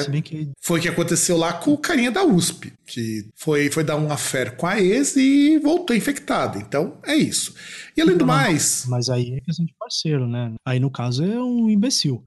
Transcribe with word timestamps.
Se 0.00 0.10
bem 0.10 0.22
que 0.22 0.50
Foi 0.60 0.78
o 0.78 0.82
que 0.82 0.88
aconteceu 0.88 1.36
lá 1.36 1.52
com 1.52 1.72
o 1.72 1.78
carinha 1.78 2.10
da 2.10 2.24
USP, 2.24 2.72
que 2.86 3.26
foi, 3.34 3.70
foi 3.70 3.84
dar 3.84 3.96
um 3.96 4.10
affair 4.10 4.56
com 4.56 4.66
a 4.66 4.80
ex 4.80 5.16
e 5.16 5.58
voltou 5.58 5.94
infectado. 5.96 6.58
Então, 6.58 6.98
é 7.04 7.14
isso. 7.14 7.54
E 7.96 8.00
além 8.00 8.16
do 8.16 8.26
mais, 8.26 8.84
Mas 8.86 9.08
aí 9.08 9.34
é 9.36 9.40
questão 9.40 9.64
de 9.64 9.74
parceiro, 9.78 10.26
né? 10.26 10.52
Aí 10.64 10.78
no 10.78 10.90
caso 10.90 11.24
é 11.24 11.42
um 11.42 11.68
imbecil. 11.68 12.22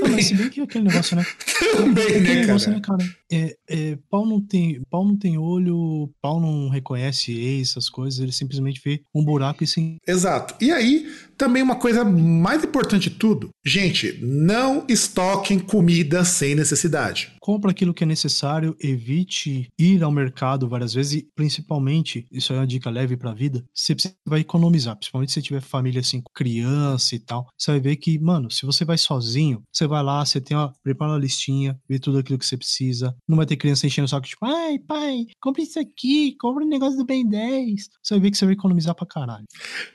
Não, 0.00 0.08
mas 0.10 0.26
se 0.26 0.34
bem 0.34 0.48
que 0.48 0.60
aquele 0.60 0.84
negócio, 0.84 1.16
né? 1.16 1.24
também 1.76 2.04
aquele 2.04 2.20
né, 2.20 2.34
negócio, 2.46 2.70
né, 2.70 2.80
cara? 2.80 2.98
cara? 2.98 3.16
É, 3.30 3.56
é, 3.68 3.98
pau, 4.10 4.24
não 4.24 4.40
tem, 4.40 4.80
pau 4.90 5.04
não 5.04 5.16
tem 5.16 5.36
olho, 5.36 6.10
pau 6.20 6.40
não 6.40 6.68
reconhece 6.68 7.32
ex, 7.32 7.70
essas 7.70 7.88
coisas, 7.88 8.20
ele 8.20 8.32
simplesmente 8.32 8.80
vê 8.82 9.02
um 9.14 9.24
buraco 9.24 9.62
e 9.62 9.66
sim. 9.66 9.96
Exato. 10.06 10.54
E 10.60 10.70
aí, 10.70 11.06
também 11.36 11.62
uma 11.62 11.76
coisa 11.76 12.04
mais 12.04 12.64
importante 12.64 13.10
de 13.10 13.16
tudo, 13.16 13.50
gente, 13.64 14.18
não 14.22 14.84
estoquem 14.88 15.58
comida 15.58 16.24
sem 16.24 16.54
necessidade. 16.54 17.32
Compra 17.40 17.70
aquilo 17.70 17.94
que 17.94 18.04
é 18.04 18.06
necessário, 18.06 18.76
evite 18.80 19.68
ir 19.78 20.02
ao 20.02 20.10
mercado 20.10 20.68
várias 20.68 20.94
vezes 20.94 21.14
e, 21.14 21.28
principalmente, 21.34 22.26
isso 22.32 22.52
é 22.52 22.56
uma 22.56 22.66
dica 22.66 22.90
leve 22.90 23.16
pra 23.16 23.32
vida, 23.32 23.64
você 23.74 23.94
vai 24.26 24.40
economizar, 24.40 24.96
principalmente 24.96 25.32
se 25.32 25.42
tiver 25.42 25.60
família 25.60 26.00
assim, 26.00 26.22
criança 26.34 27.14
e 27.14 27.18
tal. 27.18 27.46
Você 27.56 27.70
vai 27.72 27.80
ver 27.80 27.96
que, 27.96 28.18
mano, 28.18 28.50
se 28.50 28.66
você 28.66 28.84
vai 28.84 28.98
sozinho, 28.98 29.62
você 29.72 29.86
vai 29.88 30.02
lá, 30.02 30.24
você 30.24 30.40
tem 30.40 30.56
uma, 30.56 30.72
prepara 30.82 31.12
uma 31.12 31.18
listinha, 31.18 31.78
vê 31.88 31.98
tudo 31.98 32.18
aquilo 32.18 32.38
que 32.38 32.46
você 32.46 32.56
precisa. 32.56 33.16
Não 33.26 33.36
vai 33.36 33.46
ter 33.46 33.56
criança 33.56 33.86
enchendo 33.86 34.06
o 34.06 34.08
saco, 34.08 34.26
tipo, 34.26 34.44
ai, 34.44 34.78
pai, 34.78 35.26
compra 35.40 35.62
isso 35.62 35.78
aqui, 35.78 36.36
compra 36.38 36.64
o 36.64 36.68
negócio 36.68 36.96
do 36.96 37.04
Ben 37.04 37.28
10. 37.28 37.88
Você 38.02 38.14
vai 38.14 38.20
ver 38.20 38.30
que 38.30 38.38
você 38.38 38.44
vai 38.44 38.54
economizar 38.54 38.94
pra 38.94 39.06
caralho. 39.06 39.44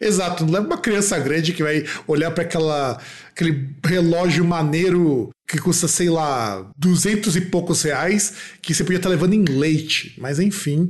Exato, 0.02 0.46
não 0.46 0.54
leva 0.54 0.66
uma 0.66 0.78
criança 0.78 1.18
grande 1.20 1.54
que 1.54 1.64
vai 1.64 1.84
olhar 2.08 2.32
para 2.32 2.44
aquela 2.44 3.00
aquele 3.32 3.76
relógio 3.84 4.46
maneiro 4.46 5.30
que 5.48 5.60
custa, 5.60 5.88
sei 5.88 6.10
lá, 6.10 6.72
duzentos 6.78 7.36
e 7.36 7.42
poucos 7.42 7.84
reais, 7.84 8.34
que 8.62 8.74
você 8.74 8.84
podia 8.84 8.98
estar 8.98 9.10
levando 9.10 9.34
em 9.34 9.44
leite. 9.44 10.16
Mas 10.20 10.40
enfim, 10.40 10.90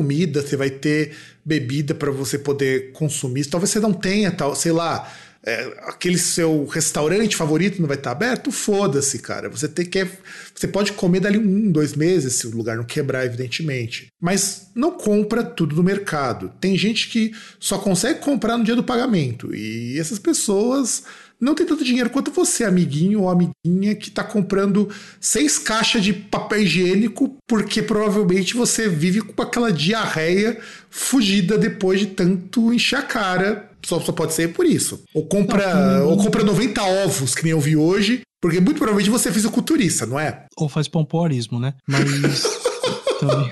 comida, 0.01 0.41
você 0.41 0.57
vai 0.57 0.71
ter 0.71 1.15
bebida 1.45 1.93
para 1.93 2.11
você 2.11 2.39
poder 2.39 2.91
consumir. 2.91 3.45
Talvez 3.45 3.69
você 3.69 3.79
não 3.79 3.93
tenha, 3.93 4.31
tal, 4.31 4.55
sei 4.55 4.71
lá, 4.71 5.11
é, 5.43 5.79
aquele 5.87 6.17
seu 6.17 6.65
restaurante 6.65 7.35
favorito 7.35 7.79
não 7.79 7.87
vai 7.87 7.97
estar 7.97 8.11
aberto, 8.11 8.51
foda-se, 8.51 9.19
cara. 9.19 9.49
Você 9.49 9.67
tem 9.67 9.85
que. 9.85 10.07
Você 10.53 10.67
pode 10.67 10.93
comer 10.93 11.19
dali 11.19 11.37
um, 11.37 11.71
dois 11.71 11.93
meses, 11.95 12.33
se 12.33 12.47
o 12.47 12.55
lugar 12.55 12.77
não 12.77 12.83
quebrar, 12.83 13.25
evidentemente. 13.25 14.07
Mas 14.19 14.69
não 14.75 14.91
compra 14.91 15.43
tudo 15.43 15.75
no 15.75 15.83
mercado. 15.83 16.51
Tem 16.59 16.77
gente 16.77 17.09
que 17.09 17.31
só 17.59 17.77
consegue 17.77 18.19
comprar 18.19 18.57
no 18.57 18.63
dia 18.63 18.75
do 18.75 18.83
pagamento. 18.83 19.53
E 19.55 19.99
essas 19.99 20.19
pessoas 20.19 21.03
não 21.41 21.55
tem 21.55 21.65
tanto 21.65 21.83
dinheiro 21.83 22.11
quanto 22.11 22.29
você, 22.29 22.63
amiguinho 22.63 23.21
ou 23.21 23.29
amiguinha, 23.29 23.95
que 23.95 24.11
tá 24.11 24.23
comprando 24.23 24.89
seis 25.19 25.57
caixas 25.57 26.03
de 26.03 26.13
papel 26.13 26.61
higiênico 26.61 27.35
porque 27.47 27.81
provavelmente 27.81 28.53
você 28.53 28.87
vive 28.87 29.21
com 29.21 29.41
aquela 29.41 29.71
diarreia 29.71 30.59
fugida 30.89 31.57
depois 31.57 31.99
de 31.99 32.07
tanto 32.07 32.71
encher 32.71 32.99
a 32.99 33.01
cara. 33.01 33.69
Só, 33.83 33.99
só 33.99 34.11
pode 34.11 34.33
ser 34.33 34.53
por 34.53 34.65
isso. 34.65 35.03
Ou 35.15 35.25
compra, 35.25 35.73
não, 35.99 36.09
ou 36.09 36.17
compra 36.17 36.43
90 36.43 36.83
ovos, 36.83 37.33
que 37.33 37.43
nem 37.43 37.51
eu 37.53 37.59
vi 37.59 37.75
hoje, 37.75 38.21
porque 38.39 38.59
muito 38.59 38.77
provavelmente 38.77 39.09
você 39.09 39.29
é 39.29 39.31
fisiculturista, 39.31 40.05
não 40.05 40.19
é? 40.19 40.45
Ou 40.55 40.69
faz 40.69 40.87
pompoarismo, 40.87 41.59
né? 41.59 41.73
Mas 41.87 42.43
também. 43.19 43.51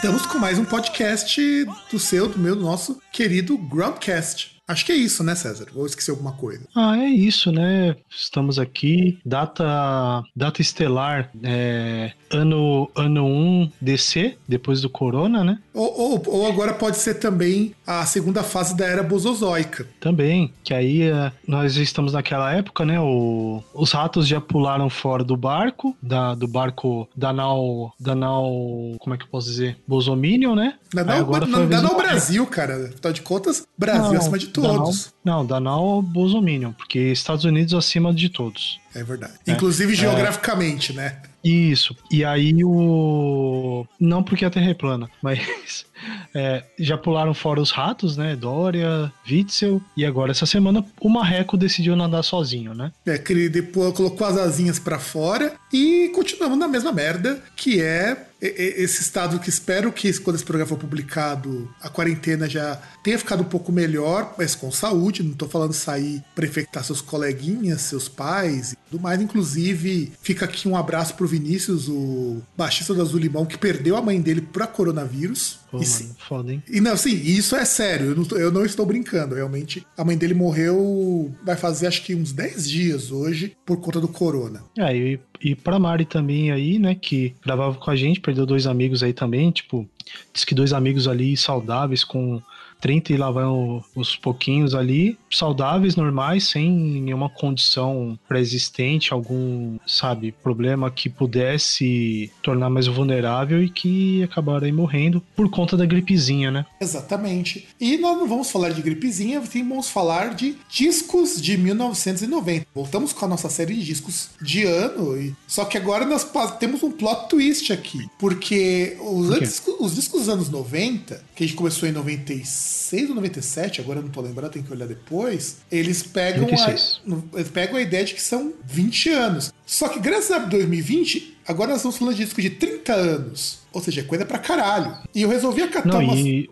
Estamos 0.00 0.24
com 0.24 0.38
mais 0.38 0.58
um 0.58 0.64
podcast 0.64 1.66
do 1.90 1.98
seu, 1.98 2.26
do 2.26 2.38
meu, 2.38 2.56
do 2.56 2.62
nosso 2.62 3.02
querido 3.12 3.58
Groundcast. 3.58 4.59
Acho 4.70 4.86
que 4.86 4.92
é 4.92 4.94
isso, 4.94 5.24
né, 5.24 5.34
César? 5.34 5.66
Vou 5.74 5.84
esquecer 5.84 6.12
alguma 6.12 6.30
coisa. 6.30 6.62
Ah, 6.76 6.96
é 6.96 7.08
isso, 7.08 7.50
né? 7.50 7.96
Estamos 8.08 8.56
aqui. 8.56 9.18
Data, 9.26 10.22
data 10.34 10.62
estelar, 10.62 11.28
é, 11.42 12.12
ano, 12.30 12.88
ano 12.94 13.26
1 13.26 13.72
DC, 13.80 14.36
depois 14.46 14.80
do 14.80 14.88
Corona, 14.88 15.42
né? 15.42 15.58
Ou, 15.74 16.00
ou, 16.00 16.22
ou, 16.26 16.46
agora 16.46 16.72
pode 16.72 16.98
ser 16.98 17.14
também 17.14 17.74
a 17.84 18.06
segunda 18.06 18.44
fase 18.44 18.76
da 18.76 18.86
era 18.86 19.02
bosozoica. 19.02 19.88
Também, 19.98 20.52
que 20.62 20.72
aí 20.72 21.02
é, 21.02 21.32
nós 21.46 21.76
estamos 21.76 22.12
naquela 22.12 22.52
época, 22.52 22.84
né? 22.84 23.00
O, 23.00 23.64
os 23.74 23.90
ratos 23.90 24.28
já 24.28 24.40
pularam 24.40 24.88
fora 24.88 25.24
do 25.24 25.36
barco, 25.36 25.96
da, 26.00 26.36
do 26.36 26.46
barco 26.46 27.08
da 27.16 27.32
nau, 27.32 27.92
da 27.98 28.14
nau, 28.14 28.94
como 29.00 29.14
é 29.14 29.18
que 29.18 29.24
eu 29.24 29.28
posso 29.28 29.48
dizer? 29.48 29.78
Bosominion, 29.86 30.54
né? 30.54 30.74
Da 30.94 31.02
nau, 31.02 31.18
agora 31.18 31.44
da, 31.44 31.66
da 31.66 31.82
nau 31.82 31.96
Brasil, 31.96 32.46
cara. 32.46 32.90
Afinal 32.94 33.12
de 33.12 33.22
contas, 33.22 33.66
Brasil 33.76 34.12
Não, 34.12 34.16
acima 34.16 34.38
de 34.38 34.48
todos. 34.60 35.12
Não, 35.24 35.44
da 35.44 35.60
nau 35.60 36.02
Bosominion, 36.02 36.72
porque 36.72 36.98
Estados 36.98 37.44
Unidos 37.44 37.74
acima 37.74 38.12
de 38.12 38.28
todos. 38.28 38.80
É 38.94 39.02
verdade. 39.02 39.34
É. 39.46 39.52
Inclusive 39.52 39.94
geograficamente, 39.94 40.92
é. 40.92 40.94
né? 40.96 41.22
Isso. 41.42 41.96
E 42.10 42.24
aí 42.24 42.62
o. 42.64 43.86
Não 43.98 44.22
porque 44.22 44.44
a 44.44 44.50
Terra 44.50 44.70
é 44.70 44.74
plana, 44.74 45.08
mas 45.22 45.86
é, 46.34 46.64
já 46.78 46.98
pularam 46.98 47.32
fora 47.32 47.60
os 47.60 47.70
ratos, 47.70 48.16
né? 48.16 48.36
Dória, 48.36 49.12
Witzel. 49.28 49.80
E 49.96 50.04
agora, 50.04 50.32
essa 50.32 50.46
semana, 50.46 50.84
o 51.00 51.08
Marreco 51.08 51.56
decidiu 51.56 51.96
nadar 51.96 52.22
sozinho, 52.22 52.74
né? 52.74 52.92
É, 53.06 53.16
que 53.16 53.32
ele 53.32 53.48
depois 53.48 53.94
colocou 53.94 54.26
as 54.26 54.36
asinhas 54.36 54.78
para 54.78 54.98
fora 54.98 55.54
e 55.72 56.10
continuamos 56.14 56.58
na 56.58 56.68
mesma 56.68 56.92
merda, 56.92 57.42
que 57.56 57.80
é 57.80 58.26
esse 58.40 59.02
estado 59.02 59.38
que 59.38 59.48
espero 59.48 59.92
que 59.92 60.12
quando 60.20 60.36
esse 60.36 60.44
programa 60.44 60.68
for 60.68 60.78
publicado, 60.78 61.72
a 61.80 61.88
quarentena 61.88 62.48
já 62.48 62.80
tenha 63.02 63.18
ficado 63.18 63.42
um 63.42 63.46
pouco 63.46 63.70
melhor, 63.70 64.34
mas 64.38 64.54
com 64.54 64.70
saúde. 64.70 65.22
Não 65.22 65.34
tô 65.34 65.48
falando 65.48 65.72
sair 65.72 66.22
para 66.34 66.46
infectar 66.46 66.82
seus 66.82 67.00
coleguinhas, 67.00 67.82
seus 67.82 68.08
pais 68.08 68.72
e 68.72 68.76
tudo 68.90 69.02
mais. 69.02 69.20
Inclusive, 69.20 70.12
fica 70.22 70.46
aqui 70.46 70.68
um 70.68 70.76
abraço 70.76 71.14
pro 71.14 71.26
Vinícius, 71.26 71.88
o 71.88 72.42
baixista 72.56 72.94
do 72.94 73.02
Azul 73.02 73.20
Limão, 73.20 73.44
que 73.44 73.58
perdeu 73.58 73.96
a 73.96 74.02
mãe 74.02 74.20
dele 74.20 74.40
para 74.40 74.66
coronavírus. 74.66 75.60
Pô, 75.70 75.78
E 75.78 75.86
mano, 75.86 76.16
foda, 76.28 76.52
hein? 76.52 76.62
E 76.68 76.80
não, 76.80 76.96
sim, 76.96 77.14
isso 77.14 77.54
é 77.54 77.64
sério, 77.64 78.06
eu 78.06 78.16
não, 78.16 78.38
eu 78.38 78.50
não 78.50 78.64
estou 78.64 78.84
brincando, 78.84 79.34
realmente. 79.34 79.86
A 79.96 80.04
mãe 80.04 80.16
dele 80.16 80.34
morreu, 80.34 81.32
vai 81.44 81.56
fazer 81.56 81.86
acho 81.86 82.02
que 82.02 82.14
uns 82.14 82.32
10 82.32 82.68
dias 82.68 83.12
hoje, 83.12 83.56
por 83.64 83.78
conta 83.78 84.00
do 84.00 84.08
corona. 84.08 84.64
É, 84.76 84.96
e, 84.96 85.20
e 85.40 85.54
pra 85.54 85.78
Mari 85.78 86.04
também 86.04 86.50
aí, 86.50 86.78
né, 86.78 86.94
que 86.94 87.34
gravava 87.44 87.76
com 87.78 87.90
a 87.90 87.96
gente, 87.96 88.20
perdeu 88.20 88.44
dois 88.44 88.66
amigos 88.66 89.02
aí 89.02 89.12
também, 89.12 89.50
tipo, 89.50 89.88
diz 90.32 90.44
que 90.44 90.54
dois 90.54 90.72
amigos 90.72 91.06
ali 91.06 91.36
saudáveis 91.36 92.02
com 92.02 92.42
30 92.80 93.12
e 93.12 93.16
lá 93.16 93.30
vão 93.30 93.84
os 93.94 94.16
pouquinhos 94.16 94.74
ali, 94.74 95.18
saudáveis, 95.30 95.96
normais, 95.96 96.44
sem 96.44 96.70
nenhuma 96.70 97.28
condição 97.28 98.18
pré-existente, 98.28 99.12
algum, 99.12 99.76
sabe, 99.86 100.32
problema 100.42 100.90
que 100.90 101.08
pudesse 101.08 102.30
tornar 102.42 102.70
mais 102.70 102.86
vulnerável 102.86 103.62
e 103.62 103.68
que 103.68 104.22
acabaram 104.22 104.66
aí 104.66 104.72
morrendo 104.72 105.22
por 105.36 105.48
conta 105.50 105.76
da 105.76 105.84
gripezinha, 105.86 106.50
né? 106.50 106.66
Exatamente. 106.80 107.68
E 107.80 107.96
nós 107.98 108.18
não 108.18 108.26
vamos 108.28 108.50
falar 108.50 108.70
de 108.70 108.82
gripezinha, 108.82 109.40
sim, 109.44 109.66
vamos 109.68 109.88
falar 109.90 110.34
de 110.34 110.56
discos 110.68 111.40
de 111.40 111.56
1990. 111.56 112.66
Voltamos 112.74 113.12
com 113.12 113.24
a 113.24 113.28
nossa 113.28 113.48
série 113.48 113.74
de 113.74 113.84
discos 113.84 114.30
de 114.40 114.64
ano, 114.64 115.16
e... 115.20 115.34
só 115.46 115.64
que 115.64 115.76
agora 115.76 116.04
nós 116.06 116.26
temos 116.58 116.82
um 116.82 116.90
plot 116.90 117.28
twist 117.28 117.72
aqui. 117.72 118.06
Porque 118.18 118.96
os, 119.00 119.30
antes- 119.30 119.62
os 119.78 119.94
discos 119.94 120.20
dos 120.20 120.28
anos 120.28 120.48
90, 120.48 121.22
que 121.34 121.44
a 121.44 121.46
gente 121.46 121.56
começou 121.56 121.88
em 121.88 121.92
96 121.92 122.69
ou 123.08 123.16
97, 123.16 123.80
agora 123.80 123.98
eu 123.98 124.02
não 124.04 124.10
tô 124.10 124.20
lembrando, 124.20 124.52
tem 124.52 124.62
que 124.62 124.72
olhar 124.72 124.86
depois, 124.86 125.58
eles 125.70 126.02
pegam, 126.02 126.42
96. 126.42 127.00
a, 127.06 127.38
eles 127.38 127.50
pegam 127.50 127.76
a 127.76 127.82
ideia 127.82 128.04
de 128.04 128.14
que 128.14 128.22
são 128.22 128.52
20 128.64 129.08
anos. 129.10 129.52
Só 129.66 129.88
que 129.88 130.00
graças 130.00 130.30
a 130.30 130.38
2020, 130.38 131.38
agora 131.46 131.70
nós 131.70 131.78
estamos 131.78 131.96
falando 131.96 132.16
de 132.16 132.24
disco 132.24 132.40
de 132.40 132.50
30 132.50 132.92
anos. 132.92 133.59
Ou 133.72 133.80
seja, 133.80 134.00
é 134.00 134.04
coisa 134.04 134.24
pra 134.26 134.38
caralho. 134.38 134.96
E 135.14 135.22
eu 135.22 135.28
resolvi 135.28 135.62
acatar 135.62 135.92
Não, 135.92 136.00
uma. 136.00 136.16
e- 136.16 136.48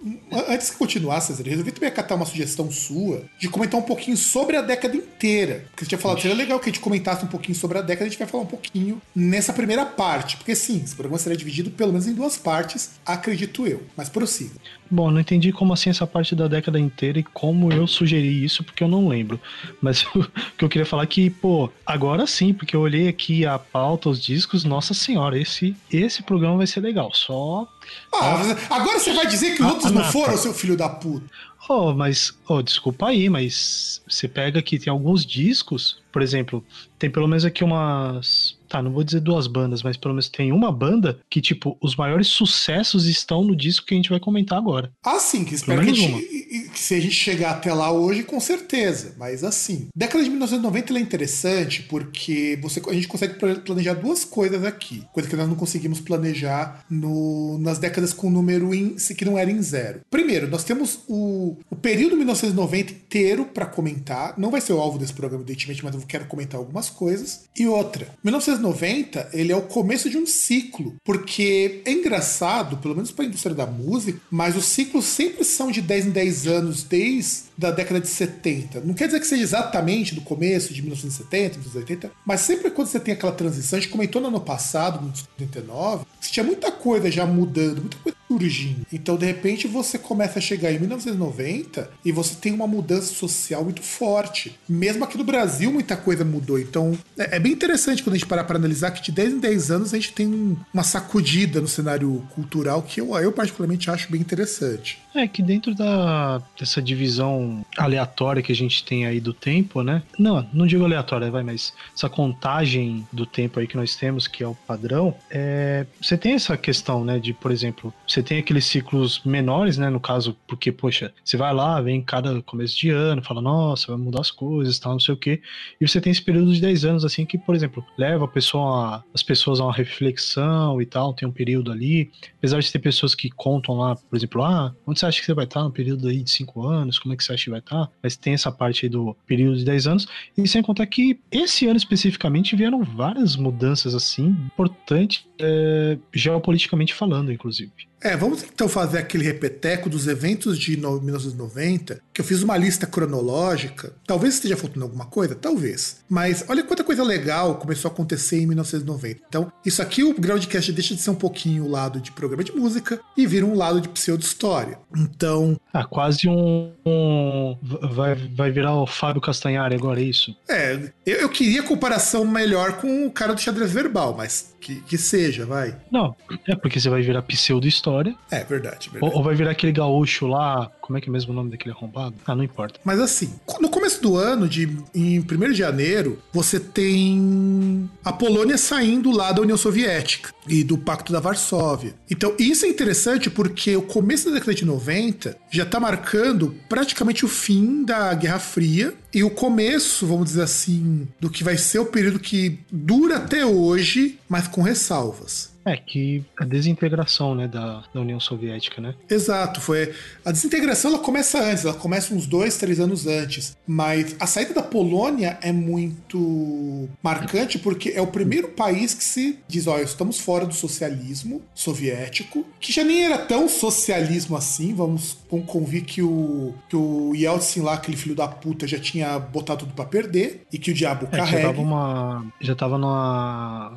Antes 0.48 0.70
que 0.70 0.76
continuar, 0.76 1.20
César, 1.20 1.42
eu 1.44 1.50
resolvi 1.50 1.72
também 1.72 1.88
acatar 1.88 2.16
uma 2.16 2.26
sugestão 2.26 2.70
sua 2.70 3.24
de 3.38 3.48
comentar 3.48 3.80
um 3.80 3.82
pouquinho 3.82 4.16
sobre 4.16 4.56
a 4.56 4.62
década 4.62 4.96
inteira. 4.96 5.64
Porque 5.70 5.84
você 5.84 5.88
tinha 5.88 5.98
falado, 5.98 6.20
seria 6.20 6.36
legal 6.36 6.58
que 6.60 6.68
a 6.68 6.72
gente 6.72 6.80
comentasse 6.80 7.24
um 7.24 7.28
pouquinho 7.28 7.56
sobre 7.56 7.78
a 7.78 7.82
década, 7.82 8.06
a 8.06 8.08
gente 8.08 8.18
vai 8.18 8.28
falar 8.28 8.44
um 8.44 8.46
pouquinho 8.46 9.00
nessa 9.14 9.52
primeira 9.52 9.84
parte. 9.86 10.36
Porque 10.36 10.54
sim, 10.54 10.80
esse 10.84 10.94
programa 10.94 11.18
será 11.18 11.34
dividido 11.34 11.70
pelo 11.70 11.92
menos 11.92 12.06
em 12.06 12.14
duas 12.14 12.36
partes, 12.36 12.90
acredito 13.04 13.66
eu. 13.66 13.82
Mas 13.96 14.08
prossiga. 14.08 14.52
Bom, 14.90 15.10
não 15.10 15.20
entendi 15.20 15.52
como 15.52 15.72
assim 15.72 15.90
essa 15.90 16.06
parte 16.06 16.34
da 16.34 16.48
década 16.48 16.78
inteira 16.78 17.18
e 17.18 17.22
como 17.22 17.70
eu 17.72 17.86
sugeri 17.86 18.42
isso, 18.44 18.64
porque 18.64 18.82
eu 18.82 18.88
não 18.88 19.08
lembro. 19.08 19.38
Mas 19.82 20.02
o 20.14 20.26
que 20.56 20.64
eu 20.64 20.68
queria 20.68 20.86
falar 20.86 21.02
é 21.02 21.06
que, 21.06 21.28
pô, 21.30 21.70
agora 21.84 22.26
sim, 22.26 22.52
porque 22.54 22.74
eu 22.74 22.80
olhei 22.80 23.08
aqui 23.08 23.44
a 23.44 23.58
pauta, 23.58 24.08
os 24.08 24.20
discos, 24.20 24.64
nossa 24.64 24.94
senhora, 24.94 25.38
esse, 25.38 25.74
esse 25.92 26.22
programa 26.22 26.56
vai 26.58 26.66
ser 26.66 26.80
legal. 26.80 27.07
Só. 27.12 27.66
Ah, 28.14 28.40
agora 28.70 28.98
você 28.98 29.12
vai 29.12 29.26
dizer 29.26 29.54
que 29.56 29.62
os 29.62 29.68
Ah, 29.68 29.72
outros 29.72 29.90
não 29.92 30.00
Anata. 30.00 30.12
foram, 30.12 30.36
seu 30.36 30.52
filho 30.54 30.76
da 30.76 30.88
puta. 30.88 31.26
Oh, 31.68 31.92
mas, 31.92 32.32
oh, 32.48 32.62
desculpa 32.62 33.08
aí, 33.08 33.28
mas 33.28 34.00
você 34.08 34.26
pega 34.26 34.58
aqui, 34.58 34.78
tem 34.78 34.90
alguns 34.90 35.24
discos, 35.26 35.98
por 36.12 36.22
exemplo, 36.22 36.64
tem 36.98 37.10
pelo 37.10 37.28
menos 37.28 37.44
aqui 37.44 37.62
umas. 37.64 38.56
Tá, 38.68 38.82
não 38.82 38.92
vou 38.92 39.02
dizer 39.02 39.20
duas 39.20 39.46
bandas, 39.46 39.82
mas 39.82 39.96
pelo 39.96 40.12
menos 40.12 40.28
tem 40.28 40.52
uma 40.52 40.70
banda 40.70 41.18
que, 41.30 41.40
tipo, 41.40 41.74
os 41.80 41.96
maiores 41.96 42.26
sucessos 42.26 43.06
estão 43.06 43.42
no 43.42 43.56
disco 43.56 43.86
que 43.86 43.94
a 43.94 43.96
gente 43.96 44.10
vai 44.10 44.20
comentar 44.20 44.58
agora. 44.58 44.92
Ah, 45.02 45.18
sim, 45.18 45.42
que 45.42 45.54
espero 45.54 45.80
que, 45.82 45.94
gente, 45.94 46.68
que 46.74 46.78
se 46.78 46.94
a 46.94 47.00
gente 47.00 47.14
chegar 47.14 47.52
até 47.52 47.72
lá 47.72 47.90
hoje, 47.90 48.24
com 48.24 48.38
certeza. 48.38 49.14
Mas 49.18 49.42
assim, 49.42 49.88
década 49.96 50.22
de 50.22 50.28
1990 50.28 50.92
ela 50.92 50.98
é 50.98 51.02
interessante 51.02 51.82
porque 51.84 52.58
você, 52.60 52.82
a 52.86 52.92
gente 52.92 53.08
consegue 53.08 53.38
pla- 53.38 53.54
planejar 53.54 53.94
duas 53.94 54.22
coisas 54.22 54.62
aqui. 54.62 55.02
Coisa 55.14 55.26
que 55.30 55.36
nós 55.36 55.48
não 55.48 55.56
conseguimos 55.56 55.98
planejar 56.00 56.84
no, 56.90 57.56
nas 57.58 57.78
décadas 57.78 58.12
com 58.12 58.28
número 58.28 58.74
em, 58.74 58.96
que 58.96 59.24
não 59.24 59.38
era 59.38 59.50
em 59.50 59.62
zero. 59.62 60.00
Primeiro, 60.10 60.46
nós 60.46 60.62
temos 60.62 61.00
o, 61.08 61.56
o 61.70 61.76
período 61.76 62.16
1990 62.18 62.92
inteiro 62.92 63.46
para 63.46 63.64
comentar. 63.64 64.34
Não 64.36 64.50
vai 64.50 64.60
ser 64.60 64.74
o 64.74 64.78
alvo 64.80 64.98
desse 64.98 65.14
programa, 65.14 65.42
evidentemente, 65.42 65.82
mas 65.82 65.94
eu 65.94 66.00
quero 66.08 66.26
comentar 66.26 66.58
algumas 66.58 66.90
coisas. 66.90 67.44
E 67.56 67.66
outra, 67.66 68.08
1990 68.24 69.30
ele 69.32 69.52
é 69.52 69.56
o 69.56 69.62
começo 69.62 70.08
de 70.08 70.18
um 70.18 70.26
ciclo, 70.26 70.94
porque 71.04 71.82
é 71.84 71.92
engraçado, 71.92 72.78
pelo 72.78 72.94
menos 72.94 73.10
para 73.10 73.24
a 73.24 73.28
indústria 73.28 73.54
da 73.54 73.66
música, 73.66 74.20
mas 74.30 74.56
os 74.56 74.64
ciclos 74.64 75.04
sempre 75.04 75.44
são 75.44 75.70
de 75.70 75.82
10 75.82 76.06
em 76.06 76.10
10 76.10 76.46
anos 76.46 76.82
desde 76.82 77.47
da 77.58 77.72
década 77.72 78.00
de 78.00 78.06
70. 78.08 78.80
Não 78.82 78.94
quer 78.94 79.06
dizer 79.06 79.18
que 79.18 79.26
seja 79.26 79.42
exatamente 79.42 80.14
do 80.14 80.20
começo 80.20 80.72
de 80.72 80.80
1970, 80.80 81.58
1980, 81.58 82.10
mas 82.24 82.40
sempre 82.40 82.70
quando 82.70 82.86
você 82.86 83.00
tem 83.00 83.12
aquela 83.14 83.32
transição, 83.32 83.76
a 83.76 83.82
gente 83.82 83.90
comentou 83.90 84.22
no 84.22 84.28
ano 84.28 84.40
passado, 84.40 85.04
no 85.04 85.12
79, 85.14 86.04
que 86.20 86.30
tinha 86.30 86.44
muita 86.44 86.70
coisa 86.70 87.10
já 87.10 87.26
mudando, 87.26 87.80
muita 87.80 87.96
coisa 87.98 88.16
surgindo. 88.28 88.86
Então, 88.92 89.16
de 89.16 89.24
repente, 89.26 89.66
você 89.66 89.98
começa 89.98 90.38
a 90.38 90.42
chegar 90.42 90.70
em 90.70 90.78
1990 90.78 91.90
e 92.04 92.12
você 92.12 92.34
tem 92.34 92.52
uma 92.52 92.66
mudança 92.66 93.12
social 93.14 93.64
muito 93.64 93.82
forte. 93.82 94.54
Mesmo 94.68 95.02
aqui 95.04 95.16
no 95.18 95.24
Brasil, 95.24 95.72
muita 95.72 95.96
coisa 95.96 96.24
mudou. 96.24 96.58
Então, 96.58 96.96
é, 97.18 97.36
é 97.36 97.38
bem 97.40 97.52
interessante 97.52 98.02
quando 98.02 98.14
a 98.14 98.18
gente 98.18 98.28
parar 98.28 98.44
para 98.44 98.56
analisar 98.58 98.90
que 98.90 99.02
de 99.02 99.10
10 99.12 99.32
em 99.34 99.38
10 99.38 99.70
anos 99.70 99.94
a 99.94 99.96
gente 99.96 100.12
tem 100.12 100.26
um- 100.26 100.56
uma 100.72 100.82
sacudida 100.82 101.60
no 101.60 101.66
cenário 101.68 102.22
cultural 102.34 102.82
que 102.82 103.00
eu, 103.00 103.16
eu 103.18 103.32
particularmente 103.32 103.90
acho 103.90 104.10
bem 104.12 104.20
interessante. 104.20 104.98
É 105.14 105.26
que 105.26 105.42
dentro 105.42 105.74
da, 105.74 106.40
dessa 106.58 106.80
divisão 106.82 107.47
aleatória 107.76 108.42
que 108.42 108.52
a 108.52 108.56
gente 108.56 108.84
tem 108.84 109.06
aí 109.06 109.20
do 109.20 109.32
tempo, 109.32 109.82
né? 109.82 110.02
Não, 110.18 110.46
não 110.52 110.66
digo 110.66 110.84
aleatória, 110.84 111.30
vai, 111.30 111.42
mas 111.42 111.72
essa 111.94 112.08
contagem 112.08 113.06
do 113.12 113.26
tempo 113.26 113.60
aí 113.60 113.66
que 113.66 113.76
nós 113.76 113.96
temos, 113.96 114.26
que 114.26 114.42
é 114.42 114.46
o 114.46 114.54
padrão, 114.54 115.14
é, 115.30 115.86
você 116.00 116.16
tem 116.16 116.32
essa 116.32 116.56
questão, 116.56 117.04
né? 117.04 117.18
De, 117.18 117.32
por 117.32 117.50
exemplo, 117.50 117.92
você 118.06 118.22
tem 118.22 118.38
aqueles 118.38 118.64
ciclos 118.64 119.22
menores, 119.24 119.78
né? 119.78 119.90
No 119.90 120.00
caso, 120.00 120.36
porque, 120.46 120.72
poxa, 120.72 121.12
você 121.24 121.36
vai 121.36 121.52
lá, 121.52 121.80
vem 121.80 122.02
cada 122.02 122.40
começo 122.42 122.76
de 122.76 122.90
ano, 122.90 123.22
fala, 123.22 123.40
nossa, 123.40 123.88
vai 123.88 123.96
mudar 123.96 124.20
as 124.20 124.30
coisas, 124.30 124.78
tal, 124.78 124.92
não 124.92 125.00
sei 125.00 125.14
o 125.14 125.16
quê. 125.16 125.40
E 125.80 125.86
você 125.86 126.00
tem 126.00 126.10
esse 126.10 126.22
período 126.22 126.52
de 126.52 126.60
10 126.60 126.84
anos, 126.84 127.04
assim, 127.04 127.24
que, 127.24 127.38
por 127.38 127.54
exemplo, 127.54 127.84
leva 127.96 128.24
a 128.24 128.28
pessoa, 128.28 129.04
as 129.14 129.22
pessoas 129.22 129.60
a 129.60 129.64
uma 129.64 129.72
reflexão 129.72 130.80
e 130.80 130.86
tal, 130.86 131.12
tem 131.12 131.28
um 131.28 131.32
período 131.32 131.72
ali. 131.72 132.10
Apesar 132.38 132.60
de 132.60 132.70
ter 132.70 132.78
pessoas 132.78 133.14
que 133.14 133.30
contam 133.30 133.76
lá, 133.76 133.96
por 133.96 134.16
exemplo, 134.16 134.42
ah, 134.42 134.74
onde 134.86 134.98
você 134.98 135.06
acha 135.06 135.20
que 135.20 135.26
você 135.26 135.34
vai 135.34 135.44
estar 135.44 135.62
no 135.62 135.70
período 135.70 136.08
aí 136.08 136.22
de 136.22 136.30
5 136.30 136.66
anos? 136.66 136.98
Como 136.98 137.14
é 137.14 137.16
que 137.16 137.24
você 137.24 137.32
que 137.44 137.50
vai 137.50 137.60
estar? 137.60 137.90
Mas 138.02 138.16
tem 138.16 138.34
essa 138.34 138.50
parte 138.50 138.86
aí 138.86 138.90
do 138.90 139.16
período 139.26 139.56
de 139.58 139.64
10 139.64 139.86
anos. 139.86 140.08
E 140.36 140.46
sem 140.48 140.62
contar 140.62 140.86
que 140.86 141.20
esse 141.30 141.66
ano 141.66 141.76
especificamente 141.76 142.56
vieram 142.56 142.82
várias 142.82 143.36
mudanças, 143.36 143.94
assim, 143.94 144.26
importantes, 144.46 145.27
é, 145.40 145.98
geopoliticamente 146.12 146.94
falando, 146.94 147.32
inclusive. 147.32 147.70
É, 148.00 148.16
vamos 148.16 148.44
então 148.44 148.68
fazer 148.68 148.98
aquele 148.98 149.24
repeteco 149.24 149.90
dos 149.90 150.06
eventos 150.06 150.56
de 150.56 150.76
no- 150.76 151.00
1990, 151.00 152.00
que 152.14 152.20
eu 152.20 152.24
fiz 152.24 152.44
uma 152.44 152.56
lista 152.56 152.86
cronológica. 152.86 153.92
Talvez 154.06 154.34
esteja 154.34 154.56
faltando 154.56 154.84
alguma 154.84 155.06
coisa, 155.06 155.34
talvez. 155.34 155.96
Mas 156.08 156.44
olha 156.48 156.62
quanta 156.62 156.84
coisa 156.84 157.02
legal 157.02 157.56
começou 157.56 157.88
a 157.88 157.92
acontecer 157.92 158.38
em 158.40 158.46
1990. 158.46 159.20
Então, 159.28 159.52
isso 159.66 159.82
aqui 159.82 160.04
o 160.04 160.14
Groundcast 160.14 160.70
deixa 160.72 160.94
de 160.94 161.00
ser 161.02 161.10
um 161.10 161.14
pouquinho 161.16 161.64
o 161.64 161.68
lado 161.68 162.00
de 162.00 162.12
programa 162.12 162.44
de 162.44 162.52
música 162.52 163.00
e 163.16 163.26
vira 163.26 163.44
um 163.44 163.56
lado 163.56 163.80
de 163.80 163.88
pseudo-história. 163.88 164.78
Então, 164.96 165.58
Ah, 165.72 165.84
quase 165.84 166.28
um. 166.28 166.70
um- 166.86 167.56
vai, 167.92 168.14
vai 168.14 168.50
virar 168.52 168.76
o 168.76 168.86
Fábio 168.86 169.20
Castanhari 169.20 169.74
agora, 169.74 170.00
é 170.00 170.04
isso? 170.04 170.36
é, 170.48 170.92
eu, 171.04 171.16
eu 171.22 171.28
queria 171.28 171.62
comparação 171.64 172.24
melhor 172.24 172.74
com 172.80 173.06
o 173.06 173.10
cara 173.10 173.34
do 173.34 173.40
xadrez 173.40 173.72
verbal, 173.72 174.14
mas 174.16 174.54
que, 174.60 174.76
que 174.82 174.96
seja, 174.98 175.27
vai. 175.44 175.76
Não, 175.90 176.14
é 176.46 176.54
porque 176.56 176.80
você 176.80 176.88
vai 176.88 177.02
virar 177.02 177.22
pseudo-história. 177.22 178.14
É, 178.30 178.44
verdade, 178.44 178.90
verdade. 178.90 179.12
Ou, 179.12 179.18
ou 179.18 179.22
vai 179.22 179.34
virar 179.34 179.50
aquele 179.50 179.72
gaúcho 179.72 180.26
lá. 180.26 180.70
Como 180.88 180.96
é 180.96 181.02
que 181.02 181.10
é 181.10 181.12
mesmo 181.12 181.32
o 181.32 181.36
nome 181.36 181.50
daquele 181.50 181.74
arrombado? 181.74 182.14
Ah, 182.26 182.34
não 182.34 182.42
importa. 182.42 182.80
Mas 182.82 182.98
assim, 182.98 183.34
no 183.60 183.68
começo 183.68 184.00
do 184.00 184.16
ano, 184.16 184.48
de, 184.48 184.74
em 184.94 185.20
1 185.20 185.22
de 185.50 185.54
janeiro, 185.54 186.18
você 186.32 186.58
tem 186.58 187.90
a 188.02 188.10
Polônia 188.10 188.56
saindo 188.56 189.10
lá 189.10 189.30
da 189.30 189.42
União 189.42 189.58
Soviética 189.58 190.32
e 190.48 190.64
do 190.64 190.78
Pacto 190.78 191.12
da 191.12 191.20
Varsóvia. 191.20 191.94
Então, 192.10 192.34
isso 192.38 192.64
é 192.64 192.70
interessante 192.70 193.28
porque 193.28 193.76
o 193.76 193.82
começo 193.82 194.30
da 194.30 194.36
década 194.36 194.54
de 194.54 194.64
90 194.64 195.36
já 195.50 195.64
está 195.64 195.78
marcando 195.78 196.54
praticamente 196.70 197.22
o 197.22 197.28
fim 197.28 197.84
da 197.84 198.14
Guerra 198.14 198.38
Fria 198.38 198.94
e 199.12 199.22
o 199.22 199.28
começo, 199.28 200.06
vamos 200.06 200.28
dizer 200.28 200.42
assim, 200.42 201.06
do 201.20 201.28
que 201.28 201.44
vai 201.44 201.58
ser 201.58 201.80
o 201.80 201.86
período 201.86 202.18
que 202.18 202.60
dura 202.72 203.16
até 203.16 203.44
hoje, 203.44 204.18
mas 204.26 204.48
com 204.48 204.62
ressalvas. 204.62 205.50
É 205.72 205.76
que 205.76 206.24
a 206.38 206.44
desintegração, 206.44 207.34
né, 207.34 207.46
da, 207.48 207.82
da 207.92 208.00
União 208.00 208.18
Soviética, 208.20 208.80
né? 208.80 208.94
Exato, 209.08 209.60
foi. 209.60 209.92
A 210.24 210.30
desintegração 210.32 210.90
ela 210.92 211.00
começa 211.00 211.42
antes, 211.42 211.64
ela 211.64 211.74
começa 211.74 212.14
uns 212.14 212.26
dois, 212.26 212.56
três 212.56 212.80
anos 212.80 213.06
antes. 213.06 213.56
Mas 213.66 214.16
a 214.18 214.26
saída 214.26 214.54
da 214.54 214.62
Polônia 214.62 215.38
é 215.42 215.52
muito 215.52 216.88
marcante 217.02 217.58
porque 217.58 217.90
é 217.90 218.00
o 218.00 218.06
primeiro 218.06 218.48
país 218.48 218.94
que 218.94 219.04
se 219.04 219.38
diz: 219.48 219.66
olha, 219.66 219.82
estamos 219.82 220.18
fora 220.18 220.46
do 220.46 220.54
socialismo 220.54 221.42
soviético, 221.54 222.44
que 222.60 222.72
já 222.72 222.84
nem 222.84 223.04
era 223.04 223.18
tão 223.18 223.48
socialismo 223.48 224.36
assim. 224.36 224.74
Vamos, 224.74 225.16
vamos 225.30 225.46
convir 225.46 225.84
que 225.84 226.02
o, 226.02 226.54
que 226.68 226.76
o 226.76 227.14
Yeltsin 227.14 227.60
lá, 227.60 227.74
aquele 227.74 227.96
filho 227.96 228.14
da 228.14 228.26
puta, 228.28 228.66
já 228.66 228.78
tinha 228.78 229.18
botado 229.18 229.60
tudo 229.60 229.72
pra 229.74 229.84
perder 229.84 230.42
e 230.52 230.58
que 230.58 230.70
o 230.70 230.74
diabo 230.74 231.06
É, 231.06 231.10
que 231.10 231.16
já 231.16 231.24
carrega. 231.24 231.48
tava 231.48 231.60
uma. 231.60 232.26
Já 232.40 232.54
tava 232.54 232.78
numa. 232.78 233.76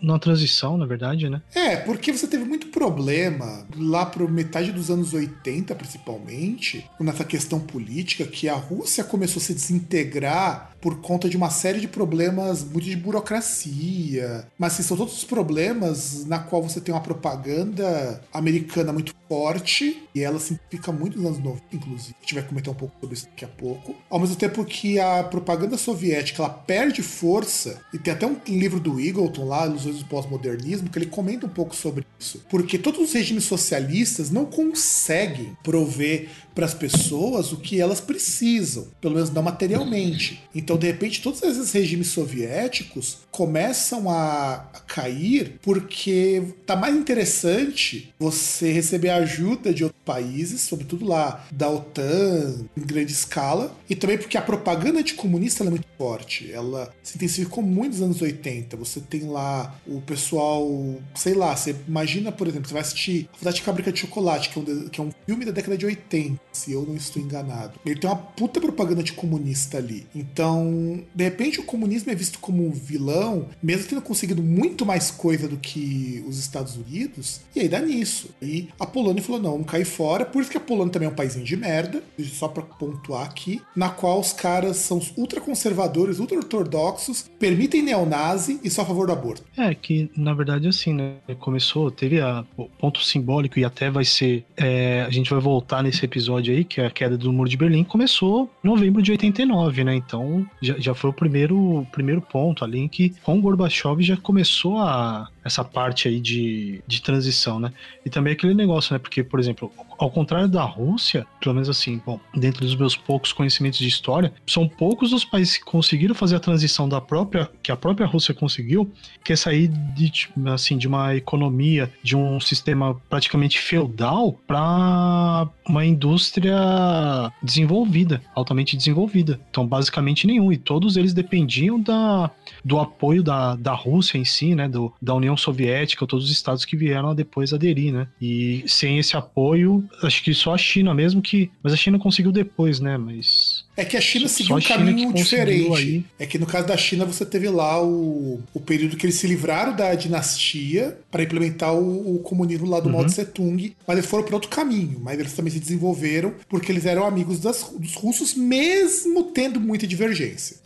Na 0.00 0.18
transição, 0.18 0.76
na 0.76 0.86
verdade, 0.86 1.28
né? 1.28 1.42
É, 1.54 1.76
porque 1.76 2.12
você 2.12 2.26
teve 2.26 2.44
muito 2.44 2.68
problema 2.68 3.66
lá 3.76 4.06
pro 4.06 4.28
metade 4.28 4.72
dos 4.72 4.90
anos 4.90 5.12
80, 5.14 5.74
principalmente, 5.74 6.84
nessa 7.00 7.24
questão 7.24 7.60
política, 7.60 8.24
que 8.24 8.48
a 8.48 8.54
Rússia 8.54 9.04
começou 9.04 9.40
a 9.40 9.44
se 9.44 9.54
desintegrar 9.54 10.71
por 10.82 11.00
conta 11.00 11.28
de 11.28 11.36
uma 11.36 11.48
série 11.48 11.80
de 11.80 11.86
problemas 11.86 12.64
muito 12.64 12.82
de 12.82 12.96
burocracia. 12.96 14.44
Mas 14.58 14.74
assim, 14.74 14.82
são 14.82 14.96
todos 14.96 15.16
os 15.16 15.24
problemas 15.24 16.26
na 16.26 16.40
qual 16.40 16.60
você 16.60 16.80
tem 16.80 16.92
uma 16.92 17.00
propaganda 17.00 18.20
americana 18.34 18.92
muito 18.92 19.14
forte 19.28 20.02
e 20.14 20.20
ela 20.20 20.38
simplifica 20.38 20.92
muito 20.92 21.16
nos 21.16 21.26
anos 21.26 21.38
90, 21.38 21.62
inclusive. 21.72 22.14
A 22.18 22.22
gente 22.22 22.34
vai 22.34 22.42
comentar 22.42 22.74
um 22.74 22.76
pouco 22.76 22.94
sobre 23.00 23.14
isso 23.14 23.26
daqui 23.26 23.44
a 23.44 23.48
pouco. 23.48 23.94
Ao 24.10 24.18
mesmo 24.18 24.36
tempo 24.36 24.64
que 24.64 24.98
a 24.98 25.22
propaganda 25.22 25.78
soviética 25.78 26.42
ela 26.42 26.50
perde 26.50 27.00
força, 27.02 27.80
e 27.94 27.98
tem 27.98 28.12
até 28.12 28.26
um 28.26 28.36
livro 28.46 28.80
do 28.80 29.00
Eagleton 29.00 29.46
lá, 29.46 29.66
Ilusões 29.66 29.98
do 29.98 30.04
Pós-Modernismo, 30.06 30.90
que 30.90 30.98
ele 30.98 31.06
comenta 31.06 31.46
um 31.46 31.48
pouco 31.48 31.74
sobre 31.74 32.04
isso. 32.18 32.44
Porque 32.50 32.76
todos 32.76 33.00
os 33.00 33.12
regimes 33.12 33.44
socialistas 33.44 34.30
não 34.30 34.44
conseguem 34.44 35.56
prover 35.62 36.28
para 36.54 36.66
as 36.66 36.74
pessoas 36.74 37.52
o 37.52 37.56
que 37.56 37.80
elas 37.80 38.00
precisam, 38.00 38.86
pelo 39.00 39.14
menos 39.14 39.30
não 39.30 39.42
materialmente. 39.42 40.42
Então, 40.54 40.76
de 40.76 40.86
repente, 40.86 41.22
todos 41.22 41.42
esses 41.42 41.72
regimes 41.72 42.08
soviéticos 42.08 43.18
começam 43.30 44.10
a 44.10 44.66
cair 44.86 45.58
porque 45.62 46.42
tá 46.66 46.76
mais 46.76 46.94
interessante 46.94 48.12
você 48.18 48.72
receber 48.72 49.10
ajuda 49.10 49.72
de 49.72 49.84
outros 49.84 50.02
países, 50.04 50.60
sobretudo 50.62 51.06
lá 51.06 51.46
da 51.50 51.68
OTAN 51.70 52.66
em 52.76 52.80
grande 52.80 53.12
escala, 53.12 53.74
e 53.88 53.94
também 53.94 54.18
porque 54.18 54.36
a 54.36 54.42
propaganda 54.42 55.00
anticomunista 55.00 55.64
é 55.64 55.70
muito 55.70 55.86
forte. 55.96 56.50
Ela 56.52 56.92
se 57.02 57.16
intensificou 57.16 57.62
muito 57.62 57.92
nos 57.92 58.02
anos 58.02 58.22
80. 58.22 58.76
Você 58.76 59.00
tem 59.00 59.22
lá 59.22 59.74
o 59.86 60.00
pessoal, 60.00 60.68
sei 61.14 61.34
lá, 61.34 61.56
você 61.56 61.74
imagina, 61.86 62.30
por 62.30 62.46
exemplo, 62.46 62.68
você 62.68 62.74
vai 62.74 62.82
assistir 62.82 63.28
a 63.32 63.38
Fantástica 63.38 63.66
Fábrica 63.66 63.92
de 63.92 64.00
Chocolate, 64.00 64.50
que 64.50 64.58
é, 64.58 64.62
um, 64.62 64.88
que 64.88 65.00
é 65.00 65.04
um 65.04 65.10
filme 65.26 65.44
da 65.44 65.52
década 65.52 65.76
de 65.76 65.86
80 65.86 66.41
se 66.52 66.72
eu 66.72 66.82
não 66.82 66.94
estou 66.94 67.22
enganado. 67.22 67.78
Ele 67.84 67.98
tem 67.98 68.08
uma 68.08 68.16
puta 68.16 68.60
propaganda 68.60 69.02
de 69.02 69.12
comunista 69.12 69.78
ali. 69.78 70.06
Então, 70.14 71.02
de 71.14 71.24
repente, 71.24 71.60
o 71.60 71.64
comunismo 71.64 72.10
é 72.10 72.14
visto 72.14 72.38
como 72.38 72.66
um 72.66 72.70
vilão, 72.70 73.46
mesmo 73.62 73.88
tendo 73.88 74.02
conseguido 74.02 74.42
muito 74.42 74.84
mais 74.84 75.10
coisa 75.10 75.48
do 75.48 75.56
que 75.56 76.24
os 76.26 76.38
Estados 76.38 76.76
Unidos, 76.76 77.40
e 77.54 77.60
aí 77.60 77.68
dá 77.68 77.80
nisso. 77.80 78.30
E 78.40 78.68
a 78.78 78.86
Polônia 78.86 79.22
falou: 79.22 79.40
não, 79.40 79.58
não 79.58 79.64
cai 79.64 79.84
fora, 79.84 80.24
por 80.24 80.42
isso 80.42 80.50
que 80.50 80.56
a 80.56 80.60
Polônia 80.60 80.92
também 80.92 81.08
é 81.08 81.10
um 81.10 81.14
paísinho 81.14 81.44
de 81.44 81.56
merda, 81.56 82.02
só 82.20 82.48
para 82.48 82.62
pontuar 82.62 83.24
aqui, 83.24 83.60
na 83.74 83.88
qual 83.88 84.20
os 84.20 84.32
caras 84.32 84.76
são 84.76 85.00
ultraconservadores, 85.16 86.18
ultra-ortodoxos, 86.18 87.30
permitem 87.38 87.82
neonazi 87.82 88.60
e 88.62 88.70
só 88.70 88.82
a 88.82 88.84
favor 88.84 89.06
do 89.06 89.12
aborto. 89.12 89.44
É, 89.56 89.74
que 89.74 90.10
na 90.16 90.34
verdade, 90.34 90.68
assim, 90.68 90.92
né? 90.92 91.14
Começou, 91.38 91.90
teve 91.90 92.20
a, 92.20 92.44
o 92.56 92.68
ponto 92.68 93.02
simbólico 93.02 93.58
e 93.58 93.64
até 93.64 93.90
vai 93.90 94.04
ser. 94.04 94.44
É, 94.56 95.02
a 95.02 95.10
gente 95.10 95.30
vai 95.30 95.40
voltar 95.40 95.82
nesse 95.82 96.04
episódio 96.04 96.41
episódio 96.42 96.54
aí, 96.54 96.64
que 96.64 96.80
é 96.80 96.86
a 96.86 96.90
queda 96.90 97.16
do 97.16 97.32
Muro 97.32 97.48
de 97.48 97.56
Berlim, 97.56 97.84
começou 97.84 98.50
em 98.62 98.66
novembro 98.68 99.00
de 99.00 99.12
89, 99.12 99.84
né? 99.84 99.94
Então 99.94 100.44
já, 100.60 100.74
já 100.78 100.94
foi 100.94 101.10
o 101.10 101.12
primeiro, 101.12 101.86
primeiro 101.92 102.20
ponto 102.20 102.64
ali 102.64 102.80
em 102.80 102.88
que 102.88 103.10
com 103.22 103.40
Gorbachev 103.40 104.02
já 104.02 104.16
começou 104.16 104.78
a, 104.78 105.28
essa 105.44 105.64
parte 105.64 106.08
aí 106.08 106.20
de, 106.20 106.82
de 106.86 107.00
transição, 107.00 107.60
né? 107.60 107.72
E 108.04 108.10
também 108.10 108.32
aquele 108.32 108.54
negócio, 108.54 108.92
né? 108.92 108.98
Porque, 108.98 109.22
por 109.22 109.38
exemplo, 109.38 109.72
ao 110.02 110.10
contrário 110.10 110.48
da 110.48 110.64
Rússia, 110.64 111.26
pelo 111.40 111.54
menos 111.54 111.68
assim, 111.68 112.00
bom, 112.04 112.18
dentro 112.34 112.64
dos 112.64 112.74
meus 112.74 112.96
poucos 112.96 113.32
conhecimentos 113.32 113.78
de 113.78 113.88
história, 113.88 114.32
são 114.46 114.68
poucos 114.68 115.12
os 115.12 115.24
países 115.24 115.56
que 115.56 115.64
conseguiram 115.64 116.14
fazer 116.14 116.36
a 116.36 116.40
transição 116.40 116.88
da 116.88 117.00
própria, 117.00 117.50
que 117.62 117.70
a 117.70 117.76
própria 117.76 118.06
Rússia 118.06 118.34
conseguiu, 118.34 118.90
que 119.24 119.32
é 119.32 119.36
sair 119.36 119.68
de, 119.68 120.10
tipo, 120.10 120.48
assim, 120.48 120.76
de 120.76 120.88
uma 120.88 121.14
economia, 121.14 121.92
de 122.02 122.16
um 122.16 122.40
sistema 122.40 123.00
praticamente 123.08 123.58
feudal 123.58 124.32
para 124.46 125.48
uma 125.66 125.84
indústria 125.84 127.32
desenvolvida, 127.42 128.20
altamente 128.34 128.76
desenvolvida. 128.76 129.40
Então, 129.50 129.66
basicamente 129.66 130.26
nenhum. 130.26 130.52
E 130.52 130.56
todos 130.56 130.96
eles 130.96 131.14
dependiam 131.14 131.80
da, 131.80 132.30
do 132.64 132.78
apoio 132.78 133.22
da, 133.22 133.54
da 133.54 133.72
Rússia 133.72 134.18
em 134.18 134.24
si, 134.24 134.54
né? 134.54 134.68
Do, 134.68 134.92
da 135.00 135.14
União 135.14 135.36
Soviética, 135.36 136.06
todos 136.06 136.26
os 136.26 136.30
estados 136.30 136.64
que 136.64 136.76
vieram 136.76 137.14
depois 137.14 137.52
aderir, 137.52 137.92
né? 137.92 138.08
E 138.20 138.64
sem 138.66 138.98
esse 138.98 139.16
apoio, 139.16 139.84
acho 140.02 140.22
que 140.22 140.32
só 140.34 140.54
a 140.54 140.58
China 140.58 140.94
mesmo 140.94 141.20
que. 141.22 141.50
Mas 141.62 141.72
a 141.72 141.76
China 141.76 141.98
conseguiu 141.98 142.32
depois, 142.32 142.80
né? 142.80 142.96
Mas. 142.96 143.51
É 143.76 143.84
que 143.84 143.96
a 143.96 144.00
China 144.00 144.28
seguiu 144.28 144.56
um 144.56 144.60
caminho 144.60 145.12
diferente. 145.12 145.76
Aí. 145.76 146.04
É 146.18 146.26
que 146.26 146.38
no 146.38 146.46
caso 146.46 146.66
da 146.66 146.76
China 146.76 147.04
você 147.04 147.24
teve 147.24 147.48
lá 147.48 147.82
o, 147.82 148.40
o 148.52 148.60
período 148.60 148.96
que 148.96 149.06
eles 149.06 149.16
se 149.16 149.26
livraram 149.26 149.74
da 149.74 149.94
dinastia 149.94 150.98
para 151.10 151.22
implementar 151.22 151.74
o, 151.74 152.16
o, 152.16 152.18
comunismo 152.18 152.68
lá 152.68 152.80
do 152.80 152.86
uhum. 152.88 152.96
Mao 152.96 153.06
Tse 153.06 153.24
Tung, 153.24 153.74
mas 153.86 153.98
eles 153.98 154.10
foram 154.10 154.24
para 154.24 154.34
outro 154.34 154.50
caminho. 154.50 155.00
Mas 155.00 155.18
eles 155.18 155.32
também 155.32 155.52
se 155.52 155.58
desenvolveram 155.58 156.34
porque 156.48 156.70
eles 156.70 156.84
eram 156.84 157.06
amigos 157.06 157.40
das, 157.40 157.72
dos 157.78 157.94
russos, 157.94 158.34
mesmo 158.34 159.24
tendo 159.24 159.58
muita 159.58 159.86
divergência. 159.86 160.56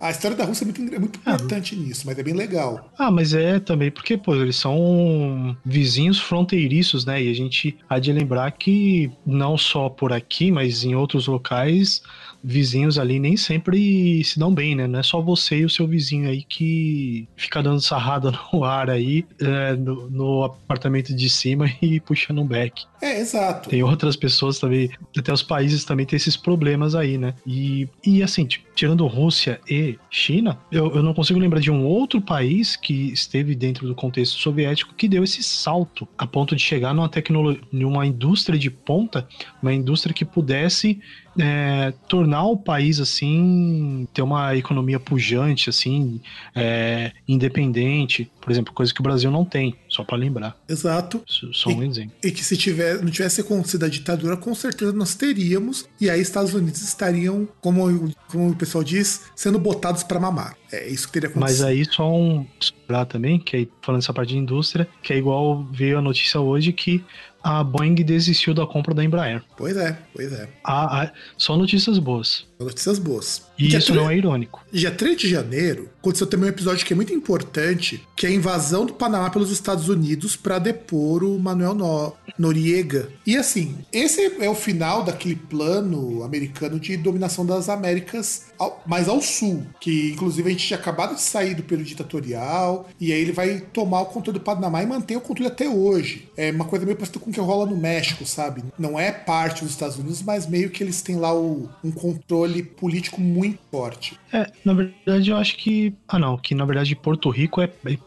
A 0.00 0.10
história 0.10 0.36
da 0.36 0.44
Rússia 0.44 0.64
é 0.64 0.66
muito, 0.66 0.94
é 0.94 0.98
muito 0.98 1.20
ah, 1.24 1.34
importante 1.34 1.74
nisso, 1.74 2.02
mas 2.06 2.18
é 2.18 2.22
bem 2.22 2.34
legal. 2.34 2.90
Ah, 2.98 3.10
mas 3.10 3.34
é 3.34 3.58
também 3.58 3.90
porque, 3.90 4.16
pô, 4.16 4.34
eles 4.34 4.56
são 4.56 5.56
vizinhos 5.64 6.20
fronteiriços, 6.20 7.04
né? 7.04 7.22
E 7.22 7.30
a 7.30 7.34
gente 7.34 7.76
há 7.88 7.98
de 7.98 8.12
lembrar 8.12 8.50
que 8.52 9.10
não 9.26 9.56
só 9.56 9.88
por 9.88 10.12
aqui, 10.12 10.50
mas 10.50 10.84
em 10.84 10.94
outros 10.94 11.26
locais, 11.26 12.02
vizinhos 12.44 12.98
ali 12.98 13.18
nem 13.18 13.36
sempre 13.36 14.22
se 14.22 14.38
dão 14.38 14.54
bem, 14.54 14.74
né? 14.74 14.86
Não 14.86 14.98
é 14.98 15.02
só 15.02 15.20
você 15.20 15.60
e 15.60 15.64
o 15.64 15.70
seu 15.70 15.86
vizinho 15.86 16.28
aí 16.28 16.42
que 16.42 17.26
fica 17.34 17.62
dando 17.62 17.80
sarrada 17.80 18.30
no 18.52 18.62
ar 18.62 18.90
aí, 18.90 19.24
é, 19.40 19.74
no, 19.74 20.10
no, 20.10 20.44
apartamento 20.44 21.14
de 21.14 21.30
cima 21.30 21.70
e 21.80 21.98
puxando 22.00 22.42
um 22.42 22.46
beck. 22.46 22.84
É, 23.00 23.18
exato. 23.18 23.70
Tem 23.70 23.82
outras 23.82 24.14
pessoas 24.14 24.58
também, 24.58 24.90
até 25.16 25.32
os 25.32 25.42
países 25.42 25.84
também 25.84 26.04
tem 26.04 26.16
esses 26.16 26.36
problemas 26.36 26.94
aí, 26.94 27.16
né? 27.16 27.34
E, 27.46 27.88
e 28.04 28.22
assim, 28.22 28.46
tirando 28.74 29.06
Rússia 29.06 29.60
e 29.68 29.98
China, 30.10 30.58
eu, 30.70 30.94
eu 30.96 31.02
não 31.02 31.14
consigo 31.14 31.38
lembrar 31.38 31.60
de 31.60 31.70
um 31.70 31.84
outro 31.84 32.20
país 32.20 32.76
que 32.76 33.12
esteve 33.12 33.54
dentro 33.54 33.86
do 33.86 33.94
contexto 33.94 34.38
soviético 34.38 34.94
que 34.94 35.08
deu 35.08 35.24
esse 35.24 35.42
salto 35.42 36.06
a 36.18 36.26
ponto 36.26 36.54
de 36.54 36.62
chegar 36.62 36.92
numa 36.92 37.08
tecnologia, 37.08 37.62
numa 37.72 38.06
indústria 38.06 38.58
de 38.58 38.70
ponta, 38.70 39.26
uma 39.62 39.72
indústria 39.72 40.12
que 40.12 40.24
pudesse 40.24 41.00
é, 41.38 41.92
tornar 42.08 42.44
o 42.44 42.56
país 42.56 43.00
assim 43.00 44.06
ter 44.12 44.22
uma 44.22 44.56
economia 44.56 45.00
pujante 45.00 45.70
assim 45.70 46.20
é, 46.54 47.12
independente. 47.26 48.30
Por 48.40 48.50
exemplo 48.50 48.72
coisa 48.72 48.92
que 48.92 49.00
o 49.00 49.02
Brasil 49.02 49.30
não 49.30 49.44
tem 49.44 49.76
só 49.88 50.04
para 50.04 50.16
lembrar. 50.16 50.56
Exato. 50.68 51.22
Só 51.26 51.70
um 51.70 51.82
e, 51.82 51.86
exemplo. 51.86 52.12
e 52.22 52.30
que 52.30 52.44
se 52.44 52.56
tiver 52.56 53.02
não 53.02 53.10
tivesse 53.10 53.40
acontecido 53.40 53.84
a 53.84 53.88
ditadura 53.88 54.36
com 54.36 54.54
certeza 54.54 54.92
nós 54.92 55.14
teríamos 55.14 55.86
e 56.00 56.08
aí 56.10 56.20
Estados 56.20 56.54
Unidos 56.54 56.82
estariam 56.82 57.48
como, 57.60 58.12
como 58.28 58.50
o 58.50 58.56
pessoal 58.56 58.84
diz 58.84 59.22
sendo 59.34 59.58
botados 59.58 60.02
para 60.02 60.20
mamar. 60.20 60.56
É 60.72 60.88
isso 60.88 61.06
que 61.06 61.14
teria 61.14 61.28
acontecido. 61.28 61.58
Mas 61.58 61.62
aí 61.62 61.84
só 61.84 62.12
um 62.12 62.46
lá 62.88 63.04
também 63.04 63.38
que 63.38 63.56
aí 63.56 63.70
falando 63.80 64.02
essa 64.02 64.12
parte 64.12 64.30
de 64.30 64.38
indústria 64.38 64.88
que 65.02 65.12
é 65.12 65.16
igual 65.16 65.64
veio 65.72 65.98
a 65.98 66.02
notícia 66.02 66.40
hoje 66.40 66.72
que 66.72 67.04
a 67.44 67.62
Boeing 67.62 67.94
desistiu 67.96 68.54
da 68.54 68.66
compra 68.66 68.94
da 68.94 69.04
Embraer. 69.04 69.42
Pois 69.54 69.76
é, 69.76 69.96
pois 70.14 70.32
é. 70.32 70.48
Ah, 70.64 71.02
ah, 71.02 71.12
só 71.36 71.56
notícias 71.58 71.98
boas. 71.98 72.46
Notícias 72.58 72.98
boas. 72.98 73.42
E 73.58 73.68
dia 73.68 73.78
isso 73.78 73.92
3... 73.92 74.02
não 74.02 74.10
é 74.10 74.16
irônico. 74.16 74.64
Dia 74.72 74.90
3 74.90 75.16
de 75.16 75.28
janeiro, 75.28 75.88
aconteceu 76.00 76.26
também 76.26 76.46
um 76.46 76.52
episódio 76.52 76.84
que 76.84 76.92
é 76.92 76.96
muito 76.96 77.12
importante, 77.12 78.02
que 78.16 78.26
é 78.26 78.30
a 78.30 78.32
invasão 78.32 78.86
do 78.86 78.94
Panamá 78.94 79.30
pelos 79.30 79.50
Estados 79.50 79.88
Unidos 79.88 80.36
para 80.36 80.58
depor 80.58 81.24
o 81.24 81.38
Manuel 81.38 81.74
no... 81.74 82.12
Noriega. 82.36 83.10
E 83.24 83.36
assim, 83.36 83.76
esse 83.92 84.20
é 84.40 84.48
o 84.48 84.54
final 84.54 85.04
daquele 85.04 85.36
plano 85.36 86.24
americano 86.24 86.80
de 86.80 86.96
dominação 86.96 87.46
das 87.46 87.68
Américas 87.68 88.46
ao... 88.58 88.82
mais 88.86 89.08
ao 89.08 89.20
sul, 89.20 89.64
que 89.80 90.10
inclusive 90.12 90.48
a 90.48 90.50
gente 90.50 90.66
tinha 90.66 90.78
acabado 90.78 91.14
de 91.14 91.20
sair 91.20 91.54
do 91.54 91.62
período 91.62 91.86
ditatorial, 91.86 92.88
e 93.00 93.12
aí 93.12 93.20
ele 93.20 93.32
vai 93.32 93.60
tomar 93.72 94.00
o 94.00 94.06
controle 94.06 94.38
do 94.38 94.44
Panamá 94.44 94.82
e 94.82 94.86
manter 94.86 95.16
o 95.16 95.20
controle 95.20 95.48
até 95.48 95.68
hoje. 95.68 96.28
É 96.36 96.50
uma 96.50 96.64
coisa 96.64 96.84
meio 96.84 96.96
parecida 96.96 97.20
com 97.20 97.30
o 97.30 97.32
que 97.32 97.40
rola 97.40 97.66
no 97.66 97.76
México, 97.76 98.26
sabe? 98.26 98.64
Não 98.78 98.98
é 98.98 99.12
parte 99.12 99.62
dos 99.62 99.70
Estados 99.70 99.96
Unidos, 99.96 100.22
mas 100.22 100.46
meio 100.46 100.70
que 100.70 100.82
eles 100.82 101.02
têm 101.02 101.16
lá 101.16 101.32
o... 101.32 101.68
um 101.84 101.92
controle 101.92 102.43
político 102.62 103.20
muito 103.20 103.58
forte. 103.70 104.18
É, 104.32 104.50
na 104.64 104.72
verdade 104.72 105.30
eu 105.30 105.36
acho 105.36 105.56
que. 105.56 105.94
Ah, 106.08 106.18
não, 106.18 106.36
que 106.36 106.54
na 106.54 106.64
verdade 106.64 106.94
Porto 106.94 107.28
Rico 107.30 107.60
é, 107.60 107.64
é 107.86 107.98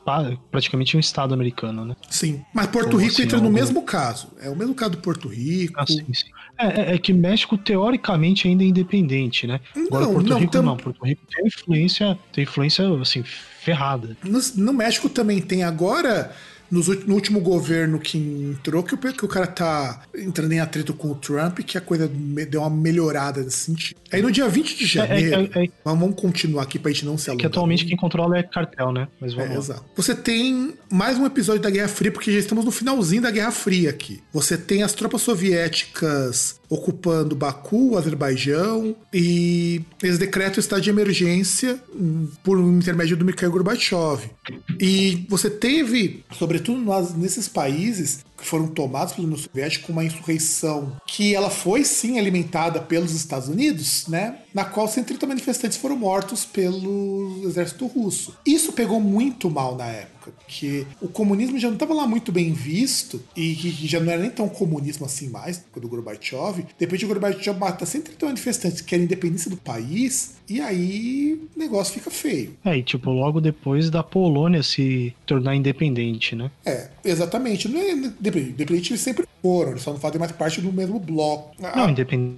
praticamente 0.52 0.95
um 0.95 1.00
estado 1.00 1.34
americano, 1.34 1.86
né? 1.86 1.95
Sim. 2.10 2.41
Mas 2.54 2.67
Porto 2.67 2.93
Ou 2.93 3.00
Rico 3.00 3.13
assim, 3.13 3.23
entra 3.23 3.39
no 3.39 3.50
mesmo 3.50 3.82
caso. 3.84 4.30
É 4.41 4.50
o 4.50 4.56
mesmo 4.56 4.73
caso 4.73 4.91
do 4.91 4.97
Porto 4.97 5.28
Rico. 5.28 5.73
Ah, 5.78 5.86
sim, 5.86 6.06
sim. 6.13 6.28
É, 6.58 6.82
é, 6.82 6.95
é 6.95 6.97
que 6.97 7.13
México, 7.13 7.58
teoricamente, 7.58 8.47
ainda 8.47 8.63
é 8.63 8.67
independente, 8.67 9.45
né? 9.45 9.60
Agora, 9.76 10.06
não, 10.06 10.13
Porto 10.13 10.30
não, 10.30 10.39
Rico 10.39 10.52
tam... 10.52 10.63
não. 10.63 10.78
Porto 10.78 11.06
Rico 11.06 11.21
tem 11.34 11.45
influência, 11.45 12.17
tem 12.34 12.43
influência, 12.43 12.86
assim, 13.00 13.23
ferrada. 13.23 14.17
No, 14.23 14.39
no 14.56 14.73
México 14.73 15.08
também 15.08 15.39
tem 15.39 15.63
agora 15.63 16.32
nos, 16.70 16.88
no 17.06 17.14
último 17.14 17.40
governo 17.40 18.00
que 18.00 18.18
entrou 18.18 18.84
que 18.84 18.94
o, 18.94 18.98
que 18.98 19.26
o 19.26 19.28
cara 19.28 19.48
tá 19.48 20.02
entrando 20.16 20.52
em 20.52 20.60
atrito 20.60 20.94
com 20.94 21.12
o 21.12 21.16
Trump, 21.16 21.60
que 21.60 21.78
a 21.78 21.82
coisa 21.82 22.08
deu 22.50 22.62
uma 22.62 22.70
melhorada 22.70 23.42
nesse 23.42 23.58
sentido. 23.58 24.00
Aí 24.12 24.22
no 24.22 24.32
dia 24.32 24.48
20 24.48 24.78
de 24.78 24.86
janeiro, 24.86 25.50
é, 25.54 25.60
é, 25.60 25.66
é, 25.66 25.70
vamos 25.84 26.16
continuar 26.16 26.64
aqui 26.64 26.80
pra 26.80 26.92
gente 26.92 27.06
não 27.06 27.18
se 27.18 27.30
alongar. 27.30 27.42
Que 27.42 27.48
atualmente 27.48 27.86
quem 27.86 27.98
controla 27.98 28.38
é 28.38 28.44
cartel, 28.44 28.92
né? 28.92 29.08
Mas 29.20 29.34
vamos 29.34 29.52
é, 29.52 29.58
exato. 29.58 29.86
Você 29.96 30.16
tem 30.16 30.74
mais 30.92 31.18
um 31.18 31.26
episódio 31.26 31.62
da 31.62 31.70
Guerra 31.70 31.88
Fria, 31.88 32.12
porque 32.12 32.32
já 32.32 32.40
estamos 32.40 32.64
no 32.64 32.72
finalzinho 32.72 33.22
da 33.22 33.32
Guerra 33.32 33.52
Fria 33.52 33.90
aqui. 33.90 34.22
Você 34.32 34.58
tem 34.58 34.84
as 34.84 34.94
tropas 34.94 35.22
soviéticas 35.22 36.57
ocupando 36.70 37.36
Baku, 37.36 37.98
Azerbaijão, 37.98 38.96
e 39.14 39.82
eles 40.02 40.18
decretam 40.18 40.58
o 40.58 40.60
estado 40.60 40.82
de 40.82 40.90
emergência 40.90 41.80
hum, 41.96 42.28
por 42.44 42.60
intermédio 42.60 43.16
do 43.16 43.26
Mikhail 43.26 43.52
Gorbachev. 43.52 44.30
E 44.80 45.26
você 45.30 45.50
teve, 45.50 46.24
sobretudo 46.38 46.80
nesses 47.18 47.48
países, 47.48 48.26
que 48.38 48.45
foram 48.45 48.67
tomados 48.67 49.13
pela 49.13 49.26
União 49.26 49.39
Soviética 49.39 49.91
uma 49.91 50.06
insurreição 50.06 50.95
que 51.06 51.34
ela 51.34 51.50
foi 51.50 51.84
sim 51.84 52.19
alimentada 52.19 52.80
pelos 52.80 53.12
Estados 53.13 53.47
Unidos, 53.47 54.08
né? 54.08 54.39
Na 54.54 54.63
qual 54.63 54.88
130 54.88 55.26
manifestantes 55.26 55.78
foram 55.78 55.97
mortos 55.97 56.45
pelo 56.45 57.41
exército 57.45 57.88
russo. 57.88 58.38
Isso 58.45 58.71
pegou 58.73 59.00
muito 59.00 59.50
mal 59.50 59.76
na 59.76 59.88
época, 59.88 60.32
porque 60.39 60.86
o 61.02 61.08
comunismo 61.08 61.58
já 61.60 61.67
não 61.67 61.76
estava 61.76 61.93
lá 61.93 62.06
muito 62.06 62.32
bem 62.32 62.54
visto 62.54 63.21
e 63.36 63.54
já 63.88 64.00
não 64.00 64.12
era 64.12 64.21
nem 64.21 64.32
tão 64.32 64.47
comunismo 64.47 65.06
assim 65.06 65.30
mais, 65.30 65.63
do 65.76 65.88
Gorbachev. 65.88 66.65
Depois 66.78 67.00
de 67.00 67.06
Gorbachev 67.06 67.58
mata 67.58 67.86
130 67.86 68.26
manifestantes 68.26 68.82
que 68.82 68.88
querem 68.88 69.06
independência 69.06 69.50
do 69.50 69.58
país, 69.58 70.37
e 70.50 70.62
aí 70.62 71.40
o 71.56 71.60
negócio 71.60 71.94
fica 71.94 72.10
feio. 72.10 72.56
É, 72.64 72.78
e 72.78 72.84
tipo, 72.84 73.12
logo 73.12 73.42
depois 73.42 73.90
da 73.90 74.02
Polônia 74.02 74.64
se 74.64 75.14
tornar 75.26 75.56
independente, 75.56 76.36
né? 76.36 76.50
É, 76.66 76.90
exatamente. 77.04 77.68
Não 77.68 77.80
é 77.80 77.92
independente 77.92 78.92
eles 78.92 79.02
sempre 79.02 79.26
foram, 79.42 79.72
eles 79.72 79.82
só 79.82 79.92
não 79.92 80.00
fazem 80.00 80.20
mais 80.20 80.32
parte 80.32 80.62
do 80.62 80.72
mesmo 80.72 81.00
bloco. 81.00 81.56
Não, 81.60 81.70
ah, 81.74 81.94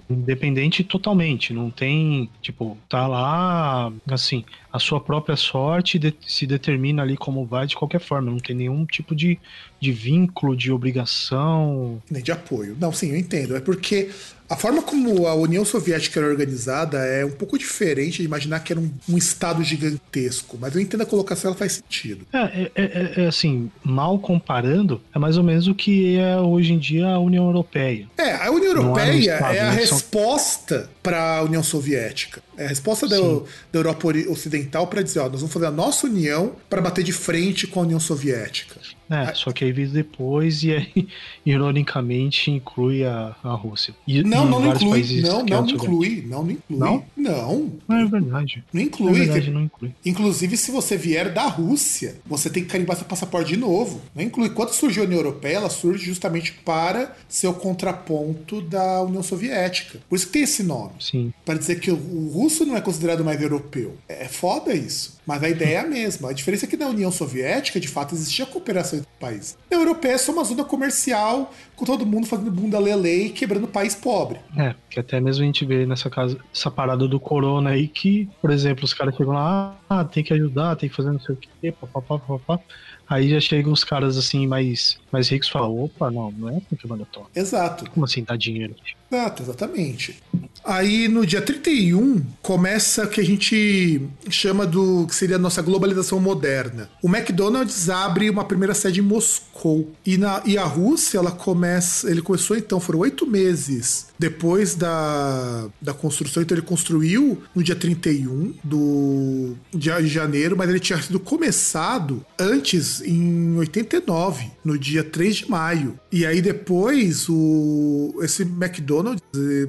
independente 0.10 0.84
totalmente. 0.84 1.54
Não 1.54 1.70
tem, 1.70 2.30
tipo, 2.42 2.78
tá 2.88 3.08
lá, 3.08 3.92
assim, 4.10 4.44
a 4.72 4.80
sua 4.80 5.00
própria 5.00 5.36
sorte 5.36 6.00
se 6.28 6.48
determina 6.48 7.04
ali 7.04 7.16
como 7.16 7.46
vai 7.46 7.68
de 7.68 7.76
qualquer 7.76 8.00
forma. 8.00 8.32
Não 8.32 8.40
tem 8.40 8.56
nenhum 8.56 8.86
tipo 8.86 9.16
de, 9.16 9.40
de 9.80 9.92
vínculo, 9.92 10.56
de 10.56 10.72
obrigação. 10.72 12.02
Nem 12.10 12.24
de 12.24 12.32
apoio. 12.32 12.76
Não, 12.80 12.92
sim, 12.92 13.10
eu 13.10 13.18
entendo. 13.18 13.56
É 13.56 13.60
porque 13.60 14.10
a 14.50 14.56
forma 14.56 14.82
como 14.82 15.28
a 15.28 15.36
União 15.36 15.64
Soviética 15.64 16.20
era 16.20 16.28
organizada 16.28 16.98
é 17.00 17.24
um 17.24 17.32
pouco 17.32 17.58
diferente 17.58 18.18
de 18.18 18.24
imaginar 18.24 18.62
que 18.62 18.74
era 18.74 18.80
um, 18.80 18.92
um 19.08 19.18
Estado 19.18 19.64
gigantesco, 19.64 20.58
mas 20.60 20.74
eu 20.74 20.82
entendo 20.82 21.02
a 21.02 21.06
colocação, 21.06 21.50
ela 21.50 21.58
faz 21.58 21.74
sentido. 21.74 22.26
É, 22.34 22.40
é, 22.40 22.72
é, 22.76 23.14
é, 23.18 23.28
assim, 23.28 23.70
mal 23.84 24.18
comparando, 24.18 25.02
é 25.14 25.20
mais 25.20 25.38
ou 25.38 25.44
menos 25.44 25.68
o 25.68 25.76
que 25.76 26.18
é 26.18 26.38
hoje 26.38 26.74
em 26.74 26.80
dia 26.80 27.08
a 27.08 27.20
União 27.20 27.46
Europeia. 27.46 28.08
É, 28.18 28.34
a 28.34 28.50
União 28.50 28.72
Europeia 28.72 29.12
é, 29.12 29.16
um 29.16 29.20
estado, 29.20 29.56
é 29.56 29.60
a 29.60 29.72
resposta 29.72 30.90
para 31.04 31.38
a 31.38 31.44
União 31.44 31.62
Soviética. 31.62 32.42
É 32.60 32.66
a 32.66 32.68
resposta 32.68 33.08
da, 33.08 33.18
da 33.18 33.80
Europa 33.80 34.10
Ocidental 34.30 34.86
para 34.88 35.02
dizer, 35.02 35.20
ó, 35.20 35.30
nós 35.30 35.40
vamos 35.40 35.54
fazer 35.54 35.68
a 35.68 35.72
nossa 35.72 36.08
união 36.08 36.56
para 36.70 36.82
bater 36.82 37.06
de 37.06 37.14
frente 37.14 37.66
com 37.66 37.80
a 37.80 37.84
União 37.84 38.00
Soviética. 38.02 38.82
É, 39.10 39.34
só 39.34 39.52
que 39.52 39.64
aí 39.64 39.72
vem 39.72 39.88
depois 39.88 40.62
e 40.62 40.74
aí, 40.74 41.08
ironicamente, 41.44 42.52
inclui 42.52 43.04
a, 43.04 43.36
a 43.44 43.54
Rússia. 43.54 43.96
E, 44.06 44.22
não, 44.22 44.46
não, 44.46 44.60
não 44.60 44.72
inclui. 44.72 45.22
Não, 45.22 45.44
não 45.44 45.68
inclui. 45.68 46.24
Não, 46.28 46.44
não 46.44 46.52
inclui. 46.52 46.78
Não? 46.78 47.06
Não. 47.18 47.72
Não 47.88 47.98
é 47.98 48.06
verdade. 48.06 48.64
Não 48.72 48.82
inclui. 48.82 49.10
É 49.10 49.26
verdade, 49.26 49.50
não 49.50 49.64
inclui. 49.64 49.96
Inclusive, 50.06 50.56
se 50.58 50.70
você 50.70 50.96
vier 50.96 51.34
da 51.34 51.48
Rússia, 51.48 52.18
você 52.26 52.50
tem 52.50 52.64
que 52.64 52.70
carimbar 52.70 52.98
seu 52.98 53.06
passaporte 53.06 53.54
de 53.54 53.58
novo. 53.58 54.02
Não 54.14 54.24
inclui. 54.24 54.50
Quando 54.50 54.74
surgiu 54.74 55.04
a 55.04 55.06
União 55.08 55.20
Europeia, 55.20 55.56
ela 55.56 55.70
surge 55.70 56.06
justamente 56.06 56.52
para 56.54 57.16
ser 57.28 57.48
o 57.48 57.54
contraponto 57.54 58.62
da 58.62 59.02
União 59.02 59.24
Soviética. 59.24 60.00
Por 60.08 60.18
isso 60.18 60.28
que 60.28 60.34
tem 60.34 60.44
esse 60.44 60.62
nome. 60.62 60.92
Sim. 61.00 61.34
Para 61.44 61.58
dizer 61.58 61.80
que 61.80 61.90
o, 61.90 61.96
o 61.96 62.49
russo 62.50 62.66
não 62.66 62.76
é 62.76 62.82
considerado 62.82 63.24
mais 63.24 63.40
europeu. 63.40 63.96
É 64.10 64.28
foda 64.28 64.74
isso. 64.74 65.20
Mas 65.26 65.44
a 65.44 65.50
ideia 65.50 65.76
é 65.76 65.80
a 65.82 65.88
mesma. 65.88 66.32
A 66.32 66.34
diferença 66.34 66.66
é 66.66 66.68
que 66.68 66.76
na 66.76 66.88
União 66.88 67.12
Soviética, 67.12 67.80
de 67.80 67.88
fato, 67.88 68.16
existia 68.16 68.46
cooperação 68.48 68.98
entre 68.98 69.12
países. 69.20 69.56
Na 69.70 69.78
europeia 69.78 70.14
é 70.14 70.18
só 70.18 70.32
uma 70.32 70.44
zona 70.44 70.64
comercial, 70.64 71.54
com 71.76 71.86
todo 71.86 72.06
mundo 72.06 72.26
fazendo 72.26 72.50
bunda 72.50 72.80
lelê 72.80 73.26
e 73.26 73.30
quebrando 73.30 73.66
o 73.66 73.68
país 73.68 73.94
pobre. 73.94 74.40
É, 74.58 74.74
que 74.90 75.00
até 75.00 75.20
mesmo 75.20 75.44
a 75.44 75.46
gente 75.46 75.64
vê 75.64 75.86
nessa 75.86 76.10
casa, 76.10 76.38
essa 76.54 76.72
parada 76.72 77.08
do 77.08 77.20
corona 77.20 77.70
aí, 77.70 77.88
que, 77.88 78.28
por 78.42 78.50
exemplo, 78.50 78.84
os 78.84 78.94
caras 78.94 79.16
chegam 79.16 79.34
lá, 79.34 79.78
ah, 79.88 80.04
tem 80.04 80.24
que 80.24 80.34
ajudar, 80.34 80.76
tem 80.76 80.90
que 80.90 80.96
fazer 80.96 81.12
não 81.12 81.20
sei 81.20 81.36
o 81.36 81.38
quê, 81.38 81.72
papapá, 81.72 82.18
papapá. 82.18 82.60
Aí 83.08 83.30
já 83.30 83.40
chegam 83.40 83.72
os 83.72 83.84
caras 83.84 84.18
assim 84.18 84.48
mais, 84.48 85.00
mais 85.12 85.28
ricos 85.30 85.48
e 85.48 85.52
falam: 85.52 85.84
opa, 85.84 86.10
não, 86.12 86.32
não 86.32 86.50
é 86.50 86.58
assim 86.58 86.76
que 86.76 86.88
manda 86.88 87.06
toca. 87.12 87.30
Exato. 87.36 87.90
Como 87.92 88.06
assim 88.06 88.24
dá 88.24 88.36
dinheiro? 88.36 88.76
Exato, 89.12 89.44
exatamente. 89.44 90.22
Aí 90.64 91.08
no 91.08 91.26
dia 91.26 91.42
31 91.42 92.22
começa 92.42 93.06
o 93.06 93.08
que 93.08 93.20
a 93.20 93.26
gente 93.26 94.02
chama 94.30 94.68
do 94.68 95.08
que 95.08 95.16
seria 95.16 95.38
a 95.38 95.40
nossa 95.40 95.62
globalização 95.62 96.20
moderna. 96.20 96.90
O 97.02 97.08
McDonald's 97.08 97.90
abre 97.90 98.30
uma 98.30 98.44
primeira 98.44 98.74
sede 98.74 99.00
em 99.00 99.04
Moscou. 99.04 99.92
E, 100.06 100.18
na, 100.18 100.42
e 100.46 100.58
a 100.58 100.64
Rússia, 100.64 101.18
ela 101.18 101.32
começa. 101.32 102.10
Ele 102.10 102.22
começou 102.22 102.56
então, 102.56 102.80
foram 102.80 103.00
oito 103.00 103.26
meses 103.26 104.08
depois 104.20 104.76
da, 104.76 105.68
da 105.82 105.94
construção. 105.94 106.44
Então 106.44 106.56
ele 106.56 106.66
construiu 106.66 107.42
no 107.56 107.64
dia 107.64 107.76
31 107.76 108.54
do, 108.64 109.56
de 109.74 110.08
janeiro, 110.08 110.56
mas 110.56 110.70
ele 110.70 110.80
tinha 110.80 111.02
sido 111.02 111.20
começado 111.20 112.24
antes, 112.38 113.02
em 113.02 113.58
89, 113.58 114.52
no 114.64 114.78
dia 114.78 114.99
3 115.04 115.42
de 115.42 115.50
maio. 115.50 116.00
E 116.12 116.26
aí 116.26 116.42
depois, 116.42 117.28
o, 117.30 118.20
esse 118.22 118.44
McDonald's, 118.44 119.22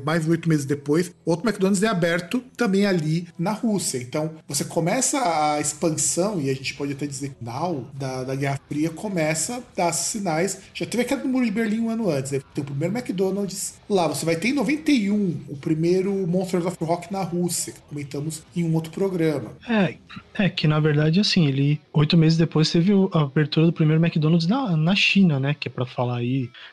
mais 0.04 0.26
oito 0.26 0.48
meses 0.48 0.64
depois, 0.64 1.12
outro 1.24 1.46
McDonald's 1.46 1.82
é 1.82 1.86
aberto 1.86 2.42
também 2.56 2.86
ali 2.86 3.28
na 3.38 3.52
Rússia. 3.52 3.98
Então 3.98 4.32
você 4.48 4.64
começa 4.64 5.18
a 5.18 5.60
expansão, 5.60 6.40
e 6.40 6.50
a 6.50 6.54
gente 6.54 6.74
pode 6.74 6.92
até 6.92 7.06
dizer 7.06 7.34
final 7.38 7.84
da, 7.94 8.24
da 8.24 8.34
Guerra 8.34 8.60
Fria, 8.68 8.90
começa 8.90 9.56
a 9.56 9.62
dar 9.76 9.92
sinais. 9.92 10.60
Já 10.72 10.86
teve 10.86 11.02
a 11.02 11.06
queda 11.06 11.22
do 11.22 11.28
Muro 11.28 11.44
de 11.44 11.50
Berlim 11.50 11.80
um 11.80 11.90
ano 11.90 12.10
antes. 12.10 12.30
Tem 12.30 12.62
o 12.62 12.64
primeiro 12.64 12.96
McDonald's 12.96 13.74
lá. 13.88 14.08
Você 14.08 14.24
vai 14.24 14.36
ter 14.36 14.48
em 14.48 14.52
91 14.54 15.36
o 15.48 15.56
primeiro 15.56 16.26
Monsters 16.26 16.64
of 16.64 16.76
Rock 16.82 17.12
na 17.12 17.22
Rússia, 17.22 17.72
que 17.72 17.80
comentamos 17.88 18.42
em 18.56 18.64
um 18.64 18.74
outro 18.74 18.92
programa. 18.92 19.52
É, 19.68 19.96
é 20.34 20.48
que 20.48 20.66
na 20.66 20.80
verdade, 20.80 21.20
assim, 21.20 21.46
ele 21.46 21.80
oito 21.92 22.16
meses 22.16 22.38
depois 22.38 22.70
teve 22.70 22.92
a 23.12 23.20
abertura 23.20 23.66
do 23.66 23.72
primeiro 23.72 24.02
McDonald's 24.02 24.46
na, 24.46 24.76
na 24.76 24.94
China, 24.94 25.38
né? 25.38 25.54
Que 25.58 25.68
é 25.68 25.70
pra 25.70 25.84
falar 25.86 26.18
aí, 26.18 26.29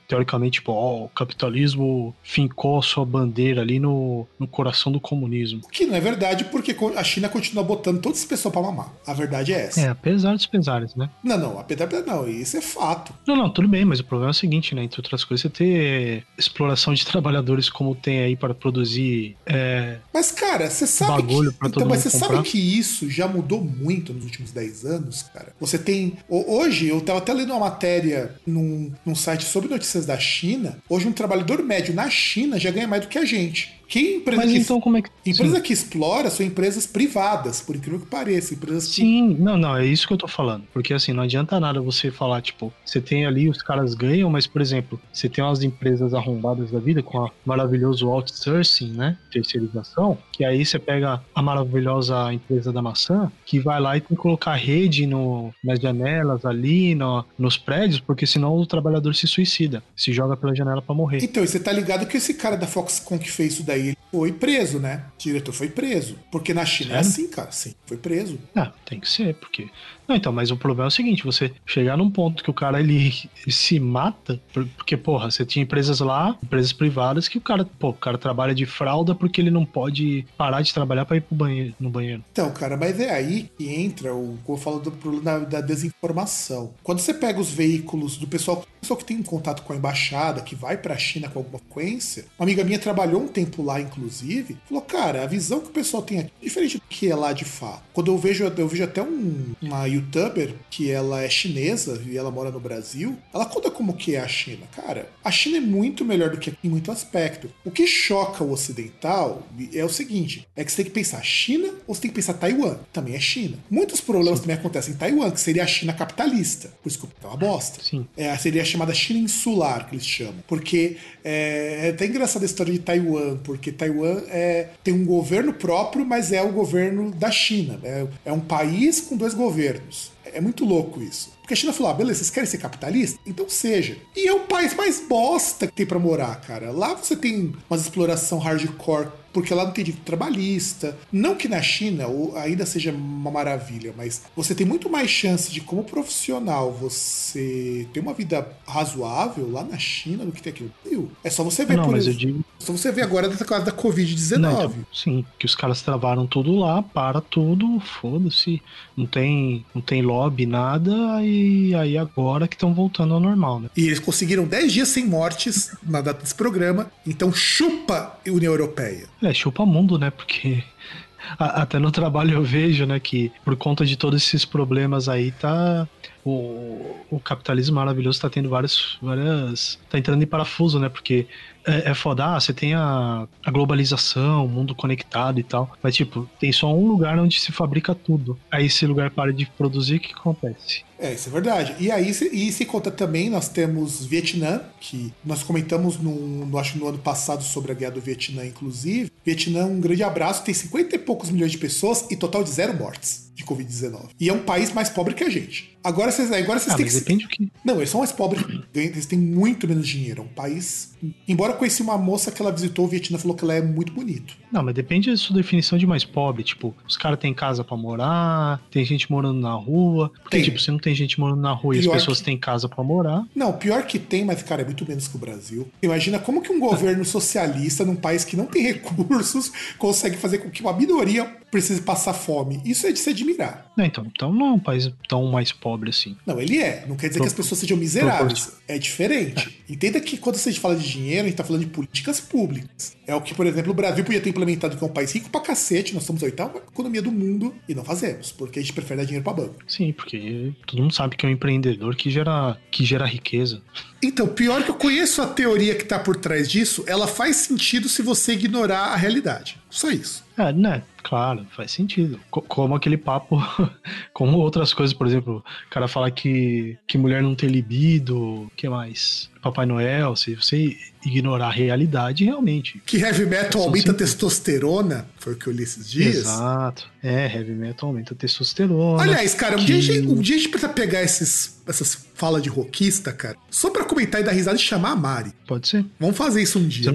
teoricamente, 0.08 0.60
tipo, 0.60 0.72
ó, 0.72 1.06
o 1.06 1.10
capitalismo 1.10 2.16
fincou 2.24 2.80
a 2.80 2.82
sua 2.82 3.06
bandeira 3.06 3.62
ali 3.62 3.80
no, 3.80 4.28
no 4.40 4.48
coração 4.48 4.92
do 4.92 5.00
comunismo. 5.00 5.62
O 5.64 5.70
que 5.70 5.86
não 5.86 5.96
é 5.96 6.00
verdade, 6.00 6.46
porque 6.46 6.76
a 6.96 7.04
China 7.04 7.30
continua 7.30 7.64
botando 7.64 8.02
todo 8.02 8.16
esse 8.16 8.28
pessoal 8.28 8.52
pra 8.52 8.62
mamar. 8.62 8.92
A 9.06 9.14
verdade 9.14 9.54
é 9.54 9.66
essa. 9.66 9.82
É, 9.82 9.90
apesar 9.90 10.34
dos 10.34 10.46
pesares, 10.46 10.96
né? 10.96 11.10
Não, 11.24 11.38
não, 11.38 11.60
apesar 11.60 11.88
não, 12.06 12.28
isso 12.28 12.58
é 12.58 12.62
fato. 12.62 13.14
Não, 13.26 13.36
não, 13.36 13.50
tudo 13.50 13.68
bem, 13.68 13.86
mas 13.86 14.00
o 14.00 14.04
problema 14.04 14.30
é 14.30 14.32
o 14.32 14.34
seguinte, 14.34 14.76
né? 14.76 14.84
Entre 14.84 15.00
outras 15.00 15.24
coisas, 15.24 15.42
você 15.42 15.50
ter 15.50 16.24
exploração 16.38 16.94
de 16.94 17.06
trabalhadores 17.08 17.70
como 17.70 17.96
tem 17.96 18.22
aí 18.22 18.36
para 18.36 18.54
produzir. 18.54 19.36
É, 19.46 19.98
mas, 20.14 20.32
cara, 20.32 20.70
você 20.70 20.88
sabe. 20.88 21.22
Bagulho 21.22 21.52
que, 21.52 21.68
então, 21.68 21.88
mas 21.88 22.02
você 22.02 22.10
sabe 22.10 22.42
que 22.44 22.58
isso 22.58 23.10
já 23.10 23.28
mudou 23.28 23.62
muito 23.62 24.14
nos 24.14 24.24
últimos 24.24 24.52
10 24.52 24.86
anos, 24.86 25.24
cara. 25.34 25.54
Você 25.60 25.78
tem. 25.78 26.18
Hoje, 26.30 26.88
eu 26.88 27.02
tava 27.02 27.20
até 27.20 27.34
lendo 27.34 27.52
uma 27.52 27.62
matéria 27.62 28.36
num, 28.46 28.92
num 29.06 29.16
site 29.16 29.46
sobre 29.48 29.70
notícias 29.70 30.06
da 30.06 30.20
China. 30.20 30.78
Hoje, 30.90 31.08
um 31.08 31.12
trabalhador 31.12 31.64
médio 31.64 31.94
na 31.94 32.10
China 32.10 32.60
já 32.60 32.72
ganha 32.72 32.88
mais 32.88 33.02
do 33.02 33.08
que 33.08 33.18
a 33.18 33.26
gente. 33.26 33.82
Que 33.88 34.16
empresa 34.18 34.42
Mas 34.42 34.52
que, 34.52 34.58
então 34.58 34.82
como 34.82 34.98
é 34.98 35.02
que. 35.02 35.10
Empresa 35.26 35.56
Sim. 35.56 35.62
que 35.62 35.74
explora 35.74 36.30
são 36.30 36.46
empresas 36.46 36.86
privadas, 36.86 37.62
por 37.62 37.76
incrível 37.76 38.00
que 38.00 38.06
pareça. 38.06 38.54
Empresas 38.54 38.84
Sim, 38.86 39.36
que... 39.36 39.42
não, 39.42 39.58
não, 39.58 39.78
é 39.78 39.86
isso 39.86 40.06
que 40.06 40.14
eu 40.14 40.18
tô 40.18 40.28
falando. 40.28 40.66
Porque 40.74 40.94
assim, 40.94 41.14
não 41.14 41.24
adianta 41.24 41.60
nada 41.60 41.80
você 41.80 42.12
falar, 42.12 42.42
tipo, 42.42 42.74
você 42.86 43.00
tem 43.00 43.26
ali, 43.26 43.50
os 43.50 43.62
caras 43.62 43.94
ganham, 43.94 44.30
mas, 44.30 44.46
por 44.46 44.62
exemplo, 44.62 45.00
você 45.12 45.30
tem 45.30 45.44
umas 45.44 45.64
empresas 45.64 46.14
arrombadas 46.14 46.72
da 46.72 46.80
vida 46.80 47.02
com 47.02 47.26
a 47.26 47.32
maravilhoso 47.46 48.10
outsourcing, 48.10 48.92
né? 48.92 49.18
Terceirização, 49.32 50.18
que 50.34 50.44
aí 50.44 50.66
você 50.66 50.78
pega 50.78 51.22
a 51.34 51.42
maravilhosa 51.42 52.34
empresa 52.34 52.74
da 52.74 52.82
maçã, 52.82 53.32
que 53.46 53.60
vai 53.60 53.80
lá 53.80 53.96
e 53.96 54.02
tem 54.02 54.16
que 54.16 54.22
colocar 54.22 54.56
rede 54.56 55.06
no, 55.06 55.54
nas 55.64 55.80
janelas 55.80 56.46
ali, 56.46 56.94
no, 56.94 57.24
nos 57.38 57.58
prédios, 57.58 58.02
porque 58.02 58.28
senão 58.28 58.54
o 58.56 58.66
trabalhador 58.66 59.16
se 59.16 59.28
suicida, 59.28 59.82
se 59.96 60.12
joga 60.12 60.36
pela 60.36 60.54
janela 60.54 60.82
para 60.82 60.94
morrer. 60.94 61.20
Então, 61.24 61.44
e 61.44 61.48
você 61.48 61.60
tá 61.60 61.72
ligado 61.72 62.06
que 62.06 62.18
esse 62.18 62.34
cara 62.34 62.58
da 62.58 62.68
Foxconn 62.68 63.18
que 63.18 63.32
fez 63.32 63.54
isso 63.54 63.64
daí 63.64 63.77
aí 63.78 63.88
ele 63.90 63.98
foi 64.12 64.32
preso, 64.32 64.80
né? 64.80 65.04
O 65.16 65.22
diretor 65.24 65.52
foi 65.54 65.70
preso. 65.70 66.18
Porque 66.32 66.54
na 66.54 66.66
China 66.66 66.98
é 66.98 67.04
Sério? 67.04 67.10
assim, 67.10 67.28
cara. 67.30 67.52
Sim, 67.52 67.74
foi 67.86 67.98
preso. 67.98 68.38
Ah, 68.56 68.72
tem 68.86 69.00
que 69.00 69.10
ser, 69.10 69.34
porque. 69.36 69.68
Não, 70.08 70.16
então, 70.16 70.32
mas 70.32 70.52
o 70.52 70.58
problema 70.58 70.88
é 70.88 70.90
o 70.90 70.92
seguinte: 70.92 71.24
você 71.26 71.52
chegar 71.66 71.98
num 71.98 72.10
ponto 72.10 72.44
que 72.44 72.50
o 72.50 72.54
cara 72.54 72.80
ele, 72.80 73.14
ele 73.44 73.52
se 73.52 73.80
mata, 73.80 74.40
por- 74.54 74.66
porque, 74.78 74.96
porra, 74.96 75.30
você 75.30 75.46
tinha 75.46 75.64
empresas 75.64 76.00
lá, 76.00 76.38
empresas 76.44 76.72
privadas, 76.72 77.28
que 77.28 77.38
o 77.38 77.42
cara, 77.42 77.66
pô, 77.66 77.90
o 77.90 77.94
cara 77.94 78.18
trabalha 78.18 78.56
de 78.56 78.66
fralda 78.66 79.14
porque 79.14 79.42
ele 79.42 79.52
não 79.52 79.66
pode 79.66 80.26
parar 80.38 80.62
de 80.62 80.74
trabalhar 80.74 81.06
pra 81.06 81.18
ir 81.18 81.22
pro 81.22 81.36
banheiro, 81.36 81.74
no 81.80 81.90
banheiro. 81.90 82.24
Então, 82.32 82.50
cara, 82.52 82.78
mas 82.78 83.00
é 83.00 83.12
aí 83.14 83.50
que 83.58 83.68
entra 83.70 84.14
o 84.14 84.38
como 84.46 84.58
eu 84.58 84.62
falo 84.62 84.80
do 84.80 84.92
problema 84.92 85.22
da, 85.42 85.60
da 85.60 85.62
desinformação. 85.62 86.74
Quando 86.84 87.00
você 87.00 87.14
pega 87.14 87.40
os 87.40 87.52
veículos 87.52 88.18
do 88.18 88.28
pessoal, 88.28 88.66
pessoal 88.80 88.98
que 88.98 89.06
tem 89.06 89.18
um 89.18 89.24
contato 89.24 89.64
com 89.64 89.74
a 89.74 89.76
embaixada, 89.76 90.42
que 90.42 90.56
vai 90.56 90.78
pra 90.78 90.98
China 90.98 91.30
com 91.30 91.40
alguma 91.40 91.60
frequência, 91.60 92.26
uma 92.40 92.46
amiga 92.46 92.64
minha 92.64 92.80
trabalhou 92.80 93.22
um 93.22 93.28
tempo 93.28 93.62
lá, 93.68 93.82
inclusive, 93.82 94.58
falou, 94.68 94.82
cara, 94.82 95.24
a 95.24 95.28
visão 95.28 95.60
que 95.60 95.68
o 95.68 95.72
pessoal 95.72 96.02
tem 96.02 96.20
aqui 96.20 96.32
é 96.42 96.46
diferente 96.46 96.78
do 96.78 96.84
que 96.90 97.12
é 97.12 97.16
lá 97.16 97.34
de 97.34 97.44
fato. 97.44 97.84
Quando 97.94 98.12
eu 98.12 98.18
vejo, 98.18 98.46
eu 98.46 98.68
vejo 98.68 98.84
até 98.84 99.02
um, 99.02 99.54
uma 99.62 99.86
youtuber 99.86 100.54
que 100.70 100.90
ela 100.90 101.22
é 101.22 101.30
chinesa 101.30 102.02
e 102.06 102.18
ela 102.18 102.32
mora 102.32 102.50
no 102.50 102.60
Brasil, 102.60 103.18
ela 103.34 103.46
conta 103.46 103.70
como 103.70 103.94
que 103.94 104.16
é 104.16 104.20
a 104.20 104.28
China. 104.28 104.66
Cara, 104.76 105.10
a 105.24 105.32
China 105.32 105.58
é 105.58 105.62
muito 105.62 106.06
melhor 106.06 106.30
do 106.30 106.38
que 106.38 106.50
aqui 106.50 106.68
em 106.68 106.70
muito 106.70 106.92
aspecto. 106.92 107.50
O 107.66 107.72
que 107.72 107.86
choca 107.86 108.44
o 108.44 108.52
ocidental 108.52 109.46
é 109.74 109.84
o 109.84 109.90
seguinte, 109.90 110.48
é 110.56 110.64
que 110.64 110.72
você 110.72 110.78
tem 110.78 110.86
que 110.86 110.92
pensar 110.92 111.22
China 111.24 111.68
ou 111.86 111.94
você 111.94 112.02
tem 112.02 112.10
que 112.10 112.16
pensar 112.16 112.34
Taiwan. 112.34 112.78
Também 112.94 113.16
é 113.16 113.20
China. 113.20 113.58
Muitos 113.70 114.00
problemas 114.00 114.40
também 114.40 114.56
acontecem 114.56 114.94
em 114.94 114.98
Taiwan, 114.98 115.30
que 115.32 115.42
seria 115.42 115.64
a 115.64 115.68
China 115.68 115.94
capitalista. 115.94 116.72
Por 116.82 116.90
isso 116.90 117.00
que 117.00 117.08
é 117.24 117.28
uma 117.28 117.36
bosta. 117.36 117.84
Sim. 117.84 118.08
É, 118.16 118.36
seria 118.38 118.62
a 118.62 118.66
chamada 118.66 118.94
China 118.94 119.20
insular, 119.20 119.90
que 119.90 119.96
eles 119.96 120.06
chamam. 120.06 120.44
Porque 120.48 120.98
é, 121.24 121.88
é 121.88 121.90
até 121.90 122.06
engraçada 122.06 122.46
a 122.46 122.48
história 122.48 122.72
de 122.72 122.80
Taiwan, 122.80 123.38
porque 123.38 123.57
Taiwan 123.58 124.24
é, 124.28 124.70
tem 124.84 124.94
um 124.94 125.06
governo 125.06 125.54
próprio, 125.54 126.06
mas 126.06 126.32
é 126.32 126.42
o 126.42 126.52
governo 126.52 127.12
da 127.12 127.32
China. 127.32 127.80
É, 127.84 128.08
é 128.26 128.32
um 128.32 128.40
país 128.40 129.02
com 129.02 129.18
dois 129.18 129.34
governos. 129.34 130.12
É 130.26 130.42
muito 130.42 130.66
louco 130.66 131.02
isso. 131.02 131.32
Porque 131.42 131.54
a 131.54 131.58
China 131.58 131.72
falou: 131.72 131.92
ah, 131.92 131.96
beleza, 131.96 132.20
vocês 132.20 132.30
querem 132.30 132.50
ser 132.50 132.58
capitalista? 132.58 133.20
Então 133.26 133.48
seja. 133.48 133.98
E 134.16 134.28
é 134.28 134.34
o 134.34 134.42
país 134.42 134.74
mais 134.76 135.00
bosta 135.00 135.66
que 135.66 135.74
tem 135.74 135.86
pra 135.86 135.98
morar, 135.98 136.42
cara. 136.42 136.72
Lá 136.72 136.94
você 136.94 137.16
tem 137.16 137.54
uma 137.70 137.80
exploração 137.80 138.38
hardcore, 138.38 139.08
porque 139.38 139.54
lá 139.54 139.66
não 139.66 139.72
tem 139.72 139.84
direito 139.86 140.04
trabalhista. 140.04 140.98
Não 141.12 141.36
que 141.36 141.48
na 141.48 141.62
China 141.62 142.06
ainda 142.38 142.66
seja 142.66 142.92
uma 142.92 143.30
maravilha, 143.30 143.94
mas 143.96 144.24
você 144.36 144.56
tem 144.56 144.66
muito 144.66 144.90
mais 144.90 145.12
chance 145.12 145.52
de, 145.52 145.62
como 145.62 145.84
profissional, 145.84 146.72
você 146.72 147.88
ter 147.94 148.00
uma 148.00 148.16
vida 148.16 148.48
razoável 148.68 149.48
lá 149.52 149.64
na 149.64 149.78
China 149.78 150.26
do 150.26 150.32
que 150.32 150.42
tem 150.42 150.52
aqui 150.52 150.64
no 150.64 150.72
Brasil. 150.82 151.12
É 151.24 151.30
só 151.30 151.44
você 151.44 151.66
ver 151.66 151.78
Não, 151.78 151.84
por 151.84 151.92
mas 151.92 152.08
eu 152.08 152.14
exemplo. 152.14 152.28
digo. 152.34 152.46
Só 152.58 152.74
você 152.74 152.92
ver 152.92 153.04
agora 153.04 153.30
dessa 153.30 153.46
coisa 153.46 153.64
da 153.64 153.72
Covid-19. 153.72 154.38
Não, 154.40 154.52
então, 154.66 154.74
sim, 154.92 155.24
que 155.38 155.46
os 155.46 155.54
caras 155.54 155.84
travaram 155.84 156.26
tudo 156.26 156.56
lá, 156.56 156.82
para 156.82 157.22
tudo, 157.22 157.80
foda-se. 158.02 158.60
Não 158.96 159.06
tem, 159.06 159.64
não 159.76 159.84
tem 159.84 160.02
lobby, 160.02 160.48
nada, 160.48 160.92
e 161.22 161.76
aí 161.76 161.96
agora 161.96 162.48
que 162.48 162.56
estão 162.56 162.74
voltando 162.74 163.14
ao 163.14 163.20
normal, 163.20 163.60
né? 163.60 163.70
E 163.78 163.86
eles 163.86 164.00
conseguiram 164.00 164.46
10 164.46 164.74
dias 164.74 164.88
sem 164.88 165.06
mortes 165.06 165.72
na 165.84 166.02
data 166.02 166.22
desse 166.22 166.34
programa. 166.34 166.92
Então 167.06 167.32
chupa 167.32 168.18
a 168.28 168.32
União 168.32 168.52
Europeia. 168.52 169.06
É, 169.22 169.27
chupa 169.34 169.66
mundo, 169.66 169.98
né? 169.98 170.12
Porque 170.12 170.64
a- 171.40 171.62
até 171.64 171.80
no 171.80 171.92
trabalho 171.92 172.34
eu 172.36 172.44
vejo, 172.44 172.86
né, 172.86 173.00
que 173.00 173.32
por 173.44 173.56
conta 173.58 173.86
de 173.86 173.98
todos 173.98 174.24
esses 174.24 174.46
problemas 174.46 175.10
aí, 175.10 175.32
tá. 175.32 175.88
O, 176.30 176.96
o 177.10 177.20
capitalismo 177.20 177.76
maravilhoso 177.76 178.20
tá 178.20 178.30
tendo 178.30 178.50
várias, 178.50 178.98
várias. 179.02 179.80
tá 179.90 179.98
entrando 179.98 180.22
em 180.22 180.28
parafuso, 180.28 180.78
né? 180.80 180.90
Porque 180.90 181.26
é, 181.66 181.92
é 181.92 181.94
foda, 181.94 182.26
ah, 182.36 182.40
você 182.40 182.54
tem 182.54 182.74
a, 182.74 183.28
a 183.46 183.52
globalização, 183.52 184.46
o 184.46 184.50
mundo 184.50 184.76
conectado 184.76 185.40
e 185.40 185.44
tal. 185.44 185.72
Mas, 185.82 185.96
tipo, 185.96 186.30
tem 186.40 186.52
só 186.52 186.74
um 186.74 186.86
lugar 186.86 187.18
onde 187.18 187.40
se 187.40 187.52
fabrica 187.52 187.96
tudo. 187.96 188.38
Aí 188.52 188.66
esse 188.66 188.86
lugar 188.86 189.10
para 189.12 189.32
de 189.32 189.46
produzir, 189.46 189.96
o 189.96 190.00
que 190.00 190.14
acontece? 190.14 190.86
É, 191.00 191.14
isso 191.14 191.30
é 191.30 191.32
verdade. 191.32 191.76
E 191.80 191.92
aí, 191.92 192.14
se- 192.14 192.30
e 192.34 192.52
se 192.52 192.66
conta 192.66 192.90
também, 192.90 193.30
nós 193.30 193.48
temos 193.48 194.06
Vietnã, 194.06 194.62
que 194.82 195.14
nós 195.24 195.44
comentamos 195.44 195.98
no, 195.98 196.46
no, 196.46 196.58
acho 196.58 196.78
no 196.78 196.88
ano 196.88 196.98
passado 196.98 197.44
sobre 197.44 197.72
a 197.72 197.76
guerra 197.76 197.92
do 197.92 198.02
Vietnã, 198.02 198.46
inclusive. 198.46 199.12
Vietnã, 199.24 199.66
um 199.66 199.80
grande 199.80 200.04
abraço, 200.04 200.44
tem 200.44 200.54
50 200.54 200.96
e 200.96 201.00
poucos 201.00 201.30
milhões 201.30 201.52
de 201.52 201.58
pessoas 201.58 202.06
e 202.10 202.16
total 202.16 202.44
de 202.44 202.50
zero 202.50 202.74
mortes 202.76 203.32
de 203.36 203.44
Covid-19. 203.46 204.10
E 204.20 204.28
é 204.30 204.34
um 204.34 204.40
país 204.40 204.74
mais 204.74 204.90
pobre 204.90 205.14
que 205.14 205.24
a 205.24 205.30
gente. 205.30 205.77
Agora 205.88 206.12
vocês, 206.12 206.30
agora 206.32 206.60
vocês 206.60 206.74
Ah, 206.74 206.76
têm 206.76 206.86
mas 206.86 206.94
que. 206.96 207.00
depende 207.00 207.24
do 207.24 207.30
que. 207.30 207.50
Não, 207.64 207.78
eles 207.78 207.90
são 207.90 208.00
mais 208.02 208.12
pobres, 208.12 208.44
eles 208.76 209.06
têm 209.06 209.18
muito 209.18 209.66
menos 209.68 209.88
dinheiro. 209.88 210.22
É 210.22 210.26
um 210.26 210.28
país. 210.28 210.98
Embora 211.28 211.54
eu 211.54 211.58
conheci 211.58 211.82
uma 211.82 211.98
moça 211.98 212.30
que 212.30 212.42
ela 212.42 212.52
visitou 212.52 212.84
o 212.84 212.88
Vietnã 212.90 213.18
e 213.18 213.22
falou 213.22 213.38
que 213.38 213.44
ela 213.46 213.54
é 213.54 213.62
muito 213.62 213.94
bonito. 213.94 214.36
Não, 214.52 214.64
mas 214.64 214.74
depende 214.76 215.10
da 215.10 215.16
sua 215.16 215.36
definição 215.36 215.78
de 215.78 215.88
mais 215.88 216.04
pobre. 216.04 216.44
Tipo, 216.44 216.76
os 216.86 216.98
caras 216.98 217.18
têm 217.20 217.34
casa 217.34 217.64
pra 217.64 217.78
morar, 217.78 218.60
tem 218.70 218.84
gente 218.84 219.10
morando 219.10 219.40
na 219.40 219.54
rua. 219.54 220.10
Porque, 220.24 220.38
Tem. 220.38 220.44
tipo, 220.44 220.60
se 220.60 220.70
não 220.72 220.80
tem 220.80 220.94
gente 220.94 221.20
morando 221.20 221.40
na 221.42 221.52
rua 221.54 221.76
e 221.78 221.80
Pior 221.80 221.94
as 221.96 222.02
pessoas 222.02 222.18
que- 222.20 222.26
têm 222.26 222.38
casa 222.38 222.68
pra 222.68 222.84
morar. 222.84 223.24
Não, 223.34 223.54
pior 223.54 223.84
que 223.86 223.98
tem, 224.00 224.26
mas, 224.26 224.42
cara, 224.44 224.64
é 224.64 224.66
muito 224.66 224.86
menos 224.88 225.08
que 225.08 225.16
o 225.16 225.20
Brasil. 225.20 225.70
Imagina 225.82 226.20
como 226.20 226.42
que 226.42 226.52
um 226.52 226.60
governo 226.60 227.06
socialista, 227.06 227.86
num 227.86 227.96
país 227.96 228.26
que 228.26 228.36
não 228.36 228.46
tem 228.48 228.64
recursos, 228.64 229.52
consegue 229.78 230.18
fazer 230.18 230.40
com 230.40 230.50
que 230.50 230.62
uma 230.62 230.74
minoria 230.74 231.26
precise 231.52 231.82
passar 231.82 232.14
fome. 232.14 232.60
Isso 232.66 232.86
é 232.88 232.92
de 232.92 233.00
se 233.00 233.10
admirar. 233.10 233.72
Não, 233.78 233.86
então, 233.86 234.06
então 234.14 234.34
não 234.34 234.48
é 234.48 234.52
um 234.54 234.60
país 234.60 234.92
tão 235.08 235.28
mais 235.28 235.52
pobre 235.52 235.77
assim. 235.86 236.16
Não, 236.26 236.40
ele 236.40 236.58
é. 236.58 236.86
Não 236.88 236.96
quer 236.96 237.08
dizer 237.08 237.20
que 237.20 237.28
as 237.28 237.34
pessoas 237.34 237.60
sejam 237.60 237.78
miseráveis. 237.78 238.52
É 238.68 238.78
diferente. 238.78 239.62
Entenda 239.70 240.00
que 240.00 240.18
quando 240.18 240.36
a 240.36 240.40
gente 240.40 240.60
fala 240.60 240.76
de 240.76 240.88
dinheiro, 240.88 241.24
a 241.24 241.28
gente 241.28 241.38
tá 241.38 241.44
falando 241.44 241.62
de 241.62 241.68
políticas 241.68 242.20
públicas. 242.20 242.96
É 243.06 243.16
o 243.16 243.22
que, 243.22 243.34
por 243.34 243.46
exemplo, 243.46 243.72
o 243.72 243.76
Brasil 243.76 244.04
podia 244.04 244.20
ter 244.20 244.30
implementado, 244.30 244.76
que 244.76 244.84
é 244.84 244.88
um 244.88 244.92
país 244.92 245.12
rico 245.12 245.30
pra 245.30 245.42
cacete. 245.42 245.94
Nós 245.94 246.04
somos 246.04 246.22
a 246.24 246.26
oitava 246.26 246.58
economia 246.58 247.02
do 247.02 247.12
mundo 247.12 247.56
e 247.68 247.74
não 247.74 247.84
fazemos, 247.84 248.32
porque 248.32 248.60
a 248.60 248.62
gente 248.62 248.74
prefere 248.74 248.98
dar 249.00 249.06
dinheiro 249.06 249.24
pra 249.24 249.34
banco. 249.34 249.56
Sim, 249.68 249.94
porque 249.94 250.54
todo 250.66 250.82
mundo 250.82 250.94
sabe 250.94 251.16
que 251.16 251.26
é 251.26 251.30
um 251.30 251.32
empreendedor 251.32 251.96
que 251.96 252.10
gera, 252.10 252.58
que 252.72 252.84
gera 252.84 253.06
riqueza. 253.06 253.62
Então, 254.02 254.28
pior 254.28 254.64
que 254.64 254.70
eu 254.70 254.76
conheço 254.76 255.22
a 255.22 255.28
teoria 255.28 255.76
que 255.76 255.86
tá 255.86 255.98
por 255.98 256.16
trás 256.18 256.50
disso, 256.50 256.84
ela 256.88 257.08
faz 257.08 257.38
sentido 257.38 257.90
se 257.90 258.02
você 258.02 258.34
ignorar 258.34 258.88
a 258.88 258.96
realidade. 258.96 259.58
Só 259.70 259.90
isso. 259.90 260.24
É, 260.38 260.54
né? 260.54 260.84
Claro, 261.08 261.46
faz 261.56 261.72
sentido. 261.72 262.20
Co- 262.30 262.42
como 262.42 262.76
aquele 262.76 262.98
papo, 262.98 263.38
como 264.14 264.38
outras 264.40 264.74
coisas, 264.74 264.94
por 264.94 265.08
exemplo, 265.08 265.44
o 265.68 265.70
cara 265.70 265.88
fala 265.88 266.12
que, 266.12 266.78
que 266.86 266.98
mulher 266.98 267.22
não 267.24 267.34
tem 267.36 267.50
libido, 267.50 268.18
o 268.20 268.52
que 268.56 268.68
mais? 268.68 269.30
Papai 269.42 269.66
Noel, 269.66 270.16
se 270.18 270.36
você 270.36 270.76
ignorar 271.06 271.48
a 271.48 271.52
realidade, 271.52 272.26
realmente. 272.26 272.82
Que 272.86 272.98
heavy 272.98 273.26
metal 273.26 273.62
aumenta 273.62 273.92
a 273.92 273.94
testosterona, 273.94 275.08
foi 275.18 275.34
o 275.34 275.36
que 275.38 275.48
eu 275.48 275.54
li 275.54 275.64
esses 275.64 275.90
dias. 275.90 276.16
Exato. 276.18 276.88
É, 277.02 277.34
heavy 277.34 277.54
metal 277.54 277.88
aumenta 277.90 278.14
a 278.14 278.18
testosterona. 278.18 279.02
Aliás, 279.04 279.34
cara, 279.34 279.56
um, 279.56 279.60
que- 279.60 279.66
dia 279.66 279.78
a 279.78 279.82
gente, 279.82 280.08
um 280.08 280.20
dia 280.22 280.36
a 280.36 280.40
gente 280.40 280.50
precisa 280.50 280.72
pegar 280.74 281.02
esses, 281.02 281.62
essas 281.66 282.08
falas 282.16 282.44
de 282.44 282.50
rockista, 282.50 283.14
cara, 283.14 283.38
só 283.50 283.70
pra 283.70 283.86
comentar 283.86 284.20
e 284.20 284.24
dar 284.24 284.32
risada 284.34 284.58
e 284.58 284.60
chamar 284.60 284.92
a 284.92 284.96
Mari. 284.96 285.32
Pode 285.48 285.68
ser. 285.70 285.86
Vamos 286.00 286.18
fazer 286.18 286.42
isso 286.42 286.60
um 286.60 286.68
dia. 286.68 286.94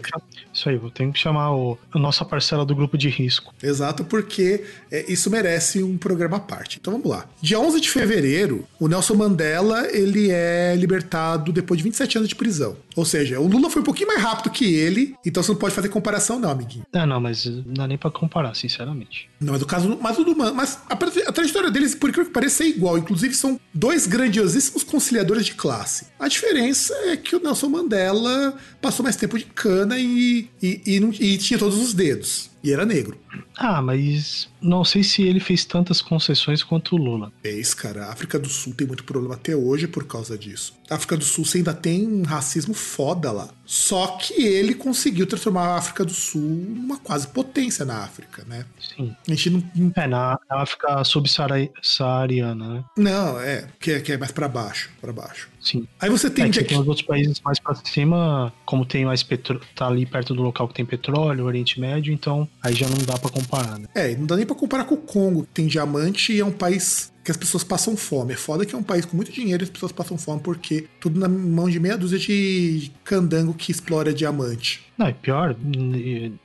Isso 0.53 0.69
aí, 0.69 0.75
eu 0.75 0.91
tenho 0.91 1.11
que 1.13 1.19
chamar 1.19 1.53
o, 1.55 1.79
a 1.93 1.99
nossa 1.99 2.25
parcela 2.25 2.67
do 2.67 2.75
grupo 2.75 2.99
de 2.99 3.09
risco. 3.09 3.55
Exato, 3.63 4.02
porque 4.05 4.63
é, 4.91 5.11
isso 5.11 5.31
merece 5.31 5.83
um 5.83 5.97
programa 5.97 6.37
à 6.37 6.41
parte. 6.41 6.79
Então 6.81 6.93
vamos 6.95 7.09
lá. 7.09 7.27
Dia 7.41 7.59
11 7.59 7.81
de 7.81 7.91
fevereiro, 7.91 8.67
o 8.81 8.89
Nelson 8.89 9.15
Mandela 9.15 9.87
ele 9.91 10.31
é 10.31 10.75
libertado 10.77 11.53
depois 11.53 11.79
de 11.79 11.85
27 11.85 12.19
anos 12.19 12.29
de 12.29 12.35
prisão. 12.35 12.77
Ou 12.95 13.05
seja, 13.05 13.41
o 13.41 13.47
Lula 13.47 13.71
foi 13.71 13.81
um 13.83 13.85
pouquinho 13.85 14.09
mais 14.09 14.21
rápido 14.21 14.51
que 14.51 14.75
ele, 14.75 15.15
então 15.25 15.43
você 15.43 15.51
não 15.53 15.59
pode 15.59 15.75
fazer 15.75 15.89
comparação 15.89 16.39
não, 16.39 16.51
amiguinho. 16.51 16.85
Ah, 16.93 17.07
não, 17.07 17.21
mas 17.21 17.45
não 17.47 17.73
dá 17.75 17.89
nem 17.89 17.97
pra 17.97 18.11
comparar, 18.11 18.55
sinceramente. 18.55 19.29
Não, 19.41 19.53
mas 19.53 19.63
o 19.63 19.67
caso. 19.67 19.99
Mas 20.01 20.19
o 20.19 20.25
do 20.25 20.37
Mas 20.37 20.79
a, 20.89 20.95
a 20.95 21.33
trajetória 21.33 21.71
deles, 21.71 21.95
por 21.95 22.11
incrível 22.11 22.27
que 22.27 22.33
pareça, 22.35 22.63
é 22.65 22.69
igual. 22.69 22.99
Inclusive, 22.99 23.35
são 23.35 23.59
dois 23.73 24.07
grandiosíssimos 24.07 24.83
conciliadores 24.85 25.47
de 25.47 25.55
classe. 25.55 26.07
A 26.19 26.29
diferença 26.29 26.95
é 27.07 27.17
que 27.17 27.35
o 27.35 27.41
Nelson 27.43 27.69
Mandela 27.69 28.55
passou 28.81 29.03
mais 29.03 29.17
tempo 29.17 29.39
de 29.39 29.45
cana 29.47 29.99
e, 29.99 30.49
e, 30.63 30.81
e, 30.87 31.01
não- 31.01 31.11
e 31.19 31.37
tinha 31.39 31.59
todos 31.59 31.79
os 31.79 31.93
dedos. 31.95 32.51
E 32.63 32.73
era 32.73 32.87
negro. 32.87 33.19
Ah, 33.59 33.82
mas 33.83 34.49
não 34.61 34.85
sei 34.85 35.03
se 35.03 35.23
ele 35.23 35.41
fez 35.41 35.65
tantas 35.65 36.01
concessões 36.01 36.63
quanto 36.63 36.95
o 36.95 36.99
Lula. 36.99 37.33
Isso, 37.45 37.77
cara. 37.77 38.07
A 38.07 38.13
África 38.13 38.39
do 38.39 38.49
Sul 38.49 38.75
tem 38.75 38.87
muito 38.87 39.05
problema 39.05 39.35
até 39.35 39.55
hoje 39.55 39.87
por 39.87 40.07
causa 40.07 40.39
disso. 40.39 40.75
A 40.89 40.95
África 40.95 41.17
do 41.17 41.25
Sul 41.25 41.45
você 41.45 41.59
ainda 41.59 41.75
tem 41.75 42.07
um 42.07 42.23
racismo 42.23 42.75
foda 42.75 43.33
lá. 43.33 43.51
Só 43.75 44.07
que 44.19 44.35
ele 44.35 44.75
conseguiu 44.75 45.27
transformar 45.27 45.63
a 45.69 45.77
África 45.79 46.05
do 46.05 46.13
Sul 46.13 46.43
numa 46.43 46.99
quase 46.99 47.27
potência 47.29 47.87
na 47.87 48.05
África, 48.05 48.45
né? 48.47 48.67
Sim. 48.95 49.17
A 49.27 49.31
gente 49.31 49.49
não. 49.49 49.63
não- 49.75 49.93
É, 49.97 50.07
na, 50.07 50.39
África 50.51 51.03
subsaariana, 51.03 52.75
né? 52.75 52.85
Não, 52.99 53.41
é. 53.41 53.67
Que 53.81 53.93
é, 53.93 54.01
que 54.01 54.13
é 54.13 54.19
mais 54.19 54.31
pra 54.33 54.47
baixo. 54.49 54.91
para 55.01 55.13
baixo. 55.13 55.49
Sim. 55.61 55.87
Aí 56.01 56.11
você 56.11 56.29
tem 56.29 56.45
É, 56.47 56.51
que 56.51 56.59
é 56.61 56.65
tem 56.65 56.79
os 56.79 56.87
outros 56.87 57.07
países 57.07 57.41
mais 57.41 57.59
pra 57.59 57.75
cima, 57.75 58.53
como 58.67 58.85
tem 58.85 59.05
mais 59.05 59.23
petróleo, 59.23 59.63
tá 59.75 59.87
ali 59.87 60.05
perto 60.05 60.35
do 60.35 60.43
local 60.43 60.69
que 60.69 60.75
tem 60.75 60.85
petróleo, 60.85 61.45
Oriente 61.45 61.81
Médio, 61.81 62.13
então 62.13 62.49
aí 62.63 62.75
já 62.75 62.89
não 62.89 62.99
dá 62.99 63.17
pra 63.19 63.31
comparar, 63.31 63.79
né? 63.79 63.89
É, 63.95 64.15
não 64.17 64.27
dá 64.27 64.37
nem 64.37 64.45
pra 64.47 64.55
comparar 64.57 64.85
com 64.85 64.95
o 64.97 64.99
Congo, 64.99 65.43
que 65.45 65.49
tem 65.55 65.67
diamante 65.67 66.33
e 66.33 66.41
é 66.41 66.45
um 66.45 66.53
país 66.53 67.12
que 67.25 67.31
as 67.31 67.37
pessoas 67.37 67.63
passam 67.63 67.97
fome. 67.97 68.33
É 68.33 68.37
foda 68.37 68.67
que 68.67 68.75
é 68.75 68.79
um 68.79 68.83
país 68.83 69.05
com 69.05 69.17
muito 69.17 69.33
dinheiro 69.33 69.63
e 69.63 69.65
as 69.65 69.71
pessoas 69.71 69.93
passam 69.93 70.19
fome 70.19 70.41
porque 70.41 70.87
tudo 71.01 71.19
na 71.19 71.29
mão 71.29 71.69
de 71.69 71.79
meia 71.79 71.97
dúzia 71.97 72.19
de 72.19 72.91
candango 73.05 73.55
que 73.55 73.71
explora 73.71 74.13
diamante. 74.13 74.83
Não, 74.99 75.07
é 75.07 75.13
pior, 75.13 75.57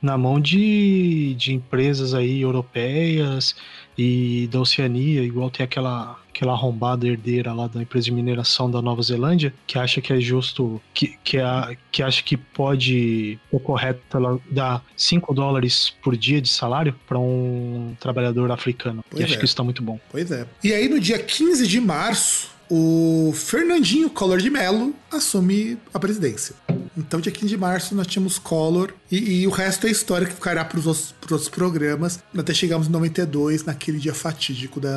na 0.00 0.16
mão 0.16 0.40
de, 0.40 1.34
de 1.34 1.54
empresas 1.54 2.14
aí 2.14 2.40
europeias 2.40 3.54
e 3.96 4.48
da 4.50 4.60
Oceania, 4.60 5.22
igual 5.22 5.50
tem 5.50 5.64
aquela 5.64 6.18
aquela 6.38 6.52
arrombada 6.52 7.06
herdeira 7.06 7.52
lá 7.52 7.66
da 7.66 7.82
empresa 7.82 8.04
de 8.04 8.12
mineração 8.12 8.70
da 8.70 8.80
Nova 8.80 9.02
Zelândia, 9.02 9.52
que 9.66 9.76
acha 9.76 10.00
que 10.00 10.12
é 10.12 10.20
justo, 10.20 10.80
que, 10.94 11.18
que, 11.24 11.36
é, 11.38 11.76
que 11.90 12.00
acha 12.00 12.22
que 12.22 12.36
pode, 12.36 13.38
o 13.50 13.58
correto 13.58 14.16
ela 14.16 14.38
dar 14.48 14.84
5 14.96 15.34
dólares 15.34 15.90
por 16.00 16.16
dia 16.16 16.40
de 16.40 16.48
salário 16.48 16.94
para 17.08 17.18
um 17.18 17.96
trabalhador 17.98 18.52
africano. 18.52 19.04
Pois 19.10 19.20
e 19.20 19.24
acho 19.24 19.34
é. 19.34 19.36
que 19.36 19.44
isso 19.44 19.52
está 19.52 19.64
muito 19.64 19.82
bom. 19.82 19.98
Pois 20.10 20.30
é. 20.30 20.46
E 20.62 20.72
aí 20.72 20.88
no 20.88 21.00
dia 21.00 21.18
15 21.18 21.66
de 21.66 21.80
março, 21.80 22.50
o 22.70 23.32
Fernandinho 23.34 24.10
Collor 24.10 24.38
de 24.38 24.50
Mello 24.50 24.94
assume 25.10 25.78
a 25.92 25.98
presidência. 25.98 26.54
Então, 26.96 27.20
dia 27.20 27.30
15 27.30 27.46
de 27.46 27.56
março, 27.56 27.94
nós 27.94 28.08
tínhamos 28.08 28.38
Collor 28.38 28.92
e, 29.10 29.42
e 29.42 29.46
o 29.46 29.50
resto 29.50 29.86
é 29.86 29.90
história 29.90 30.26
que 30.26 30.34
ficará 30.34 30.64
para 30.64 30.78
os 30.78 30.86
outros, 30.86 31.14
outros, 31.30 31.48
programas, 31.48 32.22
até 32.36 32.52
chegamos 32.52 32.88
em 32.88 32.90
92, 32.90 33.64
naquele 33.64 33.98
dia 33.98 34.12
fatídico 34.12 34.80
da, 34.80 34.90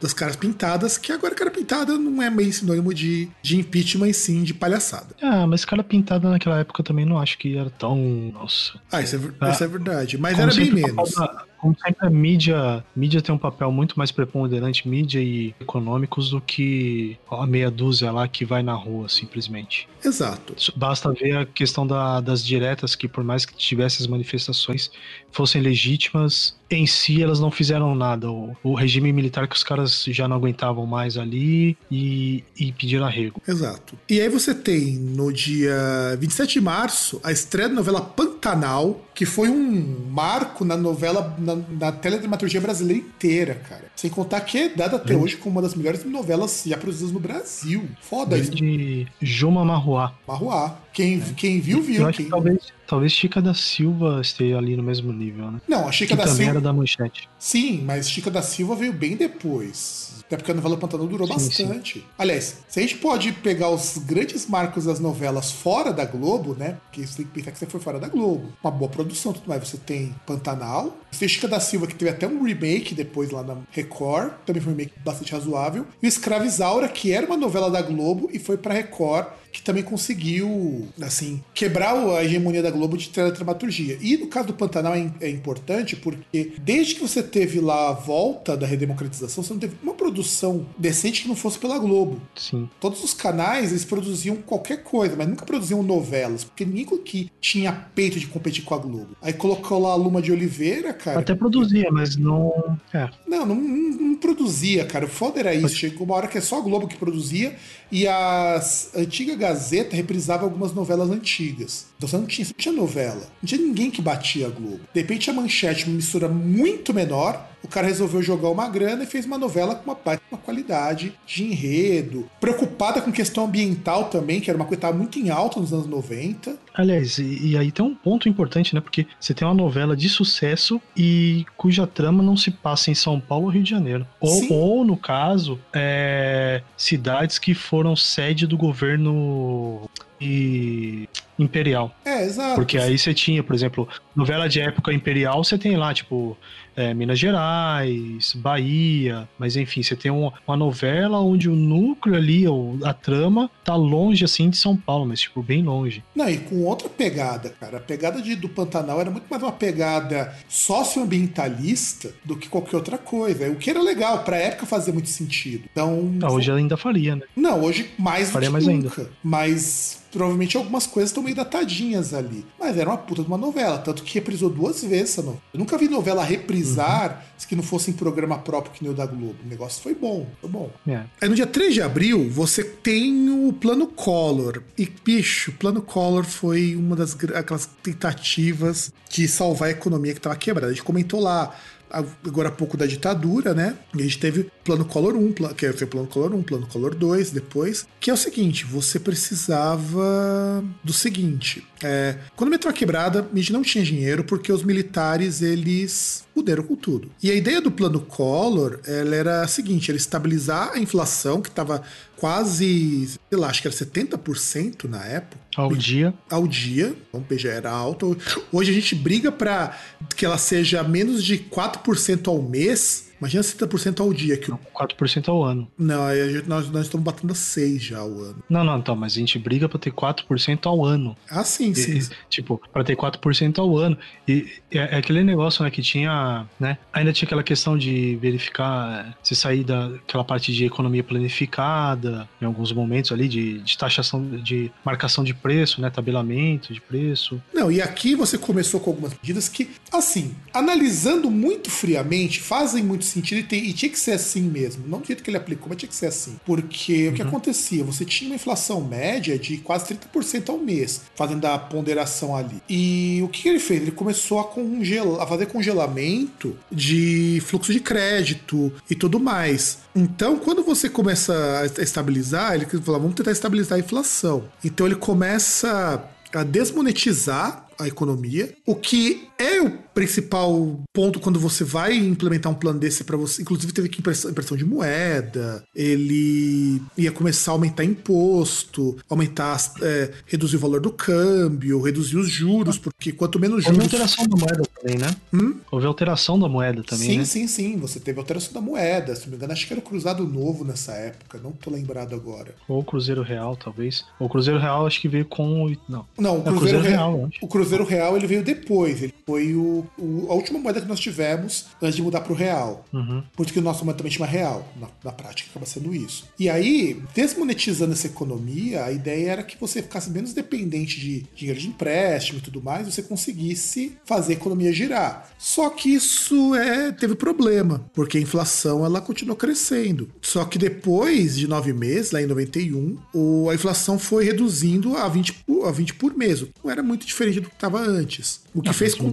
das 0.00 0.12
caras 0.12 0.34
pintadas, 0.34 0.98
que 0.98 1.12
agora 1.12 1.34
cara 1.34 1.50
pintada 1.50 1.96
não 1.96 2.20
é 2.20 2.28
meio 2.28 2.52
sinônimo 2.52 2.92
de, 2.92 3.28
de 3.42 3.56
impeachment, 3.56 4.08
e 4.08 4.14
sim 4.14 4.42
de 4.42 4.52
palhaçada. 4.52 5.14
Ah, 5.22 5.46
mas 5.46 5.64
cara 5.64 5.84
pintada 5.84 6.28
naquela 6.28 6.58
época 6.58 6.82
também 6.82 7.06
não 7.06 7.18
acho 7.18 7.38
que 7.38 7.56
era 7.56 7.70
tão. 7.70 7.96
Nossa. 8.32 8.80
Ah, 8.90 9.00
isso 9.00 9.16
é, 9.16 9.20
ah, 9.40 9.50
isso 9.50 9.62
é 9.62 9.68
verdade. 9.68 10.18
Mas 10.18 10.38
era 10.38 10.52
bem 10.52 10.72
menos. 10.72 11.12
Da, 11.12 11.44
como 11.60 11.76
sempre, 11.78 12.06
a 12.06 12.10
mídia, 12.10 12.84
mídia 12.96 13.20
tem 13.20 13.34
um 13.34 13.38
papel 13.38 13.70
muito 13.70 13.98
mais 13.98 14.10
preponderante, 14.10 14.88
mídia 14.88 15.20
e 15.20 15.54
econômicos, 15.60 16.30
do 16.30 16.40
que 16.40 17.18
a 17.30 17.46
meia 17.46 17.70
dúzia 17.70 18.10
lá 18.10 18.26
que 18.26 18.44
vai 18.44 18.62
na 18.62 18.72
rua, 18.72 19.08
simplesmente. 19.08 19.88
Exato. 20.02 20.54
Basta 20.74 21.12
ver 21.12 21.36
a 21.36 21.44
questão 21.46 21.86
da, 21.86 22.20
das 22.20 22.44
diretas, 22.44 22.94
que 22.94 23.06
por 23.06 23.22
mais 23.22 23.44
que 23.44 23.54
tivesse 23.54 24.00
as 24.02 24.06
manifestações 24.06 24.90
fossem 25.32 25.60
legítimas, 25.60 26.54
em 26.70 26.86
si 26.86 27.22
elas 27.22 27.40
não 27.40 27.50
fizeram 27.50 27.94
nada. 27.94 28.30
O, 28.30 28.56
o, 28.62 28.74
regime 28.74 29.12
militar 29.12 29.48
que 29.48 29.56
os 29.56 29.64
caras 29.64 30.04
já 30.08 30.28
não 30.28 30.36
aguentavam 30.36 30.86
mais 30.86 31.16
ali 31.16 31.76
e, 31.90 32.44
e 32.58 32.72
pediram 32.72 33.04
arrego. 33.04 33.42
Exato. 33.46 33.98
E 34.08 34.20
aí 34.20 34.28
você 34.28 34.54
tem 34.54 34.96
no 34.96 35.32
dia 35.32 36.16
27 36.18 36.54
de 36.54 36.60
março 36.60 37.20
a 37.24 37.32
estreia 37.32 37.68
da 37.68 37.74
novela 37.74 38.00
Pantanal, 38.00 39.04
que 39.14 39.26
foi 39.26 39.48
um 39.48 40.06
marco 40.08 40.64
na 40.64 40.76
novela, 40.76 41.36
na, 41.38 41.56
na 41.56 41.92
teledramaturgia 41.92 42.60
brasileira 42.60 43.02
inteira, 43.02 43.54
cara. 43.68 43.84
Sem 43.96 44.10
contar 44.10 44.40
que 44.42 44.56
é 44.58 44.68
dada 44.68 44.96
até 44.96 45.14
hum. 45.14 45.22
hoje 45.22 45.36
como 45.36 45.56
uma 45.56 45.62
das 45.62 45.74
melhores 45.74 46.04
novelas 46.04 46.62
já 46.64 46.76
produzidas 46.76 47.12
no 47.12 47.20
Brasil. 47.20 47.88
Foda 48.00 48.38
isso. 48.38 48.52
De 48.52 49.06
Juma 49.20 49.64
Marruá. 49.64 50.14
Marruá. 50.26 50.78
Quem, 50.92 51.20
quem 51.20 51.60
viu, 51.60 51.80
viu. 51.80 52.06
Eu 52.06 52.12
quem... 52.12 52.28
talvez, 52.28 52.58
talvez 52.86 53.12
Chica 53.12 53.40
da 53.40 53.54
Silva 53.54 54.20
esteja 54.20 54.58
ali 54.58 54.76
no 54.76 54.82
mesmo 54.82 55.12
nível, 55.12 55.50
né? 55.50 55.60
Não, 55.68 55.88
a 55.88 55.92
Chica 55.92 56.16
que 56.16 56.22
da 56.22 56.28
Silva. 56.28 56.50
era 56.50 56.60
da 56.60 56.72
manchete. 56.72 57.28
Sim, 57.38 57.82
mas 57.84 58.10
Chica 58.10 58.30
da 58.30 58.42
Silva 58.42 58.74
veio 58.74 58.92
bem 58.92 59.16
depois. 59.16 60.10
Até 60.30 60.36
porque 60.36 60.52
a 60.52 60.54
novela 60.54 60.76
Pantanal 60.76 61.08
durou 61.08 61.26
sim, 61.26 61.32
bastante. 61.32 61.98
Sim. 61.98 62.04
Aliás, 62.16 62.58
se 62.68 62.78
a 62.78 62.82
gente 62.82 62.98
pode 62.98 63.32
pegar 63.32 63.68
os 63.68 63.98
grandes 63.98 64.46
marcos 64.46 64.84
das 64.84 65.00
novelas 65.00 65.50
fora 65.50 65.92
da 65.92 66.04
Globo, 66.04 66.54
né? 66.54 66.78
Porque 66.84 67.04
você 67.04 67.16
tem 67.16 67.26
que 67.26 67.32
pensar 67.32 67.50
que 67.50 67.58
você 67.58 67.66
foi 67.66 67.80
fora 67.80 67.98
da 67.98 68.06
Globo. 68.06 68.52
Uma 68.62 68.70
boa 68.70 68.88
produção, 68.88 69.32
tudo 69.32 69.48
mais. 69.48 69.66
Você 69.66 69.76
tem 69.76 70.14
Pantanal, 70.24 70.96
você 71.10 71.20
tem 71.20 71.28
Chica 71.28 71.48
da 71.48 71.58
Silva, 71.58 71.88
que 71.88 71.96
teve 71.96 72.12
até 72.12 72.28
um 72.28 72.44
remake 72.44 72.94
depois 72.94 73.32
lá 73.32 73.42
na 73.42 73.56
Record, 73.72 74.32
também 74.46 74.62
foi 74.62 74.72
um 74.72 74.76
remake 74.76 74.94
bastante 75.04 75.32
razoável. 75.32 75.84
E 76.00 76.06
o 76.06 76.08
Escravizaura, 76.08 76.88
que 76.88 77.12
era 77.12 77.26
uma 77.26 77.36
novela 77.36 77.68
da 77.68 77.82
Globo 77.82 78.30
e 78.32 78.38
foi 78.38 78.56
pra 78.56 78.72
Record 78.72 79.26
que 79.52 79.62
também 79.62 79.82
conseguiu, 79.82 80.88
assim, 81.00 81.42
quebrar 81.52 81.94
a 81.94 82.24
hegemonia 82.24 82.62
da 82.62 82.70
Globo 82.70 82.96
de 82.96 83.08
teledramaturgia. 83.08 83.98
E 84.00 84.16
no 84.16 84.28
caso 84.28 84.48
do 84.48 84.54
Pantanal 84.54 84.94
é, 84.94 85.10
é, 85.20 85.28
importante 85.28 85.96
porque 85.96 86.52
desde 86.58 86.94
que 86.94 87.00
você 87.00 87.22
teve 87.22 87.60
lá 87.60 87.90
a 87.90 87.92
volta 87.92 88.56
da 88.56 88.66
redemocratização, 88.66 89.42
você 89.42 89.52
não 89.52 89.60
teve 89.60 89.74
uma 89.82 89.94
produção 90.10 90.66
decente 90.76 91.22
que 91.22 91.28
não 91.28 91.36
fosse 91.36 91.58
pela 91.58 91.78
Globo. 91.78 92.20
Sim. 92.34 92.68
Todos 92.80 93.02
os 93.04 93.14
canais, 93.14 93.70
eles 93.70 93.84
produziam 93.84 94.36
qualquer 94.36 94.82
coisa, 94.82 95.14
mas 95.16 95.28
nunca 95.28 95.46
produziam 95.46 95.82
novelas, 95.82 96.42
porque 96.42 96.64
ninguém 96.64 96.80
que 97.04 97.30
tinha 97.40 97.72
peito 97.72 98.18
de 98.18 98.26
competir 98.26 98.64
com 98.64 98.74
a 98.74 98.78
Globo. 98.78 99.16
Aí 99.22 99.32
colocou 99.32 99.80
lá 99.80 99.92
a 99.92 99.94
Luma 99.94 100.20
de 100.20 100.32
Oliveira, 100.32 100.92
cara. 100.92 101.20
Até 101.20 101.34
produzia, 101.34 101.88
mas 101.92 102.16
não... 102.16 102.76
É. 102.92 103.08
Não, 103.26 103.46
não, 103.46 103.54
não, 103.54 104.14
produzia, 104.16 104.84
cara. 104.84 105.06
O 105.06 105.08
foda 105.08 105.38
era 105.38 105.54
isso. 105.54 105.76
Chegou 105.76 106.04
uma 106.04 106.16
hora 106.16 106.26
que 106.26 106.36
é 106.36 106.40
só 106.40 106.58
a 106.58 106.60
Globo 106.60 106.88
que 106.88 106.96
produzia 106.96 107.56
e 107.90 108.06
a 108.06 108.60
antiga 108.96 109.34
Gazeta 109.34 109.96
reprisava 109.96 110.44
algumas 110.44 110.72
novelas 110.72 111.10
antigas. 111.10 111.86
Então 111.96 112.08
você 112.08 112.16
não 112.16 112.26
tinha, 112.26 112.46
não 112.46 112.54
tinha 112.56 112.74
novela. 112.74 113.22
Não 113.42 113.46
tinha 113.46 113.60
ninguém 113.60 113.90
que 113.90 114.02
batia 114.02 114.46
a 114.46 114.50
Globo. 114.50 114.80
De 114.92 115.00
repente 115.00 115.30
a 115.30 115.32
manchete, 115.32 115.86
uma 115.86 115.96
mistura 115.96 116.28
muito 116.28 116.92
menor, 116.92 117.49
o 117.62 117.68
cara 117.68 117.86
resolveu 117.86 118.22
jogar 118.22 118.48
uma 118.48 118.68
grana 118.68 119.04
e 119.04 119.06
fez 119.06 119.24
uma 119.26 119.38
novela 119.38 119.74
com 119.74 119.90
uma, 119.90 119.98
uma 120.30 120.38
qualidade 120.38 121.12
de 121.26 121.44
enredo, 121.44 122.28
preocupada 122.40 123.00
com 123.00 123.12
questão 123.12 123.44
ambiental 123.44 124.04
também, 124.04 124.40
que 124.40 124.50
era 124.50 124.56
uma 124.56 124.64
coisa 124.64 124.80
que 124.80 124.86
estava 124.86 124.96
muito 124.96 125.18
em 125.18 125.30
alta 125.30 125.60
nos 125.60 125.72
anos 125.72 125.86
90. 125.86 126.56
Aliás, 126.74 127.18
e, 127.18 127.50
e, 127.50 127.56
aí 127.56 127.70
tem 127.70 127.84
um 127.84 127.94
ponto 127.94 128.28
importante, 128.28 128.74
né? 128.74 128.80
Porque 128.80 129.06
você 129.18 129.34
tem 129.34 129.46
uma 129.46 129.54
novela 129.54 129.96
de 129.96 130.08
sucesso 130.08 130.80
e 130.96 131.44
cuja 131.56 131.86
trama 131.86 132.22
não 132.22 132.36
se 132.36 132.50
passa 132.50 132.90
em 132.90 132.94
São 132.94 133.20
Paulo 133.20 133.46
ou 133.46 133.50
Rio 133.50 133.62
de 133.62 133.70
Janeiro. 133.70 134.06
Ou, 134.20 134.52
ou 134.52 134.84
no 134.84 134.96
caso, 134.96 135.58
é, 135.72 136.62
cidades 136.76 137.38
que 137.38 137.54
foram 137.54 137.94
sede 137.94 138.46
do 138.46 138.56
governo 138.56 139.88
e 140.20 141.08
imperial. 141.42 141.94
É, 142.04 142.24
exato. 142.24 142.54
Porque 142.54 142.78
aí 142.78 142.98
você 142.98 143.14
tinha, 143.14 143.42
por 143.42 143.54
exemplo, 143.54 143.88
novela 144.14 144.48
de 144.48 144.60
época 144.60 144.92
imperial, 144.92 145.42
você 145.42 145.56
tem 145.56 145.76
lá, 145.76 145.92
tipo, 145.94 146.36
é, 146.76 146.94
Minas 146.94 147.18
Gerais, 147.18 148.32
Bahia, 148.34 149.28
mas 149.38 149.56
enfim, 149.56 149.82
você 149.82 149.96
tem 149.96 150.10
uma, 150.10 150.32
uma 150.46 150.56
novela 150.56 151.20
onde 151.20 151.48
o 151.48 151.54
núcleo 151.54 152.16
ali, 152.16 152.46
ou 152.46 152.78
a 152.84 152.94
trama, 152.94 153.50
tá 153.64 153.74
longe 153.74 154.24
assim 154.24 154.48
de 154.50 154.56
São 154.56 154.76
Paulo, 154.76 155.06
mas 155.06 155.20
tipo, 155.20 155.42
bem 155.42 155.62
longe. 155.62 156.02
Não, 156.14 156.28
e 156.28 156.38
com 156.38 156.64
outra 156.64 156.88
pegada, 156.88 157.50
cara. 157.50 157.78
A 157.78 157.80
pegada 157.80 158.20
de, 158.22 158.34
do 158.34 158.48
Pantanal 158.48 159.00
era 159.00 159.10
muito 159.10 159.26
mais 159.28 159.42
uma 159.42 159.52
pegada 159.52 160.34
socioambientalista 160.48 162.12
do 162.24 162.36
que 162.36 162.48
qualquer 162.48 162.76
outra 162.76 162.98
coisa. 162.98 163.50
O 163.50 163.56
que 163.56 163.70
era 163.70 163.82
legal, 163.82 164.24
pra 164.24 164.36
época 164.36 164.66
fazia 164.66 164.92
muito 164.92 165.08
sentido. 165.08 165.64
Então. 165.70 166.12
Ah, 166.22 166.32
hoje 166.32 166.50
ainda 166.50 166.76
faria, 166.76 167.16
né? 167.16 167.22
Não, 167.36 167.62
hoje 167.62 167.90
mais 167.98 168.30
faria 168.30 168.50
mais 168.50 168.66
nunca. 168.66 169.02
Ainda. 169.02 169.10
Mas 169.22 170.00
provavelmente 170.10 170.56
algumas 170.56 170.86
coisas 170.86 171.10
estão 171.10 171.22
meio 171.30 171.34
datadinhas 171.34 172.12
ali. 172.12 172.44
Mas 172.58 172.76
era 172.76 172.90
uma 172.90 172.98
puta 172.98 173.22
de 173.22 173.28
uma 173.28 173.38
novela, 173.38 173.78
tanto 173.78 174.02
que 174.02 174.14
reprisou 174.14 174.50
duas 174.50 174.82
vezes 174.82 175.10
essa 175.10 175.22
novela. 175.22 175.42
Eu 175.52 175.58
nunca 175.58 175.78
vi 175.78 175.88
novela 175.88 176.22
reprisar 176.24 177.24
uhum. 177.40 177.46
que 177.48 177.56
não 177.56 177.62
fosse 177.62 177.90
em 177.90 177.94
programa 177.94 178.38
próprio 178.38 178.72
que 178.72 178.82
nem 178.82 178.92
o 178.92 178.94
da 178.94 179.06
Globo. 179.06 179.36
O 179.44 179.48
negócio 179.48 179.82
foi 179.82 179.94
bom, 179.94 180.26
foi 180.40 180.50
bom. 180.50 180.70
É. 180.86 181.04
Aí 181.20 181.28
no 181.28 181.34
dia 181.34 181.46
3 181.46 181.74
de 181.74 181.82
abril, 181.82 182.28
você 182.30 182.62
tem 182.62 183.30
o 183.30 183.52
plano 183.52 183.86
Collor. 183.86 184.62
E, 184.76 184.88
bicho, 185.04 185.50
o 185.50 185.54
plano 185.54 185.80
Collor 185.80 186.24
foi 186.24 186.76
uma 186.76 186.96
das 186.96 187.16
aquelas 187.34 187.66
tentativas 187.82 188.92
de 189.08 189.26
salvar 189.26 189.68
a 189.68 189.72
economia 189.72 190.12
que 190.12 190.18
estava 190.18 190.36
quebrada. 190.36 190.68
A 190.68 190.74
gente 190.74 190.84
comentou 190.84 191.20
lá 191.20 191.54
agora 191.90 192.48
há 192.48 192.52
pouco 192.52 192.76
da 192.76 192.86
ditadura, 192.86 193.54
né? 193.54 193.76
E 193.94 194.00
a 194.00 194.02
gente 194.02 194.18
teve 194.18 194.50
plano 194.64 194.84
Collor 194.84 195.16
1, 195.16 195.32
que 195.54 195.66
o 195.66 195.86
plano 195.88 196.06
Collor 196.06 196.34
1, 196.34 196.42
plano 196.42 196.66
Collor 196.66 196.94
2 196.94 197.30
depois, 197.30 197.86
que 197.98 198.10
é 198.10 198.12
o 198.14 198.16
seguinte, 198.16 198.64
você 198.64 198.98
precisava 198.98 200.64
do 200.82 200.92
seguinte, 200.92 201.66
é, 201.82 202.16
quando 202.36 202.48
o 202.48 202.50
metrô 202.50 202.70
é 202.70 202.72
quebrada, 202.72 203.26
a 203.32 203.36
gente 203.36 203.52
não 203.52 203.62
tinha 203.62 203.84
dinheiro 203.84 204.24
porque 204.24 204.52
os 204.52 204.62
militares, 204.62 205.42
eles 205.42 206.24
fuderam 206.34 206.62
com 206.62 206.76
tudo. 206.76 207.10
E 207.22 207.30
a 207.30 207.34
ideia 207.34 207.60
do 207.60 207.70
plano 207.70 208.00
Collor, 208.00 208.80
ela 208.86 209.14
era 209.14 209.42
a 209.42 209.48
seguinte, 209.48 209.90
era 209.90 209.96
estabilizar 209.96 210.72
a 210.72 210.78
inflação, 210.78 211.40
que 211.40 211.48
estava 211.48 211.82
quase, 212.16 213.08
sei 213.28 213.38
lá, 213.38 213.48
acho 213.48 213.62
que 213.62 213.68
era 213.68 213.76
70% 213.76 214.84
na 214.84 215.04
época. 215.04 215.40
Ao 215.56 215.74
dia. 215.74 216.14
Ao 216.30 216.46
dia. 216.46 216.94
Então, 217.08 217.38
já 217.38 217.50
era 217.50 217.70
alto. 217.70 218.16
Hoje 218.52 218.70
a 218.70 218.74
gente 218.74 218.94
briga 218.94 219.32
para 219.32 219.76
que 220.16 220.24
ela 220.24 220.38
seja 220.38 220.82
menos 220.82 221.24
de 221.24 221.38
4% 221.38 222.28
ao 222.28 222.42
mês 222.42 223.09
Imagina 223.20 223.42
60% 223.42 224.00
ao 224.00 224.12
dia. 224.12 224.36
Que... 224.36 224.50
4% 224.50 225.28
ao 225.28 225.44
ano. 225.44 225.70
Não, 225.78 226.08
gente, 226.14 226.48
nós, 226.48 226.70
nós 226.70 226.86
estamos 226.86 227.04
batendo 227.04 227.32
a 227.32 227.36
6 227.36 227.82
já 227.82 227.98
ao 227.98 228.08
ano. 228.08 228.42
Não, 228.48 228.64
não, 228.64 228.78
então, 228.78 228.96
mas 228.96 229.12
a 229.12 229.16
gente 229.16 229.38
briga 229.38 229.68
pra 229.68 229.78
ter 229.78 229.92
4% 229.92 230.66
ao 230.66 230.84
ano. 230.84 231.16
Ah, 231.28 231.44
sim, 231.44 231.74
sim. 231.74 231.98
E, 231.98 232.08
tipo, 232.28 232.60
pra 232.72 232.82
ter 232.82 232.96
4% 232.96 233.58
ao 233.58 233.76
ano. 233.76 233.96
E 234.26 234.46
é, 234.72 234.78
é, 234.78 234.96
aquele 234.96 235.22
negócio, 235.22 235.62
né, 235.62 235.70
que 235.70 235.82
tinha, 235.82 236.46
né, 236.58 236.78
ainda 236.92 237.12
tinha 237.12 237.26
aquela 237.26 237.42
questão 237.42 237.76
de 237.76 238.16
verificar, 238.16 239.16
se 239.22 239.36
sair 239.36 239.64
daquela 239.64 240.24
parte 240.24 240.52
de 240.52 240.64
economia 240.64 241.04
planificada, 241.04 242.28
em 242.40 242.46
alguns 242.46 242.72
momentos 242.72 243.12
ali, 243.12 243.28
de, 243.28 243.58
de 243.60 243.76
taxação, 243.76 244.24
de 244.42 244.72
marcação 244.84 245.22
de 245.22 245.34
preço, 245.34 245.80
né, 245.80 245.90
tabelamento 245.90 246.72
de 246.72 246.80
preço. 246.80 247.40
Não, 247.52 247.70
e 247.70 247.82
aqui 247.82 248.14
você 248.14 248.38
começou 248.38 248.80
com 248.80 248.90
algumas 248.90 249.12
medidas 249.12 249.48
que, 249.48 249.70
assim, 249.92 250.34
analisando 250.54 251.30
muito 251.30 251.70
friamente, 251.70 252.40
fazem 252.40 252.82
muito 252.82 253.04
sentido 253.10 253.38
e, 253.38 253.42
tem, 253.42 253.64
e, 253.64 253.72
tinha 253.72 253.90
que 253.90 253.98
ser 253.98 254.12
assim 254.12 254.42
mesmo. 254.42 254.86
Não 254.86 255.00
do 255.00 255.06
jeito 255.06 255.22
que 255.22 255.30
ele 255.30 255.36
aplicou, 255.36 255.68
mas 255.68 255.78
tinha 255.78 255.88
que 255.88 255.94
ser 255.94 256.06
assim. 256.06 256.38
Porque 256.44 257.06
uhum. 257.06 257.12
o 257.12 257.14
que 257.14 257.22
uhum. 257.22 257.28
acontecia? 257.28 257.84
Você 257.84 258.04
tinha 258.04 258.30
uma 258.30 258.36
inflação 258.36 258.80
média 258.80 259.38
de 259.38 259.58
quase 259.58 259.94
30% 259.94 260.48
ao 260.48 260.58
mês, 260.58 261.02
fazendo 261.14 261.44
a 261.46 261.58
ponderação 261.58 262.34
ali. 262.34 262.62
E 262.68 263.20
o 263.22 263.28
que 263.28 263.48
ele 263.48 263.58
fez? 263.58 263.82
Ele 263.82 263.90
começou 263.90 264.40
a, 264.40 264.44
congelar, 264.44 265.22
a 265.22 265.26
fazer 265.26 265.46
congelamento 265.46 266.56
de 266.70 267.42
fluxo 267.46 267.72
de 267.72 267.80
crédito 267.80 268.72
e 268.88 268.94
tudo 268.94 269.18
mais. 269.18 269.78
Então, 269.94 270.38
quando 270.38 270.62
você 270.62 270.88
começa 270.88 271.32
a 271.78 271.82
estabilizar, 271.82 272.54
ele 272.54 272.66
falou, 272.66 273.00
vamos 273.00 273.14
tentar 273.14 273.32
estabilizar 273.32 273.76
a 273.76 273.80
inflação. 273.80 274.44
Então 274.64 274.86
ele 274.86 274.96
começa 274.96 276.04
a 276.32 276.44
desmonetizar 276.44 277.66
a 277.78 277.88
economia, 277.88 278.54
o 278.66 278.74
que 278.74 279.28
é 279.38 279.60
o 279.60 279.70
principal 279.94 280.80
ponto 280.92 281.20
quando 281.20 281.38
você 281.38 281.64
vai 281.64 281.96
implementar 281.96 282.50
um 282.50 282.54
plano 282.54 282.78
desse 282.78 283.04
para 283.04 283.16
você. 283.16 283.42
Inclusive, 283.42 283.72
teve 283.72 283.88
que 283.88 284.00
impressão, 284.00 284.56
de 284.56 284.64
moeda, 284.64 285.62
ele 285.74 286.80
ia 286.96 287.12
começar 287.12 287.52
a 287.52 287.54
aumentar 287.54 287.84
imposto, 287.84 288.96
aumentar, 289.08 289.58
é, 289.82 290.10
reduzir 290.26 290.56
o 290.56 290.60
valor 290.60 290.80
do 290.80 290.90
câmbio, 290.90 291.80
reduzir 291.80 292.16
os 292.16 292.28
juros, 292.28 292.78
porque 292.78 293.12
quanto 293.12 293.38
menos 293.38 293.64
juros. 293.64 293.78
Houve 293.78 293.84
alteração 293.84 294.26
da 294.26 294.36
moeda 294.36 294.62
também, 294.80 294.98
né? 294.98 295.16
Hum? 295.32 295.60
Houve 295.70 295.86
alteração 295.86 296.38
da 296.38 296.48
moeda 296.48 296.82
também. 296.82 297.10
Sim, 297.10 297.18
né? 297.18 297.24
sim, 297.24 297.46
sim. 297.46 297.76
Você 297.78 298.00
teve 298.00 298.18
alteração 298.18 298.52
da 298.52 298.60
moeda. 298.60 299.14
Se 299.14 299.22
não 299.22 299.30
me 299.30 299.36
engano, 299.36 299.52
acho 299.52 299.66
que 299.66 299.72
era 299.72 299.80
o 299.80 299.84
Cruzado 299.84 300.26
Novo 300.26 300.64
nessa 300.64 300.92
época, 300.92 301.38
não 301.42 301.52
tô 301.52 301.70
lembrado 301.70 302.14
agora. 302.14 302.54
Ou 302.68 302.80
o 302.80 302.84
Cruzeiro 302.84 303.22
Real, 303.22 303.56
talvez. 303.56 304.04
O 304.18 304.28
Cruzeiro 304.28 304.58
Real 304.58 304.86
acho 304.86 305.00
que 305.00 305.08
veio 305.08 305.24
com. 305.24 305.74
Não. 305.88 306.06
Não, 306.18 306.38
o 306.38 306.42
Cruzeiro, 306.42 306.78
é, 306.78 306.80
Cruzeiro 306.80 306.82
Real. 306.82 307.16
Real 307.16 307.30
o 307.40 307.48
Cruzeiro 307.48 307.84
Real 307.84 308.16
ele 308.16 308.26
veio 308.26 308.42
depois. 308.42 309.02
Ele 309.02 309.14
foi 309.26 309.54
o, 309.54 309.79
o, 309.98 310.26
a 310.28 310.34
última 310.34 310.58
moeda 310.58 310.80
que 310.80 310.88
nós 310.88 311.00
tivemos 311.00 311.66
antes 311.80 311.96
de 311.96 312.02
mudar 312.02 312.20
para 312.20 312.32
o 312.32 312.36
real. 312.36 312.84
Uhum. 312.92 313.22
Porque 313.34 313.58
o 313.58 313.62
nosso 313.62 313.84
moeda 313.84 313.98
também 313.98 314.12
chama 314.12 314.26
real. 314.26 314.68
Na, 314.80 314.88
na, 315.04 315.12
prática 315.12 315.50
acaba 315.50 315.66
sendo 315.66 315.94
isso. 315.94 316.28
E 316.38 316.48
aí, 316.48 317.02
desmonetizando 317.14 317.92
essa 317.92 318.06
economia, 318.06 318.84
a 318.84 318.92
ideia 318.92 319.30
era 319.30 319.42
que 319.42 319.58
você 319.58 319.82
ficasse 319.82 320.10
menos 320.10 320.32
dependente 320.32 321.00
de 321.00 321.26
dinheiro 321.34 321.60
de 321.60 321.68
empréstimo 321.68 322.38
e 322.38 322.42
tudo 322.42 322.62
mais, 322.62 322.86
você 322.86 323.02
conseguisse 323.02 323.96
fazer 324.04 324.34
a 324.34 324.36
economia 324.36 324.72
girar. 324.72 325.30
Só 325.38 325.70
que 325.70 325.92
isso 325.92 326.54
é, 326.54 326.92
teve 326.92 327.14
problema, 327.14 327.84
porque 327.94 328.18
a 328.18 328.20
inflação 328.20 328.84
ela 328.84 329.00
continuou 329.00 329.36
crescendo. 329.36 330.08
Só 330.22 330.44
que 330.44 330.58
depois 330.58 331.36
de 331.36 331.46
nove 331.48 331.72
meses, 331.72 332.12
lá 332.12 332.22
em 332.22 332.26
91, 332.26 332.96
o, 333.12 333.50
a 333.50 333.54
inflação 333.54 333.98
foi 333.98 334.24
reduzindo 334.24 334.96
a 334.96 335.08
20, 335.08 335.44
a 335.64 335.70
20 335.70 335.94
por 335.94 336.16
mês. 336.16 336.44
Não 336.62 336.70
era 336.70 336.82
muito 336.82 337.06
diferente 337.06 337.40
do 337.40 337.48
que 337.48 337.54
estava 337.54 337.80
antes. 337.80 338.40
O 338.52 338.60
que, 338.60 338.68
ah, 338.68 338.72
fez 338.72 338.94
com, 338.94 339.12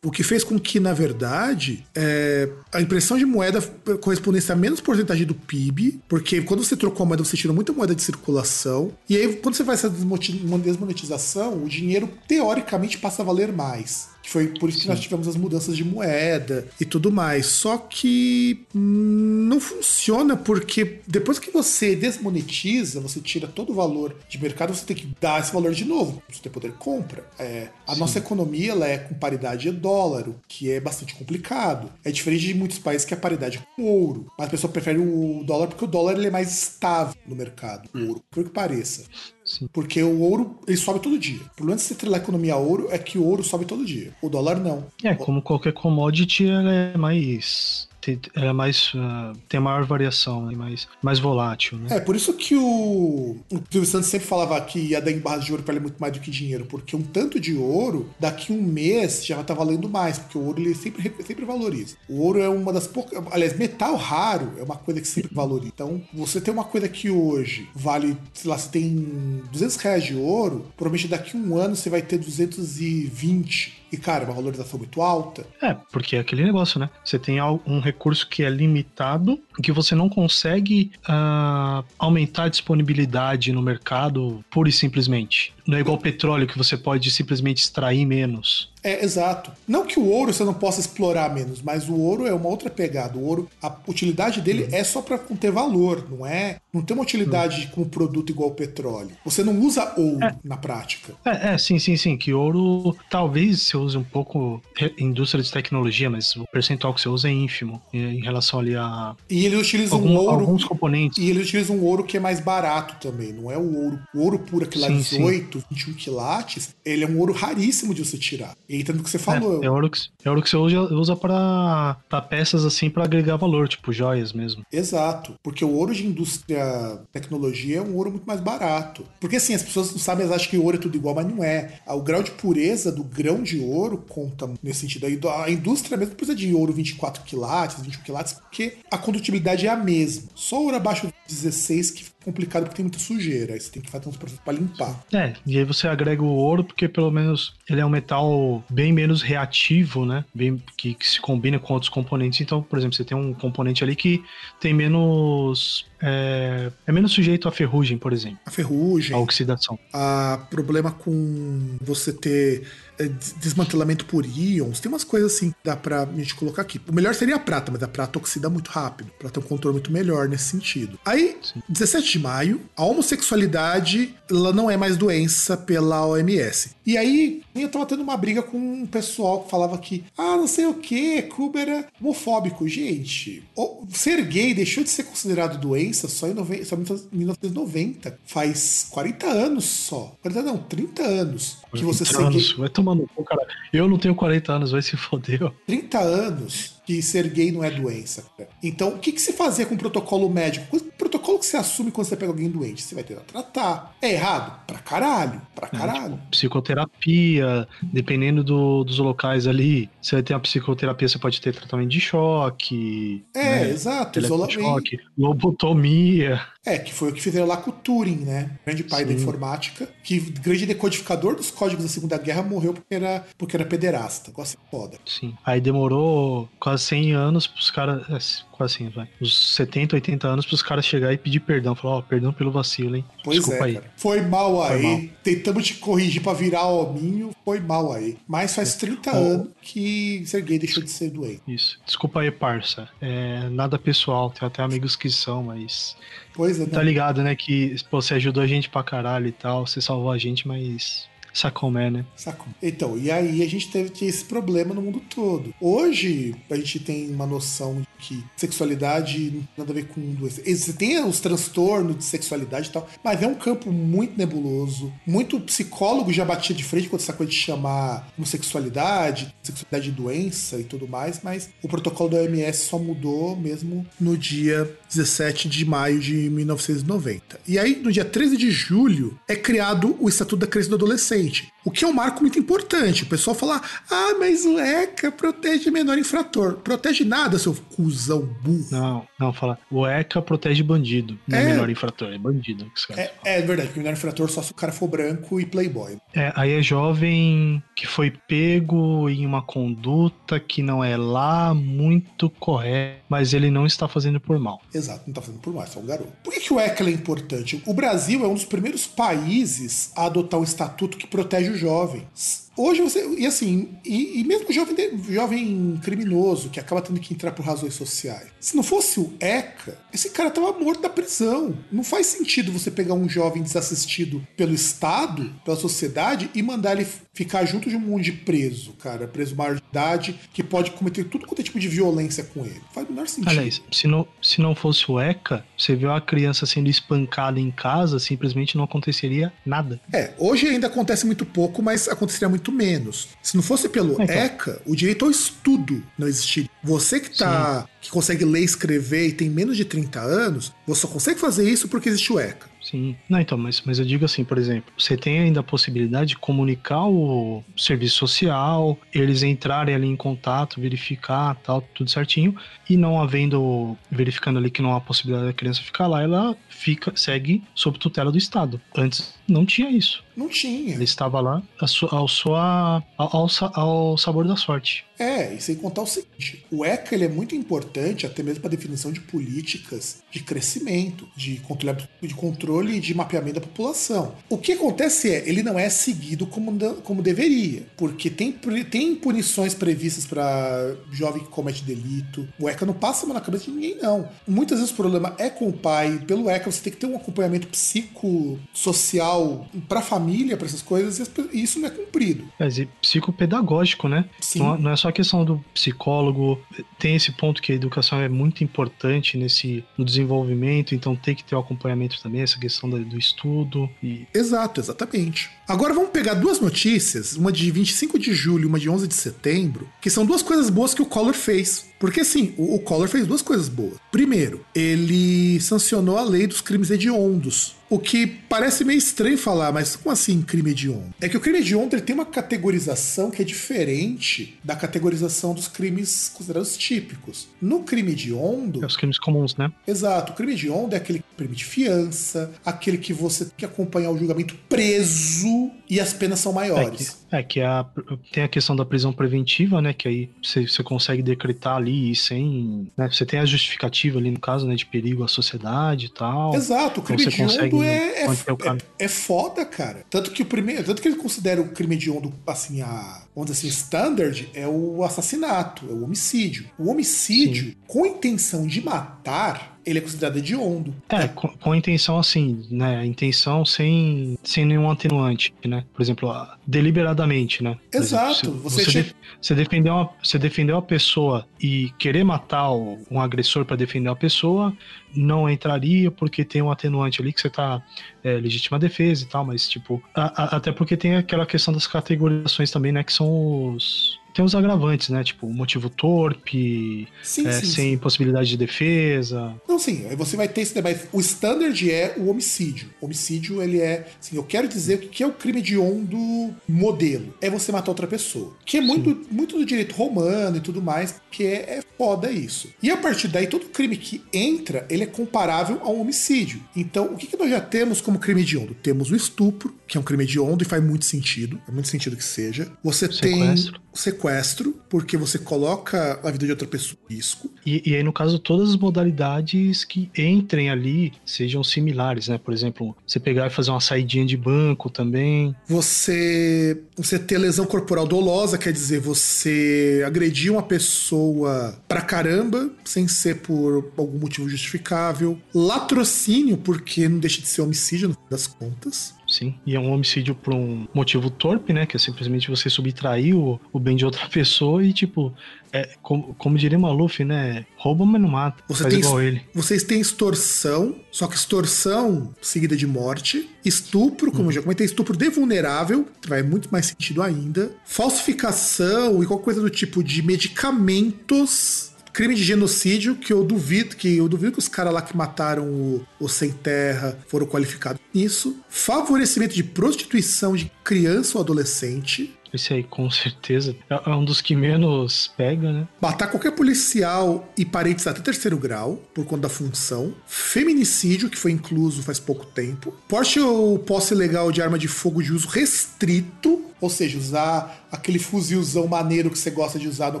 o 0.04 0.10
que 0.10 0.22
fez 0.22 0.44
com 0.44 0.58
que, 0.58 0.78
na 0.78 0.92
verdade, 0.92 1.84
é, 1.94 2.48
a 2.72 2.80
impressão 2.80 3.18
de 3.18 3.26
moeda 3.26 3.60
correspondesse 4.00 4.52
a 4.52 4.56
menos 4.56 4.80
porcentagem 4.80 5.26
do 5.26 5.34
PIB, 5.34 6.00
porque 6.08 6.42
quando 6.42 6.62
você 6.64 6.76
trocou 6.76 7.04
a 7.04 7.06
moeda, 7.06 7.24
você 7.24 7.36
tira 7.36 7.52
muita 7.52 7.72
moeda 7.72 7.94
de 7.94 8.02
circulação, 8.02 8.92
e 9.08 9.16
aí 9.16 9.36
quando 9.36 9.56
você 9.56 9.64
faz 9.64 9.84
essa 9.84 9.90
desmonetização, 9.90 11.64
o 11.64 11.68
dinheiro 11.68 12.08
teoricamente 12.28 12.98
passa 12.98 13.22
a 13.22 13.24
valer 13.24 13.52
mais. 13.52 14.11
Que 14.22 14.30
foi 14.30 14.48
por 14.48 14.68
isso 14.68 14.78
que 14.78 14.84
Sim. 14.84 14.90
nós 14.90 15.00
tivemos 15.00 15.26
as 15.28 15.36
mudanças 15.36 15.76
de 15.76 15.84
moeda 15.84 16.66
e 16.80 16.84
tudo 16.84 17.10
mais. 17.10 17.46
Só 17.46 17.76
que 17.78 18.64
não 18.72 19.60
funciona 19.60 20.36
porque 20.36 21.00
depois 21.06 21.38
que 21.38 21.50
você 21.50 21.96
desmonetiza, 21.96 23.00
você 23.00 23.20
tira 23.20 23.46
todo 23.46 23.70
o 23.70 23.74
valor 23.74 24.16
de 24.28 24.40
mercado, 24.40 24.74
você 24.74 24.84
tem 24.84 24.96
que 24.96 25.08
dar 25.20 25.40
esse 25.40 25.52
valor 25.52 25.72
de 25.72 25.84
novo. 25.84 26.22
Você 26.30 26.40
tem 26.40 26.52
poder 26.52 26.70
de 26.70 26.78
compra. 26.78 27.24
É, 27.38 27.68
a 27.86 27.94
Sim. 27.94 28.00
nossa 28.00 28.18
economia 28.18 28.72
ela 28.72 28.86
é 28.86 28.98
com 28.98 29.14
paridade 29.14 29.62
de 29.62 29.72
dólar, 29.72 30.28
o 30.28 30.36
que 30.46 30.70
é 30.70 30.80
bastante 30.80 31.14
complicado. 31.14 31.90
É 32.04 32.10
diferente 32.10 32.46
de 32.46 32.54
muitos 32.54 32.78
países 32.78 33.04
que 33.04 33.14
a 33.14 33.16
paridade 33.16 33.58
é 33.58 33.76
com 33.76 33.82
ouro. 33.82 34.26
Mas 34.38 34.48
a 34.48 34.50
pessoa 34.50 34.72
prefere 34.72 34.98
o 34.98 35.42
dólar 35.44 35.68
porque 35.68 35.84
o 35.84 35.88
dólar 35.88 36.16
ele 36.16 36.28
é 36.28 36.30
mais 36.30 36.50
estável 36.52 37.14
no 37.26 37.36
mercado. 37.36 37.88
O 37.94 38.08
ouro, 38.08 38.22
por 38.30 38.44
que 38.44 38.50
pareça. 38.50 39.04
Sim. 39.52 39.68
Porque 39.70 40.02
o 40.02 40.20
ouro, 40.20 40.56
ele 40.66 40.78
sobe 40.78 41.00
todo 41.00 41.18
dia. 41.18 41.40
O 41.52 41.56
problema 41.56 41.76
de 41.76 41.82
você 41.82 41.94
trilhar 41.94 42.20
a 42.20 42.22
economia 42.22 42.54
a 42.54 42.56
ouro 42.56 42.88
é 42.90 42.96
que 42.96 43.18
o 43.18 43.24
ouro 43.24 43.44
sobe 43.44 43.66
todo 43.66 43.84
dia. 43.84 44.14
O 44.22 44.30
dólar 44.30 44.58
não. 44.58 44.86
É, 45.04 45.14
como 45.14 45.42
qualquer 45.42 45.74
commodity, 45.74 46.48
ela 46.48 46.72
é 46.72 46.96
mais 46.96 47.86
tem, 48.02 48.20
é 48.34 48.52
mais 48.52 48.92
uh, 48.94 49.32
tem 49.48 49.60
maior 49.60 49.84
variação, 49.84 50.46
né? 50.46 50.56
mais, 50.56 50.88
mais 51.00 51.18
volátil, 51.20 51.78
né? 51.78 51.96
É, 51.96 52.00
por 52.00 52.16
isso 52.16 52.34
que 52.34 52.56
o, 52.56 53.36
o 53.50 53.62
Silvio 53.70 53.88
Santos 53.88 54.08
sempre 54.08 54.26
falava 54.26 54.60
que 54.60 54.78
ia 54.78 55.00
dar 55.00 55.12
em 55.12 55.20
barras 55.20 55.44
de 55.44 55.52
ouro 55.52 55.64
ele 55.68 55.80
muito 55.80 55.98
mais 55.98 56.12
do 56.12 56.20
que 56.20 56.30
dinheiro, 56.30 56.66
porque 56.66 56.96
um 56.96 57.02
tanto 57.02 57.38
de 57.38 57.54
ouro, 57.54 58.10
daqui 58.18 58.52
um 58.52 58.60
mês 58.60 59.24
já 59.24 59.36
vai 59.36 59.44
estar 59.44 59.54
tá 59.54 59.64
valendo 59.64 59.88
mais, 59.88 60.18
porque 60.18 60.36
o 60.36 60.42
ouro 60.44 60.60
ele 60.60 60.74
sempre, 60.74 61.10
sempre 61.24 61.44
valoriza. 61.44 61.96
O 62.08 62.20
ouro 62.20 62.40
é 62.40 62.48
uma 62.48 62.72
das 62.72 62.86
poucas, 62.86 63.22
aliás, 63.30 63.56
metal 63.56 63.94
raro 63.94 64.52
é 64.58 64.62
uma 64.62 64.76
coisa 64.76 65.00
que 65.00 65.06
sempre 65.06 65.32
valoriza. 65.32 65.72
Então, 65.74 66.02
você 66.12 66.40
tem 66.40 66.52
uma 66.52 66.64
coisa 66.64 66.88
que 66.88 67.08
hoje 67.08 67.68
vale, 67.74 68.16
sei 68.34 68.50
lá, 68.50 68.58
você 68.58 68.68
tem 68.68 69.42
200 69.52 69.76
reais 69.76 70.04
de 70.04 70.16
ouro, 70.16 70.66
provavelmente 70.76 71.08
daqui 71.08 71.36
um 71.36 71.56
ano 71.56 71.76
você 71.76 71.88
vai 71.88 72.02
ter 72.02 72.18
220 72.18 73.81
e, 73.92 73.96
cara, 73.98 74.24
uma 74.24 74.32
valorização 74.32 74.78
muito 74.78 75.02
alta. 75.02 75.46
É, 75.60 75.76
porque 75.92 76.16
é 76.16 76.20
aquele 76.20 76.42
negócio, 76.42 76.80
né? 76.80 76.88
Você 77.04 77.18
tem 77.18 77.40
um 77.42 77.78
recurso 77.78 78.26
que 78.26 78.42
é 78.42 78.48
limitado, 78.48 79.38
que 79.62 79.70
você 79.70 79.94
não 79.94 80.08
consegue 80.08 80.90
uh, 81.06 81.84
aumentar 81.98 82.44
a 82.44 82.48
disponibilidade 82.48 83.52
no 83.52 83.60
mercado 83.60 84.42
pura 84.50 84.70
e 84.70 84.72
simplesmente. 84.72 85.52
Não 85.66 85.76
é 85.76 85.80
igual 85.80 85.98
petróleo 85.98 86.46
que 86.46 86.58
você 86.58 86.76
pode 86.76 87.10
simplesmente 87.10 87.58
extrair 87.58 88.04
menos. 88.04 88.72
É, 88.82 89.04
exato. 89.04 89.52
Não 89.66 89.86
que 89.86 89.98
o 89.98 90.08
ouro 90.08 90.32
você 90.32 90.44
não 90.44 90.54
possa 90.54 90.80
explorar 90.80 91.32
menos, 91.32 91.62
mas 91.62 91.88
o 91.88 91.94
ouro 91.94 92.26
é 92.26 92.32
uma 92.32 92.48
outra 92.48 92.68
pegada. 92.68 93.16
O 93.16 93.24
ouro, 93.24 93.48
a 93.62 93.72
utilidade 93.86 94.40
dele 94.40 94.64
uhum. 94.64 94.68
é 94.72 94.82
só 94.82 95.00
para 95.00 95.18
ter 95.18 95.52
valor, 95.52 96.06
não 96.10 96.26
é? 96.26 96.58
Não 96.72 96.82
tem 96.82 96.94
uma 96.94 97.04
utilidade 97.04 97.66
uhum. 97.66 97.70
como 97.70 97.86
produto 97.86 98.30
igual 98.30 98.48
o 98.48 98.54
petróleo. 98.54 99.10
Você 99.24 99.44
não 99.44 99.58
usa 99.60 99.94
ouro 99.96 100.24
é. 100.24 100.34
na 100.42 100.56
prática. 100.56 101.14
É, 101.24 101.54
é, 101.54 101.58
sim, 101.58 101.78
sim, 101.78 101.96
sim. 101.96 102.16
Que 102.16 102.32
ouro 102.32 102.96
talvez 103.08 103.62
você 103.62 103.76
use 103.76 103.96
um 103.96 104.02
pouco 104.02 104.60
em 104.98 105.12
indústria 105.12 105.42
de 105.42 105.52
tecnologia, 105.52 106.10
mas 106.10 106.34
o 106.34 106.44
percentual 106.46 106.92
que 106.92 107.00
você 107.00 107.08
usa 107.08 107.28
é 107.28 107.32
ínfimo 107.32 107.80
em 107.92 108.20
relação 108.20 108.58
ali 108.58 108.74
a. 108.74 109.14
E 109.30 109.46
ele 109.46 109.56
utiliza 109.56 109.94
algum, 109.94 110.10
um 110.10 110.16
ouro. 110.16 110.40
Alguns 110.40 110.64
componentes. 110.64 111.18
E 111.18 111.30
ele 111.30 111.40
utiliza 111.40 111.72
um 111.72 111.84
ouro 111.84 112.02
que 112.02 112.16
é 112.16 112.20
mais 112.20 112.40
barato 112.40 112.96
também. 113.00 113.32
Não 113.32 113.50
é 113.50 113.56
o 113.56 113.84
ouro. 113.84 114.00
O 114.14 114.20
ouro 114.20 114.38
puro, 114.38 114.64
aquele 114.64 114.84
lá 114.84 114.90
18, 114.90 115.51
sim. 115.60 115.66
21 115.70 115.94
quilates, 115.94 116.74
ele 116.84 117.04
é 117.04 117.08
um 117.08 117.18
ouro 117.18 117.32
raríssimo 117.32 117.94
de 117.94 118.04
você 118.04 118.18
tirar. 118.18 118.56
Entra 118.68 118.94
no 118.94 119.02
que 119.02 119.10
você 119.10 119.18
falou. 119.18 119.62
É, 119.62 119.66
é 119.66 119.70
ouro 119.70 119.90
que, 119.90 119.98
é 120.24 120.28
ouro 120.28 120.42
que 120.42 120.48
você 120.48 120.56
usa, 120.56 120.80
usa 120.94 121.16
para 121.16 122.22
peças 122.28 122.64
assim 122.64 122.88
para 122.90 123.04
agregar 123.04 123.36
valor, 123.36 123.68
tipo 123.68 123.92
joias 123.92 124.32
mesmo. 124.32 124.64
Exato. 124.72 125.34
Porque 125.42 125.64
o 125.64 125.72
ouro 125.72 125.94
de 125.94 126.06
indústria 126.06 127.00
tecnologia 127.12 127.78
é 127.78 127.82
um 127.82 127.96
ouro 127.96 128.10
muito 128.10 128.26
mais 128.26 128.40
barato. 128.40 129.04
Porque 129.20 129.36
assim, 129.36 129.54
as 129.54 129.62
pessoas 129.62 129.90
não 129.90 129.98
sabem, 129.98 130.24
elas 130.24 130.36
acham 130.36 130.50
que 130.50 130.58
ouro 130.58 130.76
é 130.76 130.80
tudo 130.80 130.96
igual, 130.96 131.14
mas 131.14 131.26
não 131.26 131.42
é. 131.42 131.80
O 131.86 132.00
grau 132.00 132.22
de 132.22 132.30
pureza 132.32 132.90
do 132.90 133.04
grão 133.04 133.42
de 133.42 133.58
ouro 133.60 134.04
conta 134.08 134.50
nesse 134.62 134.80
sentido. 134.80 135.06
A 135.28 135.50
indústria 135.50 135.96
mesmo 135.96 136.14
precisa 136.14 136.36
de 136.36 136.54
ouro 136.54 136.72
24 136.72 137.22
quilates, 137.24 137.82
21 137.82 138.02
quilates, 138.02 138.32
porque 138.34 138.78
a 138.90 138.98
condutibilidade 138.98 139.66
é 139.66 139.70
a 139.70 139.76
mesma. 139.76 140.28
Só 140.34 140.60
ouro 140.62 140.76
abaixo 140.76 141.12
16 141.32 141.90
que 141.90 142.04
complicado 142.24 142.64
porque 142.64 142.76
tem 142.76 142.84
muita 142.84 142.98
sujeira. 142.98 143.54
Aí 143.54 143.60
você 143.60 143.70
tem 143.70 143.82
que 143.82 143.90
fazer 143.90 144.08
uns 144.08 144.16
processos 144.16 144.44
para 144.44 144.54
limpar. 144.54 145.04
É, 145.12 145.34
e 145.46 145.58
aí 145.58 145.64
você 145.64 145.88
agrega 145.88 146.22
o 146.22 146.34
ouro 146.34 146.64
porque 146.64 146.88
pelo 146.88 147.10
menos 147.10 147.54
ele 147.68 147.80
é 147.80 147.86
um 147.86 147.90
metal 147.90 148.64
bem 148.70 148.92
menos 148.92 149.22
reativo, 149.22 150.06
né? 150.06 150.24
Bem, 150.34 150.62
que, 150.76 150.94
que 150.94 151.08
se 151.08 151.20
combina 151.20 151.58
com 151.58 151.74
outros 151.74 151.90
componentes. 151.90 152.40
Então, 152.40 152.62
por 152.62 152.78
exemplo, 152.78 152.96
você 152.96 153.04
tem 153.04 153.16
um 153.16 153.34
componente 153.34 153.82
ali 153.82 153.96
que 153.96 154.22
tem 154.60 154.72
menos 154.72 155.84
é, 156.02 156.72
é, 156.84 156.92
menos 156.92 157.12
sujeito 157.12 157.48
à 157.48 157.52
ferrugem, 157.52 157.96
por 157.96 158.12
exemplo. 158.12 158.40
A 158.44 158.50
ferrugem. 158.50 159.14
A 159.14 159.20
oxidação. 159.20 159.78
A 159.92 160.46
problema 160.50 160.90
com 160.90 161.76
você 161.80 162.12
ter 162.12 162.66
é, 162.98 163.08
desmantelamento 163.38 164.04
por 164.06 164.26
íons. 164.26 164.80
Tem 164.80 164.90
umas 164.90 165.04
coisas 165.04 165.34
assim 165.34 165.50
que 165.50 165.56
dá 165.64 165.76
pra 165.76 166.06
gente 166.16 166.34
colocar 166.34 166.62
aqui. 166.62 166.80
O 166.88 166.92
melhor 166.92 167.14
seria 167.14 167.36
a 167.36 167.38
prata, 167.38 167.70
mas 167.70 167.82
a 167.82 167.88
prata 167.88 168.18
oxida 168.18 168.50
muito 168.50 168.70
rápido. 168.70 169.10
Pra 169.18 169.30
ter 169.30 169.38
um 169.38 169.42
controle 169.42 169.74
muito 169.74 169.92
melhor 169.92 170.28
nesse 170.28 170.44
sentido. 170.44 170.98
Aí, 171.04 171.36
Sim. 171.42 171.62
17 171.68 172.12
de 172.12 172.18
maio, 172.18 172.60
a 172.76 172.84
homossexualidade 172.84 174.14
ela 174.28 174.52
não 174.52 174.70
é 174.70 174.76
mais 174.76 174.96
doença 174.96 175.56
pela 175.56 176.06
OMS. 176.06 176.70
E 176.84 176.96
aí, 176.96 177.42
eu 177.54 177.68
tava 177.68 177.86
tendo 177.86 178.02
uma 178.02 178.16
briga 178.16 178.42
com 178.42 178.58
um 178.58 178.86
pessoal 178.86 179.42
que 179.42 179.50
falava 179.50 179.78
que, 179.78 180.04
ah, 180.16 180.36
não 180.36 180.46
sei 180.46 180.66
o 180.66 180.74
que, 180.74 181.22
Kuber 181.22 181.68
é 181.68 181.86
homofóbico. 182.00 182.66
Gente, 182.66 183.44
ser 183.90 184.24
gay 184.24 184.54
deixou 184.54 184.82
de 184.82 184.90
ser 184.90 185.04
considerado 185.04 185.60
doença 185.60 185.91
só 185.92 186.26
em, 186.26 186.34
nove... 186.34 186.64
só 186.64 186.76
em 186.76 186.84
1990. 187.12 188.18
Faz 188.24 188.86
40 188.90 189.26
anos 189.26 189.64
só. 189.64 190.14
40 190.22 190.42
não, 190.42 190.58
30 190.58 191.02
anos. 191.02 191.58
Que 191.74 191.84
você 191.84 192.04
ser 192.04 192.28
gay. 192.28 192.54
Vai 192.58 192.68
tomar 192.68 192.94
no 192.94 193.06
cu, 193.08 193.24
cara. 193.24 193.46
Eu 193.72 193.88
não 193.88 193.98
tenho 193.98 194.14
40 194.14 194.52
anos, 194.52 194.70
vai 194.72 194.82
se 194.82 194.96
foder. 194.96 195.50
30 195.66 195.98
anos 195.98 196.81
que 196.84 197.00
ser 197.02 197.28
gay 197.28 197.52
não 197.52 197.62
é 197.62 197.70
doença. 197.70 198.24
Então, 198.62 198.90
o 198.90 198.98
que, 198.98 199.12
que 199.12 199.20
se 199.20 199.32
fazia 199.32 199.64
com 199.66 199.74
o 199.74 199.78
protocolo 199.78 200.28
médico? 200.28 200.80
protocolo 200.98 201.38
que 201.40 201.46
você 201.46 201.56
assume 201.56 201.90
quando 201.90 202.06
você 202.06 202.16
pega 202.16 202.30
alguém 202.30 202.48
doente. 202.48 202.80
Você 202.82 202.94
vai 202.94 203.02
tentar 203.02 203.22
tratar. 203.22 203.96
É 204.00 204.12
errado? 204.12 204.60
Pra 204.66 204.78
caralho. 204.78 205.42
Pra 205.54 205.68
É, 205.72 205.76
caralho. 205.76 206.14
tipo, 206.14 206.30
psicoterapia, 206.30 207.66
dependendo 207.82 208.42
do- 208.44 208.84
dos 208.84 208.98
locais 208.98 209.46
ali, 209.46 209.90
você 210.00 210.16
vai 210.16 210.22
ter 210.22 210.34
a 210.34 210.38
psicoterapia, 210.38 211.08
você 211.08 211.18
pode 211.18 211.40
ter 211.40 211.52
tratamento 211.54 211.90
de 211.90 212.00
choque. 212.00 213.24
É, 213.34 213.42
né? 213.64 213.70
exato. 213.70 214.18
Isolamento. 214.18 214.82
Lobotomia. 215.18 216.40
É, 216.64 216.78
que 216.78 216.92
foi 216.92 217.10
o 217.10 217.12
que 217.12 217.20
fizeram 217.20 217.46
lá 217.46 217.56
com 217.56 217.70
o 217.70 217.72
Turing, 217.72 218.24
né? 218.24 218.52
Grande 218.64 218.84
pai 218.84 219.04
da 219.04 219.10
Sim. 219.10 219.16
informática, 219.16 219.88
que 220.04 220.20
grande 220.20 220.64
decodificador 220.64 221.34
dos 221.34 221.50
códigos 221.50 221.84
da 221.84 221.90
Segunda 221.90 222.16
Guerra 222.16 222.42
morreu 222.42 222.72
porque 222.72 222.94
era, 222.94 223.26
porque 223.36 223.56
era 223.56 223.64
pederasta. 223.64 224.30
Gosta 224.30 224.56
foda. 224.70 224.96
Sim. 225.04 225.34
Aí 225.44 225.60
demorou 225.60 226.48
quase 226.60 226.84
100 226.84 227.12
anos 227.14 227.46
pros 227.48 227.70
caras. 227.70 228.46
É, 228.62 228.72
quase 228.72 228.74
100, 228.74 228.88
vai. 228.90 229.08
Uns 229.20 229.54
70, 229.54 229.96
80 229.96 230.28
anos 230.28 230.46
pros 230.46 230.62
caras 230.62 230.84
chegar 230.84 231.12
e 231.12 231.18
pedir 231.18 231.40
perdão. 231.40 231.74
Falar, 231.74 231.96
ó, 231.96 232.02
perdão 232.02 232.32
pelo 232.32 232.50
vacilo, 232.50 232.96
hein? 232.96 233.04
Pois 233.24 233.38
Desculpa 233.38 233.64
é, 233.64 233.66
aí. 233.66 233.74
cara. 233.74 233.90
Foi 233.96 234.20
mal 234.22 234.66
Foi 234.66 234.76
aí. 234.76 234.82
mal. 234.82 235.00
Tentamos 235.22 235.66
te 235.66 235.74
corrigir 235.74 236.22
pra 236.22 236.32
virar 236.32 236.66
hominho. 236.66 237.30
Foi 237.44 237.60
mal 237.60 237.92
aí. 237.92 238.16
Mas 238.26 238.54
faz 238.54 238.76
30 238.76 239.10
Ó. 239.10 239.14
anos 239.16 239.48
que 239.60 240.22
Serguei 240.26 240.58
deixou 240.58 240.82
de 240.82 240.90
ser 240.90 241.10
doente. 241.10 241.42
Isso. 241.46 241.80
Desculpa 241.84 242.20
aí, 242.20 242.30
parça. 242.30 242.88
É 243.00 243.48
nada 243.50 243.78
pessoal, 243.78 244.30
tenho 244.30 244.46
até 244.46 244.62
amigos 244.62 244.96
que 244.96 245.10
são, 245.10 245.42
mas. 245.44 245.96
Pois 246.34 246.58
é, 246.58 246.64
né? 246.64 246.70
Tá 246.70 246.82
ligado, 246.82 247.22
né? 247.22 247.34
Que 247.34 247.74
pô, 247.90 248.00
você 248.00 248.14
ajudou 248.14 248.42
a 248.42 248.46
gente 248.46 248.68
pra 248.68 248.82
caralho 248.82 249.26
e 249.26 249.32
tal, 249.32 249.66
você 249.66 249.80
salvou 249.80 250.10
a 250.10 250.18
gente, 250.18 250.46
mas. 250.46 251.10
Sacomé, 251.32 251.90
né? 251.90 252.04
Sacou? 252.16 252.48
Então, 252.62 252.98
e 252.98 253.10
aí 253.10 253.42
a 253.42 253.48
gente 253.48 253.70
teve 253.70 253.92
esse 254.06 254.24
problema 254.24 254.74
no 254.74 254.82
mundo 254.82 255.00
todo. 255.08 255.54
Hoje, 255.60 256.34
a 256.50 256.56
gente 256.56 256.78
tem 256.80 257.10
uma 257.10 257.26
noção 257.26 257.80
de 257.80 257.86
que 258.02 258.24
sexualidade 258.36 259.30
não 259.30 259.42
tem 259.42 259.48
nada 259.58 259.72
a 259.72 259.74
ver 259.74 259.86
com 259.86 260.00
doença. 260.14 260.42
Você 260.44 260.72
tem 260.72 261.02
os 261.04 261.20
transtornos 261.20 261.96
de 261.96 262.04
sexualidade 262.04 262.68
e 262.68 262.72
tal, 262.72 262.88
mas 263.02 263.22
é 263.22 263.26
um 263.26 263.34
campo 263.34 263.70
muito 263.70 264.18
nebuloso. 264.18 264.92
Muito 265.06 265.40
psicólogo 265.40 266.12
já 266.12 266.24
batia 266.24 266.54
de 266.54 266.64
frente 266.64 266.88
com 266.88 266.96
essa 266.96 267.12
coisa 267.12 267.30
de 267.30 267.38
chamar 267.38 268.08
homossexualidade, 268.18 269.32
sexualidade 269.42 269.84
de 269.84 269.92
doença 269.92 270.58
e 270.58 270.64
tudo 270.64 270.88
mais, 270.88 271.20
mas 271.22 271.50
o 271.62 271.68
protocolo 271.68 272.10
da 272.10 272.18
OMS 272.18 272.64
só 272.64 272.78
mudou 272.78 273.36
mesmo 273.36 273.86
no 274.00 274.16
dia 274.16 274.70
17 274.92 275.48
de 275.48 275.64
maio 275.64 275.98
de 275.98 276.28
1990. 276.30 277.40
E 277.46 277.58
aí, 277.58 277.76
no 277.76 277.92
dia 277.92 278.04
13 278.04 278.36
de 278.36 278.50
julho, 278.50 279.18
é 279.28 279.36
criado 279.36 279.96
o 280.00 280.08
Estatuto 280.08 280.36
da 280.38 280.46
Criança 280.46 280.68
e 280.68 280.70
do 280.70 280.76
Adolescente. 280.76 281.21
stage. 281.30 281.51
O 281.64 281.70
que 281.70 281.84
é 281.84 281.88
um 281.88 281.92
marco 281.92 282.20
muito 282.20 282.38
importante. 282.38 283.04
O 283.04 283.06
pessoal 283.06 283.34
fala: 283.34 283.60
ah, 283.90 284.14
mas 284.18 284.44
o 284.44 284.58
ECA 284.58 285.10
protege 285.12 285.70
menor 285.70 285.98
infrator. 285.98 286.54
Protege 286.56 287.04
nada, 287.04 287.38
seu 287.38 287.54
cuzão 287.76 288.22
burro. 288.42 288.66
Não, 288.70 289.06
não, 289.18 289.32
fala. 289.32 289.58
O 289.70 289.86
ECA 289.86 290.20
protege 290.20 290.62
bandido. 290.62 291.18
Não 291.26 291.38
é, 291.38 291.42
É. 291.42 291.46
menor 291.46 291.70
infrator, 291.70 292.12
é 292.12 292.18
bandido. 292.18 292.70
que 292.86 292.92
É, 292.92 293.12
é 293.24 293.42
verdade, 293.42 293.68
porque 293.68 293.80
menor 293.80 293.92
infrator 293.92 294.30
só 294.30 294.42
se 294.42 294.50
o 294.50 294.54
cara 294.54 294.72
for 294.72 294.88
branco 294.88 295.40
e 295.40 295.46
playboy. 295.46 295.96
É, 296.14 296.32
aí 296.34 296.52
é 296.52 296.62
jovem 296.62 297.62
que 297.76 297.86
foi 297.86 298.10
pego 298.10 299.08
em 299.08 299.24
uma 299.24 299.42
conduta 299.42 300.38
que 300.40 300.62
não 300.62 300.82
é 300.82 300.96
lá 300.96 301.54
muito 301.54 302.28
correta, 302.30 303.00
mas 303.08 303.32
ele 303.32 303.50
não 303.50 303.66
está 303.66 303.86
fazendo 303.88 304.20
por 304.20 304.38
mal. 304.38 304.60
Exato, 304.74 305.04
não 305.06 305.14
tá 305.14 305.20
fazendo 305.20 305.40
por 305.40 305.52
mais, 305.52 305.70
só 305.70 305.80
um 305.80 305.86
garoto. 305.86 306.12
Por 306.24 306.32
que, 306.32 306.40
que 306.40 306.52
o 306.52 306.60
ECA 306.60 306.84
é 306.84 306.90
importante? 306.90 307.62
O 307.66 307.74
Brasil 307.74 308.24
é 308.24 308.28
um 308.28 308.34
dos 308.34 308.44
primeiros 308.44 308.86
países 308.86 309.92
a 309.96 310.06
adotar 310.06 310.40
um 310.40 310.44
estatuto 310.44 310.96
que 310.96 311.06
protege 311.06 311.51
jovens. 311.56 312.50
Hoje 312.56 312.82
você. 312.82 313.06
E 313.16 313.26
assim, 313.26 313.70
e, 313.84 314.20
e 314.20 314.24
mesmo 314.24 314.48
o 314.48 314.52
jovem, 314.52 314.76
jovem 315.08 315.80
criminoso 315.82 316.50
que 316.50 316.60
acaba 316.60 316.82
tendo 316.82 317.00
que 317.00 317.14
entrar 317.14 317.32
por 317.32 317.44
razões 317.44 317.74
sociais. 317.74 318.28
Se 318.40 318.54
não 318.56 318.62
fosse 318.62 319.00
o 319.00 319.14
ECA, 319.20 319.78
esse 319.92 320.10
cara 320.10 320.30
tava 320.30 320.52
morto 320.58 320.82
da 320.82 320.88
prisão. 320.88 321.56
Não 321.70 321.82
faz 321.82 322.06
sentido 322.06 322.52
você 322.52 322.70
pegar 322.70 322.94
um 322.94 323.08
jovem 323.08 323.42
desassistido 323.42 324.26
pelo 324.36 324.52
Estado, 324.52 325.32
pela 325.44 325.56
sociedade, 325.56 326.30
e 326.34 326.42
mandar 326.42 326.72
ele 326.72 326.86
ficar 327.14 327.44
junto 327.44 327.68
de 327.68 327.76
um 327.76 327.80
monte 327.80 328.04
de 328.04 328.12
preso, 328.12 328.72
cara. 328.72 329.06
Preso 329.06 329.36
maior 329.36 329.56
de 329.56 329.62
idade, 329.70 330.18
que 330.32 330.42
pode 330.42 330.72
cometer 330.72 331.04
tudo 331.04 331.26
quanto 331.26 331.40
é 331.40 331.44
tipo 331.44 331.58
de 331.58 331.68
violência 331.68 332.24
com 332.24 332.44
ele. 332.44 332.60
Faz 332.72 332.86
o 332.86 332.92
menor 332.92 333.08
sentido. 333.08 333.30
Aliás, 333.30 333.62
se 333.70 333.86
não, 333.86 334.06
se 334.22 334.40
não 334.40 334.54
fosse 334.54 334.90
o 334.90 335.00
ECA, 335.00 335.44
você 335.56 335.74
viu 335.74 335.92
a 335.92 336.00
criança 336.00 336.46
sendo 336.46 336.68
espancada 336.68 337.38
em 337.38 337.50
casa, 337.50 337.98
simplesmente 337.98 338.56
não 338.56 338.64
aconteceria 338.64 339.32
nada. 339.44 339.80
É, 339.92 340.14
hoje 340.18 340.46
ainda 340.46 340.66
acontece 340.66 341.06
muito 341.06 341.24
pouco, 341.24 341.62
mas 341.62 341.88
aconteceria 341.88 342.28
muito 342.28 342.41
menos. 342.50 343.08
Se 343.22 343.36
não 343.36 343.42
fosse 343.42 343.68
pelo 343.68 343.92
Então. 343.92 344.06
ECA, 344.06 344.60
o 344.66 344.74
direito 344.74 345.04
ao 345.04 345.10
estudo 345.10 345.82
não 345.96 346.08
existiria. 346.08 346.50
Você 346.64 346.98
que 346.98 347.16
tá. 347.16 347.68
que 347.80 347.90
consegue 347.90 348.24
ler 348.24 348.40
escrever 348.40 349.08
e 349.08 349.12
tem 349.12 349.28
menos 349.28 349.56
de 349.56 349.64
30 349.64 350.00
anos, 350.00 350.52
você 350.66 350.80
só 350.80 350.88
consegue 350.88 351.20
fazer 351.20 351.48
isso 351.48 351.68
porque 351.68 351.88
existe 351.88 352.12
o 352.12 352.18
ECA. 352.18 352.51
Sim. 352.72 352.96
Não, 353.06 353.20
então, 353.20 353.36
mas, 353.36 353.60
mas 353.66 353.78
eu 353.78 353.84
digo 353.84 354.06
assim, 354.06 354.24
por 354.24 354.38
exemplo, 354.38 354.72
você 354.78 354.96
tem 354.96 355.18
ainda 355.18 355.40
a 355.40 355.42
possibilidade 355.42 356.10
de 356.10 356.16
comunicar 356.16 356.86
o 356.86 357.44
serviço 357.54 357.98
social, 357.98 358.78
eles 358.94 359.22
entrarem 359.22 359.74
ali 359.74 359.86
em 359.86 359.94
contato, 359.94 360.58
verificar 360.58 361.34
tal, 361.44 361.60
tudo 361.60 361.90
certinho, 361.90 362.34
e 362.70 362.78
não 362.78 362.98
havendo, 362.98 363.76
verificando 363.90 364.38
ali 364.38 364.50
que 364.50 364.62
não 364.62 364.74
há 364.74 364.80
possibilidade 364.80 365.26
da 365.26 365.34
criança 365.34 365.60
ficar 365.60 365.86
lá, 365.86 366.02
ela 366.02 366.34
fica, 366.48 366.90
segue 366.96 367.42
sob 367.54 367.78
tutela 367.78 368.10
do 368.10 368.16
Estado. 368.16 368.58
Antes 368.74 369.14
não 369.28 369.44
tinha 369.44 369.68
isso. 369.70 370.02
Não 370.16 370.28
tinha. 370.28 370.74
Ele 370.74 370.84
estava 370.84 371.20
lá 371.20 371.42
ao, 371.60 372.08
sua, 372.08 372.82
ao, 372.96 373.08
ao 373.16 373.28
ao 373.54 373.98
sabor 373.98 374.26
da 374.26 374.36
sorte. 374.36 374.84
É, 375.02 375.34
e 375.34 375.40
sem 375.40 375.56
contar 375.56 375.82
o 375.82 375.86
seguinte: 375.86 376.44
o 376.50 376.64
ECA 376.64 376.94
ele 376.94 377.04
é 377.04 377.08
muito 377.08 377.34
importante 377.34 378.06
até 378.06 378.22
mesmo 378.22 378.40
para 378.40 378.50
definição 378.50 378.92
de 378.92 379.00
políticas 379.00 380.02
de 380.10 380.22
crescimento, 380.22 381.08
de 381.16 381.40
controle, 381.40 381.88
de 382.00 382.14
controle 382.14 382.76
e 382.76 382.80
de 382.80 382.94
mapeamento 382.94 383.40
da 383.40 383.46
população. 383.46 384.14
O 384.28 384.38
que 384.38 384.52
acontece 384.52 385.10
é, 385.10 385.28
ele 385.28 385.42
não 385.42 385.58
é 385.58 385.68
seguido 385.68 386.26
como, 386.26 386.52
como 386.82 387.02
deveria, 387.02 387.66
porque 387.76 388.08
tem, 388.08 388.32
tem 388.70 388.94
punições 388.94 389.54
previstas 389.54 390.06
para 390.06 390.76
jovem 390.92 391.24
que 391.24 391.28
comete 391.28 391.64
delito. 391.64 392.28
O 392.38 392.48
ECA 392.48 392.64
não 392.64 392.74
passa 392.74 393.06
na 393.06 393.20
cabeça 393.20 393.46
de 393.46 393.50
ninguém, 393.50 393.76
não. 393.80 394.08
Muitas 394.26 394.58
vezes 394.58 394.72
o 394.72 394.76
problema 394.76 395.14
é 395.18 395.28
com 395.28 395.48
o 395.48 395.52
pai. 395.52 396.02
Pelo 396.06 396.30
ECA 396.30 396.50
você 396.50 396.62
tem 396.62 396.72
que 396.72 396.78
ter 396.78 396.86
um 396.86 396.96
acompanhamento 396.96 397.48
psicossocial 397.48 399.46
para 399.68 399.80
a 399.80 399.82
família, 399.82 400.36
para 400.36 400.46
essas 400.46 400.62
coisas, 400.62 400.98
e 400.98 401.02
e 401.32 401.42
isso 401.42 401.58
não 401.58 401.68
é 401.68 401.70
cumprido. 401.70 402.24
Mas 402.38 402.58
e 402.58 402.66
psicopedagógico, 402.80 403.88
né? 403.88 404.04
Sim. 404.20 404.40
Não, 404.40 404.58
não 404.58 404.70
é 404.70 404.76
só 404.76 404.91
questão 404.92 405.24
do 405.24 405.42
psicólogo, 405.54 406.40
tem 406.78 406.94
esse 406.96 407.12
ponto 407.12 407.40
que 407.42 407.52
a 407.52 407.54
educação 407.54 408.00
é 408.00 408.08
muito 408.08 408.44
importante 408.44 409.16
nesse 409.16 409.64
no 409.76 409.84
desenvolvimento, 409.84 410.74
então 410.74 410.94
tem 410.94 411.14
que 411.14 411.24
ter 411.24 411.34
o 411.34 411.38
acompanhamento 411.38 412.00
também, 412.02 412.20
essa 412.22 412.38
questão 412.38 412.68
da- 412.68 412.78
do 412.78 412.98
estudo 412.98 413.68
e 413.82 414.06
Exato, 414.14 414.60
exatamente. 414.60 415.30
Agora 415.48 415.74
vamos 415.74 415.90
pegar 415.90 416.14
duas 416.14 416.38
notícias, 416.40 417.16
uma 417.16 417.32
de 417.32 417.50
25 417.50 417.98
de 417.98 418.12
julho 418.14 418.44
e 418.44 418.46
uma 418.46 418.58
de 418.58 418.68
11 418.70 418.86
de 418.86 418.94
setembro, 418.94 419.68
que 419.80 419.90
são 419.90 420.04
duas 420.06 420.22
coisas 420.22 420.48
boas 420.50 420.72
que 420.74 420.82
o 420.82 420.86
Collor 420.86 421.14
fez. 421.14 421.71
Porque 421.82 421.98
assim, 421.98 422.32
o, 422.38 422.54
o 422.54 422.60
Collor 422.60 422.86
fez 422.86 423.08
duas 423.08 423.22
coisas 423.22 423.48
boas. 423.48 423.74
Primeiro, 423.90 424.46
ele 424.54 425.40
sancionou 425.40 425.98
a 425.98 426.04
lei 426.04 426.28
dos 426.28 426.40
crimes 426.40 426.70
hediondos. 426.70 427.56
O 427.68 427.76
que 427.76 428.06
parece 428.06 428.64
meio 428.64 428.78
estranho 428.78 429.18
falar, 429.18 429.50
mas 429.50 429.74
como 429.74 429.92
assim 429.92 430.22
crime 430.22 430.50
hediondo? 430.50 430.94
É 431.00 431.08
que 431.08 431.16
o 431.16 431.20
crime 431.20 431.38
hediondo 431.38 431.74
ele 431.74 431.82
tem 431.82 431.92
uma 431.92 432.04
categorização 432.04 433.10
que 433.10 433.20
é 433.20 433.24
diferente 433.24 434.38
da 434.44 434.54
categorização 434.54 435.34
dos 435.34 435.48
crimes 435.48 436.08
considerados 436.14 436.56
típicos. 436.56 437.28
No 437.40 437.64
crime 437.64 437.92
hediondo, 437.92 438.62
é 438.62 438.66
os 438.66 438.76
crimes 438.76 438.98
comuns, 438.98 439.34
né? 439.34 439.50
Exato. 439.66 440.12
O 440.12 440.14
crime 440.14 440.36
de 440.36 440.48
onda 440.48 440.76
é 440.76 440.78
aquele 440.78 441.02
crime 441.16 441.34
de 441.34 441.44
fiança, 441.44 442.30
aquele 442.44 442.78
que 442.78 442.92
você 442.92 443.24
tem 443.24 443.34
que 443.38 443.44
acompanhar 443.44 443.90
o 443.90 443.98
julgamento 443.98 444.36
preso 444.48 445.50
e 445.68 445.80
as 445.80 445.92
penas 445.92 446.20
são 446.20 446.30
É 446.30 446.34
que, 446.34 446.50
maiores. 446.52 447.01
É 447.12 447.22
que 447.22 447.40
a, 447.40 447.64
tem 448.10 448.22
a 448.24 448.28
questão 448.28 448.56
da 448.56 448.64
prisão 448.64 448.92
preventiva, 448.92 449.60
né? 449.60 449.72
Que 449.72 449.88
aí 449.88 450.10
você, 450.22 450.62
consegue 450.62 451.02
decretar 451.02 451.56
ali 451.56 451.90
e 451.90 451.96
sem. 451.96 452.70
Né, 452.76 452.88
você 452.90 453.04
tem 453.04 453.20
a 453.20 453.24
justificativa 453.24 453.98
ali, 453.98 454.10
no 454.10 454.18
caso, 454.18 454.46
né? 454.46 454.54
De 454.54 454.66
perigo 454.66 455.04
à 455.04 455.08
sociedade 455.08 455.86
e 455.86 455.88
tal. 455.90 456.34
Exato, 456.34 456.80
o 456.80 456.82
crime 456.82 457.02
você 457.02 457.10
de 457.10 457.16
consegue 457.22 457.54
onda 457.54 457.66
é, 457.66 458.04
é, 458.04 458.06
é, 458.06 458.58
é 458.84 458.88
foda, 458.88 459.44
cara. 459.44 459.84
Tanto 459.90 460.10
que 460.10 460.22
o 460.22 460.26
primeiro. 460.26 460.64
Tanto 460.64 460.80
que 460.80 460.88
ele 460.88 460.96
considera 460.96 461.40
o 461.40 461.48
crime 461.48 461.76
de 461.76 461.90
onda, 461.90 462.10
assim, 462.26 462.62
a. 462.62 463.02
Vamos 463.14 463.30
dizer 463.30 463.46
assim, 463.46 463.48
standard 463.48 464.30
é 464.32 464.48
o 464.48 464.82
assassinato, 464.82 465.66
é 465.68 465.72
o 465.72 465.84
homicídio. 465.84 466.46
O 466.58 466.70
homicídio, 466.70 467.54
com 467.66 467.84
intenção 467.84 468.46
de 468.46 468.62
matar, 468.62 469.51
ele 469.64 469.78
é 469.78 469.82
considerado 469.82 470.16
hediondo. 470.18 470.74
É, 470.88 471.08
com, 471.08 471.28
com 471.28 471.52
a 471.52 471.56
intenção 471.56 471.98
assim, 471.98 472.46
né? 472.50 472.78
A 472.78 472.86
intenção 472.86 473.44
sem, 473.44 474.18
sem 474.22 474.44
nenhum 474.44 474.70
atenuante, 474.70 475.32
né? 475.44 475.64
Por 475.72 475.82
exemplo, 475.82 476.10
deliberadamente, 476.46 477.42
né? 477.42 477.56
Por 477.70 477.78
Exato, 477.78 478.26
exemplo, 478.26 478.40
você 478.40 478.64
você, 478.64 478.70
che- 478.70 478.82
def- 478.82 478.94
você 479.20 479.34
defendeu 479.34 479.74
uma, 479.74 479.90
você 480.02 480.18
defendeu 480.18 480.56
a 480.56 480.62
pessoa 480.62 481.26
e 481.40 481.70
querer 481.78 482.04
matar 482.04 482.50
um 482.52 483.00
agressor 483.00 483.44
para 483.44 483.56
defender 483.56 483.88
a 483.88 483.96
pessoa 483.96 484.56
não 484.94 485.28
entraria 485.28 485.90
porque 485.90 486.22
tem 486.24 486.42
um 486.42 486.50
atenuante 486.50 487.00
ali 487.00 487.12
que 487.12 487.20
você 487.20 487.30
tá 487.30 487.62
é, 488.04 488.14
legítima 488.18 488.58
defesa 488.58 489.04
e 489.04 489.06
tal, 489.06 489.24
mas 489.24 489.48
tipo, 489.48 489.82
a- 489.94 490.22
a- 490.24 490.36
até 490.36 490.52
porque 490.52 490.76
tem 490.76 490.96
aquela 490.96 491.24
questão 491.24 491.52
das 491.54 491.66
categorizações 491.66 492.50
também, 492.50 492.72
né? 492.72 492.82
Que 492.84 492.92
são 492.92 493.54
os 493.54 493.98
tem 494.12 494.24
os 494.24 494.34
agravantes, 494.34 494.88
né? 494.88 495.02
Tipo, 495.02 495.28
motivo 495.28 495.68
torpe, 495.68 496.88
Sim, 497.02 497.26
é, 497.26 497.32
sim, 497.32 497.46
sem 497.46 497.70
sim. 497.72 497.78
possibilidade 497.78 498.28
de 498.28 498.36
defesa. 498.36 499.34
Não, 499.48 499.58
sim, 499.58 499.86
aí 499.88 499.96
você 499.96 500.16
vai 500.16 500.28
ter 500.28 500.42
esse 500.42 500.54
debate. 500.54 500.86
O 500.92 501.00
standard 501.00 501.70
é 501.70 501.94
o 501.96 502.08
homicídio. 502.08 502.68
O 502.80 502.86
homicídio, 502.86 503.42
ele 503.42 503.60
é. 503.60 503.88
Assim, 504.00 504.16
eu 504.16 504.24
quero 504.24 504.48
dizer 504.48 504.76
o 504.76 504.78
que 504.88 505.02
é 505.02 505.06
o 505.06 505.12
crime 505.12 505.38
hediondo 505.38 506.34
modelo. 506.48 507.14
É 507.20 507.30
você 507.30 507.50
matar 507.50 507.70
outra 507.70 507.86
pessoa. 507.86 508.34
Que 508.44 508.58
é 508.58 508.60
muito, 508.60 509.06
muito 509.10 509.38
do 509.38 509.44
direito 509.44 509.74
romano 509.74 510.36
e 510.36 510.40
tudo 510.40 510.60
mais, 510.62 511.00
que 511.10 511.24
é, 511.24 511.58
é 511.58 511.62
foda 511.76 512.10
isso. 512.10 512.48
E 512.62 512.70
a 512.70 512.76
partir 512.76 513.08
daí, 513.08 513.26
todo 513.26 513.46
crime 513.46 513.76
que 513.76 514.02
entra, 514.12 514.66
ele 514.68 514.82
é 514.84 514.86
comparável 514.86 515.60
a 515.62 515.70
um 515.70 515.80
homicídio. 515.80 516.42
Então, 516.54 516.86
o 516.86 516.96
que, 516.96 517.06
que 517.06 517.16
nós 517.16 517.30
já 517.30 517.40
temos 517.40 517.80
como 517.80 517.98
crime 517.98 518.22
hediondo? 518.22 518.54
Temos 518.54 518.90
o 518.90 518.96
estupro, 518.96 519.54
que 519.66 519.76
é 519.76 519.80
um 519.80 519.84
crime 519.84 520.04
hediondo 520.04 520.42
e 520.42 520.46
faz 520.46 520.62
muito 520.62 520.84
sentido. 520.84 521.38
Faz 521.38 521.54
muito 521.54 521.68
sentido 521.68 521.96
que 521.96 522.04
seja. 522.04 522.52
Você 522.62 522.88
tem 522.88 523.12
Sequestro. 523.12 523.60
Sequestro, 524.02 524.56
porque 524.68 524.96
você 524.96 525.18
coloca 525.18 526.00
a 526.02 526.10
vida 526.10 526.26
de 526.26 526.32
outra 526.32 526.46
pessoa 526.48 526.78
em 526.90 526.94
risco. 526.94 527.30
E, 527.46 527.70
e 527.70 527.76
aí, 527.76 527.82
no 527.82 527.92
caso, 527.92 528.18
todas 528.18 528.50
as 528.50 528.56
modalidades 528.56 529.64
que 529.64 529.90
entrem 529.96 530.50
ali 530.50 530.92
sejam 531.06 531.44
similares, 531.44 532.08
né? 532.08 532.18
Por 532.18 532.34
exemplo, 532.34 532.76
você 532.86 532.98
pegar 532.98 533.28
e 533.28 533.30
fazer 533.30 533.50
uma 533.50 533.60
saidinha 533.60 534.04
de 534.04 534.16
banco 534.16 534.68
também. 534.68 535.34
Você, 535.46 536.60
você 536.76 536.98
ter 536.98 537.18
lesão 537.18 537.46
corporal 537.46 537.86
dolosa, 537.86 538.36
quer 538.36 538.52
dizer, 538.52 538.80
você 538.80 539.82
agredir 539.86 540.32
uma 540.32 540.42
pessoa 540.42 541.56
pra 541.68 541.80
caramba, 541.80 542.50
sem 542.64 542.88
ser 542.88 543.18
por 543.18 543.72
algum 543.76 543.98
motivo 543.98 544.28
justificável. 544.28 545.18
Latrocínio, 545.34 546.36
porque 546.36 546.88
não 546.88 546.98
deixa 546.98 547.20
de 547.20 547.28
ser 547.28 547.42
homicídio, 547.42 547.88
no 547.88 547.94
fim 547.94 548.00
das 548.10 548.26
contas. 548.26 548.94
Sim, 549.12 549.34
e 549.44 549.54
é 549.54 549.60
um 549.60 549.70
homicídio 549.70 550.14
por 550.14 550.32
um 550.32 550.66
motivo 550.72 551.10
torpe, 551.10 551.52
né? 551.52 551.66
Que 551.66 551.76
é 551.76 551.78
simplesmente 551.78 552.30
você 552.30 552.48
subtrair 552.48 553.14
o, 553.14 553.38
o 553.52 553.60
bem 553.60 553.76
de 553.76 553.84
outra 553.84 554.08
pessoa 554.08 554.64
e, 554.64 554.72
tipo, 554.72 555.14
é, 555.52 555.68
como, 555.82 556.14
como 556.14 556.38
diria 556.38 556.58
Maluf, 556.58 557.04
né? 557.04 557.44
Rouba, 557.58 557.84
mas 557.84 558.00
não 558.00 558.08
mata. 558.08 558.42
Você 558.48 558.62
Faz 558.62 558.72
tem, 558.74 558.82
igual 558.82 559.02
ele. 559.02 559.20
vocês 559.34 559.64
têm 559.64 559.82
extorsão, 559.82 560.76
só 560.90 561.06
que 561.06 561.14
extorsão 561.14 562.14
seguida 562.22 562.56
de 562.56 562.66
morte. 562.66 563.28
Estupro, 563.44 564.10
como 564.10 564.28
eu 564.28 564.32
já 564.32 564.40
comentei, 564.40 564.64
estupro 564.64 564.96
de 564.96 565.10
vulnerável, 565.10 565.86
vai 566.08 566.22
muito 566.22 566.48
mais 566.50 566.66
sentido 566.66 567.02
ainda. 567.02 567.54
Falsificação 567.66 569.02
e 569.02 569.06
qualquer 569.06 569.24
coisa 569.24 569.42
do 569.42 569.50
tipo 569.50 569.84
de 569.84 570.00
medicamentos. 570.00 571.71
Crime 571.92 572.14
de 572.14 572.24
genocídio, 572.24 572.94
que 572.94 573.12
eu 573.12 573.22
duvido 573.22 573.76
que 573.76 573.96
eu 573.98 574.08
duvido 574.08 574.32
que 574.32 574.38
os 574.38 574.48
caras 574.48 574.72
lá 574.72 574.80
que 574.80 574.96
mataram 574.96 575.44
o, 575.44 575.86
o 576.00 576.08
Sem 576.08 576.32
Terra 576.32 576.98
foram 577.06 577.26
qualificados 577.26 577.80
nisso. 577.92 578.38
Favorecimento 578.48 579.34
de 579.34 579.44
prostituição 579.44 580.34
de 580.34 580.50
criança 580.64 581.18
ou 581.18 581.22
adolescente. 581.22 582.14
Esse 582.32 582.54
aí, 582.54 582.64
com 582.64 582.90
certeza, 582.90 583.54
é 583.68 583.90
é 583.90 583.94
um 583.94 584.04
dos 584.04 584.22
que 584.22 584.34
menos 584.34 585.12
pega, 585.18 585.52
né? 585.52 585.68
Matar 585.80 586.06
qualquer 586.06 586.32
policial 586.32 587.30
e 587.36 587.44
parentes 587.44 587.86
até 587.86 588.00
terceiro 588.00 588.38
grau, 588.38 588.82
por 588.94 589.04
conta 589.04 589.22
da 589.22 589.28
função. 589.28 589.92
Feminicídio, 590.06 591.10
que 591.10 591.18
foi 591.18 591.30
incluso 591.30 591.82
faz 591.82 592.00
pouco 592.00 592.24
tempo. 592.24 592.74
Porte 592.88 593.20
ou 593.20 593.58
posse 593.58 593.92
ilegal 593.92 594.32
de 594.32 594.40
arma 594.40 594.58
de 594.58 594.66
fogo 594.66 595.02
de 595.02 595.12
uso 595.12 595.28
restrito. 595.28 596.51
Ou 596.62 596.70
seja, 596.70 596.96
usar 596.96 597.66
aquele 597.70 597.98
fuzilzão 597.98 598.68
maneiro 598.68 599.10
que 599.10 599.18
você 599.18 599.30
gosta 599.30 599.58
de 599.58 599.66
usar 599.66 599.92
no 599.92 600.00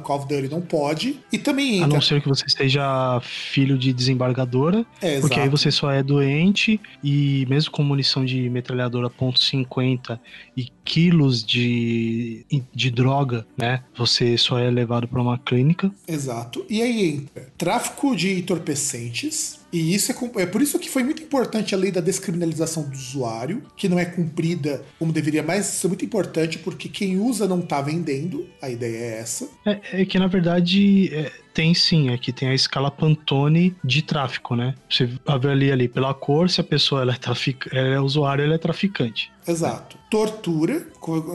Call 0.00 0.20
of 0.20 0.28
Duty 0.28 0.48
não 0.48 0.60
pode. 0.62 1.18
E 1.32 1.36
também 1.36 1.72
A 1.72 1.76
entra. 1.78 1.88
não 1.88 2.00
ser 2.00 2.22
que 2.22 2.28
você 2.28 2.48
seja 2.48 3.20
filho 3.22 3.76
de 3.76 3.92
desembargadora, 3.92 4.86
É, 5.00 5.18
porque 5.20 5.40
aí 5.40 5.48
você 5.48 5.72
só 5.72 5.90
é 5.90 6.02
doente 6.04 6.80
e 7.02 7.44
mesmo 7.50 7.72
com 7.72 7.82
munição 7.82 8.24
de 8.24 8.48
metralhadora 8.48 9.10
.50 9.10 10.18
e 10.56 10.68
quilos 10.84 11.44
de, 11.44 12.46
de 12.72 12.90
droga, 12.90 13.44
né? 13.56 13.82
Você 13.96 14.38
só 14.38 14.56
é 14.58 14.70
levado 14.70 15.08
para 15.08 15.20
uma 15.20 15.38
clínica. 15.38 15.90
Exato. 16.06 16.64
E 16.70 16.80
aí 16.80 17.08
entra 17.08 17.48
tráfico 17.58 18.14
de 18.14 18.38
entorpecentes. 18.38 19.60
E 19.72 19.94
isso 19.94 20.12
é, 20.12 20.42
é 20.42 20.46
por 20.46 20.60
isso 20.60 20.78
que 20.78 20.90
foi 20.90 21.02
muito 21.02 21.22
importante 21.22 21.74
a 21.74 21.78
lei 21.78 21.90
da 21.90 22.00
descriminalização 22.00 22.82
do 22.82 22.94
usuário, 22.94 23.62
que 23.76 23.88
não 23.88 23.98
é 23.98 24.04
cumprida 24.04 24.82
como 24.98 25.12
deveria, 25.12 25.42
mas 25.42 25.74
isso 25.74 25.86
é 25.86 25.88
muito 25.88 26.04
importante 26.04 26.58
porque 26.58 26.88
quem 26.88 27.18
usa 27.18 27.48
não 27.48 27.62
tá 27.62 27.80
vendendo. 27.80 28.46
A 28.60 28.68
ideia 28.68 28.96
é 28.96 29.20
essa. 29.20 29.48
É, 29.64 30.02
é 30.02 30.04
que 30.04 30.18
na 30.18 30.26
verdade 30.26 31.08
é, 31.14 31.32
tem 31.54 31.74
sim, 31.74 32.10
aqui 32.10 32.32
tem 32.32 32.48
a 32.48 32.54
escala 32.54 32.90
Pantone 32.90 33.74
de 33.84 34.02
tráfico, 34.02 34.54
né? 34.54 34.74
Você 34.88 35.08
avalia 35.26 35.72
ali 35.72 35.88
pela 35.88 36.12
cor 36.12 36.50
se 36.50 36.60
a 36.60 36.64
pessoa 36.64 37.02
ela 37.02 37.12
é, 37.12 37.16
trafic... 37.16 37.66
ela 37.72 37.88
é 37.88 38.00
usuário 38.00 38.44
ela 38.44 38.54
é 38.54 38.58
traficante. 38.58 39.32
Exato. 39.46 39.96
Tortura, 40.10 40.86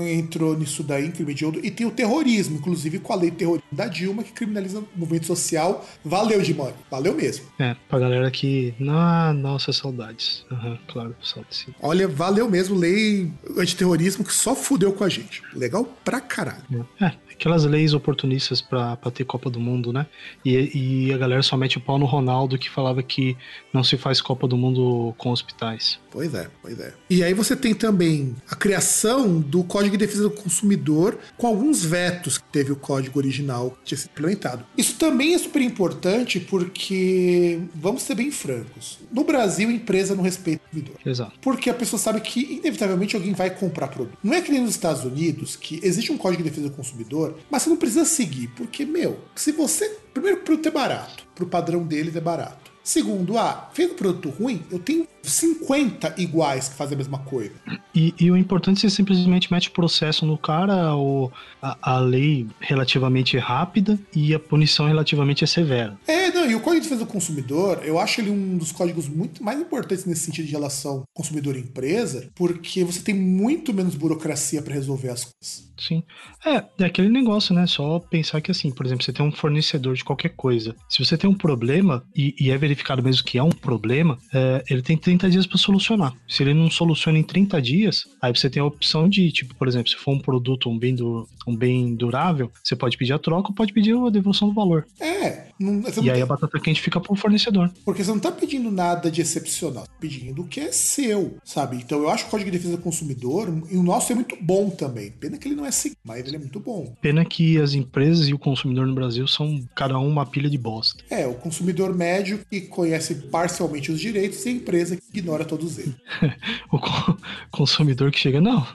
entrou 0.08 0.56
nisso 0.58 0.84
daí, 0.84 1.08
em 1.08 1.12
crime 1.12 1.34
de 1.34 1.44
ouro. 1.44 1.60
E 1.64 1.72
tem 1.72 1.86
o 1.86 1.92
terrorismo, 1.92 2.58
inclusive 2.58 3.00
com 3.00 3.12
a 3.12 3.16
lei 3.16 3.32
terrorista 3.32 3.68
da 3.72 3.88
Dilma, 3.88 4.24
que 4.24 4.32
criminaliza 4.32 4.80
o 4.80 4.88
movimento 4.96 5.26
social. 5.26 5.86
Valeu, 6.06 6.42
Dimani. 6.42 6.76
Valeu 6.90 7.16
mesmo. 7.16 7.46
É, 7.60 7.76
pra 7.90 8.00
galera 8.00 8.30
que. 8.30 8.74
Ah, 8.88 9.34
nossa, 9.34 9.74
saudades. 9.74 10.46
Aham, 10.52 10.78
claro, 10.88 11.16
saudades 11.22 11.58
sim. 11.66 11.74
Olha, 11.82 12.08
valeu 12.08 12.50
mesmo, 12.50 12.76
lei 12.76 13.32
antiterrorismo 13.58 14.24
que 14.24 14.34
só 14.34 14.56
fudeu 14.56 14.94
com 14.94 15.04
a 15.04 15.10
gente. 15.10 15.42
Legal 15.54 15.84
pra 16.04 16.22
caralho. 16.22 16.88
É, 17.02 17.14
aquelas 17.32 17.66
leis 17.66 17.94
oportunistas 17.94 18.62
pra, 18.62 18.96
pra 18.96 19.12
ter 19.12 19.26
Copa 19.26 19.50
do 19.50 19.60
Mundo, 19.60 19.92
né? 19.92 20.06
E, 20.46 21.08
e 21.08 21.14
a 21.14 21.18
galera 21.18 21.42
só 21.42 21.58
mete 21.58 21.78
o 21.78 21.82
pau 21.82 21.98
no 21.98 22.06
Ronaldo 22.06 22.58
que 22.58 22.70
falava 22.70 23.02
que 23.02 23.36
não 23.74 23.84
se 23.84 23.98
faz 23.98 24.22
Copa 24.22 24.48
do 24.48 24.58
Mundo 24.58 25.14
com 25.18 25.32
hospitais. 25.32 26.00
Pois 26.18 26.34
é, 26.34 26.48
pois 26.64 26.80
é. 26.80 26.94
E 27.12 27.24
aí 27.24 27.32
você 27.32 27.56
tem 27.56 27.76
também 27.76 28.36
a 28.50 28.56
criação 28.56 29.40
do 29.40 29.64
Código 29.64 29.96
de 29.96 30.04
Defesa 30.04 30.24
do 30.24 30.32
Consumidor 30.32 31.20
com 31.38 31.46
alguns 31.46 31.86
vetos 31.86 32.40
que 32.40 32.44
teve 32.52 32.72
o 32.72 32.76
código 32.76 33.20
original 33.20 33.70
que 33.70 33.90
tinha 33.90 34.00
sido 34.00 34.10
implementado. 34.10 34.66
Isso 34.76 34.96
também 34.96 35.36
é 35.36 35.38
super 35.38 35.62
importante 35.62 36.40
porque, 36.40 37.60
vamos 37.76 38.02
ser 38.02 38.16
bem 38.16 38.32
francos, 38.32 38.98
no 39.12 39.24
Brasil 39.24 39.70
a 39.70 39.72
empresa 39.72 40.16
não 40.16 40.24
respeita 40.24 40.64
o 40.64 40.70
consumidor. 40.70 40.96
Exato. 41.06 41.34
Porque 41.40 41.70
a 41.70 41.74
pessoa 41.76 42.00
sabe 42.00 42.20
que, 42.22 42.56
inevitavelmente, 42.56 43.16
alguém 43.16 43.34
vai 43.34 43.52
comprar 43.52 43.88
produto. 43.88 44.18
Não 44.24 44.34
é 44.34 44.42
que 44.42 44.52
nem 44.52 44.62
nos 44.62 44.72
Estados 44.72 45.04
Unidos, 45.04 45.56
que 45.56 45.80
existe 45.84 46.12
um 46.12 46.18
código 46.18 46.42
de 46.42 46.50
defesa 46.50 46.68
do 46.68 46.76
consumidor, 46.76 47.38
mas 47.48 47.62
você 47.62 47.70
não 47.70 47.78
precisa 47.78 48.06
seguir. 48.06 48.48
Porque, 48.56 48.86
meu, 48.86 49.20
se 49.36 49.52
você. 49.52 49.88
Primeiro, 50.16 50.40
o 50.40 50.42
produto 50.42 50.66
é 50.66 50.72
barato. 50.72 51.28
Pro 51.36 51.46
padrão 51.46 51.84
deles 51.84 52.16
é 52.16 52.20
barato. 52.20 52.67
Segundo, 52.88 53.38
ah, 53.38 53.70
fez 53.74 53.92
um 53.92 53.96
produto 53.96 54.30
ruim, 54.30 54.64
eu 54.72 54.80
tenho 54.80 55.06
50 55.22 56.16
iguais 56.18 56.70
que 56.70 56.76
fazem 56.76 56.96
a 56.96 56.98
mesma 56.98 57.20
coisa. 57.20 57.52
E, 57.94 58.14
e 58.18 58.32
o 58.32 58.38
importante 58.38 58.78
é 58.78 58.82
que 58.84 58.90
você 58.90 58.96
simplesmente 58.96 59.52
mete 59.52 59.70
processo 59.70 60.26
no 60.26 60.38
cara, 60.38 60.96
ou 60.96 61.30
a, 61.62 61.78
a 61.82 62.00
lei 62.00 62.48
relativamente 62.62 63.38
rápida 63.38 64.00
e 64.16 64.34
a 64.34 64.40
punição 64.40 64.88
relativamente 64.88 65.46
severa. 65.46 66.00
É, 66.08 66.32
não, 66.32 66.50
e 66.50 66.56
o 66.56 66.62
Código 66.62 66.82
de 66.82 66.88
Defesa 66.88 67.04
do 67.04 67.12
Consumidor, 67.12 67.82
eu 67.84 68.00
acho 68.00 68.22
ele 68.22 68.30
um 68.30 68.58
dos 68.58 68.72
códigos 68.72 69.10
muito 69.10 69.44
mais 69.44 69.60
importantes 69.60 70.06
nesse 70.06 70.22
sentido 70.22 70.46
de 70.46 70.54
relação 70.54 71.04
consumidor 71.14 71.58
e 71.58 71.60
empresa, 71.60 72.30
porque 72.34 72.86
você 72.86 73.02
tem 73.02 73.14
muito 73.14 73.74
menos 73.74 73.96
burocracia 73.96 74.62
para 74.62 74.74
resolver 74.74 75.10
as 75.10 75.26
coisas. 75.26 75.67
Sim. 75.78 76.04
É, 76.46 76.64
é 76.84 76.86
aquele 76.86 77.10
negócio, 77.10 77.54
né? 77.54 77.66
Só 77.68 78.00
pensar 78.00 78.42
que 78.42 78.52
assim, 78.52 78.72
por 78.72 78.86
exemplo, 78.86 79.04
você 79.04 79.14
tem 79.14 79.26
um 79.26 79.32
fornecedor 79.32 79.96
de 79.96 80.04
qualquer 80.04 80.30
coisa. 80.30 80.76
Se 80.90 81.04
você 81.04 81.18
tem 81.18 81.30
um 81.30 81.34
problema 81.36 82.04
e, 82.16 82.36
e 82.40 82.50
é 82.52 82.58
verificado 82.58 83.04
mesmo 83.04 83.24
que 83.24 83.38
é 83.38 83.44
um 83.44 83.50
problema, 83.50 84.18
é, 84.34 84.64
ele 84.70 84.82
tem 84.82 84.98
30 84.98 85.30
dias 85.30 85.46
para 85.46 85.58
solucionar. 85.58 86.14
Se 86.28 86.44
ele 86.44 86.54
não 86.54 86.70
soluciona 86.70 87.18
em 87.18 87.24
30 87.24 87.62
dias, 87.62 88.04
aí 88.22 88.34
você 88.36 88.50
tem 88.50 88.62
a 88.62 88.66
opção 88.66 89.08
de, 89.08 89.32
tipo, 89.32 89.56
por 89.56 89.68
exemplo, 89.68 89.90
se 89.90 89.96
for 89.96 90.12
um 90.14 90.20
produto, 90.20 90.70
um 90.70 90.78
bem, 90.78 90.96
du- 90.96 91.28
um 91.48 91.56
bem 91.56 91.96
durável, 91.96 92.52
você 92.64 92.76
pode 92.76 92.98
pedir 92.98 93.14
a 93.14 93.20
troca 93.20 93.50
ou 93.50 93.56
pode 93.56 93.74
pedir 93.74 93.96
a 93.96 94.10
devolução 94.10 94.48
do 94.50 94.54
valor. 94.56 94.86
É, 95.00 95.47
não, 95.60 95.82
você 95.82 96.02
E 96.02 96.10
aí 96.12 96.22
a 96.22 96.26
batata 96.26 96.60
quente 96.60 96.82
fica 96.82 97.00
pro 97.00 97.16
fornecedor. 97.16 97.72
Porque 97.86 98.04
você 98.04 98.12
não 98.12 98.20
tá 98.20 98.32
pedindo 98.32 98.70
nada 98.72 99.10
de 99.12 99.22
excepcional, 99.22 99.86
tá 99.86 99.94
pedindo 100.00 100.42
o 100.42 100.48
que 100.48 100.60
é 100.60 100.72
seu, 100.72 101.38
sabe? 101.44 101.78
Então 101.78 102.00
eu 102.00 102.10
acho 102.10 102.24
que 102.24 102.28
o 102.30 102.32
Código 102.32 102.52
de 102.52 102.58
Defesa 102.58 102.78
do 102.78 102.84
Consumidor, 102.84 103.48
e 103.70 103.78
o 103.78 103.84
nosso 103.84 104.12
é 104.12 104.16
muito 104.16 104.38
bom 104.42 104.70
também. 104.70 105.12
Pena 105.12 105.38
que 105.38 105.48
ele 105.48 105.56
não 105.56 105.66
é 105.66 105.72
seguido, 105.72 106.00
mas 106.04 106.26
ele 106.26 106.36
é 106.36 106.40
muito 106.40 106.60
bom. 106.60 106.94
Pena 107.02 107.24
que 107.26 107.60
as 107.60 107.74
empresas 107.74 108.28
e 108.28 108.34
o 108.34 108.40
consumidor 108.40 108.86
no 108.88 108.96
Brasil 108.96 109.28
são 109.28 109.64
cada 109.76 109.98
um 110.00 110.08
uma 110.08 110.26
pilha 110.26 110.50
de 110.50 110.58
bosta. 110.58 111.04
É, 111.10 111.26
o 111.28 111.34
consumidor 111.34 111.94
médio 111.96 112.40
que 112.50 112.62
conhece 112.62 113.16
parcialmente 113.16 113.92
os 113.92 114.00
direitos 114.00 114.46
e 114.46 114.50
a 114.50 114.52
empresa 114.52 114.96
que 114.96 115.04
ignora 115.20 115.46
todos 115.46 115.78
eles. 115.78 115.96
O 116.72 116.80
co- 116.80 117.18
consumidor 117.52 118.12
que 118.12 118.20
chega, 118.20 118.42
não, 118.42 118.66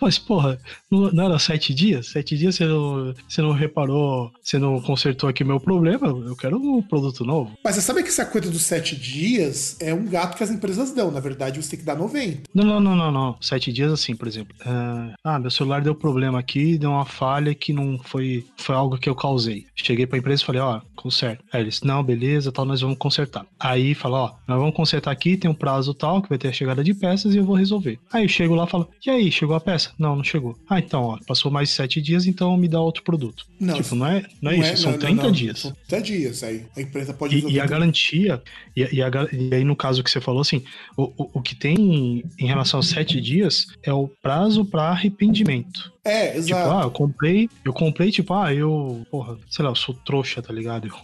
mas 0.00 0.18
porra, 0.18 0.58
não, 0.90 1.24
era 1.24 1.38
sete 1.38 1.72
dias? 1.74 2.08
Sete 2.08 2.36
dias 2.36 2.56
você 2.56 2.66
não, 2.66 3.14
você 3.28 3.42
não 3.42 3.52
reparou, 3.52 4.32
você 4.42 4.58
não 4.58 4.80
consertou 4.80 5.28
aqui 5.28 5.44
meu 5.44 5.60
problema, 5.60 6.08
eu 6.08 6.36
quero 6.36 6.56
um 6.56 6.82
produto 6.82 7.24
novo. 7.24 7.52
Mas 7.64 7.76
você 7.76 7.80
sabe 7.80 8.02
que 8.02 8.08
essa 8.08 8.26
coisa 8.26 8.50
dos 8.50 8.62
sete 8.62 8.96
dias 8.96 9.76
é 9.80 9.94
um 9.94 10.06
gato 10.06 10.36
que 10.36 10.42
as 10.42 10.50
empresas 10.50 10.92
dão. 10.92 11.10
Na 11.10 11.20
verdade, 11.20 11.62
você 11.62 11.70
tem 11.70 11.78
que 11.80 11.84
dar 11.84 11.96
90. 11.96 12.42
Não, 12.54 12.64
não, 12.64 12.80
não, 12.80 12.96
não, 12.96 13.12
não. 13.12 13.36
Sete 13.40 13.72
dias 13.72 13.92
assim, 13.92 14.14
por 14.14 14.26
exemplo. 14.26 14.54
é, 14.64 15.14
ah, 15.24 15.38
meu 15.38 15.50
celular 15.50 15.80
deu 15.82 15.94
problema 15.94 16.38
aqui, 16.38 16.78
deu 16.78 16.90
uma 16.90 17.04
falha 17.04 17.54
que 17.54 17.72
não 17.72 17.98
foi, 17.98 18.44
foi 18.56 18.74
algo 18.74 18.98
que 18.98 19.08
eu 19.08 19.14
causei. 19.14 19.66
Cheguei 19.74 20.06
pra 20.06 20.18
empresa 20.18 20.42
e 20.42 20.46
falei, 20.46 20.60
ó, 20.60 20.80
conserta. 20.96 21.42
Aí 21.52 21.62
eles, 21.62 21.80
não, 21.82 22.02
beleza, 22.02 22.52
tal, 22.52 22.64
nós 22.64 22.80
vamos 22.80 22.98
consertar. 22.98 23.46
Aí 23.58 23.94
fala, 23.94 24.18
ó, 24.18 24.32
nós 24.46 24.58
vamos 24.58 24.74
consertar 24.74 25.10
aqui, 25.10 25.36
tem 25.36 25.50
um 25.50 25.54
prazo 25.54 25.94
tal, 25.94 26.22
que 26.22 26.28
vai 26.28 26.38
ter 26.38 26.48
a 26.48 26.52
chegada 26.52 26.82
de 26.84 26.94
peças 26.94 27.34
e 27.34 27.38
eu 27.38 27.44
vou 27.44 27.56
resolver. 27.56 27.98
Aí 28.12 28.24
eu 28.24 28.28
chego 28.28 28.54
lá 28.54 28.64
e 28.64 28.70
falo, 28.70 28.88
e 29.04 29.10
aí, 29.10 29.19
aí, 29.20 29.32
chegou 29.32 29.54
a 29.56 29.60
peça? 29.60 29.92
Não, 29.98 30.16
não 30.16 30.24
chegou. 30.24 30.56
Ah, 30.68 30.78
então, 30.78 31.02
ó, 31.02 31.18
passou 31.26 31.50
mais 31.50 31.70
sete 31.70 32.00
dias, 32.00 32.26
então 32.26 32.56
me 32.56 32.68
dá 32.68 32.80
outro 32.80 33.02
produto. 33.02 33.46
Não, 33.58 33.74
tipo, 33.74 33.94
não 33.94 34.06
é, 34.06 34.24
não 34.40 34.50
é 34.50 34.58
isso, 34.58 34.82
são 34.82 34.92
não, 34.92 34.98
30 34.98 35.22
não, 35.22 35.32
dias. 35.32 35.58
São 35.60 35.76
30 35.88 36.02
dias. 36.02 36.42
Aí 36.42 36.66
a 36.76 36.80
empresa 36.80 37.14
pode 37.14 37.38
E, 37.38 37.52
e 37.52 37.60
a 37.60 37.66
garantia, 37.66 38.42
e, 38.76 38.82
e, 38.82 39.02
a 39.02 39.10
e 39.32 39.54
aí 39.54 39.64
no 39.64 39.76
caso 39.76 40.02
que 40.02 40.10
você 40.10 40.20
falou, 40.20 40.40
assim, 40.40 40.62
o, 40.96 41.04
o, 41.16 41.30
o 41.34 41.42
que 41.42 41.54
tem 41.54 42.24
em 42.38 42.46
relação 42.46 42.78
aos 42.78 42.88
sete 42.88 43.20
dias 43.20 43.66
é 43.82 43.92
o 43.92 44.08
prazo 44.08 44.64
para 44.64 44.84
arrependimento. 44.84 45.92
É, 46.04 46.28
Tipo, 46.28 46.38
exato. 46.38 46.70
ah, 46.70 46.82
eu 46.84 46.90
comprei, 46.90 47.48
eu 47.64 47.72
comprei, 47.72 48.10
tipo, 48.10 48.32
ah, 48.32 48.54
eu, 48.54 49.06
porra, 49.10 49.36
sei 49.50 49.64
lá, 49.64 49.70
eu 49.70 49.76
sou 49.76 49.94
trouxa, 49.94 50.40
tá 50.40 50.52
ligado? 50.52 50.88
Eu, 50.88 50.94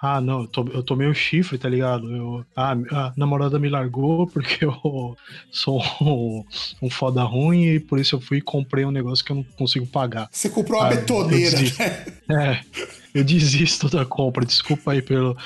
ah, 0.00 0.20
não, 0.20 0.42
eu, 0.42 0.46
to, 0.46 0.70
eu 0.72 0.82
tomei 0.82 1.08
o 1.08 1.14
chifre, 1.14 1.58
tá 1.58 1.68
ligado? 1.68 2.14
Eu, 2.14 2.44
ah, 2.54 2.72
a 2.92 3.12
namorada 3.16 3.58
me 3.58 3.68
largou 3.68 4.26
porque 4.30 4.64
eu 4.64 5.16
sou 5.50 5.82
um, 6.00 6.44
um 6.82 6.90
foda 6.90 7.22
ruim 7.22 7.64
e 7.74 7.80
por 7.80 7.98
isso 7.98 8.14
eu 8.16 8.20
fui 8.20 8.38
e 8.38 8.42
comprei 8.42 8.84
um 8.84 8.90
negócio 8.90 9.24
que 9.24 9.32
eu 9.32 9.36
não 9.36 9.42
consigo 9.42 9.86
pagar. 9.86 10.28
Você 10.30 10.48
comprou 10.48 10.80
uma 10.80 10.86
Ah, 10.88 10.90
betoneira, 10.94 11.46
eu 11.56 11.60
desisto. 11.60 11.78
né? 11.82 12.06
É, 12.30 12.60
eu 13.14 13.24
desisto 13.24 13.88
da 13.88 14.04
compra, 14.04 14.44
desculpa 14.44 14.92
aí 14.92 15.02
pelo. 15.02 15.36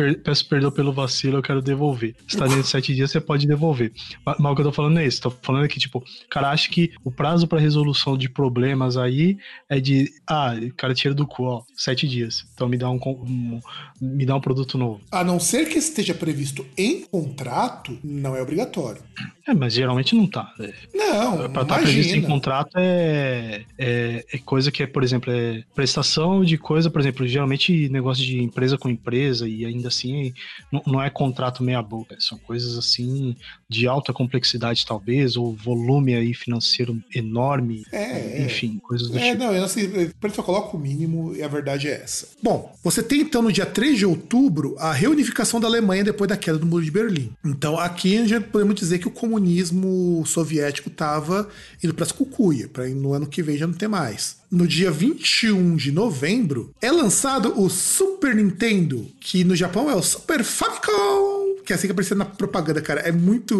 Per- 0.00 0.22
peço 0.22 0.48
perdão 0.48 0.70
pelo 0.70 0.92
vacilo, 0.92 1.38
eu 1.38 1.42
quero 1.42 1.60
devolver. 1.60 2.14
Se 2.26 2.36
tá 2.36 2.46
dentro 2.46 2.62
de 2.62 2.68
sete 2.68 2.94
dias, 2.94 3.10
você 3.10 3.20
pode 3.20 3.46
devolver. 3.46 3.92
Ma- 4.24 4.36
Mas 4.38 4.52
o 4.52 4.54
que 4.54 4.60
eu 4.62 4.66
tô 4.66 4.72
falando 4.72 4.98
é 4.98 5.06
isso. 5.06 5.20
Tô 5.20 5.30
falando 5.30 5.68
que, 5.68 5.78
tipo, 5.78 5.98
o 5.98 6.28
cara 6.28 6.50
acha 6.50 6.68
que 6.70 6.92
o 7.04 7.10
prazo 7.10 7.46
pra 7.46 7.58
resolução 7.60 8.16
de 8.16 8.28
problemas 8.28 8.96
aí 8.96 9.36
é 9.68 9.78
de. 9.80 10.10
Ah, 10.26 10.54
o 10.60 10.74
cara 10.74 10.94
tira 10.94 11.14
do 11.14 11.26
cu, 11.26 11.44
ó, 11.44 11.62
sete 11.74 12.08
dias. 12.08 12.44
Então 12.54 12.68
me 12.68 12.76
dá 12.78 12.88
um, 12.90 12.96
um- 13.04 13.60
me 14.00 14.24
dá 14.24 14.34
um 14.36 14.40
produto 14.40 14.78
novo. 14.78 15.00
A 15.12 15.22
não 15.22 15.38
ser 15.38 15.68
que 15.68 15.78
esteja 15.78 16.14
previsto 16.14 16.64
em 16.76 17.02
contrato, 17.04 17.98
não 18.02 18.34
é 18.34 18.42
obrigatório. 18.42 19.02
É, 19.46 19.52
mas 19.54 19.72
geralmente 19.74 20.14
não 20.14 20.26
tá. 20.26 20.52
É, 20.60 20.72
Não, 20.94 21.50
Pra 21.50 21.62
estar 21.62 21.80
previsto 21.82 22.14
em 22.14 22.22
contrato 22.22 22.70
é, 22.76 23.64
é, 23.78 24.24
é 24.32 24.38
coisa 24.38 24.70
que 24.70 24.82
é, 24.82 24.86
por 24.86 25.02
exemplo, 25.02 25.30
é 25.32 25.62
prestação 25.74 26.44
de 26.44 26.56
coisa, 26.56 26.88
por 26.90 27.00
exemplo, 27.00 27.26
geralmente 27.26 27.88
negócio 27.88 28.24
de 28.24 28.40
empresa 28.42 28.78
com 28.78 28.88
empresa 28.88 29.48
e 29.48 29.64
ainda 29.64 29.89
assim 29.90 30.32
não, 30.72 30.82
não 30.86 31.02
é 31.02 31.10
contrato 31.10 31.62
meia 31.62 31.82
boca, 31.82 32.16
são 32.18 32.38
coisas 32.38 32.78
assim 32.78 33.36
de 33.70 33.86
alta 33.86 34.12
complexidade 34.12 34.84
talvez, 34.84 35.36
ou 35.36 35.54
volume 35.54 36.14
aí 36.14 36.34
financeiro 36.34 37.00
enorme, 37.14 37.84
É, 37.92 38.02
é. 38.02 38.42
enfim, 38.44 38.78
coisas 38.82 39.08
do 39.08 39.16
É, 39.16 39.30
tipo. 39.30 39.44
não, 39.44 39.54
eu 39.54 39.64
assim, 39.64 39.88
preto 40.20 40.34
só 40.34 40.42
coloca 40.42 40.76
o 40.76 40.80
mínimo 40.80 41.34
e 41.36 41.42
a 41.42 41.48
verdade 41.48 41.86
é 41.86 41.92
essa. 42.02 42.26
Bom, 42.42 42.76
você 42.82 43.00
tem 43.02 43.20
então 43.20 43.40
no 43.40 43.52
dia 43.52 43.64
3 43.64 43.96
de 43.96 44.04
outubro 44.04 44.74
a 44.78 44.92
reunificação 44.92 45.60
da 45.60 45.68
Alemanha 45.68 46.02
depois 46.02 46.28
da 46.28 46.36
queda 46.36 46.58
do 46.58 46.66
Muro 46.66 46.84
de 46.84 46.90
Berlim. 46.90 47.30
Então 47.44 47.78
aqui 47.78 48.26
já 48.26 48.40
podemos 48.40 48.74
dizer 48.74 48.98
que 48.98 49.06
o 49.06 49.10
comunismo 49.10 50.24
soviético 50.26 50.88
estava 50.88 51.48
indo 51.82 51.94
para 51.94 52.04
as 52.04 52.12
cucuia, 52.12 52.68
para 52.68 52.88
no 52.88 53.12
ano 53.12 53.26
que 53.26 53.40
vem 53.42 53.56
já 53.56 53.66
não 53.68 53.74
ter 53.74 53.86
mais. 53.88 54.40
No 54.50 54.66
dia 54.66 54.90
21 54.90 55.76
de 55.76 55.92
novembro 55.92 56.74
é 56.82 56.90
lançado 56.90 57.54
o 57.60 57.70
Super 57.70 58.34
Nintendo, 58.34 59.06
que 59.20 59.44
no 59.44 59.54
Japão 59.54 59.88
é 59.88 59.94
o 59.94 60.02
Super 60.02 60.42
Famicom. 60.42 61.50
Que 61.64 61.72
é 61.74 61.76
assim 61.76 61.86
que 61.86 61.92
apareceu 61.92 62.16
na 62.16 62.24
propaganda, 62.24 62.80
cara. 62.80 63.00
É 63.02 63.12
muito. 63.12 63.59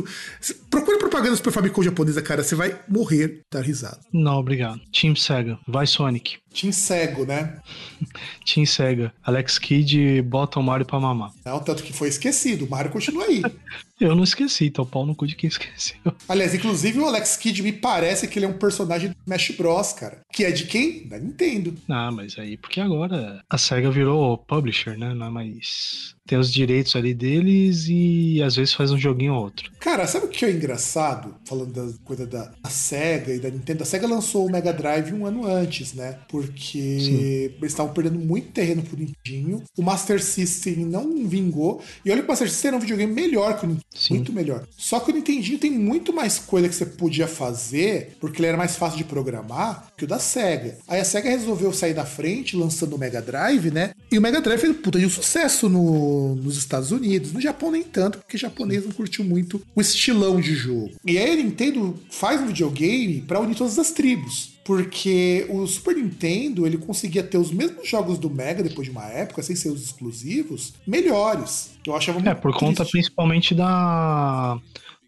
Procure 0.70 0.98
propaganda 0.98 1.30
do 1.30 1.36
Super 1.36 1.52
Famicom 1.52 1.82
japonesa, 1.82 2.22
cara. 2.22 2.42
Você 2.42 2.54
vai 2.54 2.78
morrer 2.88 3.40
dar 3.52 3.62
risada. 3.62 3.98
Não, 4.12 4.38
obrigado. 4.38 4.80
Team 4.92 5.14
Sega, 5.16 5.58
vai 5.66 5.86
Sonic. 5.86 6.38
Team 6.52 6.72
cego, 6.72 7.24
né? 7.24 7.58
Team 8.44 8.66
Sega, 8.66 9.12
Alex 9.22 9.58
Kidd 9.58 10.20
bota 10.22 10.58
o 10.58 10.62
Mario 10.62 10.84
pra 10.84 10.98
mamar. 10.98 11.30
Não, 11.44 11.60
tanto 11.60 11.82
que 11.82 11.92
foi 11.92 12.08
esquecido. 12.08 12.64
O 12.64 12.70
Mario 12.70 12.90
continua 12.90 13.24
aí. 13.24 13.42
Eu 14.00 14.16
não 14.16 14.24
esqueci, 14.24 14.66
então 14.66 14.86
pau 14.86 15.04
no 15.04 15.14
cu 15.14 15.26
de 15.26 15.36
quem 15.36 15.48
esqueceu. 15.48 15.98
Aliás, 16.26 16.54
inclusive 16.54 16.98
o 16.98 17.06
Alex 17.06 17.36
Kidd 17.36 17.62
me 17.62 17.70
parece 17.72 18.26
que 18.26 18.38
ele 18.38 18.46
é 18.46 18.48
um 18.48 18.56
personagem 18.56 19.10
do 19.10 19.16
Smash 19.26 19.50
Bros, 19.50 19.92
cara. 19.92 20.20
Que 20.32 20.44
é 20.44 20.50
de 20.50 20.64
quem? 20.64 21.06
Da 21.06 21.18
Nintendo. 21.18 21.74
Ah, 21.88 22.10
mas 22.10 22.38
aí, 22.38 22.56
porque 22.56 22.80
agora 22.80 23.42
a 23.48 23.58
SEGA 23.58 23.90
virou 23.90 24.38
publisher, 24.38 24.96
né? 24.98 25.12
Não 25.12 25.26
é 25.26 25.30
mais. 25.30 26.14
Tem 26.26 26.38
os 26.38 26.52
direitos 26.52 26.94
ali 26.96 27.12
deles 27.12 27.86
e 27.88 28.40
às 28.42 28.56
vezes 28.56 28.72
faz 28.72 28.90
um 28.90 28.98
joguinho 28.98 29.34
ou 29.34 29.42
outro. 29.42 29.70
Cara, 29.80 30.06
sabe 30.06 30.26
o 30.26 30.28
que 30.28 30.44
é 30.44 30.50
engraçado? 30.50 31.34
Falando 31.44 31.72
da 31.72 31.98
coisa 32.04 32.26
da, 32.26 32.52
da 32.62 32.70
SEGA 32.70 33.34
e 33.34 33.40
da 33.40 33.50
Nintendo. 33.50 33.82
A 33.82 33.86
SEGA 33.86 34.06
lançou 34.06 34.46
o 34.46 34.50
Mega 34.50 34.72
Drive 34.72 35.12
um 35.12 35.26
ano 35.26 35.44
antes, 35.46 35.92
né? 35.92 36.20
Porque 36.28 36.78
eles 37.58 37.72
estavam 37.72 37.92
perdendo 37.92 38.18
muito 38.18 38.52
terreno 38.52 38.82
pro 38.82 38.96
Nintendinho. 38.96 39.62
O 39.76 39.82
Master 39.82 40.22
System 40.22 40.86
não 40.86 41.26
vingou. 41.26 41.82
E 42.04 42.10
olha 42.10 42.20
que 42.20 42.26
o 42.26 42.30
Master 42.30 42.48
System 42.48 42.68
era 42.68 42.76
um 42.76 42.80
videogame 42.80 43.12
melhor 43.12 43.58
que 43.58 43.66
o 43.66 43.68
Nintendo. 43.68 43.89
Sim. 43.94 44.14
Muito 44.14 44.32
melhor. 44.32 44.64
Só 44.78 45.00
que 45.00 45.10
o 45.10 45.14
Nintendinho 45.14 45.58
tem 45.58 45.70
muito 45.70 46.12
mais 46.12 46.38
coisa 46.38 46.68
que 46.68 46.74
você 46.74 46.86
podia 46.86 47.26
fazer, 47.26 48.16
porque 48.20 48.40
ele 48.40 48.46
era 48.48 48.56
mais 48.56 48.76
fácil 48.76 48.96
de 48.98 49.04
programar, 49.04 49.88
que 49.96 50.04
o 50.04 50.06
da 50.06 50.18
SEGA. 50.18 50.78
Aí 50.86 51.00
a 51.00 51.04
SEGA 51.04 51.28
resolveu 51.30 51.72
sair 51.72 51.92
da 51.92 52.04
frente, 52.06 52.56
lançando 52.56 52.94
o 52.94 52.98
Mega 52.98 53.20
Drive, 53.20 53.70
né? 53.70 53.90
E 54.10 54.16
o 54.18 54.22
Mega 54.22 54.40
Drive 54.40 54.60
fez 54.60 54.76
puta 54.76 54.98
de 54.98 55.06
um 55.06 55.10
sucesso 55.10 55.68
no- 55.68 56.36
nos 56.36 56.56
Estados 56.56 56.92
Unidos. 56.92 57.32
No 57.32 57.40
Japão 57.40 57.70
nem 57.70 57.82
tanto, 57.82 58.18
porque 58.18 58.36
o 58.36 58.40
japonês 58.40 58.84
não 58.84 58.92
curtiu 58.92 59.24
muito 59.24 59.60
o 59.74 59.80
estilão 59.80 60.40
de 60.40 60.54
jogo. 60.54 60.92
E 61.04 61.18
aí 61.18 61.32
a 61.32 61.36
Nintendo 61.42 61.98
faz 62.10 62.40
um 62.40 62.46
videogame 62.46 63.22
pra 63.22 63.40
unir 63.40 63.56
todas 63.56 63.78
as 63.78 63.90
tribos. 63.90 64.52
Porque 64.70 65.46
o 65.48 65.66
Super 65.66 65.96
Nintendo 65.96 66.64
ele 66.64 66.78
conseguia 66.78 67.24
ter 67.24 67.36
os 67.38 67.50
mesmos 67.50 67.88
jogos 67.88 68.18
do 68.18 68.30
Mega 68.30 68.62
depois 68.62 68.86
de 68.86 68.92
uma 68.92 69.04
época, 69.04 69.42
sem 69.42 69.56
ser 69.56 69.68
os 69.68 69.82
exclusivos, 69.82 70.74
melhores. 70.86 71.72
Eu 71.84 71.96
achava 71.96 72.20
É, 72.20 72.22
muito 72.22 72.36
por 72.40 72.52
conta 72.54 72.76
triste. 72.84 72.92
principalmente 72.92 73.52
da. 73.52 74.60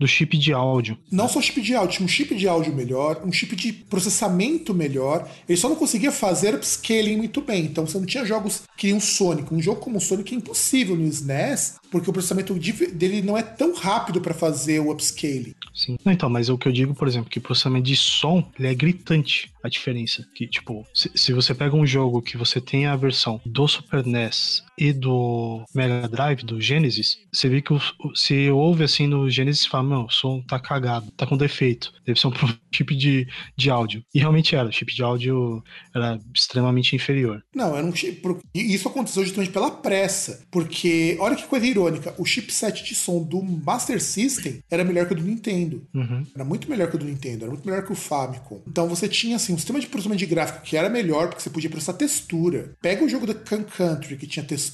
Do 0.03 0.09
chip 0.09 0.37
de 0.37 0.53
áudio. 0.53 0.99
Não 1.11 1.29
só 1.29 1.41
chip 1.41 1.61
de 1.61 1.75
áudio, 1.75 1.97
tinha 1.97 2.05
um 2.05 2.09
chip 2.09 2.35
de 2.35 2.49
áudio 2.49 2.75
melhor, 2.75 3.23
um 3.25 3.33
chip 3.33 3.55
de 3.55 3.73
processamento 3.73 4.75
melhor. 4.75 5.29
Ele 5.49 5.57
só 5.59 5.69
não 5.69 5.77
conseguia 5.77 6.11
fazer 6.13 6.55
upscaling 6.55 7.17
muito 7.17 7.41
bem. 7.41 7.65
Então 7.65 7.87
você 7.87 7.99
não 7.99 8.07
tinha 8.07 8.25
jogos 8.25 8.63
que 8.77 8.89
nem 8.89 8.97
um 8.97 9.01
Sonic. 9.01 9.53
Um 9.55 9.63
jogo 9.63 9.81
como 9.81 9.99
o 9.99 10.01
Sonic 10.01 10.35
é 10.35 10.39
impossível 10.39 10.97
no 10.97 11.07
SNES, 11.07 11.77
porque 11.91 12.11
o 12.11 12.13
processamento 12.13 12.59
de- 12.59 12.89
dele 12.89 13.23
não 13.23 13.37
é 13.39 13.43
tão 13.43 13.75
rápido 13.75 14.21
para 14.21 14.35
fazer 14.35 14.81
o 14.81 14.91
upscaling. 14.91 15.55
Sim. 15.75 15.97
Não, 16.05 16.13
então, 16.13 16.29
mas 16.29 16.49
o 16.49 16.59
que 16.59 16.69
eu 16.69 16.73
digo, 16.73 16.95
por 16.95 17.07
exemplo, 17.09 17.31
que 17.31 17.39
o 17.39 17.43
processamento 17.43 17.87
de 17.87 17.97
som, 17.97 18.47
ele 18.59 18.69
é 18.69 18.75
gritante 18.75 19.51
a 19.63 19.69
diferença. 19.69 20.27
Que, 20.35 20.47
tipo, 20.47 20.85
se, 20.93 21.11
se 21.15 21.33
você 21.33 21.55
pega 21.55 21.77
um 21.77 21.87
jogo 21.87 22.21
que 22.21 22.37
você 22.37 22.61
tem 22.61 22.87
a 22.87 22.97
versão 22.97 23.41
do 23.47 23.67
Super 23.69 24.05
NES 24.05 24.63
e 24.79 24.93
do 24.93 25.65
Mega 25.75 26.09
Drive, 26.09 26.45
do 26.45 26.61
Genesis, 26.61 27.19
você 27.33 27.49
vê 27.49 27.61
que 27.61 27.73
o, 27.73 27.81
se 28.15 28.51
ouve 28.51 28.85
assim 28.85 29.07
no 29.07 29.29
Genesis, 29.31 29.67
fala, 29.67 29.89
não, 29.89 30.07
o 30.07 30.11
som 30.11 30.41
tá 30.41 30.59
cagado, 30.59 31.11
tá 31.13 31.27
com 31.27 31.37
defeito. 31.37 31.93
Deve 32.05 32.19
ser 32.19 32.29
um 32.29 32.33
chip 32.75 32.95
de, 32.95 33.29
de 33.57 33.71
áudio. 33.71 34.03
E 34.15 34.19
realmente 34.19 34.55
era, 34.57 34.69
o 34.69 34.73
chip 34.73 34.95
de 34.95 35.03
áudio 35.03 35.63
era 35.95 36.19
extremamente 36.35 36.97
inferior. 36.97 37.43
Não, 37.55 37.77
era 37.77 37.87
um 37.87 37.95
chip. 37.95 38.23
E 38.55 38.75
isso 38.75 38.89
aconteceu 38.89 39.25
justamente 39.25 39.53
pela 39.53 39.71
pressa. 39.71 40.45
Porque, 40.51 41.17
olha 41.21 41.37
que 41.37 41.47
coisa 41.47 41.67
irônica, 41.67 42.15
o 42.19 42.25
chipset 42.25 42.85
de 42.85 42.95
som 42.95 43.23
do 43.23 43.43
Master 43.43 44.01
System 44.01 44.61
era 44.71 44.85
melhor 44.85 45.07
que 45.07 45.13
o 45.13 45.17
do 45.17 45.23
Nintendo. 45.23 45.87
Uhum. 45.95 46.27
Era 46.35 46.45
muito 46.45 46.69
melhor 46.69 46.89
que 46.89 46.97
o 46.97 46.99
do 46.99 47.05
Nintendo, 47.05 47.45
era 47.45 47.53
muito 47.53 47.67
melhor 47.67 47.85
que 47.85 47.93
o 47.93 47.97
Famicom. 47.97 48.61
Então 48.67 48.89
você 48.89 49.09
tinha 49.09 49.37
assim 49.37 49.53
um 49.53 49.59
sistema 49.59 49.81
de 49.81 49.87
processamento 49.87 50.19
de 50.21 50.27
gráfico 50.27 50.63
que 50.63 50.77
era 50.77 50.89
melhor 50.89 51.29
porque 51.29 51.43
você 51.43 51.51
podia 51.51 51.71
processar 51.71 51.95
textura. 51.95 52.73
Pega 52.81 53.05
o 53.05 53.09
jogo 53.09 53.27
da 53.27 53.35
Can 53.35 53.63
Country 53.63 54.17
que 54.17 54.27
tinha 54.27 54.45
textura. 54.45 54.72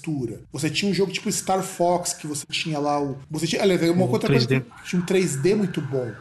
Você 0.52 0.70
tinha 0.70 0.90
um 0.90 0.94
jogo 0.94 1.12
tipo 1.12 1.30
Star 1.30 1.62
Fox 1.62 2.12
que 2.12 2.26
você 2.26 2.44
tinha 2.50 2.78
lá 2.78 3.00
o 3.02 3.18
você 3.30 3.46
tinha, 3.46 3.62
aliás, 3.62 3.82
uma 3.90 4.04
O 4.04 4.10
outra 4.10 4.28
coisa 4.28 4.46
3D. 4.46 4.62
que 4.62 4.88
tinha 4.88 5.02
um 5.02 5.04
3D 5.04 5.54
muito 5.56 5.80
bom. 5.80 6.12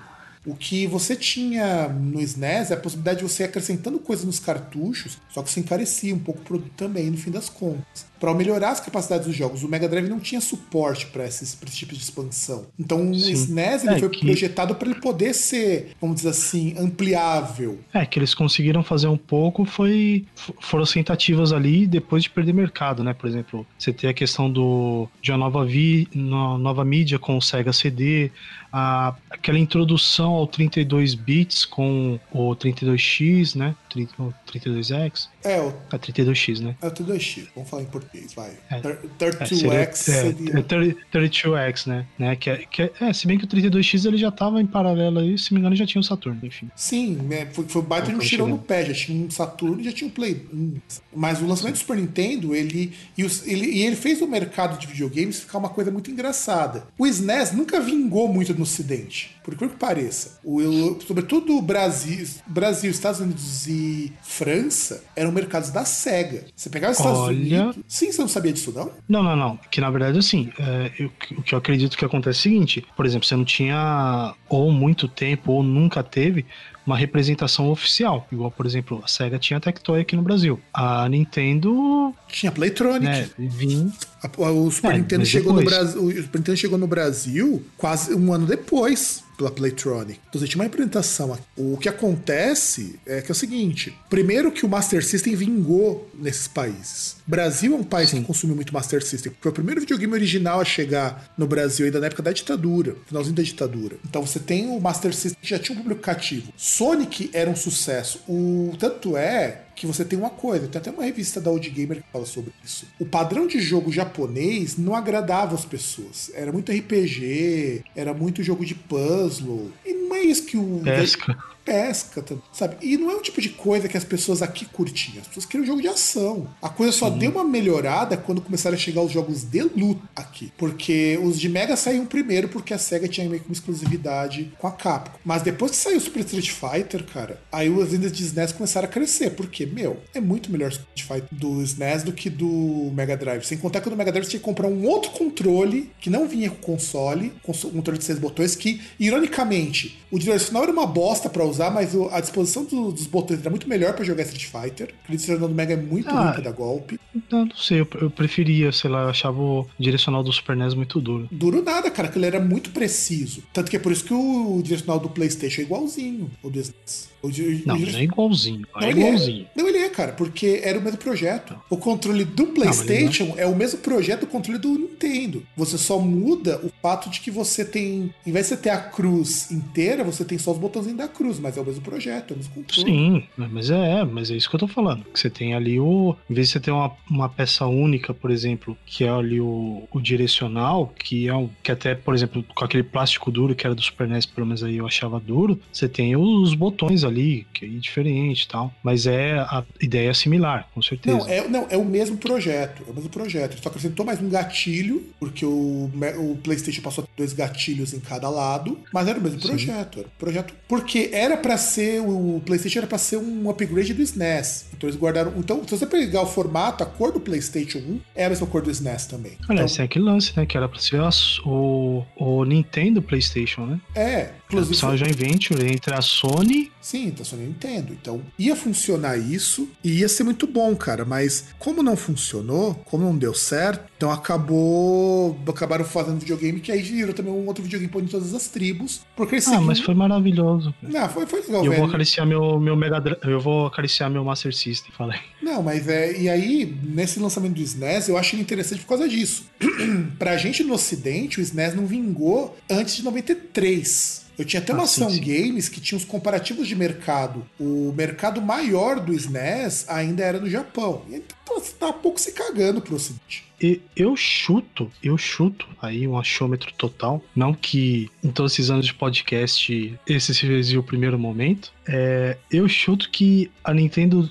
O 0.46 0.56
que 0.56 0.88
você 0.88 1.14
tinha 1.14 1.90
no 1.90 2.22
SNES 2.22 2.72
é 2.72 2.74
a 2.74 2.78
possibilidade 2.78 3.20
de 3.20 3.24
você 3.26 3.44
ir 3.44 3.48
acrescentando 3.48 4.00
coisas 4.00 4.24
nos 4.24 4.40
cartuchos, 4.40 5.18
só 5.30 5.44
que 5.44 5.50
isso 5.50 5.60
encarecia 5.60 6.16
um 6.16 6.20
pouco 6.20 6.40
o 6.40 6.44
produto 6.44 6.72
também, 6.78 7.12
no 7.12 7.18
fim 7.18 7.32
das 7.32 7.50
contas. 7.50 8.06
Para 8.20 8.34
melhorar 8.34 8.72
as 8.72 8.80
capacidades 8.80 9.28
dos 9.28 9.36
jogos, 9.36 9.64
o 9.64 9.68
Mega 9.68 9.88
Drive 9.88 10.08
não 10.10 10.20
tinha 10.20 10.42
suporte 10.42 11.06
para 11.08 11.26
esses, 11.26 11.54
pra 11.56 11.70
esse 11.70 11.78
tipo 11.78 11.94
de 11.94 12.00
expansão. 12.02 12.66
Então 12.80 13.10
o 13.12 13.16
Sim. 13.16 13.32
SNES 13.32 13.84
ele 13.86 13.96
É 13.96 14.00
foi 14.00 14.10
que- 14.10 14.26
projetado 14.26 14.76
para 14.76 14.90
ele 14.90 15.00
poder 15.00 15.34
ser, 15.34 15.92
vamos 16.02 16.18
dizer 16.18 16.30
assim, 16.30 16.76
ampliável. 16.78 17.80
É, 17.94 18.06
que 18.06 18.20
eles 18.20 18.34
conseguiram 18.34 18.84
fazer 18.84 19.08
um 19.08 19.18
pouco 19.18 19.66
foi 19.66 20.26
foram 20.62 20.84
as 20.84 20.92
tentativas 20.92 21.52
ali 21.54 21.86
depois 21.88 22.24
de 22.24 22.30
perder 22.30 22.54
mercado, 22.54 23.04
né? 23.04 23.14
Por 23.14 23.28
exemplo, 23.28 23.66
você 23.78 23.94
tem 23.94 24.10
a 24.10 24.14
questão 24.14 24.52
do 24.52 25.08
de 25.22 25.32
uma 25.32 25.38
nova 25.38 25.66
vi, 25.66 26.08
no- 26.14 26.58
nova 26.58 26.84
mídia 26.84 27.20
com 27.20 27.38
o 27.38 27.42
Sega 27.42 27.72
CD, 27.74 28.32
a, 28.72 29.16
aquela 29.30 29.58
introdução 29.60 30.32
ao 30.32 30.48
32 30.48 31.14
bits 31.16 31.66
com 31.66 32.20
o 32.32 32.56
32X, 32.56 33.56
né? 33.56 33.76
Tri- 34.06 34.10
o 34.20 34.34
32X, 34.52 35.28
É, 35.44 35.60
o, 35.60 35.74
a 35.92 35.98
32X, 35.98 36.60
né? 36.62 36.76
é 36.82 36.88
o 36.88 36.92
32X, 36.92 37.48
vamos 37.56 37.70
falar 37.70 37.84
em 37.84 37.88
português, 37.88 38.34
vai. 38.34 38.52
É. 38.70 38.80
Thir- 38.80 39.00
É, 39.40 39.46
seria- 39.46 39.72
32X 39.72 39.82
é, 39.82 39.92
seria. 39.94 40.60
é 40.60 40.62
30 40.62 40.98
32X, 41.12 41.88
né? 41.88 42.06
né? 42.18 42.36
Que, 42.36 42.50
é, 42.50 42.58
que 42.58 42.82
é, 42.84 42.92
é, 43.02 43.14
se 43.14 43.26
bem 43.28 43.38
que 43.38 43.46
o 43.46 43.48
32X 43.48 44.06
ele 44.06 44.18
já 44.18 44.32
tava 44.32 44.62
em 44.62 44.66
paralelo 44.66 45.20
aí, 45.20 45.38
se 45.38 45.54
me 45.54 45.60
engano 45.60 45.76
já 45.76 45.86
tinha 45.86 46.00
o 46.00 46.04
Saturno, 46.04 46.40
enfim. 46.44 46.70
Sim, 46.76 47.16
né, 47.16 47.48
foi, 47.52 47.66
foi 47.68 47.82
baita 47.82 48.08
de 48.10 48.14
um 48.16 48.18
Foi 48.20 48.26
tirão 48.28 48.48
no 48.48 48.58
pé, 48.58 48.86
já 48.86 48.94
tinha 48.94 49.26
um 49.26 49.30
Saturno 49.32 49.82
e 49.82 49.84
já 49.86 49.92
tinha 49.92 50.08
um 50.08 50.12
Play. 50.12 50.46
um. 50.54 50.76
Mas 51.16 51.42
o 51.42 51.46
lançamento 51.48 51.76
do 51.76 51.80
Super 51.80 51.98
Nintendo, 51.98 52.54
ele 52.56 52.94
e, 53.18 53.24
os- 53.24 53.46
ele 53.48 53.66
e 53.68 53.84
ele 53.84 53.96
fez 53.96 54.22
o 54.22 54.28
mercado 54.28 54.80
de 54.80 54.88
videogames 54.88 55.40
ficar 55.40 55.58
uma 55.58 55.70
coisa 55.70 55.90
muito 55.92 56.10
engraçada. 56.12 56.88
O 56.98 57.06
SNES 57.08 57.52
nunca 57.54 57.80
vingou 57.80 58.28
muito 58.32 58.54
no 58.54 58.64
ocidente, 58.64 59.36
por 59.44 59.54
incrível 59.54 59.74
que 59.76 59.80
pareça. 59.80 60.40
O, 60.44 60.60
sobretudo 61.06 61.58
o 61.58 61.62
Brasil, 61.62 62.26
Brasil, 62.48 62.92
Estados 62.92 63.20
Unidos 63.20 63.68
e 63.68 63.87
França 64.22 65.04
eram 65.16 65.32
mercados 65.32 65.70
da 65.70 65.86
SEGA. 65.86 66.46
Você 66.56 66.70
pegava 66.70 66.94
os 66.94 67.00
Estados 67.00 67.20
Olha... 67.20 67.38
Unidos. 67.38 67.78
Sim, 67.88 68.12
você 68.12 68.22
não 68.22 68.28
sabia 68.28 68.54
disso, 68.54 68.72
não? 68.74 68.92
Não, 69.08 69.24
não, 69.24 69.36
não. 69.36 69.60
Que 69.72 69.82
na 69.82 69.90
verdade, 69.90 70.18
assim, 70.18 70.52
é, 70.60 70.92
eu, 71.00 71.12
o 71.38 71.42
que 71.42 71.54
eu 71.54 71.60
acredito 71.60 71.98
que 71.98 72.06
acontece 72.06 72.38
é 72.38 72.40
o 72.40 72.44
seguinte: 72.44 72.86
por 72.96 73.06
exemplo, 73.06 73.28
você 73.28 73.36
não 73.36 73.46
tinha 73.46 74.34
ou 74.50 74.72
muito 74.72 75.08
tempo 75.08 75.52
ou 75.52 75.64
nunca 75.64 76.04
teve 76.04 76.46
uma 76.86 76.96
representação 76.96 77.70
oficial. 77.70 78.26
Igual, 78.32 78.50
por 78.50 78.66
exemplo, 78.66 79.02
a 79.04 79.08
SEGA 79.08 79.38
tinha 79.38 79.60
Tectoy 79.60 80.00
aqui 80.00 80.16
no 80.16 80.22
Brasil. 80.22 80.58
A 80.74 81.08
Nintendo. 81.10 82.14
Tinha 82.30 82.52
Playtronic. 82.52 83.06
Né, 83.06 83.30
vinha... 83.38 83.92
O 84.38 84.72
Super, 84.72 84.94
É, 84.94 84.98
Nintendo 84.98 85.26
chegou 85.26 85.54
no. 85.54 85.64
Brasil, 85.64 86.02
o 86.02 86.12
Super 86.24 86.38
Nintendo 86.38 86.58
chegou 86.58 86.78
no 86.78 86.88
Brasil 86.88 87.64
quase 87.78 88.16
um 88.16 88.32
ano 88.34 88.48
depois 88.48 89.27
pela 89.38 89.52
Playtronic. 89.52 90.20
Então 90.30 90.42
tinha 90.44 90.58
uma 90.58 90.64
representação. 90.64 91.34
aqui. 91.34 91.44
O 91.56 91.78
que 91.78 91.88
acontece 91.88 93.00
é 93.06 93.22
que 93.22 93.32
é 93.32 93.34
o 93.34 93.36
seguinte: 93.36 93.96
primeiro 94.10 94.52
que 94.52 94.66
o 94.66 94.70
Master 94.70 95.06
System 95.06 95.36
vingou 95.36 96.10
nesses 96.16 96.48
países. 96.48 97.18
Brasil 97.26 97.74
é 97.74 97.78
um 97.78 97.84
país 97.84 98.12
que 98.12 98.22
consumiu 98.22 98.56
muito 98.56 98.74
Master 98.74 99.04
System. 99.04 99.32
Foi 99.40 99.52
o 99.52 99.54
primeiro 99.54 99.82
videogame 99.82 100.14
original 100.14 100.60
a 100.60 100.66
chegar 100.66 101.32
no 101.38 101.48
Brasil 101.48 101.86
ainda 101.86 102.00
na 102.00 102.08
época 102.08 102.24
da 102.24 102.32
ditadura, 102.32 102.96
finalzinho 103.06 103.36
da 103.36 103.44
ditadura. 103.44 103.98
Então 104.08 104.26
você 104.26 104.40
tem 104.40 104.68
o 104.68 104.80
Master 104.80 105.14
System 105.14 105.38
que 105.42 105.50
já 105.50 105.60
tinha 105.60 105.78
um 105.78 105.82
público 105.82 106.02
cativo. 106.02 106.52
Sonic 106.58 107.30
era 107.34 107.50
um 107.50 107.56
sucesso. 107.56 108.22
O 108.28 108.74
tanto 108.80 109.16
é 109.16 109.67
que 109.78 109.86
você 109.86 110.04
tem 110.04 110.18
uma 110.18 110.32
coisa, 110.32 110.68
tem 110.68 110.82
até 110.82 110.90
uma 110.90 111.04
revista 111.04 111.40
da 111.40 111.52
Old 111.52 111.70
Gamer 111.70 112.02
que 112.02 112.12
fala 112.12 112.26
sobre 112.26 112.52
isso. 112.66 112.88
O 113.00 113.06
padrão 113.06 113.46
de 113.46 113.60
jogo 113.60 113.92
japonês 113.92 114.76
não 114.76 114.96
agradava 114.96 115.54
as 115.54 115.64
pessoas. 115.64 116.32
Era 116.34 116.52
muito 116.52 116.72
RPG, 116.72 117.84
era 117.96 118.12
muito 118.12 118.42
jogo 118.42 118.66
de 118.66 118.74
puzzle. 118.74 119.72
E 119.86 119.94
não 119.94 120.16
é 120.16 120.22
isso 120.24 120.46
que 120.46 120.58
o. 120.58 120.82
Pesca. 120.84 121.38
Pesca, 121.68 122.24
sabe? 122.54 122.78
E 122.82 122.96
não 122.96 123.12
é 123.12 123.16
o 123.16 123.22
tipo 123.22 123.42
de 123.42 123.50
coisa 123.50 123.90
que 123.90 123.98
as 123.98 124.06
pessoas 124.06 124.42
aqui 124.42 124.64
curtiam. 124.64 125.20
As 125.20 125.28
pessoas 125.28 125.46
queriam 125.46 125.68
jogo 125.68 125.82
de 125.82 125.90
ação. 125.90 126.48
A 126.62 126.70
coisa 126.70 126.94
só 126.94 127.10
deu 127.10 127.32
uma 127.32 127.44
melhorada 127.44 128.16
quando 128.16 128.40
começaram 128.40 128.78
a 128.78 128.80
chegar 128.80 129.02
os 129.02 129.12
jogos 129.12 129.44
de 129.44 129.64
luta 129.64 130.02
aqui. 130.16 130.50
Porque 130.58 131.20
os 131.22 131.38
de 131.38 131.50
Mega 131.50 131.76
saíram 131.76 132.06
primeiro 132.06 132.48
porque 132.48 132.74
a 132.74 132.78
SEGA 132.78 133.10
tinha 133.10 133.28
meio 133.28 133.42
que 133.42 133.50
uma 133.50 133.54
exclusividade 133.54 134.54
com 134.58 134.66
a 134.66 134.72
Capcom. 134.72 135.20
Mas 135.26 135.42
depois 135.42 135.72
que 135.72 135.78
saiu 135.78 135.98
o 135.98 136.00
Super 136.00 136.22
Street 136.22 136.52
Fighter, 136.52 137.04
cara, 137.04 137.42
aí 137.52 137.68
as 137.68 137.90
vendas 137.90 138.14
de 138.14 138.24
SNES 138.24 138.54
começaram 138.54 138.88
a 138.88 138.92
crescer. 138.92 139.32
Porque, 139.32 139.66
meu, 139.66 139.98
é 140.14 140.22
muito 140.22 140.50
melhor 140.50 140.70
o 140.70 140.74
Street 140.74 141.02
Fighter 141.02 141.28
do 141.38 141.62
SNES 141.62 142.04
do 142.04 142.14
que 142.14 142.30
do 142.30 142.92
Mega 142.94 143.18
Drive. 143.18 143.44
Sem 143.44 143.58
contar 143.58 143.82
que 143.82 143.88
o 143.88 143.92
do 143.92 143.98
Mega 143.98 144.12
Drive 144.12 144.24
você 144.24 144.32
tinha 144.32 144.40
que 144.40 144.46
comprar 144.46 144.70
um 144.70 144.88
outro 144.88 145.12
controle 145.12 145.92
que 146.00 146.10
não 146.10 146.30
vinha 146.30 146.50
com 146.50 146.78
console, 146.78 147.34
com 147.44 147.52
um 147.52 147.72
controle 147.72 147.98
de 147.98 148.06
seis 148.06 148.20
botões, 148.20 148.56
que, 148.56 148.80
ironicamente, 149.00 150.00
o 150.12 150.20
direcional 150.20 150.64
era 150.64 150.72
uma 150.72 150.86
bosta 150.86 151.30
pra 151.30 151.44
usar, 151.44 151.57
mas 151.72 151.94
o- 151.96 152.10
a 152.10 152.20
disposição 152.20 152.64
do- 152.66 152.92
dos 152.92 153.06
botões 153.08 153.40
era 153.42 153.50
muito 153.50 153.68
melhor 153.68 153.94
pra 153.94 154.04
jogar 154.06 154.24
Street 154.24 154.46
Fighter. 154.46 154.94
O 155.08 155.12
direcional 155.12 155.48
do 155.50 155.56
Mega 155.56 155.74
é 155.74 155.78
muito 155.78 156.10
Ah. 156.10 156.24
ruim 156.24 156.32
pra 156.34 156.42
dar 156.42 156.52
golpe. 156.52 157.00
Não, 157.32 157.46
não 157.46 157.56
sei, 157.56 157.82
eu, 157.82 157.88
eu 158.02 158.10
preferia, 158.10 158.72
sei 158.72 158.90
lá, 158.90 159.04
eu 159.04 159.10
achava 159.10 159.40
o 159.42 159.68
direcional 159.80 160.24
do 160.24 160.32
Super 160.32 160.56
NES 160.56 160.74
muito 160.74 161.00
duro. 161.02 161.28
Duro 161.32 161.62
nada, 161.64 161.90
cara, 161.92 162.08
que 162.08 162.18
ele 162.18 162.26
era 162.26 162.40
muito 162.40 162.70
preciso. 162.72 163.44
Tanto 163.54 163.70
que 163.70 163.76
é 163.76 163.80
por 163.80 163.92
isso 163.92 164.04
que 164.06 164.14
o 164.14 164.62
direcional 164.64 165.00
do 165.00 165.10
PlayStation 165.10 165.62
é 165.62 165.64
igualzinho 165.64 166.30
ao 166.44 166.50
do 166.50 166.60
SNES. 166.60 167.10
O 167.22 167.32
di- 167.32 167.64
Não, 167.66 167.76
o 167.76 167.80
não 167.80 168.00
é 168.00 168.04
igualzinho. 168.04 168.60
Não, 168.74 168.82
Não, 168.82 168.88
é 168.88 168.92
ele 168.92 169.00
igualzinho. 169.02 169.48
Não, 169.56 169.68
ele 169.68 169.78
é, 169.80 169.90
cara, 169.90 170.12
porque 170.14 170.62
era 170.64 170.78
o 170.78 170.82
mesmo 170.82 170.98
projeto. 171.00 171.56
O 171.70 171.78
controle 171.78 172.24
do 172.26 172.48
PlayStation 172.48 173.34
é 173.38 173.46
o 173.46 173.56
mesmo 173.56 173.80
projeto 173.80 174.22
do 174.22 174.28
controle 174.28 174.60
do 174.60 174.70
Nintendo. 174.78 175.44
Você 175.56 175.78
só 175.78 176.00
muda 176.00 176.60
o 176.64 176.72
fato 176.82 177.10
de 177.10 177.20
que 177.22 177.32
você 177.32 177.66
tem. 177.66 178.14
Em 178.26 178.32
vez 178.32 178.46
de 178.48 178.56
você 178.56 178.58
ter 178.58 178.70
a 178.70 178.78
cruz 178.78 179.52
inteira, 179.52 180.04
você 180.04 180.24
tem 180.24 180.38
só 180.38 180.52
os 180.52 180.58
botãozinhos 180.58 180.98
da 180.98 181.08
cruz, 181.08 181.40
mas 181.40 181.58
é 181.58 181.62
o 181.62 181.66
mesmo 181.66 181.82
projeto, 181.82 182.32
é 182.32 182.34
o 182.34 182.38
mesmo 182.38 182.54
controle. 182.54 182.90
Sim, 182.92 183.24
mas 183.36 183.70
é, 183.70 184.04
mas 184.04 184.32
é 184.32 184.36
isso 184.36 184.50
que 184.50 184.56
eu 184.56 184.60
tô 184.60 184.68
falando. 184.68 185.04
Que 185.06 185.20
você 185.20 185.30
tem 185.30 185.54
ali 185.54 185.80
o. 185.80 186.16
Em 186.30 186.34
vez 186.34 186.48
de 186.48 186.54
você 186.54 186.60
ter 186.60 186.72
uma, 186.72 186.92
uma 187.10 187.30
peça 187.30 187.66
única, 187.66 188.14
por 188.14 188.30
exemplo, 188.32 188.78
que 188.86 189.04
é 189.04 189.10
ali 189.10 189.40
o, 189.42 189.84
o 189.92 190.00
direcional, 190.00 190.94
que 191.00 191.28
é 191.28 191.34
um. 191.36 191.50
Que 191.64 191.72
até, 191.72 191.96
por 191.96 192.14
exemplo, 192.14 192.44
com 192.56 192.64
aquele 192.66 192.84
plástico 192.84 193.32
duro 193.32 193.56
que 193.56 193.66
era 193.66 193.76
do 193.76 193.82
Super 193.82 194.08
NES, 194.08 194.26
pelo 194.26 194.46
menos 194.48 194.64
aí 194.64 194.78
eu 194.78 194.86
achava 194.88 195.20
duro, 195.20 195.60
você 195.72 195.88
tem 195.88 196.16
os 196.16 196.54
botões 196.54 197.04
ali, 197.08 197.48
que 197.54 197.66
é 197.66 197.68
diferente 197.68 198.44
e 198.44 198.48
tal. 198.48 198.74
Mas 198.84 199.08
é 199.08 199.40
a 199.40 199.64
ideia 199.82 200.10
é 200.10 200.14
similar, 200.14 200.70
com 200.74 200.82
certeza. 200.82 201.18
Não, 201.18 201.28
é, 201.28 201.48
não, 201.48 201.68
é 201.70 201.78
o 201.78 201.86
mesmo 201.86 202.18
projeto. 202.18 202.84
É 202.88 202.92
o 202.92 202.94
mesmo 202.94 203.10
projeto. 203.10 203.62
Só 203.62 203.70
acrescentou 203.70 204.06
mais 204.06 204.22
um 204.22 204.30
gatilho, 204.30 205.04
porque 205.20 205.46
o, 205.46 205.90
o 206.18 206.38
PlayStation 206.44 206.82
passou 206.82 207.04
a 207.04 207.08
ter 207.08 207.14
dois 207.18 207.34
gatilhos 207.34 207.94
em 207.94 208.00
cada 208.00 208.30
lado, 208.30 208.78
mas 208.94 209.08
era 209.08 209.20
o 209.20 209.22
mesmo 209.22 209.40
Sim. 209.42 209.48
projeto. 209.48 210.00
Era 210.00 210.10
projeto. 210.18 210.54
Porque 210.68 211.10
era 211.14 211.38
pra 211.38 211.58
ser. 211.58 212.02
O 212.02 212.42
PlayStation 212.46 212.80
era 212.80 212.88
pra 212.88 212.98
ser 212.98 213.18
um 213.18 213.50
upgrade 213.50 213.94
do 213.94 214.02
SNES. 214.02 214.68
Então 214.76 214.90
eles 214.90 215.00
guardaram. 215.00 215.34
Então, 215.38 215.64
se 215.66 215.72
você 215.72 215.86
pegar 215.86 216.22
o 216.22 216.28
formato, 216.28 216.84
a 216.84 216.86
cor 216.86 217.12
do 217.12 217.20
PlayStation 217.20 217.80
1 217.80 218.00
é 218.16 218.26
a 218.26 218.30
mesma 218.30 218.48
cor 218.48 218.62
do 218.62 218.70
SNES 218.72 219.06
também. 219.06 219.38
Aliás, 219.48 219.72
Então, 219.72 219.78
tem 219.78 219.86
aquele 219.86 220.06
lance, 220.06 220.34
né? 220.36 220.46
Que 220.46 220.58
era 220.58 220.68
pra 220.68 220.80
ser 220.80 221.02
o, 221.46 222.04
o 222.16 222.44
Nintendo 222.46 223.02
PlayStation, 223.02 223.66
né? 223.66 223.80
é, 223.96 224.32
inclusive. 224.48 224.76
ser 224.76 224.86
uma 224.86 224.98
joint 224.98 225.16
venture 225.16 225.72
entre 225.72 225.94
a 225.94 226.02
Sony 226.02 226.72
Sim, 226.88 226.97
tá 227.12 227.24
só 227.24 227.36
Nintendo. 227.36 227.94
Então, 227.94 228.22
ia 228.38 228.56
funcionar 228.56 229.18
isso 229.18 229.70
e 229.84 230.00
ia 230.00 230.10
ser 230.10 230.24
muito 230.24 230.48
bom, 230.48 230.76
cara. 230.76 231.06
Mas 231.06 231.46
como 231.60 231.84
não 231.84 231.96
funcionou, 231.96 232.76
como 232.86 233.04
não 233.06 233.18
deu 233.18 233.34
certo, 233.34 233.84
então 233.98 234.12
acabou. 234.12 235.38
Acabaram 235.48 235.84
fazendo 235.84 236.20
videogame 236.20 236.60
que 236.60 236.72
aí 236.72 236.82
virou 236.82 237.14
também 237.14 237.34
um 237.34 237.48
outro 237.48 237.64
videogame 237.64 237.92
pra 237.92 238.02
todas 238.02 238.34
as 238.34 238.48
tribos. 238.48 239.02
Porque 239.16 239.36
eles 239.36 239.48
Ah, 239.48 239.52
seguiam- 239.52 239.66
mas 239.66 239.80
foi 239.80 239.94
maravilhoso. 239.96 240.74
Não, 240.82 241.10
foi, 241.10 241.26
foi 241.26 241.42
legal, 241.42 241.64
eu 241.66 241.72
velho. 241.72 241.82
vou 241.82 241.90
acariciar 241.90 242.26
meu, 242.28 242.60
meu 242.60 242.76
Mega 242.76 243.02
Eu 243.24 243.40
vou 243.40 243.66
acariciar 243.66 244.10
meu 244.10 244.24
Master 244.24 244.54
System, 244.56 244.92
falei. 244.96 245.20
Não, 245.42 245.64
mas 245.64 245.88
é. 245.88 246.16
E 246.20 246.30
aí, 246.30 246.78
nesse 246.84 247.20
lançamento 247.20 247.54
do 247.56 247.62
SNES, 247.62 248.08
eu 248.08 248.18
acho 248.18 248.36
ele 248.36 248.42
interessante 248.44 248.82
por 248.82 248.88
causa 248.90 249.10
disso. 249.10 249.46
pra 250.20 250.38
gente 250.38 250.64
no 250.64 250.74
Ocidente, 250.76 251.40
o 251.40 251.42
SNES 251.42 251.74
não 251.76 251.86
vingou 251.88 252.56
antes 252.70 252.96
de 252.96 253.04
93. 253.04 254.28
Eu 254.38 254.46
tinha 254.46 254.62
até 254.62 254.72
uma 254.72 254.84
Ah, 254.84 254.86
ação 254.86 255.10
sim. 255.10 255.20
games 255.20 255.68
que 255.68 255.82
tinha 255.82 255.98
os 255.98 256.06
comparativos 256.06 256.68
de 256.68 256.76
mercado. 256.76 257.44
O 257.60 257.92
mercado 257.98 258.40
maior 258.40 259.00
do 259.00 259.12
SNES 259.12 259.86
ainda 259.90 260.24
era 260.24 260.40
no 260.40 260.48
Japão. 260.48 261.02
E 261.10 261.16
então 261.16 261.60
tá 261.80 261.92
pouco 261.92 262.22
se 262.22 262.32
cagando 262.34 262.80
pro 262.80 262.96
Ocidente. 262.96 263.48
Eu 263.96 264.16
chuto, 264.16 264.92
eu 265.02 265.18
chuto 265.18 265.68
aí 265.82 266.08
um 266.08 266.18
achômetro 266.18 266.72
total. 266.78 267.24
Não 267.36 267.54
que 267.54 268.10
em 268.24 268.30
todos 268.30 268.54
esses 268.54 268.70
anos 268.70 268.86
de 268.86 268.94
podcast 268.94 269.98
esse 270.06 270.34
seja 270.34 270.80
o 270.80 270.84
primeiro 270.84 271.18
momento. 271.18 271.72
É, 271.88 272.38
eu 272.52 272.68
chuto 272.68 273.10
que 273.10 273.50
a 273.64 273.74
Nintendo, 273.74 274.30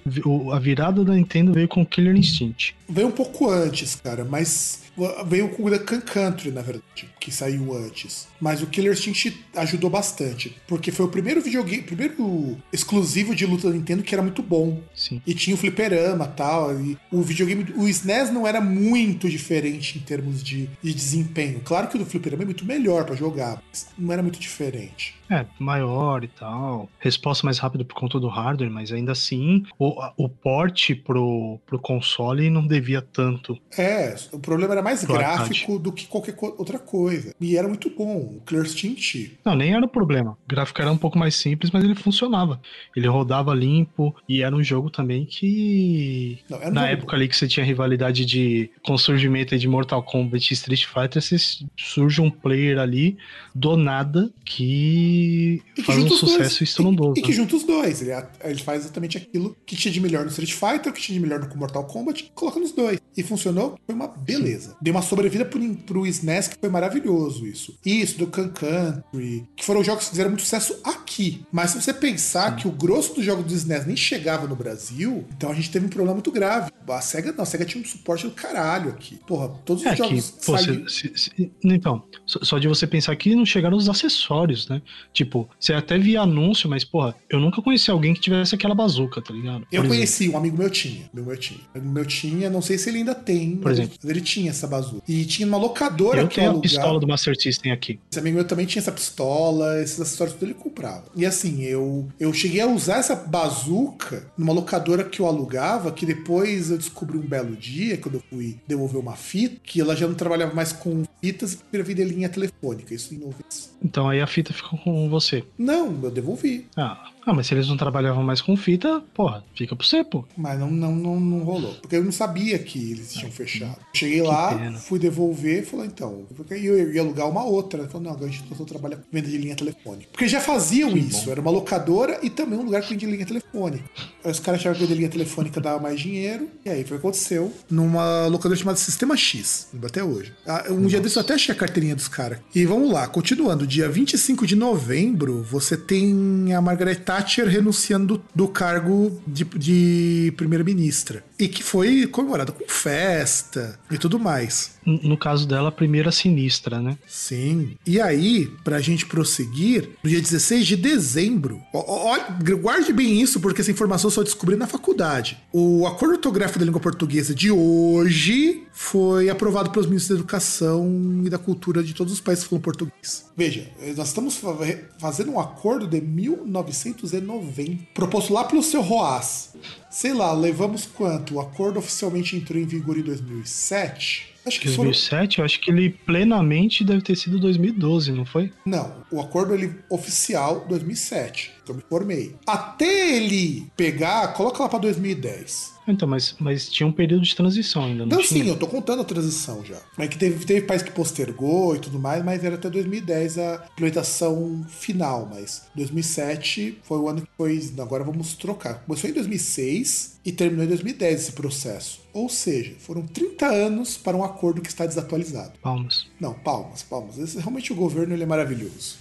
a 0.52 0.58
virada 0.58 1.04
da 1.04 1.14
Nintendo 1.14 1.52
veio 1.52 1.68
com 1.68 1.84
Killer 1.84 2.16
Instinct. 2.16 2.74
Veio 2.88 3.08
um 3.08 3.12
pouco 3.12 3.50
antes, 3.50 3.96
cara, 3.96 4.24
mas 4.24 4.85
veio 5.26 5.48
com 5.50 5.64
o 5.64 5.70
Duck 5.70 6.00
Country, 6.02 6.50
na 6.50 6.62
verdade, 6.62 7.08
que 7.20 7.30
saiu 7.30 7.74
antes. 7.74 8.28
Mas 8.40 8.62
o 8.62 8.66
Killer 8.66 8.92
Instinct 8.92 9.44
ajudou 9.54 9.90
bastante, 9.90 10.56
porque 10.66 10.90
foi 10.90 11.06
o 11.06 11.08
primeiro 11.08 11.40
videogame, 11.40 11.82
primeiro 11.82 12.56
exclusivo 12.72 13.34
de 13.34 13.46
luta 13.46 13.68
da 13.68 13.74
Nintendo 13.74 14.02
que 14.02 14.14
era 14.14 14.22
muito 14.22 14.42
bom. 14.42 14.80
Sim. 14.94 15.20
E 15.26 15.34
tinha 15.34 15.54
o 15.54 15.58
fliperama 15.58 16.24
e 16.24 16.36
tal. 16.36 16.80
E 16.80 16.98
o 17.10 17.22
videogame. 17.22 17.66
O 17.76 17.88
SNES 17.88 18.30
não 18.30 18.46
era 18.46 18.60
muito 18.60 19.28
diferente 19.28 19.98
em 19.98 20.02
termos 20.02 20.42
de, 20.42 20.68
de 20.82 20.94
desempenho. 20.94 21.60
Claro 21.64 21.88
que 21.88 21.96
o 21.96 21.98
do 21.98 22.06
fliperama 22.06 22.42
é 22.42 22.46
muito 22.46 22.64
melhor 22.64 23.04
pra 23.04 23.14
jogar, 23.14 23.62
mas 23.68 23.88
não 23.98 24.12
era 24.12 24.22
muito 24.22 24.38
diferente. 24.38 25.14
É, 25.30 25.44
maior 25.58 26.22
e 26.24 26.28
tal. 26.28 26.88
Resposta 26.98 27.44
mais 27.44 27.58
rápida 27.58 27.84
por 27.84 27.94
conta 27.94 28.20
do 28.20 28.28
hardware, 28.28 28.70
mas 28.70 28.92
ainda 28.92 29.12
assim, 29.12 29.64
o, 29.78 29.94
o 30.16 30.28
porte 30.28 30.94
pro, 30.94 31.58
pro 31.66 31.78
console 31.78 32.48
não 32.50 32.66
devia 32.66 33.02
tanto. 33.02 33.58
É, 33.76 34.14
o 34.32 34.38
problema 34.38 34.74
era 34.74 34.82
mais 34.82 35.04
gráfico 35.04 35.78
do 35.78 35.92
que 35.92 36.06
qualquer 36.06 36.36
outra 36.40 36.78
coisa. 36.78 37.34
E 37.40 37.56
era 37.56 37.68
muito 37.68 37.90
bom. 37.90 38.36
O 38.36 38.42
Clear 38.44 38.64
Instinct. 38.64 39.38
Não, 39.44 39.54
nem 39.54 39.74
era 39.74 39.84
o 39.84 39.88
problema. 39.88 40.32
O 40.32 40.48
gráfico 40.48 40.80
era 40.80 40.92
um 40.92 40.98
pouco 40.98 41.18
mais 41.18 41.34
simples, 41.34 41.70
mas 41.70 41.82
ele 41.84 41.94
funcionava. 41.94 42.60
Ele 42.94 43.08
rodava 43.08 43.54
limpo 43.54 44.14
e 44.28 44.42
era 44.42 44.54
um 44.54 44.62
jogo 44.62 44.90
também 44.90 45.24
que. 45.24 46.38
Não, 46.48 46.58
um 46.58 46.70
Na 46.70 46.88
época 46.88 47.16
ali 47.16 47.28
que 47.28 47.36
você 47.36 47.48
tinha 47.48 47.64
rivalidade 47.64 48.24
de 48.24 48.70
com 48.82 48.94
o 48.94 48.98
surgimento 48.98 49.56
de 49.56 49.68
Mortal 49.68 50.02
Kombat 50.02 50.52
e 50.52 50.54
Street 50.54 50.84
Fighter, 50.86 51.22
você 51.22 51.36
surge 51.76 52.20
um 52.20 52.30
player 52.30 52.78
ali 52.78 53.16
do 53.54 53.76
nada 53.76 54.30
que 54.44 55.15
E 55.16 55.62
que 55.74 55.82
faz 55.82 55.98
um 55.98 56.02
os 56.06 56.08
dois. 56.08 56.20
sucesso 56.32 56.64
estrondoso. 56.64 57.14
E, 57.16 57.20
e 57.20 57.22
que 57.22 57.32
junta 57.32 57.56
os 57.56 57.64
dois. 57.64 58.02
Ele, 58.02 58.10
ele 58.44 58.62
faz 58.62 58.82
exatamente 58.84 59.16
aquilo 59.16 59.56
que 59.64 59.74
tinha 59.76 59.92
de 59.92 60.00
melhor 60.00 60.24
no 60.24 60.30
Street 60.30 60.52
Fighter, 60.52 60.92
que 60.92 61.00
tinha 61.00 61.18
de 61.18 61.24
melhor 61.26 61.40
no 61.40 61.56
Mortal 61.56 61.84
Kombat, 61.84 62.30
coloca 62.34 62.58
nos 62.60 62.72
dois. 62.72 62.98
E 63.16 63.22
funcionou, 63.22 63.78
foi 63.86 63.94
uma 63.94 64.08
beleza. 64.08 64.76
Deu 64.80 64.92
uma 64.92 65.00
sobrevida 65.02 65.44
pro, 65.44 65.58
pro 65.76 66.06
SNES 66.06 66.48
que 66.48 66.56
foi 66.60 66.68
maravilhoso 66.68 67.46
isso. 67.46 67.74
Isso, 67.84 68.18
do 68.18 68.26
Can 68.26 68.48
Country, 68.50 69.44
que 69.56 69.64
foram 69.64 69.82
jogos 69.82 70.04
que 70.04 70.10
fizeram 70.10 70.30
muito 70.30 70.42
sucesso 70.42 70.78
aqui. 70.84 71.42
Mas 71.50 71.70
se 71.70 71.80
você 71.80 71.94
pensar 71.94 72.56
que 72.56 72.68
o 72.68 72.70
grosso 72.70 73.14
dos 73.14 73.24
jogos 73.24 73.44
do 73.46 73.54
SNES 73.54 73.86
nem 73.86 73.96
chegava 73.96 74.46
no 74.46 74.54
Brasil, 74.54 75.24
então 75.36 75.50
a 75.50 75.54
gente 75.54 75.70
teve 75.70 75.86
um 75.86 75.88
problema 75.88 76.14
muito 76.14 76.30
grave. 76.30 76.70
A 76.88 77.00
SEGA 77.00 77.32
não, 77.32 77.42
a 77.42 77.46
SEGA 77.46 77.64
tinha 77.64 77.82
um 77.82 77.86
suporte 77.86 78.24
do 78.26 78.30
caralho 78.32 78.90
aqui. 78.90 79.18
Porra, 79.26 79.48
todos 79.64 79.82
os 79.82 79.88
É 79.88 79.92
que, 79.92 79.96
jogos 79.98 80.30
pô, 80.44 80.56
saíram- 80.58 80.88
se- 80.88 81.12
se- 81.16 81.30
se- 81.36 81.50
então, 81.64 82.04
só 82.26 82.58
de 82.58 82.68
você 82.68 82.86
pensar 82.86 83.16
que 83.16 83.34
não 83.34 83.44
chegaram 83.46 83.76
os 83.76 83.88
acessórios, 83.88 84.68
né? 84.68 84.80
Tipo, 85.16 85.48
você 85.58 85.72
até 85.72 85.96
via 85.96 86.20
anúncio, 86.20 86.68
mas, 86.68 86.84
porra, 86.84 87.14
eu 87.30 87.40
nunca 87.40 87.62
conheci 87.62 87.90
alguém 87.90 88.12
que 88.12 88.20
tivesse 88.20 88.54
aquela 88.54 88.74
bazuca, 88.74 89.22
tá 89.22 89.32
ligado? 89.32 89.60
Por 89.60 89.68
Eu 89.72 89.80
exemplo. 89.80 89.88
conheci, 89.88 90.28
um 90.28 90.36
amigo 90.36 90.58
meu 90.58 90.68
tinha. 90.68 91.08
Meu, 91.14 91.24
meu 91.24 91.36
tinha. 91.38 91.58
Um 91.74 91.78
amigo 91.78 91.94
meu 91.94 92.04
tinha, 92.04 92.50
não 92.50 92.60
sei 92.60 92.76
se 92.76 92.90
ele 92.90 92.98
ainda 92.98 93.14
tem, 93.14 93.56
Por 93.56 93.70
mas 93.70 93.78
exemplo. 93.78 93.96
ele 94.04 94.20
tinha 94.20 94.50
essa 94.50 94.66
bazuca. 94.66 95.02
E 95.08 95.24
tinha 95.24 95.48
uma 95.48 95.56
locadora 95.56 96.20
Eu 96.20 96.28
que 96.28 96.34
tenho 96.34 96.48
a 96.48 96.50
alugava. 96.50 96.62
pistola 96.68 97.00
do 97.00 97.08
Master 97.08 97.34
System 97.40 97.72
aqui. 97.72 97.98
Esse 98.10 98.20
amigo 98.20 98.36
meu 98.36 98.44
também 98.46 98.66
tinha 98.66 98.80
essa 98.82 98.92
pistola, 98.92 99.80
esses 99.80 99.98
acessórios 99.98 100.34
tudo 100.36 100.44
ele 100.50 100.54
comprava. 100.54 101.04
E 101.16 101.24
assim, 101.24 101.62
eu, 101.62 102.06
eu 102.20 102.30
cheguei 102.34 102.60
a 102.60 102.66
usar 102.66 102.98
essa 102.98 103.16
bazuca 103.16 104.30
numa 104.36 104.52
locadora 104.52 105.02
que 105.02 105.20
eu 105.20 105.26
alugava, 105.26 105.90
que 105.92 106.04
depois 106.04 106.70
eu 106.70 106.76
descobri 106.76 107.16
um 107.16 107.26
belo 107.26 107.56
dia, 107.56 107.96
quando 107.96 108.16
eu 108.16 108.22
fui 108.28 108.58
devolver 108.66 109.00
uma 109.00 109.16
fita, 109.16 109.56
que 109.64 109.80
ela 109.80 109.96
já 109.96 110.06
não 110.06 110.14
trabalhava 110.14 110.54
mais 110.54 110.72
com 110.72 111.04
fitas 111.22 111.54
e 111.54 111.56
preferia 111.70 112.04
linha 112.04 112.28
telefônica. 112.28 112.94
Isso 112.94 113.14
em 113.14 113.18
90. 113.18 113.36
Então 113.82 114.08
aí 114.08 114.20
a 114.20 114.26
fita 114.26 114.52
ficou 114.52 114.78
com 114.78 115.05
você. 115.08 115.44
Não, 115.58 115.98
eu 116.02 116.10
devolvi. 116.10 116.66
Ah, 116.76 117.10
ah, 117.26 117.32
mas 117.34 117.46
se 117.48 117.54
eles 117.54 117.68
não 117.68 117.76
trabalhavam 117.76 118.22
mais 118.22 118.40
com 118.40 118.56
fita, 118.56 119.02
porra, 119.12 119.44
fica 119.54 119.74
pro 119.74 119.84
você, 119.86 120.04
pô. 120.04 120.24
Mas 120.36 120.58
não, 120.58 120.70
não, 120.70 120.94
não, 120.94 121.18
não 121.20 121.38
rolou. 121.40 121.74
Porque 121.74 121.96
eu 121.96 122.04
não 122.04 122.12
sabia 122.12 122.58
que 122.58 122.92
eles 122.92 123.12
tinham 123.12 123.32
fechado. 123.32 123.76
Cheguei 123.92 124.22
lá, 124.22 124.54
pena. 124.56 124.78
fui 124.78 124.98
devolver, 124.98 125.64
falou, 125.66 125.84
então, 125.84 126.24
eu 126.50 126.92
ia 126.94 127.00
alugar 127.02 127.28
uma 127.28 127.44
outra. 127.44 127.86
Falou, 127.88 128.04
não, 128.04 128.12
agora 128.12 128.30
a 128.30 128.32
gente 128.32 128.44
só 128.56 128.64
trabalha 128.64 128.96
com 128.96 129.02
venda 129.12 129.28
de 129.28 129.36
linha 129.38 129.56
telefônica. 129.56 130.08
Porque 130.12 130.28
já 130.28 130.40
faziam 130.40 130.92
Que 130.92 131.00
isso, 131.00 131.24
bom. 131.26 131.32
era 131.32 131.40
uma 131.40 131.50
locadora 131.50 132.18
e 132.22 132.30
também 132.30 132.58
um 132.58 132.62
lugar 132.62 132.82
que 132.82 132.90
vendia 132.90 133.08
linha 133.08 133.26
telefônica. 133.26 133.84
Aí 134.24 134.30
os 134.30 134.38
caras 134.40 134.60
achavam 134.60 134.78
que 134.78 134.84
vender 134.84 134.94
linha 134.98 135.08
telefônica 135.10 135.60
dava 135.60 135.80
mais 135.82 136.00
dinheiro, 136.00 136.48
e 136.64 136.70
aí 136.70 136.84
foi 136.84 136.96
o 136.96 137.00
que 137.00 137.06
aconteceu 137.06 137.52
numa 137.70 138.26
locadora 138.28 138.56
chamada 138.58 138.78
Sistema 138.78 139.16
X, 139.16 139.68
até 139.84 140.02
hoje. 140.04 140.32
Ah, 140.46 140.66
Um 140.70 140.86
dia 140.86 141.00
desses 141.00 141.16
eu 141.16 141.22
até 141.22 141.34
achei 141.34 141.52
a 141.54 141.58
carteirinha 141.58 141.96
dos 141.96 142.06
caras. 142.08 142.38
E 142.54 142.64
vamos 142.64 142.92
lá, 142.92 143.06
continuando, 143.08 143.66
dia 143.66 143.88
25 143.88 144.46
de 144.46 144.54
novembro, 144.54 145.42
você 145.42 145.76
tem 145.76 146.54
a 146.54 146.60
Margaret 146.60 146.96
Thatcher 146.96 147.15
renunciando 147.48 148.18
do, 148.18 148.24
do 148.34 148.48
cargo 148.48 149.20
de, 149.26 149.44
de 149.44 150.32
primeira-ministra. 150.36 151.24
E 151.38 151.48
que 151.48 151.62
foi 151.62 152.06
comemorada 152.06 152.52
com 152.52 152.64
festa 152.68 153.78
e 153.90 153.98
tudo 153.98 154.18
mais. 154.18 154.75
No 154.86 155.16
caso 155.16 155.46
dela, 155.48 155.68
a 155.68 155.72
primeira 155.72 156.12
sinistra, 156.12 156.80
né? 156.80 156.96
Sim. 157.08 157.76
E 157.84 158.00
aí, 158.00 158.46
pra 158.62 158.80
gente 158.80 159.04
prosseguir, 159.04 159.90
no 160.02 160.08
dia 160.08 160.20
16 160.20 160.64
de 160.66 160.76
dezembro, 160.76 161.60
ó, 161.74 162.14
ó, 162.14 162.18
guarde 162.60 162.92
bem 162.92 163.20
isso, 163.20 163.40
porque 163.40 163.60
essa 163.60 163.70
informação 163.70 164.08
eu 164.08 164.14
só 164.14 164.22
descobri 164.22 164.54
na 164.56 164.66
faculdade. 164.66 165.38
O 165.52 165.86
acordo 165.86 166.12
ortográfico 166.14 166.58
da 166.60 166.64
língua 166.64 166.80
portuguesa 166.80 167.34
de 167.34 167.50
hoje 167.50 168.62
foi 168.72 169.28
aprovado 169.28 169.70
pelos 169.70 169.86
ministros 169.86 170.16
da 170.16 170.20
Educação 170.22 171.22
e 171.24 171.28
da 171.30 171.38
Cultura 171.38 171.82
de 171.82 171.92
todos 171.94 172.12
os 172.12 172.20
países 172.20 172.44
que 172.44 172.50
falam 172.50 172.62
português. 172.62 173.24
Veja, 173.36 173.68
nós 173.96 174.08
estamos 174.08 174.36
fa- 174.36 174.56
fazendo 175.00 175.32
um 175.32 175.40
acordo 175.40 175.86
de 175.86 176.00
1990, 176.00 177.84
proposto 177.94 178.32
lá 178.32 178.44
pelo 178.44 178.62
seu 178.62 178.82
Roas. 178.82 179.50
Sei 179.90 180.12
lá, 180.14 180.32
levamos 180.32 180.86
quanto? 180.86 181.34
O 181.34 181.40
acordo 181.40 181.78
oficialmente 181.78 182.36
entrou 182.36 182.60
em 182.60 182.66
vigor 182.66 182.96
em 182.98 183.02
2007? 183.02 184.35
Acho 184.46 184.60
que 184.60 184.68
foram 184.68 184.90
2007, 184.90 185.38
eu 185.38 185.44
acho 185.44 185.60
que 185.60 185.70
ele 185.70 185.90
plenamente 185.90 186.84
deve 186.84 187.02
ter 187.02 187.16
sido 187.16 187.38
2012, 187.38 188.12
não 188.12 188.24
foi? 188.24 188.52
Não, 188.64 189.04
o 189.10 189.20
acordo 189.20 189.52
ele 189.52 189.74
oficial 189.90 190.64
2007, 190.68 191.50
que 191.50 191.55
eu 191.72 191.76
me 191.76 191.82
formei. 191.88 192.34
Até 192.46 193.16
ele 193.16 193.66
pegar, 193.76 194.32
coloca 194.34 194.62
lá 194.62 194.68
pra 194.68 194.78
2010. 194.78 195.76
Então, 195.88 196.08
mas, 196.08 196.34
mas 196.40 196.68
tinha 196.68 196.84
um 196.86 196.90
período 196.90 197.22
de 197.22 197.36
transição 197.36 197.84
ainda, 197.84 198.04
não 198.04 198.16
Não, 198.16 198.22
tinha? 198.24 198.42
sim, 198.42 198.48
eu 198.48 198.56
tô 198.56 198.66
contando 198.66 199.02
a 199.02 199.04
transição 199.04 199.64
já. 199.64 199.78
Mas 199.96 200.08
que 200.08 200.18
teve, 200.18 200.44
teve 200.44 200.66
país 200.66 200.82
que 200.82 200.90
postergou 200.90 201.76
e 201.76 201.78
tudo 201.78 201.96
mais, 201.96 202.24
mas 202.24 202.42
era 202.42 202.56
até 202.56 202.68
2010 202.68 203.38
a 203.38 203.64
implementação 203.72 204.66
final. 204.68 205.28
Mas 205.32 205.62
2007 205.76 206.78
foi 206.82 206.98
o 206.98 207.08
ano 207.08 207.20
que 207.22 207.28
foi. 207.36 207.70
Agora 207.78 208.02
vamos 208.02 208.34
trocar. 208.34 208.82
Começou 208.84 209.08
em 209.08 209.12
2006 209.12 210.16
e 210.24 210.32
terminou 210.32 210.64
em 210.64 210.68
2010 210.68 211.20
esse 211.20 211.32
processo. 211.32 212.00
Ou 212.12 212.28
seja, 212.28 212.74
foram 212.80 213.02
30 213.06 213.46
anos 213.46 213.96
para 213.96 214.16
um 214.16 214.24
acordo 214.24 214.60
que 214.62 214.68
está 214.68 214.86
desatualizado. 214.86 215.52
Palmas. 215.62 216.06
Não, 216.18 216.34
palmas, 216.34 216.82
palmas. 216.82 217.18
Esse, 217.18 217.38
realmente 217.38 217.72
o 217.72 217.76
governo 217.76 218.12
ele 218.14 218.22
é 218.24 218.26
maravilhoso. 218.26 218.96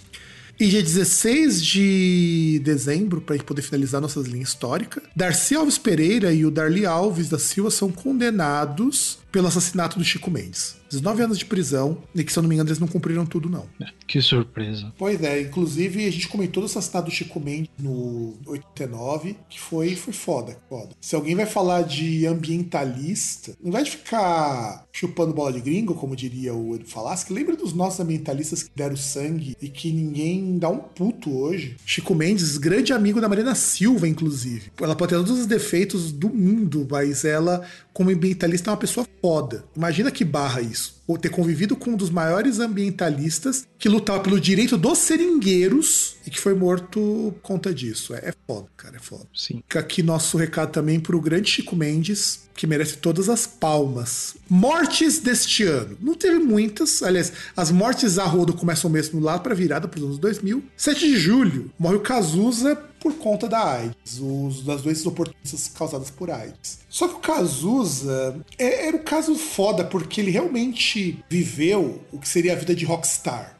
E 0.58 0.68
dia 0.68 0.82
16 0.82 1.62
de 1.62 2.60
dezembro, 2.64 3.20
para 3.20 3.34
a 3.34 3.36
gente 3.36 3.46
poder 3.46 3.60
finalizar 3.60 4.00
nossas 4.00 4.26
linhas 4.26 4.48
históricas, 4.48 5.02
Darcy 5.14 5.54
Alves 5.54 5.76
Pereira 5.76 6.32
e 6.32 6.46
o 6.46 6.50
Darli 6.50 6.86
Alves 6.86 7.28
da 7.28 7.38
Silva 7.38 7.70
são 7.70 7.92
condenados 7.92 9.18
pelo 9.36 9.48
assassinato 9.48 9.98
do 9.98 10.04
Chico 10.04 10.30
Mendes. 10.30 10.76
19 10.90 11.22
anos 11.22 11.38
de 11.38 11.44
prisão, 11.44 11.98
e 12.14 12.24
que, 12.24 12.32
se 12.32 12.38
eu 12.38 12.42
não 12.42 12.48
me 12.48 12.54
engano, 12.54 12.70
eles 12.70 12.78
não 12.78 12.86
cumpriram 12.86 13.26
tudo, 13.26 13.50
não. 13.50 13.66
É, 13.82 13.86
que 14.06 14.22
surpresa. 14.22 14.92
Pois 14.96 15.22
é, 15.22 15.42
inclusive 15.42 16.06
a 16.06 16.10
gente 16.10 16.28
comentou 16.28 16.62
do 16.62 16.66
assassinato 16.66 17.10
do 17.10 17.14
Chico 17.14 17.38
Mendes 17.38 17.68
no 17.78 18.34
89, 18.46 19.36
que 19.50 19.60
foi, 19.60 19.94
foi 19.94 20.14
foda, 20.14 20.56
foda. 20.70 20.90
Se 21.00 21.14
alguém 21.14 21.34
vai 21.34 21.44
falar 21.44 21.82
de 21.82 22.26
ambientalista, 22.26 23.54
não 23.62 23.72
vai 23.72 23.84
ficar 23.84 24.86
chupando 24.92 25.34
bola 25.34 25.52
de 25.52 25.60
gringo, 25.60 25.94
como 25.94 26.16
diria 26.16 26.54
o 26.54 26.74
Edu 26.74 26.86
Falaschi, 26.86 27.32
lembra 27.32 27.56
dos 27.56 27.74
nossos 27.74 28.00
ambientalistas 28.00 28.62
que 28.62 28.70
deram 28.74 28.96
sangue 28.96 29.56
e 29.60 29.68
que 29.68 29.92
ninguém 29.92 30.58
dá 30.58 30.70
um 30.70 30.78
puto 30.78 31.36
hoje? 31.36 31.76
Chico 31.84 32.14
Mendes, 32.14 32.56
grande 32.56 32.92
amigo 32.92 33.20
da 33.20 33.28
Marina 33.28 33.54
Silva, 33.54 34.08
inclusive. 34.08 34.70
Ela 34.80 34.96
pode 34.96 35.10
ter 35.10 35.16
todos 35.16 35.40
os 35.40 35.46
defeitos 35.46 36.12
do 36.12 36.28
mundo, 36.28 36.86
mas 36.88 37.24
ela, 37.24 37.62
como 37.92 38.10
ambientalista, 38.10 38.70
é 38.70 38.72
uma 38.72 38.78
pessoa 38.78 39.06
foda. 39.26 39.64
Imagina 39.74 40.08
que 40.12 40.24
barra 40.24 40.60
isso 40.60 41.02
ou 41.04 41.18
ter 41.18 41.30
convivido 41.30 41.74
com 41.74 41.90
um 41.90 41.96
dos 41.96 42.10
maiores 42.10 42.60
ambientalistas 42.60 43.66
que 43.76 43.88
lutava 43.88 44.20
pelo 44.20 44.40
direito 44.40 44.76
dos 44.76 44.98
seringueiros 44.98 46.16
e 46.24 46.30
que 46.30 46.40
foi 46.40 46.54
morto 46.54 47.34
por 47.34 47.42
conta 47.42 47.74
disso. 47.74 48.14
É, 48.14 48.28
é 48.28 48.32
foda, 48.46 48.68
cara, 48.76 48.96
é 48.96 49.00
foda. 49.00 49.26
Sim. 49.34 49.56
Fica 49.56 49.80
aqui 49.80 50.00
nosso 50.00 50.36
recado 50.36 50.70
também 50.70 51.00
pro 51.00 51.20
grande 51.20 51.50
Chico 51.50 51.74
Mendes, 51.74 52.48
que 52.54 52.68
merece 52.68 52.98
todas 52.98 53.28
as 53.28 53.48
palmas. 53.48 54.36
Mortes 54.48 55.18
deste 55.18 55.64
ano. 55.64 55.96
Não 56.00 56.14
teve 56.14 56.38
muitas, 56.38 57.02
aliás, 57.02 57.32
as 57.56 57.72
mortes 57.72 58.18
a 58.18 58.24
rodo 58.24 58.52
começam 58.52 58.88
mesmo 58.88 59.20
lá 59.20 59.40
pra 59.40 59.54
virada 59.54 59.88
pros 59.88 60.04
anos 60.04 60.18
2000. 60.18 60.62
7 60.76 61.00
de 61.00 61.16
julho, 61.16 61.70
morre 61.76 61.96
o 61.96 62.00
Cazuza 62.00 62.76
por 63.06 63.14
conta 63.18 63.48
da 63.48 63.62
AIDS, 63.62 64.18
os, 64.20 64.62
das 64.62 64.82
doenças 64.82 65.06
oportunistas 65.06 65.68
causadas 65.68 66.10
por 66.10 66.28
AIDS. 66.28 66.80
Só 66.88 67.06
que 67.06 67.14
o 67.14 67.18
Cazuza 67.18 68.40
é- 68.58 68.88
era 68.88 68.96
um 68.96 69.02
caso 69.04 69.36
foda, 69.36 69.84
porque 69.84 70.20
ele 70.20 70.32
realmente 70.32 71.22
viveu 71.30 72.00
o 72.10 72.18
que 72.18 72.28
seria 72.28 72.52
a 72.52 72.56
vida 72.56 72.74
de 72.74 72.84
rockstar. 72.84 73.56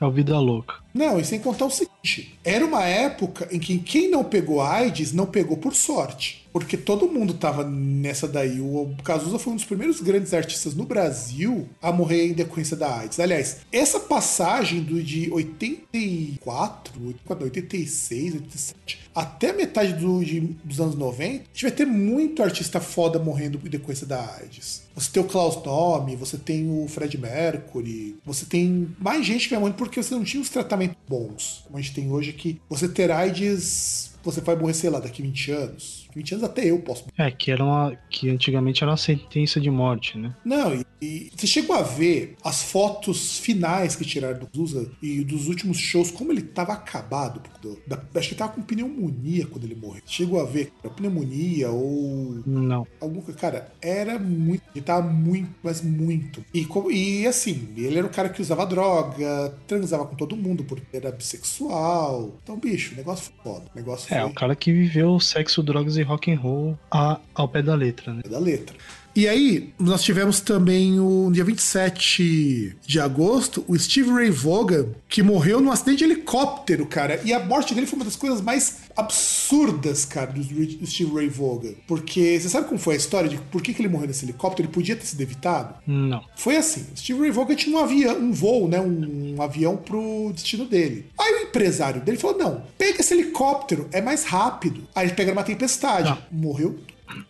É 0.00 0.04
o 0.04 0.12
Vida 0.12 0.38
Louca. 0.38 0.74
Não, 0.92 1.18
e 1.18 1.24
sem 1.24 1.40
contar 1.40 1.66
o 1.66 1.70
seguinte: 1.70 2.38
era 2.44 2.64
uma 2.64 2.84
época 2.84 3.48
em 3.50 3.58
que 3.58 3.78
quem 3.78 4.08
não 4.08 4.22
pegou 4.22 4.60
AIDS 4.60 5.12
não 5.12 5.26
pegou 5.26 5.56
por 5.56 5.74
sorte. 5.74 6.43
Porque 6.54 6.76
todo 6.76 7.08
mundo 7.10 7.34
tava 7.34 7.64
nessa 7.68 8.28
daí. 8.28 8.60
O 8.60 8.94
Cazuza 9.02 9.40
foi 9.40 9.52
um 9.52 9.56
dos 9.56 9.64
primeiros 9.64 10.00
grandes 10.00 10.32
artistas 10.32 10.72
no 10.72 10.84
Brasil 10.84 11.68
a 11.82 11.90
morrer 11.92 12.28
em 12.28 12.32
decorrência 12.32 12.76
da 12.76 12.96
AIDS. 13.00 13.18
Aliás, 13.18 13.56
essa 13.72 13.98
passagem 13.98 14.80
do 14.80 15.02
de 15.02 15.28
84, 15.32 16.92
86, 17.40 18.34
87, 18.34 19.00
até 19.14 19.52
metade 19.52 19.94
do- 19.94 20.24
de- 20.24 20.40
dos 20.64 20.80
anos 20.80 20.94
90, 20.94 21.34
a 21.42 21.46
gente 21.52 21.62
vai 21.62 21.70
ter 21.72 21.86
muito 21.86 22.40
artista 22.42 22.80
foda 22.80 23.18
morrendo 23.18 23.60
em 23.64 23.68
decorrência 23.68 24.06
da 24.06 24.20
AIDS. 24.36 24.82
Você 24.94 25.10
tem 25.10 25.22
o 25.22 25.26
Klaus 25.26 25.62
Nome, 25.64 26.14
você 26.14 26.38
tem 26.38 26.68
o 26.70 26.86
Fred 26.88 27.18
Mercury, 27.18 28.16
você 28.24 28.44
tem 28.46 28.94
mais 29.00 29.26
gente 29.26 29.48
que 29.48 29.54
vai 29.54 29.60
morrer 29.60 29.74
porque 29.74 30.00
você 30.02 30.14
não 30.14 30.22
tinha 30.22 30.40
os 30.42 30.48
tratamentos 30.48 30.96
bons, 31.08 31.62
como 31.64 31.76
a 31.78 31.80
gente 31.80 31.94
tem 31.94 32.10
hoje, 32.12 32.32
que 32.32 32.60
você 32.68 32.86
ter 32.88 33.10
AIDS, 33.10 34.12
você 34.22 34.40
vai 34.40 34.54
morrer, 34.56 34.74
sei 34.74 34.88
lá, 34.90 35.00
daqui 35.00 35.20
20 35.20 35.50
anos. 35.50 36.03
20 36.14 36.32
anos 36.34 36.44
até 36.44 36.70
eu 36.70 36.78
posso. 36.80 37.06
É, 37.18 37.30
que 37.30 37.50
era 37.50 37.64
uma. 37.64 37.96
que 38.08 38.30
antigamente 38.30 38.82
era 38.82 38.90
uma 38.90 38.96
sentença 38.96 39.60
de 39.60 39.70
morte, 39.70 40.18
né? 40.18 40.34
Não, 40.44 40.74
e, 40.74 40.84
e 41.04 41.30
você 41.36 41.46
chegou 41.46 41.76
a 41.76 41.82
ver 41.82 42.36
as 42.42 42.62
fotos 42.62 43.38
finais 43.38 43.94
que 43.96 44.04
tiraram 44.04 44.38
do 44.38 44.48
Zusa 44.56 44.90
e 45.02 45.22
dos 45.24 45.48
últimos 45.48 45.78
shows, 45.78 46.10
como 46.10 46.32
ele 46.32 46.42
tava 46.42 46.72
acabado. 46.72 47.42
do- 47.62 47.78
da- 47.86 47.96
acho 48.16 48.28
que 48.28 48.34
ele 48.34 48.38
tava 48.38 48.52
com 48.52 48.60
pneumonia 48.60 49.46
quando 49.46 49.64
ele 49.64 49.74
morreu. 49.74 50.02
Chegou 50.06 50.38
a 50.38 50.44
ver 50.44 50.70
pneumonia 50.96 51.70
ou 51.70 52.42
Não. 52.46 52.86
coisa. 53.00 53.32
Cara, 53.38 53.72
era 53.80 54.18
muito. 54.18 54.62
Ele 54.74 54.84
tava 54.84 55.08
muito, 55.10 55.48
mas 55.62 55.80
muito. 55.80 56.44
E, 56.52 56.66
e 56.92 57.26
assim, 57.26 57.68
ele 57.76 57.96
era 57.98 58.06
um 58.06 58.10
cara 58.10 58.28
que 58.28 58.42
usava 58.42 58.66
droga, 58.66 59.54
transava 59.66 60.04
com 60.04 60.14
todo 60.14 60.36
mundo 60.36 60.62
porque 60.64 60.84
era 60.94 61.10
bissexual. 61.10 62.34
Então, 62.42 62.58
bicho, 62.58 62.92
o 62.94 62.96
negócio 62.96 63.32
foda. 63.42 63.64
Negócio 63.74 64.12
É, 64.14 64.20
foi 64.20 64.30
o 64.30 64.34
cara 64.34 64.54
que 64.54 64.72
viveu 64.72 65.18
sexo, 65.20 65.62
drogas 65.62 65.96
e 65.96 66.02
rock 66.02 66.30
and 66.30 66.38
roll 66.38 66.78
a- 66.90 67.18
ao 67.34 67.48
pé 67.48 67.62
da 67.62 67.74
letra, 67.74 68.12
né? 68.12 68.22
da 68.28 68.38
letra. 68.38 68.76
E 69.14 69.28
aí, 69.28 69.72
nós 69.78 70.02
tivemos 70.02 70.40
também 70.40 70.98
o 70.98 71.14
no 71.24 71.32
dia 71.32 71.44
27 71.44 72.76
de 72.84 73.00
agosto, 73.00 73.64
o 73.68 73.78
Steve 73.78 74.10
Ray 74.10 74.30
Vaughan, 74.30 74.88
que 75.08 75.22
morreu 75.22 75.60
num 75.60 75.70
acidente 75.70 75.98
de 75.98 76.04
helicóptero, 76.04 76.86
cara. 76.86 77.20
E 77.24 77.32
a 77.32 77.44
morte 77.44 77.74
dele 77.74 77.86
foi 77.86 77.96
uma 77.98 78.04
das 78.04 78.16
coisas 78.16 78.40
mais 78.40 78.84
absurdas, 78.96 80.04
cara, 80.04 80.32
do, 80.32 80.42
Steve 80.86 81.14
Ray 81.14 81.28
Vaughan. 81.28 81.74
Porque 81.86 82.38
você 82.38 82.48
sabe 82.48 82.68
como 82.68 82.78
foi 82.78 82.94
a 82.94 82.96
história 82.96 83.28
de 83.28 83.36
por 83.36 83.62
que, 83.62 83.72
que 83.72 83.80
ele 83.80 83.88
morreu 83.88 84.08
nesse 84.08 84.24
helicóptero? 84.24 84.66
Ele 84.66 84.74
podia 84.74 84.96
ter 84.96 85.06
sido 85.06 85.20
evitado? 85.20 85.74
Não. 85.86 86.24
Foi 86.36 86.56
assim: 86.56 86.86
o 86.92 86.96
Steve 86.96 87.20
Ray 87.20 87.30
Vaughan 87.30 87.54
tinha 87.54 87.76
um 87.76 87.80
avião, 87.80 88.18
um 88.18 88.32
voo, 88.32 88.68
né? 88.68 88.80
Um, 88.80 89.34
um 89.36 89.42
avião 89.42 89.76
pro 89.76 90.32
destino 90.34 90.64
dele. 90.66 91.06
Aí 91.18 91.34
o 91.34 91.48
empresário 91.48 92.00
dele 92.00 92.18
falou: 92.18 92.38
não, 92.38 92.62
pega 92.76 93.00
esse 93.00 93.14
helicóptero, 93.14 93.88
é 93.92 94.00
mais 94.00 94.24
rápido. 94.24 94.86
Aí 94.94 95.06
ele 95.06 95.14
pega 95.14 95.32
uma 95.32 95.44
tempestade. 95.44 96.08
Tá. 96.08 96.18
Morreu 96.30 96.78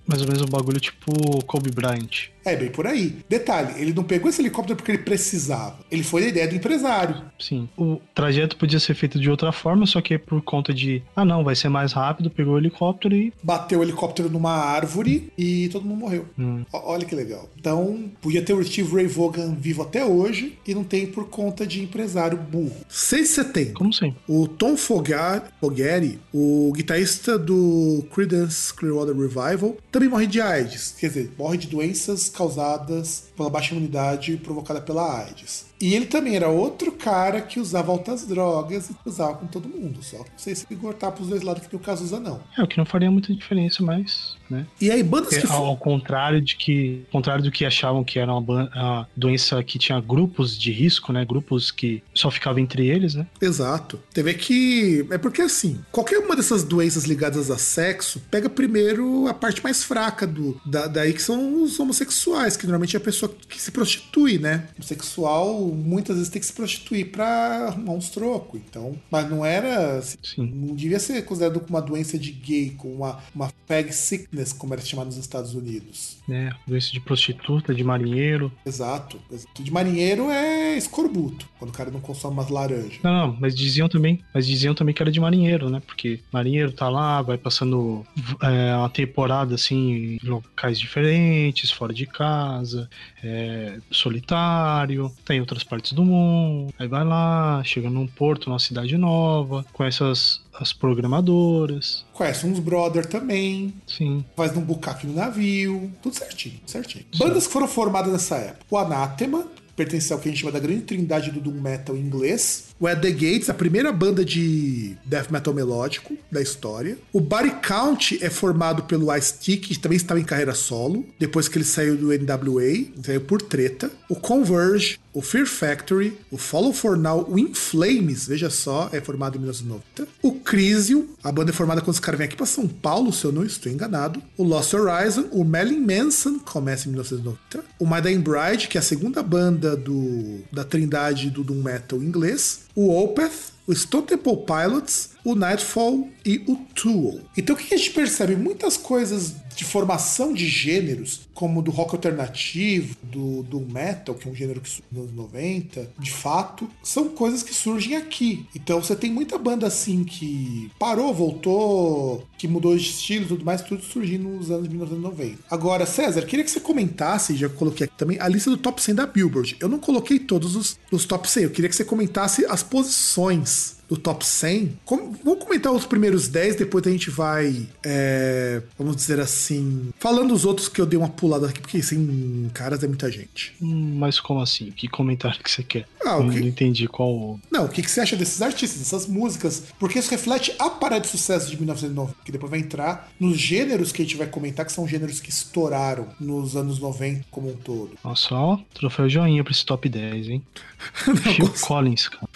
Mais 0.06 0.20
ou 0.20 0.26
menos 0.26 0.42
um 0.42 0.46
bagulho 0.46 0.80
tipo 0.80 1.12
Kobe 1.44 1.70
Bryant. 1.70 2.33
É, 2.44 2.54
bem 2.56 2.70
por 2.70 2.86
aí. 2.86 3.16
Detalhe, 3.28 3.80
ele 3.80 3.92
não 3.94 4.04
pegou 4.04 4.28
esse 4.28 4.40
helicóptero 4.42 4.76
porque 4.76 4.90
ele 4.92 4.98
precisava. 4.98 5.78
Ele 5.90 6.02
foi 6.02 6.22
da 6.22 6.28
ideia 6.28 6.48
do 6.48 6.54
empresário. 6.54 7.22
Sim. 7.38 7.68
O 7.76 8.00
trajeto 8.14 8.56
podia 8.56 8.78
ser 8.78 8.94
feito 8.94 9.18
de 9.18 9.30
outra 9.30 9.50
forma, 9.52 9.86
só 9.86 10.00
que 10.00 10.18
por 10.18 10.40
conta 10.42 10.72
de, 10.72 11.02
ah 11.16 11.24
não, 11.24 11.42
vai 11.44 11.54
ser 11.56 11.68
mais 11.68 11.92
rápido, 11.92 12.30
pegou 12.30 12.54
o 12.54 12.58
helicóptero 12.58 13.14
e. 13.14 13.32
Bateu 13.42 13.80
o 13.80 13.82
helicóptero 13.82 14.28
numa 14.30 14.52
árvore 14.52 15.32
e 15.38 15.68
todo 15.70 15.84
mundo 15.84 15.98
morreu. 16.00 16.26
Hum. 16.38 16.64
Olha 16.72 17.04
que 17.04 17.14
legal. 17.14 17.48
Então, 17.58 18.10
podia 18.20 18.42
ter 18.42 18.52
o 18.52 18.62
Steve 18.64 18.94
Ray 18.94 19.06
Vaughan 19.06 19.54
vivo 19.58 19.82
até 19.82 20.04
hoje 20.04 20.58
e 20.66 20.74
não 20.74 20.84
tem 20.84 21.06
por 21.06 21.28
conta 21.28 21.66
de 21.66 21.82
empresário 21.82 22.36
burro. 22.38 22.76
6 22.88 23.22
de 23.22 23.28
setembro. 23.34 23.74
Como 23.74 23.92
sempre. 23.92 24.18
O 24.28 24.46
Tom 24.46 24.76
Fogar- 24.76 25.50
Fogarty, 25.60 26.18
o 26.32 26.72
guitarrista 26.76 27.38
do 27.38 28.04
Creedence 28.14 28.72
Clearwater 28.74 29.14
Revival, 29.16 29.76
também 29.90 30.08
morre 30.08 30.26
de 30.26 30.40
AIDS. 30.40 30.94
Quer 30.98 31.08
dizer, 31.08 31.32
morre 31.38 31.56
de 31.58 31.66
doenças 31.68 32.28
causadas 32.34 33.26
pela 33.36 33.48
baixa 33.48 33.72
imunidade 33.74 34.36
provocada 34.36 34.80
pela 34.80 35.20
AIDS. 35.24 35.66
E 35.84 35.94
ele 35.94 36.06
também 36.06 36.34
era 36.34 36.48
outro 36.48 36.90
cara 36.92 37.42
que 37.42 37.60
usava 37.60 37.92
altas 37.92 38.26
drogas 38.26 38.88
e 38.88 38.96
usava 39.04 39.34
com 39.34 39.46
todo 39.46 39.68
mundo. 39.68 40.02
Só 40.02 40.16
que 40.24 40.30
não 40.30 40.38
sei 40.38 40.54
se 40.54 40.66
ele 40.70 40.80
cortar 40.80 41.12
pros 41.12 41.28
dois 41.28 41.42
lados 41.42 41.66
que 41.66 41.76
o 41.76 41.78
caso 41.78 42.02
usa, 42.02 42.18
não. 42.18 42.40
É, 42.56 42.62
o 42.62 42.66
que 42.66 42.78
não 42.78 42.86
faria 42.86 43.10
muita 43.10 43.34
diferença, 43.34 43.82
mas, 43.82 44.34
né? 44.48 44.66
E 44.80 44.90
aí, 44.90 45.02
bandas 45.02 45.34
É, 45.34 45.42
que 45.42 45.46
ao, 45.46 45.66
ao 45.66 45.76
contrário 45.76 46.40
de 46.40 46.56
que, 46.56 47.02
ao 47.08 47.12
contrário 47.12 47.44
do 47.44 47.50
que 47.50 47.66
achavam 47.66 48.02
que 48.02 48.18
era 48.18 48.32
uma, 48.32 48.70
uma 48.74 49.08
doença 49.14 49.62
que 49.62 49.78
tinha 49.78 50.00
grupos 50.00 50.58
de 50.58 50.72
risco, 50.72 51.12
né? 51.12 51.22
Grupos 51.22 51.70
que 51.70 52.02
só 52.14 52.30
ficavam 52.30 52.60
entre 52.60 52.86
eles, 52.86 53.14
né? 53.14 53.26
Exato. 53.38 54.00
Teve 54.14 54.32
que. 54.32 55.06
É 55.10 55.18
porque 55.18 55.42
assim, 55.42 55.84
qualquer 55.92 56.16
uma 56.18 56.34
dessas 56.34 56.64
doenças 56.64 57.04
ligadas 57.04 57.50
a 57.50 57.58
sexo 57.58 58.22
pega 58.30 58.48
primeiro 58.48 59.28
a 59.28 59.34
parte 59.34 59.62
mais 59.62 59.84
fraca 59.84 60.26
do. 60.26 60.58
Da, 60.64 60.86
daí 60.86 61.12
que 61.12 61.20
são 61.20 61.62
os 61.62 61.78
homossexuais, 61.78 62.56
que 62.56 62.64
normalmente 62.64 62.96
é 62.96 62.98
a 62.98 63.02
pessoa 63.02 63.30
que 63.46 63.60
se 63.60 63.70
prostitui, 63.70 64.38
né? 64.38 64.68
O 64.78 64.82
sexual 64.82 65.73
muitas 65.74 66.16
vezes 66.16 66.30
tem 66.30 66.40
que 66.40 66.46
se 66.46 66.52
prostituir 66.52 67.10
pra 67.10 67.68
arrumar 67.68 67.92
uns 67.92 68.08
trocos. 68.10 68.60
Então. 68.68 68.94
Mas 69.10 69.28
não 69.28 69.44
era. 69.44 69.98
assim, 69.98 70.16
Sim. 70.22 70.52
Não 70.54 70.74
devia 70.74 70.98
ser 70.98 71.22
considerado 71.24 71.60
como 71.60 71.70
uma 71.78 71.82
doença 71.82 72.18
de 72.18 72.30
gay, 72.30 72.70
como 72.70 72.94
uma, 72.94 73.18
uma 73.34 73.52
fag 73.66 73.92
sickness, 73.92 74.52
como 74.52 74.72
era 74.74 74.82
chamado 74.82 75.06
nos 75.06 75.16
Estados 75.16 75.54
Unidos. 75.54 76.18
né? 76.28 76.50
Doença 76.66 76.92
de 76.92 77.00
prostituta, 77.00 77.74
de 77.74 77.82
marinheiro. 77.84 78.52
Exato. 78.64 79.18
De 79.58 79.70
marinheiro 79.70 80.30
é 80.30 80.76
escorbuto, 80.76 81.48
quando 81.58 81.70
o 81.70 81.74
cara 81.74 81.90
não 81.90 82.00
consome 82.00 82.34
umas 82.34 82.48
laranjas. 82.48 82.98
Não, 83.02 83.12
não, 83.12 83.36
mas 83.40 83.54
diziam 83.54 83.88
também, 83.88 84.20
mas 84.32 84.46
diziam 84.46 84.74
também 84.74 84.94
que 84.94 85.02
era 85.02 85.10
de 85.10 85.20
marinheiro, 85.20 85.68
né? 85.70 85.80
Porque 85.86 86.20
marinheiro 86.32 86.72
tá 86.72 86.88
lá, 86.88 87.22
vai 87.22 87.36
passando 87.38 88.04
é, 88.42 88.76
uma 88.76 88.88
temporada 88.90 89.54
assim 89.54 90.18
em 90.22 90.28
locais 90.28 90.78
diferentes, 90.78 91.70
fora 91.70 91.92
de 91.92 92.06
casa, 92.06 92.88
é, 93.22 93.78
solitário, 93.90 95.10
tá 95.24 95.34
em 95.34 95.40
outras 95.54 95.64
partes 95.64 95.92
do 95.92 96.04
mundo. 96.04 96.72
Aí 96.78 96.88
vai 96.88 97.04
lá, 97.04 97.62
chega 97.64 97.88
num 97.88 98.06
porto, 98.06 98.48
numa 98.48 98.58
cidade 98.58 98.96
nova, 98.98 99.64
conhece 99.72 100.02
as, 100.02 100.40
as 100.52 100.72
programadoras. 100.72 102.04
Conhece 102.12 102.46
uns 102.46 102.58
brother 102.58 103.06
também. 103.06 103.72
Sim. 103.86 104.24
faz 104.36 104.52
num 104.52 104.60
bucaque 104.60 105.06
no 105.06 105.14
navio, 105.14 105.90
tudo 106.02 106.16
certinho, 106.16 106.60
certinho. 106.66 107.04
Bandas 107.16 107.46
que 107.46 107.52
foram 107.52 107.68
formadas 107.68 108.12
nessa 108.12 108.36
época. 108.36 108.64
O 108.68 108.76
Anathema, 108.76 109.46
pertence 109.76 110.12
ao 110.12 110.18
que 110.18 110.28
a 110.28 110.32
gente 110.32 110.40
chama 110.40 110.52
da 110.52 110.58
grande 110.58 110.82
trindade 110.82 111.30
do 111.30 111.40
doom 111.40 111.60
metal 111.60 111.96
inglês. 111.96 112.73
O 112.78 112.86
At 112.86 113.00
The 113.00 113.10
Gates, 113.10 113.48
a 113.48 113.54
primeira 113.54 113.92
banda 113.92 114.24
de 114.24 114.96
death 115.04 115.30
metal 115.30 115.54
melódico 115.54 116.16
da 116.30 116.42
história. 116.42 116.98
O 117.12 117.20
Body 117.20 117.54
Count 117.66 118.18
é 118.22 118.28
formado 118.28 118.82
pelo 118.82 119.14
Ice-T, 119.14 119.58
que 119.58 119.78
também 119.78 119.96
estava 119.96 120.20
em 120.20 120.24
carreira 120.24 120.54
solo, 120.54 121.04
depois 121.18 121.48
que 121.48 121.56
ele 121.56 121.64
saiu 121.64 121.96
do 121.96 122.08
NWA, 122.08 122.86
saiu 123.04 123.20
por 123.20 123.40
treta. 123.40 123.90
O 124.08 124.16
Converge, 124.16 124.98
o 125.12 125.22
Fear 125.22 125.46
Factory, 125.46 126.18
o 126.30 126.36
Follow 126.36 126.72
For 126.72 126.96
Now, 126.96 127.24
o 127.30 127.38
In 127.38 127.54
Flames, 127.54 128.26
veja 128.26 128.50
só, 128.50 128.90
é 128.92 129.00
formado 129.00 129.36
em 129.36 129.40
1990. 129.40 130.10
O 130.20 130.32
Crisium, 130.32 131.06
a 131.22 131.30
banda 131.30 131.52
é 131.52 131.54
formada 131.54 131.80
quando 131.80 131.94
os 131.94 132.00
caras 132.00 132.18
vêm 132.18 132.26
aqui 132.26 132.36
pra 132.36 132.44
São 132.44 132.66
Paulo, 132.66 133.12
se 133.12 133.24
eu 133.24 133.30
não 133.30 133.44
estou 133.44 133.70
enganado. 133.70 134.20
O 134.36 134.42
Lost 134.42 134.74
Horizon, 134.74 135.28
o 135.30 135.44
Marilyn 135.44 135.80
Manson, 135.80 136.40
começa 136.40 136.88
em 136.88 136.92
1990. 136.92 137.64
O 137.78 138.00
Dying 138.00 138.20
Bride, 138.20 138.68
que 138.68 138.76
é 138.76 138.80
a 138.80 138.82
segunda 138.82 139.22
banda 139.22 139.76
do, 139.76 140.40
da 140.52 140.64
trindade 140.64 141.30
do 141.30 141.44
Doom 141.44 141.62
Metal 141.62 142.02
inglês. 142.02 142.64
O 142.74 142.90
Opeth, 143.02 143.52
o 143.66 143.74
Stone 143.74 144.06
Temple 144.06 144.38
Pilots, 144.44 145.10
o 145.24 145.34
Nightfall 145.34 146.08
e 146.24 146.44
o 146.46 146.56
Tool. 146.74 147.20
Então 147.36 147.54
o 147.54 147.58
que 147.58 147.74
a 147.74 147.76
gente 147.76 147.90
percebe? 147.90 148.36
Muitas 148.36 148.76
coisas 148.76 149.34
de 149.54 149.64
formação 149.64 150.32
de 150.32 150.46
gêneros, 150.46 151.28
como 151.32 151.62
do 151.62 151.70
rock 151.70 151.94
alternativo, 151.94 152.96
do, 153.02 153.42
do 153.42 153.60
metal, 153.60 154.14
que 154.14 154.28
é 154.28 154.30
um 154.30 154.34
gênero 154.34 154.60
que 154.60 154.82
nos 154.90 155.04
anos 155.04 155.16
90, 155.16 155.90
de 155.98 156.10
fato, 156.10 156.68
são 156.82 157.08
coisas 157.08 157.42
que 157.42 157.54
surgem 157.54 157.96
aqui. 157.96 158.46
Então 158.54 158.82
você 158.82 158.94
tem 158.94 159.10
muita 159.10 159.38
banda 159.38 159.66
assim 159.66 160.04
que 160.04 160.70
parou, 160.78 161.12
voltou, 161.12 162.26
que 162.38 162.48
mudou 162.48 162.76
de 162.76 162.82
estilo 162.82 163.24
e 163.24 163.28
tudo 163.28 163.44
mais, 163.44 163.62
tudo 163.62 163.82
surgindo 163.82 164.28
nos 164.28 164.50
anos 164.50 164.68
1990. 164.68 165.38
Agora, 165.50 165.86
César, 165.86 166.22
queria 166.22 166.44
que 166.44 166.50
você 166.50 166.60
comentasse, 166.60 167.36
já 167.36 167.48
coloquei 167.48 167.86
aqui 167.86 167.96
também, 167.96 168.18
a 168.20 168.28
lista 168.28 168.50
do 168.50 168.56
top 168.56 168.82
100 168.82 168.94
da 168.94 169.06
Billboard. 169.06 169.56
Eu 169.60 169.68
não 169.68 169.78
coloquei 169.78 170.18
todos 170.18 170.56
os, 170.56 170.78
os 170.90 171.04
top 171.04 171.28
100, 171.30 171.44
eu 171.44 171.50
queria 171.50 171.68
que 171.68 171.76
você 171.76 171.84
comentasse 171.84 172.44
as 172.46 172.62
posições 172.62 173.83
do 173.88 173.96
top 173.96 174.24
100. 174.24 174.78
Como- 174.84 175.16
vamos 175.24 175.44
comentar 175.44 175.72
os 175.72 175.84
primeiros 175.86 176.28
10, 176.28 176.56
depois 176.56 176.86
a 176.86 176.90
gente 176.90 177.10
vai, 177.10 177.66
é, 177.84 178.62
vamos 178.78 178.96
dizer 178.96 179.20
assim, 179.20 179.90
falando 179.98 180.32
os 180.34 180.44
outros 180.44 180.68
que 180.68 180.80
eu 180.80 180.86
dei 180.86 180.98
uma 180.98 181.08
pulada 181.08 181.48
aqui, 181.48 181.60
porque 181.60 181.82
100 181.82 182.50
caras 182.54 182.82
é 182.82 182.88
muita 182.88 183.10
gente. 183.10 183.54
Hum, 183.60 183.96
Mas 183.98 184.18
como 184.20 184.40
assim? 184.40 184.70
Que 184.70 184.88
comentário 184.88 185.38
que 185.42 185.50
você 185.50 185.62
quer? 185.62 185.86
Ah, 186.04 186.16
Eu 186.18 186.26
o 186.26 186.30
que- 186.30 186.40
Não 186.40 186.46
entendi 186.48 186.86
qual. 186.88 187.38
Não, 187.50 187.64
o 187.64 187.68
que, 187.68 187.82
que 187.82 187.90
você 187.90 188.00
acha 188.00 188.16
desses 188.16 188.40
artistas, 188.42 188.78
dessas 188.80 189.06
músicas? 189.06 189.62
Porque 189.78 189.98
isso 189.98 190.10
reflete 190.10 190.54
a 190.58 190.68
parada 190.70 191.02
de 191.02 191.08
sucesso 191.08 191.50
de 191.50 191.56
1990, 191.56 192.16
que 192.24 192.32
depois 192.32 192.50
vai 192.50 192.60
entrar 192.60 193.10
nos 193.20 193.38
gêneros 193.38 193.92
que 193.92 194.02
a 194.02 194.04
gente 194.04 194.16
vai 194.16 194.26
comentar, 194.26 194.64
que 194.66 194.72
são 194.72 194.86
gêneros 194.88 195.20
que 195.20 195.30
estouraram 195.30 196.08
nos 196.20 196.56
anos 196.56 196.78
90 196.78 197.24
como 197.30 197.50
um 197.50 197.54
todo. 197.56 197.92
Nossa, 198.04 198.34
ó, 198.34 198.58
troféu 198.74 199.08
joinha 199.08 199.42
pra 199.44 199.52
esse 199.52 199.64
top 199.64 199.88
10, 199.88 200.28
hein? 200.28 200.42
Phil 201.22 201.48
Collins, 201.60 202.08
cara. 202.08 202.28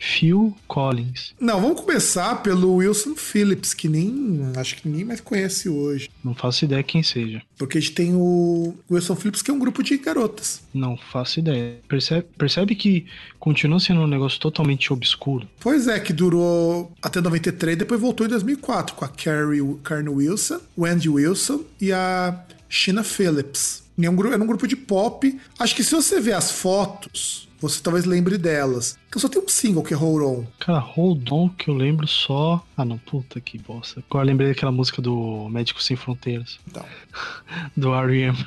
Phil 0.00 0.56
Collins. 0.66 1.34
Não, 1.38 1.60
vamos 1.60 1.82
começar 1.82 2.36
pelo 2.42 2.76
Wilson 2.76 3.14
Phillips, 3.14 3.74
que 3.74 3.88
nem 3.88 4.40
acho 4.56 4.76
que 4.76 4.88
ninguém 4.88 5.04
mais 5.04 5.20
conhece 5.20 5.68
hoje. 5.68 6.08
Não 6.24 6.34
faço 6.34 6.64
ideia 6.64 6.82
quem 6.82 7.02
seja. 7.02 7.42
Porque 7.58 7.76
a 7.76 7.80
gente 7.80 7.92
tem 7.92 8.14
o 8.14 8.74
Wilson 8.90 9.14
Phillips, 9.14 9.42
que 9.42 9.50
é 9.50 9.54
um 9.54 9.58
grupo 9.58 9.82
de 9.82 9.98
garotas. 9.98 10.62
Não 10.72 10.96
faço 10.96 11.38
ideia. 11.38 11.76
Percebe, 11.86 12.26
percebe 12.38 12.74
que 12.74 13.06
continua 13.38 13.78
sendo 13.78 14.00
um 14.00 14.06
negócio 14.06 14.40
totalmente 14.40 14.92
obscuro. 14.92 15.46
Pois 15.60 15.86
é, 15.86 16.00
que 16.00 16.12
durou 16.12 16.92
até 17.02 17.20
93, 17.20 17.76
depois 17.76 18.00
voltou 18.00 18.26
em 18.26 18.30
2004 18.30 18.94
com 18.94 19.04
a 19.04 19.08
Carrie, 19.08 19.60
Karen 19.84 20.08
Wilson, 20.08 20.60
o 20.74 20.86
Andy 20.86 21.10
Wilson 21.10 21.62
e 21.78 21.92
a 21.92 22.42
Sheena 22.68 23.04
Phillips. 23.04 23.82
É 23.98 24.06
Era 24.06 24.42
um 24.42 24.46
grupo 24.46 24.66
de 24.66 24.76
pop. 24.76 25.38
Acho 25.58 25.76
que 25.76 25.84
se 25.84 25.94
você 25.94 26.20
ver 26.20 26.32
as 26.32 26.50
fotos, 26.50 27.48
você 27.60 27.80
talvez 27.82 28.06
lembre 28.06 28.38
delas. 28.38 28.96
Que 29.10 29.18
só 29.18 29.28
tem 29.28 29.42
um 29.42 29.48
single 29.48 29.82
que 29.82 29.92
é 29.92 29.96
Hold 29.96 30.22
On. 30.22 30.44
Cara, 30.60 30.78
Hold 30.78 31.30
On, 31.32 31.48
que 31.48 31.68
eu 31.68 31.74
lembro 31.74 32.06
só. 32.06 32.64
Ah, 32.76 32.84
não, 32.84 32.96
puta 32.96 33.40
que 33.40 33.58
bosta. 33.58 34.02
Agora 34.08 34.24
lembrei 34.24 34.48
daquela 34.48 34.70
música 34.70 35.02
do 35.02 35.48
Médicos 35.50 35.84
Sem 35.84 35.96
Fronteiras, 35.96 36.58
Então. 36.68 36.84
do 37.76 37.92
R.E.M. 37.92 38.38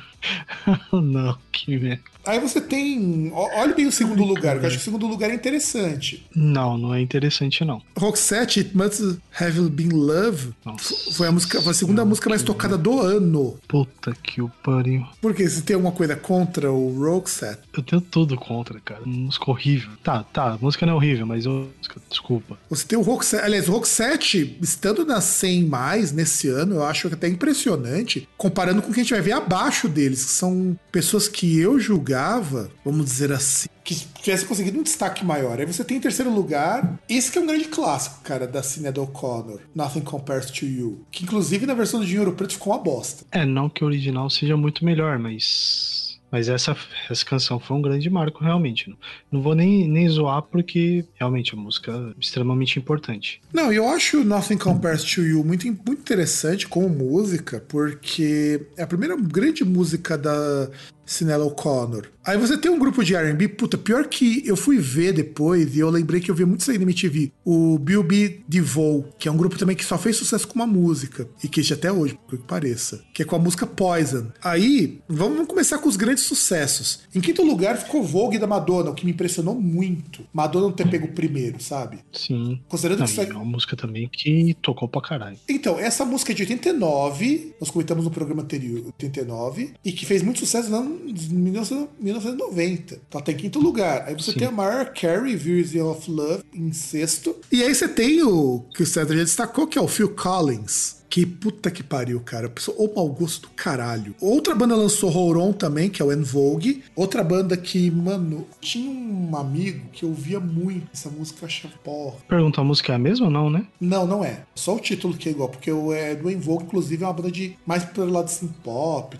não, 0.92 1.36
que 1.52 1.76
merda. 1.76 2.14
Aí 2.26 2.40
você 2.40 2.58
tem. 2.60 3.30
Olha 3.34 3.74
bem 3.74 3.86
o 3.86 3.92
segundo 3.92 4.24
lugar, 4.24 4.58
que 4.58 4.64
eu 4.64 4.68
acho 4.68 4.76
que 4.76 4.82
o 4.82 4.84
segundo 4.84 5.06
lugar 5.06 5.30
é 5.30 5.34
interessante. 5.34 6.26
Não, 6.34 6.78
não 6.78 6.94
é 6.94 7.00
interessante, 7.00 7.62
não. 7.64 7.82
Roxette, 7.98 8.60
It 8.60 8.74
Must 8.74 9.18
Have 9.38 9.60
Been 9.68 9.90
Love, 9.90 10.54
Nossa. 10.64 11.12
foi 11.12 11.28
a, 11.28 11.32
música, 11.32 11.60
foi 11.60 11.72
a 11.72 11.74
segunda 11.74 12.02
música 12.04 12.30
mais 12.30 12.42
tocada 12.42 12.78
do 12.78 12.98
ano. 12.98 13.58
Puta 13.68 14.16
que 14.22 14.40
o 14.40 14.48
pariu. 14.62 15.06
Porque 15.20 15.46
você 15.46 15.60
tem 15.60 15.74
alguma 15.74 15.92
coisa 15.92 16.16
contra 16.16 16.72
o 16.72 16.98
Roxette? 16.98 17.60
Eu 17.76 17.82
tenho 17.82 18.00
tudo 18.00 18.36
contra, 18.36 18.80
cara. 18.80 19.02
Música 19.04 19.50
horrível. 19.50 19.90
Tá, 20.02 20.22
tá, 20.22 20.53
a 20.54 20.58
música 20.58 20.86
não 20.86 20.94
é 20.94 20.96
horrível, 20.96 21.26
mas 21.26 21.44
eu. 21.44 21.68
Desculpa. 22.08 22.56
Você 22.70 22.86
tem 22.86 22.98
o 22.98 23.02
Roxette. 23.02 23.44
Aliás, 23.44 23.68
o 23.68 23.72
Roxette, 23.72 24.56
estando 24.62 25.04
na 25.04 25.20
100 25.20 25.64
mais 25.64 26.12
nesse 26.12 26.48
ano, 26.48 26.76
eu 26.76 26.84
acho 26.84 27.08
até 27.08 27.28
impressionante, 27.28 28.28
comparando 28.36 28.80
com 28.80 28.90
o 28.90 28.94
que 28.94 29.00
a 29.00 29.02
gente 29.02 29.12
vai 29.12 29.22
ver 29.22 29.32
abaixo 29.32 29.88
deles, 29.88 30.24
que 30.24 30.30
são 30.30 30.78
pessoas 30.92 31.28
que 31.28 31.58
eu 31.58 31.78
julgava, 31.78 32.70
vamos 32.84 33.04
dizer 33.04 33.32
assim, 33.32 33.68
que 33.82 33.94
tivesse 33.94 34.46
conseguido 34.46 34.78
um 34.78 34.82
destaque 34.82 35.24
maior. 35.24 35.58
Aí 35.58 35.66
você 35.66 35.84
tem 35.84 35.98
em 35.98 36.00
terceiro 36.00 36.32
lugar, 36.32 36.98
esse 37.08 37.30
que 37.30 37.38
é 37.38 37.40
um 37.40 37.46
grande 37.46 37.66
clássico, 37.66 38.20
cara, 38.22 38.46
da 38.46 38.62
Sinead 38.62 38.98
O'Connor, 38.98 39.60
Nothing 39.74 40.00
Compares 40.00 40.50
to 40.50 40.64
You. 40.64 41.04
Que 41.10 41.24
inclusive 41.24 41.66
na 41.66 41.74
versão 41.74 42.00
do 42.00 42.06
Dinheiro 42.06 42.32
Preto 42.32 42.54
ficou 42.54 42.72
uma 42.72 42.82
bosta. 42.82 43.24
É, 43.30 43.44
não 43.44 43.68
que 43.68 43.84
o 43.84 43.86
original 43.86 44.30
seja 44.30 44.56
muito 44.56 44.84
melhor, 44.84 45.18
mas 45.18 46.03
mas 46.34 46.48
essa, 46.48 46.76
essa 47.08 47.24
canção 47.24 47.60
foi 47.60 47.76
um 47.76 47.80
grande 47.80 48.10
marco, 48.10 48.42
realmente. 48.42 48.90
Não, 48.90 48.96
não 49.30 49.40
vou 49.40 49.54
nem, 49.54 49.86
nem 49.86 50.08
zoar, 50.08 50.42
porque 50.42 51.04
realmente 51.14 51.54
a 51.54 51.56
música 51.56 51.92
é 51.92 52.20
extremamente 52.20 52.76
importante. 52.76 53.40
Não, 53.52 53.72
eu 53.72 53.86
acho 53.86 54.24
Nothing 54.24 54.58
Compares 54.58 55.04
to 55.04 55.22
You 55.22 55.44
muito, 55.44 55.64
muito 55.64 56.00
interessante 56.00 56.66
como 56.66 56.88
música, 56.88 57.62
porque 57.68 58.66
é 58.76 58.82
a 58.82 58.86
primeira 58.86 59.16
grande 59.16 59.64
música 59.64 60.18
da 60.18 60.68
Sinella 61.06 61.44
O'Connor. 61.44 62.08
Aí 62.24 62.38
você 62.38 62.56
tem 62.56 62.70
um 62.70 62.78
grupo 62.78 63.04
de 63.04 63.14
R&B, 63.14 63.48
puta, 63.48 63.76
pior 63.76 64.06
que 64.06 64.42
eu 64.46 64.56
fui 64.56 64.78
ver 64.78 65.12
depois 65.12 65.76
e 65.76 65.80
eu 65.80 65.90
lembrei 65.90 66.20
que 66.20 66.30
eu 66.30 66.34
vi 66.34 66.44
muito 66.44 66.60
isso 66.60 66.70
aí 66.70 66.78
na 66.78 66.84
MTV, 66.84 67.32
o 67.44 67.78
Bill 67.78 68.02
B. 68.02 68.40
DeVoe, 68.48 69.04
que 69.18 69.28
é 69.28 69.32
um 69.32 69.36
grupo 69.36 69.58
também 69.58 69.76
que 69.76 69.84
só 69.84 69.98
fez 69.98 70.16
sucesso 70.16 70.48
com 70.48 70.54
uma 70.54 70.66
música, 70.66 71.28
e 71.42 71.48
que 71.48 71.60
até 71.72 71.90
hoje, 71.90 72.18
por 72.28 72.38
que 72.38 72.46
pareça, 72.46 73.02
que 73.12 73.22
é 73.22 73.24
com 73.24 73.36
a 73.36 73.38
música 73.38 73.66
Poison. 73.66 74.28
Aí, 74.42 75.00
vamos 75.08 75.46
começar 75.46 75.78
com 75.78 75.88
os 75.88 75.96
grandes 75.96 76.24
sucessos. 76.24 77.00
Em 77.14 77.20
quinto 77.20 77.42
lugar 77.42 77.76
ficou 77.76 78.02
Vogue 78.02 78.38
da 78.38 78.46
Madonna, 78.46 78.90
o 78.90 78.94
que 78.94 79.04
me 79.04 79.12
impressionou 79.12 79.54
muito. 79.54 80.24
Madonna 80.32 80.66
não 80.66 80.72
ter 80.72 80.88
pego 80.88 81.08
primeiro, 81.08 81.62
sabe? 81.62 81.98
Sim. 82.12 82.60
Considerando 82.68 83.00
Não, 83.00 83.06
que 83.06 83.12
isso 83.12 83.20
e 83.20 83.26
é 83.26 83.34
uma 83.34 83.44
música 83.44 83.76
também 83.76 84.08
que 84.12 84.56
tocou 84.62 84.88
pra 84.88 85.00
caralho. 85.00 85.36
Então, 85.48 85.78
essa 85.78 86.04
música 86.04 86.32
é 86.32 86.34
de 86.34 86.42
89, 86.42 87.54
nós 87.60 87.70
comentamos 87.70 88.04
no 88.04 88.10
programa 88.10 88.42
anterior, 88.42 88.84
89, 88.86 89.74
e 89.84 89.92
que 89.92 90.06
fez 90.06 90.22
muito 90.22 90.40
sucesso 90.40 90.70
nos 90.70 90.78
anos 90.78 91.74
19- 91.74 92.13
1990. 92.18 93.00
Então 93.08 93.20
tá 93.20 93.32
em 93.32 93.36
quinto 93.36 93.58
lugar. 93.58 94.04
Aí 94.06 94.14
você 94.14 94.32
Sim. 94.32 94.38
tem 94.38 94.48
a 94.48 94.52
Mariah 94.52 94.90
Carey, 94.90 95.36
Version 95.36 95.90
of 95.90 96.10
Love, 96.10 96.42
em 96.52 96.72
sexto. 96.72 97.36
E 97.50 97.62
aí 97.62 97.74
você 97.74 97.88
tem 97.88 98.22
o 98.22 98.64
que 98.74 98.82
o 98.82 98.86
César 98.86 99.14
já 99.16 99.22
destacou, 99.22 99.66
que 99.66 99.78
é 99.78 99.82
o 99.82 99.88
Phil 99.88 100.10
Collins. 100.10 101.03
Que 101.14 101.24
puta 101.24 101.70
que 101.70 101.84
pariu, 101.84 102.18
cara. 102.18 102.52
Ou 102.76 102.92
mau 102.92 103.08
gosto 103.08 103.42
do 103.42 103.48
caralho. 103.50 104.16
Outra 104.20 104.52
banda 104.52 104.74
lançou 104.74 105.16
Horon 105.16 105.52
também, 105.52 105.88
que 105.88 106.02
é 106.02 106.04
o 106.04 106.12
En 106.12 106.24
Vogue. 106.24 106.82
Outra 106.96 107.22
banda 107.22 107.56
que, 107.56 107.88
mano, 107.88 108.44
tinha 108.60 108.90
um 108.90 109.36
amigo 109.36 109.86
que 109.92 110.04
ouvia 110.04 110.40
muito 110.40 110.88
essa 110.92 111.08
música, 111.08 111.46
achava 111.46 111.72
porra. 111.84 112.16
Pergunta, 112.26 112.60
a 112.60 112.64
música 112.64 112.94
é 112.94 112.96
a 112.96 112.98
mesma 112.98 113.26
ou 113.26 113.30
não, 113.30 113.48
né? 113.48 113.64
Não, 113.80 114.04
não 114.08 114.24
é. 114.24 114.42
Só 114.56 114.74
o 114.74 114.80
título 114.80 115.16
que 115.16 115.28
é 115.28 115.30
igual, 115.30 115.48
porque 115.48 115.70
o 115.70 115.92
é, 115.92 116.16
do 116.16 116.28
En 116.28 116.40
Vogue, 116.40 116.64
inclusive, 116.64 117.04
é 117.04 117.06
uma 117.06 117.12
banda 117.12 117.30
de 117.30 117.56
mais 117.64 117.84
pelo 117.84 118.10
lado 118.10 118.24
assim, 118.24 118.48
pop. 118.64 119.16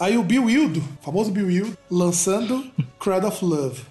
Aí 0.00 0.18
o 0.18 0.24
Bill 0.24 0.46
Wildo, 0.46 0.82
famoso 1.00 1.30
Bill 1.30 1.46
Wildo, 1.46 1.78
lançando 1.88 2.64
Cradle 2.98 3.28
of 3.28 3.44
Love. 3.44 3.82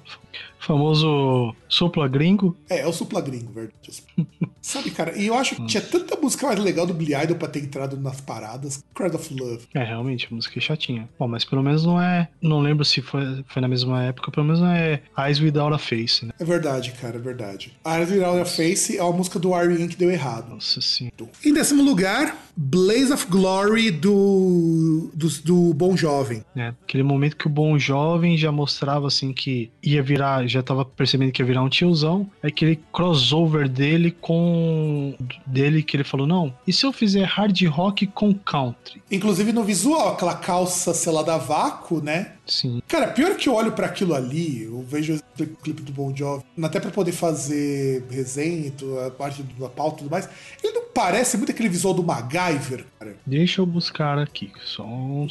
Famoso 0.59 1.55
sopla 1.75 2.07
gringo. 2.07 2.55
É, 2.69 2.79
é 2.79 2.87
o 2.87 2.93
supla 2.93 3.21
gringo, 3.21 3.51
verdade. 3.51 4.03
Sabe, 4.61 4.89
cara, 4.89 5.15
e 5.15 5.27
eu 5.27 5.35
acho 5.35 5.55
que 5.55 5.65
tinha 5.67 5.81
tanta 5.81 6.19
música 6.19 6.47
mais 6.47 6.59
legal 6.59 6.87
do 6.87 6.93
Billy 6.93 7.13
Idol 7.13 7.37
pra 7.37 7.47
ter 7.47 7.59
entrado 7.59 7.97
nas 7.97 8.19
paradas. 8.19 8.83
Cradle 8.95 9.19
of 9.19 9.33
Love. 9.33 9.67
É, 9.75 9.83
realmente, 9.83 10.33
música 10.33 10.57
é 10.57 10.61
chatinha. 10.61 11.07
Bom, 11.19 11.27
mas 11.27 11.45
pelo 11.45 11.61
menos 11.61 11.85
não 11.85 12.01
é. 12.01 12.29
Não 12.41 12.59
lembro 12.59 12.83
se 12.83 13.01
foi, 13.01 13.43
foi 13.47 13.61
na 13.61 13.67
mesma 13.67 14.03
época, 14.03 14.31
pelo 14.31 14.45
menos 14.45 14.61
não 14.61 14.69
é 14.69 15.01
Eyes 15.17 15.39
Without 15.39 15.73
a 15.73 15.77
Face, 15.77 16.25
né? 16.25 16.31
É 16.39 16.43
verdade, 16.43 16.91
cara, 16.93 17.17
é 17.17 17.19
verdade. 17.19 17.73
Eyes 17.85 18.09
Without 18.09 18.39
a 18.39 18.45
Face 18.45 18.97
é 18.97 19.03
uma 19.03 19.13
música 19.13 19.37
do 19.37 19.53
R.E.M. 19.53 19.87
que 19.87 19.97
deu 19.97 20.09
errado. 20.09 20.49
Nossa 20.49 20.81
sim. 20.81 21.11
Em 21.43 21.53
décimo 21.53 21.83
lugar, 21.83 22.35
Blaze 22.57 23.11
of 23.11 23.27
Glory 23.27 23.91
do, 23.91 25.11
do, 25.13 25.29
do 25.43 25.73
Bom 25.73 25.95
Jovem. 25.95 26.43
É, 26.55 26.69
aquele 26.83 27.03
momento 27.03 27.35
que 27.35 27.47
o 27.47 27.49
bom 27.49 27.77
jovem 27.77 28.37
já 28.37 28.51
mostrava 28.51 29.07
assim 29.07 29.33
que 29.33 29.69
ia 29.83 30.01
virar, 30.01 30.47
já 30.47 30.63
tava 30.63 30.85
percebendo 30.85 31.31
que 31.31 31.41
ia 31.41 31.45
virar 31.45 31.63
um 31.65 31.69
tiozão, 31.69 32.29
é 32.41 32.47
aquele 32.47 32.79
crossover 32.93 33.67
dele 33.67 34.11
com 34.11 35.15
dele 35.45 35.83
que 35.83 35.97
ele 35.97 36.03
falou: 36.03 36.27
"Não, 36.27 36.53
e 36.67 36.73
se 36.73 36.85
eu 36.85 36.91
fizer 36.91 37.23
hard 37.23 37.61
rock 37.67 38.07
com 38.07 38.33
country?" 38.33 39.01
Inclusive 39.11 39.51
no 39.51 39.63
visual, 39.63 40.13
aquela 40.13 40.35
calça 40.35 40.93
selada 40.93 41.33
a 41.33 41.37
vácuo, 41.37 42.01
né? 42.01 42.33
Sim. 42.45 42.81
Cara, 42.87 43.07
pior 43.07 43.35
que 43.35 43.49
eu 43.49 43.53
olho 43.53 43.71
pra 43.71 43.87
aquilo 43.87 44.13
ali, 44.13 44.63
eu 44.63 44.85
vejo 44.87 45.19
o 45.39 45.45
clipe 45.57 45.81
do 45.81 45.91
Bon 45.91 46.15
Jovi, 46.15 46.43
até 46.61 46.79
pra 46.79 46.91
poder 46.91 47.11
fazer 47.11 48.05
resenha, 48.09 48.71
a 49.05 49.09
parte 49.09 49.43
da 49.59 49.67
pauta 49.67 49.95
e 49.95 49.97
tudo 49.99 50.11
mais, 50.11 50.29
ele 50.63 50.73
não 50.73 50.83
parece 50.93 51.37
muito 51.37 51.51
aquele 51.51 51.69
visual 51.69 51.93
do 51.93 52.03
MacGyver, 52.03 52.85
cara. 52.99 53.15
Deixa 53.25 53.61
eu 53.61 53.65
buscar 53.65 54.19
aqui, 54.19 54.51
só 54.63 54.85
um 54.85 55.27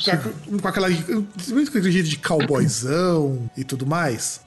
Com, 0.48 0.58
com 0.58 0.68
aquela, 0.68 0.88
muito 0.88 1.70
com 1.70 1.78
aquele 1.78 1.92
jeito 1.92 2.08
de 2.08 2.18
cowboyzão 2.18 3.48
e 3.56 3.64
tudo 3.64 3.86
mais. 3.86 4.42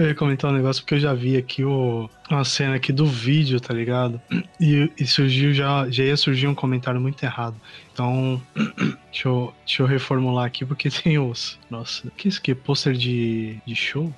Eu 0.00 0.06
ia 0.06 0.14
comentar 0.14 0.50
um 0.50 0.54
negócio 0.54 0.82
porque 0.82 0.94
eu 0.94 0.98
já 0.98 1.12
vi 1.12 1.36
aqui 1.36 1.62
o, 1.62 2.08
uma 2.30 2.42
cena 2.42 2.74
aqui 2.76 2.90
do 2.90 3.04
vídeo, 3.04 3.60
tá 3.60 3.74
ligado? 3.74 4.18
E, 4.58 4.90
e 4.98 5.06
surgiu 5.06 5.52
já, 5.52 5.90
já 5.90 6.02
ia 6.02 6.16
surgir 6.16 6.46
um 6.46 6.54
comentário 6.54 6.98
muito 6.98 7.22
errado. 7.22 7.54
Então, 7.92 8.40
deixa 9.12 9.28
eu, 9.28 9.52
deixa 9.66 9.82
eu 9.82 9.86
reformular 9.86 10.46
aqui 10.46 10.64
porque 10.64 10.88
tem 11.02 11.18
os. 11.18 11.58
Nossa, 11.68 12.10
que 12.16 12.28
isso 12.28 12.38
aqui? 12.38 12.54
Pôster 12.54 12.94
de, 12.94 13.58
de 13.66 13.76
show? 13.76 14.10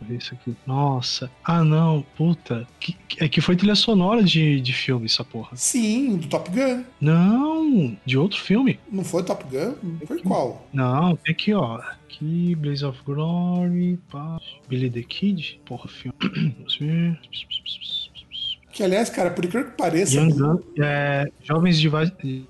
Deixa 0.00 0.04
eu 0.04 0.08
ver 0.08 0.16
isso 0.16 0.34
aqui. 0.34 0.56
Nossa. 0.66 1.30
Ah, 1.44 1.64
não, 1.64 2.04
puta. 2.16 2.66
Que, 2.80 2.96
é 3.18 3.28
que 3.28 3.40
foi 3.40 3.56
trilha 3.56 3.74
sonora 3.74 4.22
de, 4.22 4.60
de 4.60 4.72
filme, 4.72 5.06
essa 5.06 5.24
porra. 5.24 5.56
Sim, 5.56 6.16
do 6.16 6.28
Top 6.28 6.50
Gun. 6.50 6.84
Não, 7.00 7.96
de 8.04 8.18
outro 8.18 8.40
filme. 8.40 8.78
Não 8.90 9.04
foi 9.04 9.22
Top 9.22 9.44
Gun? 9.44 9.74
Foi 10.06 10.22
qual? 10.22 10.66
Não, 10.72 11.16
tem 11.16 11.32
aqui, 11.32 11.54
ó. 11.54 11.76
Aqui, 11.76 12.54
Blaze 12.54 12.84
of 12.84 12.98
Glory, 13.04 13.98
pá. 14.10 14.38
Billy 14.68 14.90
the 14.90 15.02
Kid. 15.02 15.60
Porra, 15.64 15.88
filme. 15.88 16.16
Vamos 16.56 16.76
ver. 16.76 17.18
Que, 18.76 18.82
aliás, 18.82 19.08
cara, 19.08 19.30
por 19.30 19.42
incrível 19.42 19.70
que 19.70 19.74
pareça... 19.78 20.16
Young 20.16 20.32
Guns, 20.32 20.60
é, 20.78 21.24
Jovens 21.42 21.80
de 21.80 21.90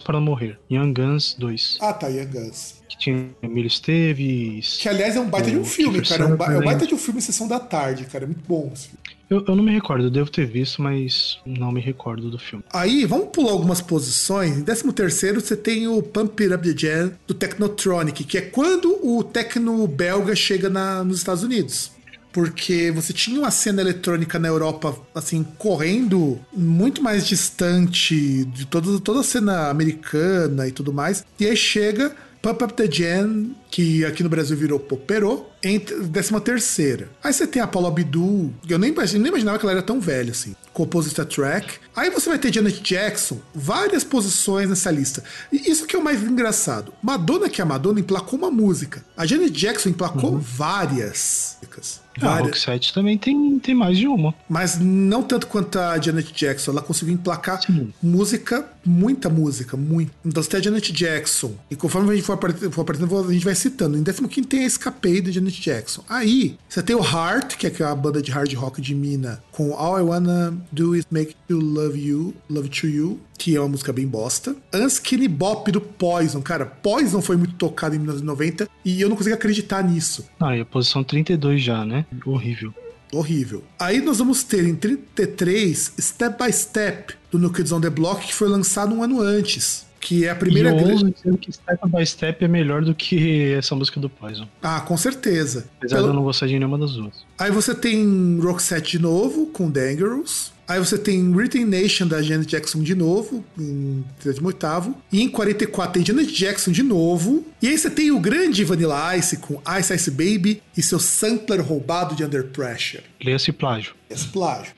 para 0.04 0.18
Morrer. 0.18 0.58
Young 0.68 0.92
Guns 0.92 1.36
2. 1.38 1.78
Ah, 1.80 1.92
tá, 1.92 2.08
Young 2.08 2.26
Guns. 2.26 2.82
Que 2.88 2.98
tinha 2.98 3.28
Emílio 3.40 3.68
Esteves. 3.68 4.78
Que, 4.82 4.88
aliás, 4.88 5.14
é 5.14 5.20
um 5.20 5.28
baita 5.30 5.52
de 5.52 5.56
um 5.56 5.64
filme, 5.64 6.02
cara. 6.02 6.24
É 6.24 6.26
um, 6.26 6.34
ba- 6.36 6.52
é 6.52 6.58
um 6.58 6.64
baita 6.64 6.84
de 6.84 6.96
um 6.96 6.98
filme 6.98 7.22
sessão 7.22 7.46
da 7.46 7.60
tarde, 7.60 8.06
cara. 8.06 8.24
É 8.24 8.26
muito 8.26 8.42
bom 8.44 8.68
esse 8.74 8.88
filme. 8.88 8.98
Eu, 9.30 9.44
eu 9.46 9.54
não 9.54 9.62
me 9.62 9.72
recordo, 9.72 10.02
eu 10.04 10.10
devo 10.10 10.28
ter 10.28 10.46
visto, 10.46 10.82
mas 10.82 11.38
não 11.46 11.70
me 11.70 11.80
recordo 11.80 12.28
do 12.28 12.40
filme. 12.40 12.64
Aí, 12.72 13.04
vamos 13.04 13.28
pular 13.32 13.52
algumas 13.52 13.80
posições. 13.80 14.58
Em 14.58 14.64
13 14.64 14.92
terceiro, 14.92 15.40
você 15.40 15.56
tem 15.56 15.86
o 15.86 16.02
Pump 16.02 16.42
It 16.42 16.52
Up 16.52 16.74
The 16.74 16.76
Jam 16.76 17.12
do 17.24 17.34
Technotronic, 17.34 18.24
que 18.24 18.36
é 18.36 18.40
quando 18.40 18.98
o 19.00 19.22
techno 19.22 19.86
belga 19.86 20.34
chega 20.34 20.68
na- 20.68 21.04
nos 21.04 21.18
Estados 21.18 21.44
Unidos. 21.44 21.94
Porque 22.36 22.90
você 22.90 23.14
tinha 23.14 23.40
uma 23.40 23.50
cena 23.50 23.80
eletrônica 23.80 24.38
na 24.38 24.46
Europa, 24.46 24.94
assim, 25.14 25.42
correndo 25.56 26.38
muito 26.52 27.02
mais 27.02 27.26
distante 27.26 28.44
de 28.44 28.66
todo, 28.66 29.00
toda 29.00 29.20
a 29.20 29.24
cena 29.24 29.70
americana 29.70 30.68
e 30.68 30.70
tudo 30.70 30.92
mais. 30.92 31.24
E 31.40 31.46
aí 31.46 31.56
chega 31.56 32.14
Pump 32.42 32.62
Up 32.62 32.74
The 32.74 32.90
Jam, 32.92 33.52
que 33.76 34.06
aqui 34.06 34.22
no 34.22 34.30
Brasil 34.30 34.56
virou 34.56 34.80
Poperô, 34.80 35.44
em 35.62 35.78
13 35.78 36.40
terceira. 36.40 37.10
Aí 37.22 37.30
você 37.30 37.46
tem 37.46 37.60
a 37.60 37.66
Paula 37.66 37.88
Abdul, 37.88 38.50
que 38.66 38.72
eu 38.72 38.78
nem, 38.78 38.90
nem 38.90 39.26
imaginava 39.26 39.58
que 39.58 39.66
ela 39.66 39.72
era 39.72 39.82
tão 39.82 40.00
velha 40.00 40.30
assim. 40.30 40.56
Compôs 40.72 41.06
esta 41.06 41.26
track. 41.26 41.74
Aí 41.94 42.08
você 42.08 42.30
vai 42.30 42.38
ter 42.38 42.54
Janet 42.54 42.80
Jackson, 42.80 43.38
várias 43.54 44.02
posições 44.02 44.70
nessa 44.70 44.90
lista. 44.90 45.22
E 45.52 45.70
isso 45.70 45.86
que 45.86 45.94
é 45.94 45.98
o 45.98 46.02
mais 46.02 46.22
engraçado. 46.22 46.90
Madonna, 47.02 47.50
que 47.50 47.60
é 47.60 47.64
a 47.64 47.66
Madonna, 47.66 48.00
emplacou 48.00 48.38
uma 48.38 48.50
música. 48.50 49.04
A 49.14 49.26
Janet 49.26 49.50
Jackson 49.50 49.90
emplacou 49.90 50.38
várias 50.38 51.58
músicas. 51.76 52.00
Ah, 52.20 52.26
a 52.26 52.30
Várias. 52.30 52.64
Roxette 52.64 52.94
também 52.94 53.18
tem, 53.18 53.58
tem 53.58 53.74
mais 53.74 53.98
de 53.98 54.06
uma. 54.06 54.34
Mas 54.48 54.78
não 54.78 55.22
tanto 55.22 55.46
quanto 55.46 55.78
a 55.78 56.00
Janet 56.00 56.32
Jackson. 56.32 56.70
Ela 56.70 56.80
conseguiu 56.80 57.14
emplacar 57.14 57.60
Sim. 57.62 57.92
música, 58.02 58.66
muita 58.84 59.28
música, 59.28 59.76
muito. 59.76 60.12
Então 60.24 60.42
você 60.42 60.48
tem 60.48 60.60
a 60.60 60.62
Janet 60.62 60.92
Jackson. 60.92 61.54
E 61.70 61.76
conforme 61.76 62.10
a 62.10 62.14
gente 62.14 62.24
for 62.24 62.32
aparecendo, 62.32 63.28
a 63.28 63.32
gente 63.32 63.44
vai 63.44 63.54
citando. 63.66 63.98
Em 63.98 64.04
15 64.04 64.46
tem 64.46 64.60
a 64.60 64.66
Escapei 64.66 65.20
da 65.20 65.30
Janet 65.30 65.60
Jackson. 65.60 66.04
Aí, 66.08 66.56
você 66.68 66.82
tem 66.82 66.94
o 66.94 67.02
Heart, 67.02 67.56
que 67.56 67.66
é 67.66 67.70
aquela 67.70 67.94
banda 67.94 68.22
de 68.22 68.30
hard 68.30 68.52
rock 68.54 68.80
de 68.80 68.94
mina, 68.94 69.42
com 69.52 69.74
All 69.74 69.98
I 69.98 70.02
Wanna 70.02 70.56
Do 70.70 70.96
Is 70.96 71.06
Make 71.10 71.34
You 71.50 71.58
Love 71.58 71.98
You, 71.98 72.34
Love 72.48 72.68
To 72.68 72.86
You, 72.86 73.20
que 73.38 73.56
é 73.56 73.60
uma 73.60 73.68
música 73.68 73.92
bem 73.92 74.06
bosta. 74.06 74.56
Unskinny 74.72 75.28
Bop 75.28 75.70
do 75.70 75.80
Poison. 75.80 76.40
Cara, 76.40 76.66
Poison 76.66 77.20
foi 77.20 77.36
muito 77.36 77.54
tocado 77.54 77.94
em 77.94 77.98
1990 77.98 78.68
e 78.84 79.00
eu 79.00 79.08
não 79.08 79.16
consigo 79.16 79.34
acreditar 79.34 79.82
nisso. 79.82 80.24
Ah, 80.40 80.56
e 80.56 80.60
a 80.60 80.64
posição 80.64 81.02
32 81.04 81.62
já, 81.62 81.84
né? 81.84 82.06
Horrível. 82.24 82.72
Horrível. 83.12 83.62
Aí 83.78 84.00
nós 84.00 84.18
vamos 84.18 84.42
ter 84.42 84.66
em 84.66 84.74
33 84.74 85.92
Step 85.98 86.42
by 86.42 86.52
Step 86.52 87.14
do 87.30 87.38
New 87.38 87.52
Kids 87.52 87.72
on 87.72 87.80
the 87.80 87.90
Block, 87.90 88.26
que 88.26 88.34
foi 88.34 88.48
lançado 88.48 88.94
um 88.94 89.02
ano 89.02 89.20
antes. 89.20 89.85
Que 90.06 90.24
é 90.24 90.30
a 90.30 90.36
primeira 90.36 90.68
e 90.70 90.72
eu 90.72 90.84
grande. 90.84 91.10
dizer 91.12 91.36
que 91.38 91.50
Step 91.52 91.80
by 91.88 92.06
Step 92.06 92.44
é 92.44 92.46
melhor 92.48 92.84
do 92.84 92.94
que 92.94 93.52
essa 93.54 93.74
música 93.74 93.98
do 93.98 94.08
Poison. 94.08 94.46
Ah, 94.62 94.80
com 94.80 94.96
certeza. 94.96 95.66
Apesar 95.78 95.96
Pelo- 95.96 96.08
de 96.08 96.12
eu 96.12 96.16
não 96.16 96.22
gostar 96.22 96.46
de 96.46 96.56
nenhuma 96.56 96.78
das 96.78 96.92
duas. 96.92 97.12
Aí 97.36 97.50
você 97.50 97.74
tem 97.74 98.38
Roxette 98.40 98.92
de 98.92 98.98
novo, 99.00 99.46
com 99.46 99.68
Dangerous. 99.68 100.52
Aí 100.68 100.78
você 100.78 100.96
tem 100.98 101.32
Written 101.34 101.64
Nation 101.64 102.06
da 102.06 102.22
Janet 102.22 102.48
Jackson 102.48 102.82
de 102.82 102.94
novo, 102.94 103.44
em 103.58 104.04
38 104.20 104.94
E 105.12 105.22
em 105.22 105.28
44 105.28 105.92
tem 105.94 106.04
Janet 106.06 106.32
Jackson 106.32 106.70
de 106.72 106.82
novo. 106.84 107.44
E 107.60 107.66
aí 107.68 107.76
você 107.78 107.90
tem 107.90 108.10
o 108.12 108.20
grande 108.20 108.62
Vanilla 108.64 109.16
Ice 109.16 109.36
com 109.38 109.60
Ice 109.78 109.92
Ice 109.94 110.10
Baby 110.10 110.62
e 110.76 110.82
seu 110.82 110.98
sampler 111.00 111.60
roubado 111.60 112.14
de 112.14 112.24
Under 112.24 112.44
Pressure. 112.44 113.02
Leia-se 113.24 113.52
plágio. 113.52 113.94
Esse 114.10 114.26
plágio. 114.28 114.72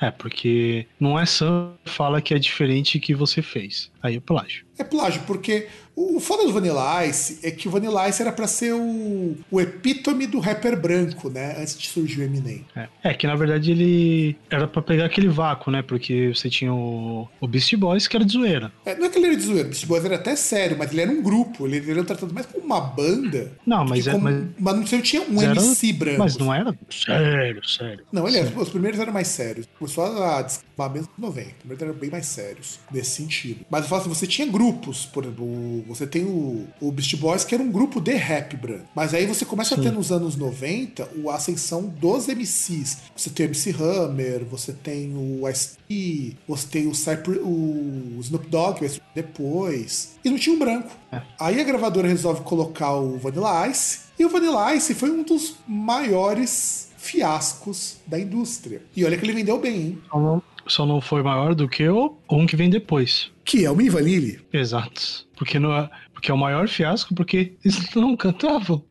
É, 0.00 0.10
porque 0.10 0.86
não 0.98 1.18
é 1.18 1.26
só 1.26 1.74
fala 1.84 2.22
que 2.22 2.32
é 2.32 2.38
diferente 2.38 2.98
que 2.98 3.14
você 3.14 3.42
fez. 3.42 3.92
Aí 4.02 4.16
é 4.16 4.20
plágio. 4.20 4.64
É 4.78 4.84
plágio, 4.84 5.22
porque 5.26 5.68
o 6.16 6.20
foda 6.20 6.44
do 6.44 6.52
Vanilla 6.52 7.04
Ice 7.06 7.38
é 7.42 7.50
que 7.50 7.68
o 7.68 7.70
Vanilla 7.70 8.08
Ice 8.08 8.22
era 8.22 8.32
pra 8.32 8.46
ser 8.46 8.72
o, 8.74 9.36
o 9.50 9.60
epítome 9.60 10.26
do 10.26 10.38
rapper 10.38 10.78
branco, 10.80 11.28
né? 11.28 11.56
Antes 11.58 11.78
de 11.78 11.88
surgir 11.88 12.20
o 12.20 12.24
Eminem. 12.24 12.64
É, 12.76 12.88
é 13.02 13.14
que 13.14 13.26
na 13.26 13.34
verdade 13.36 13.70
ele 13.72 14.36
era 14.50 14.66
pra 14.68 14.82
pegar 14.82 15.06
aquele 15.06 15.28
vácuo, 15.28 15.70
né? 15.70 15.82
Porque 15.82 16.28
você 16.34 16.48
tinha 16.48 16.72
o, 16.72 17.28
o 17.40 17.46
Beast 17.48 17.74
Boys 17.76 18.06
que 18.08 18.16
era 18.16 18.24
de 18.24 18.32
zoeira. 18.32 18.72
É, 18.84 18.94
não 18.96 19.06
é 19.06 19.08
que 19.08 19.18
ele 19.18 19.26
era 19.26 19.36
de 19.36 19.42
zoeira, 19.42 19.66
o 19.66 19.70
Beast 19.70 19.86
Boys 19.86 20.04
era 20.04 20.16
até 20.16 20.34
sério, 20.36 20.76
mas 20.78 20.90
ele 20.92 21.00
era 21.02 21.10
um 21.10 21.22
grupo, 21.22 21.66
ele, 21.66 21.90
era 21.90 22.04
tratado 22.04 22.32
mais 22.32 22.46
como 22.46 22.64
uma 22.64 22.80
banda. 22.80 23.52
Não, 23.66 23.84
mas 23.84 24.06
é- 24.06 24.12
como- 24.12 24.24
mas- 24.24 24.44
mas 24.58 24.76
não 24.76 24.86
sei, 24.86 25.00
tinha 25.02 25.22
um 25.22 25.40
Era- 25.40 25.52
MC 25.60 25.92
branco. 25.92 26.18
Mas 26.18 26.36
não 26.36 26.52
era 26.54 26.74
sério, 26.90 27.66
sério. 27.68 28.04
Não, 28.12 28.26
ele 28.28 28.38
era, 28.38 28.58
os 28.60 28.68
primeiros 28.68 28.98
eram 29.00 29.12
mais 29.12 29.28
sérios. 29.28 29.66
Começou 29.78 30.04
a 30.22 30.42
descambar 30.42 30.90
mesmo 30.92 31.08
nos 31.18 31.28
90. 31.28 31.48
Os 31.48 31.54
primeiros 31.58 31.82
eram 31.82 31.94
bem 31.94 32.10
mais 32.10 32.26
sérios 32.26 32.78
nesse 32.92 33.10
sentido. 33.10 33.64
Mas 33.70 33.82
eu 33.82 33.88
falo 33.88 34.00
assim, 34.02 34.10
você 34.10 34.26
tinha 34.26 34.46
grupos, 34.46 35.06
por 35.06 35.24
exemplo, 35.24 35.44
o- 35.44 35.84
você 35.90 36.06
tem 36.06 36.24
o, 36.24 36.66
o 36.80 36.90
Beast 36.92 37.16
Boys, 37.16 37.44
que 37.44 37.54
era 37.54 37.62
um 37.62 37.70
grupo 37.70 38.00
de 38.00 38.12
rap 38.14 38.56
branco. 38.56 38.86
Mas 38.94 39.12
aí 39.12 39.26
você 39.26 39.44
começa 39.44 39.74
a 39.74 39.78
ter 39.82 39.90
nos 39.92 40.10
anos 40.12 40.36
90 40.36 41.08
o- 41.22 41.28
a 41.30 41.34
ascensão 41.36 41.82
dos 41.86 42.28
MCs. 42.28 42.98
Você 43.16 43.28
tem 43.30 43.46
o 43.46 43.48
MC 43.48 43.74
Hammer, 43.78 44.44
você 44.44 44.72
tem 44.72 45.12
o 45.16 45.48
Ice-T, 45.48 46.36
você 46.48 46.66
tem 46.68 46.86
o, 46.86 46.94
Cypher, 46.94 47.40
o 47.42 48.18
Snoop 48.20 48.46
Dogg, 48.48 48.80
depois. 49.14 50.16
E 50.24 50.30
não 50.30 50.38
tinha 50.38 50.54
um 50.54 50.58
branco. 50.58 50.90
É. 51.12 51.20
Aí 51.38 51.60
a 51.60 51.64
gravadora 51.64 52.08
resolve 52.08 52.42
colocar 52.42 52.94
o 52.94 53.18
Vanilla 53.18 53.68
Ice. 53.68 54.00
E 54.18 54.24
o 54.24 54.28
Vanilla 54.28 54.74
Ice 54.74 54.94
foi 54.94 55.10
um 55.10 55.22
dos 55.22 55.56
maiores 55.66 56.90
fiascos 56.96 57.96
da 58.06 58.18
indústria. 58.18 58.82
E 58.94 59.04
olha 59.04 59.16
que 59.16 59.24
ele 59.24 59.32
vendeu 59.32 59.58
bem, 59.58 59.74
hein? 59.76 59.98
Só 60.10 60.18
não, 60.20 60.42
só 60.66 60.86
não 60.86 61.00
foi 61.00 61.22
maior 61.22 61.54
do 61.54 61.68
que 61.68 61.88
o 61.88 62.14
um 62.30 62.46
que 62.46 62.56
vem 62.56 62.68
depois. 62.70 63.30
Que 63.44 63.64
é 63.64 63.70
o 63.70 63.74
Mini 63.74 63.90
Vanille. 63.90 64.40
Exato. 64.52 65.26
Porque, 65.40 65.58
não 65.58 65.72
é, 65.72 65.88
porque 66.12 66.30
é 66.30 66.34
o 66.34 66.36
maior 66.36 66.68
fiasco, 66.68 67.14
porque 67.14 67.56
eles 67.64 67.88
não 67.96 68.14
cantavam. 68.14 68.84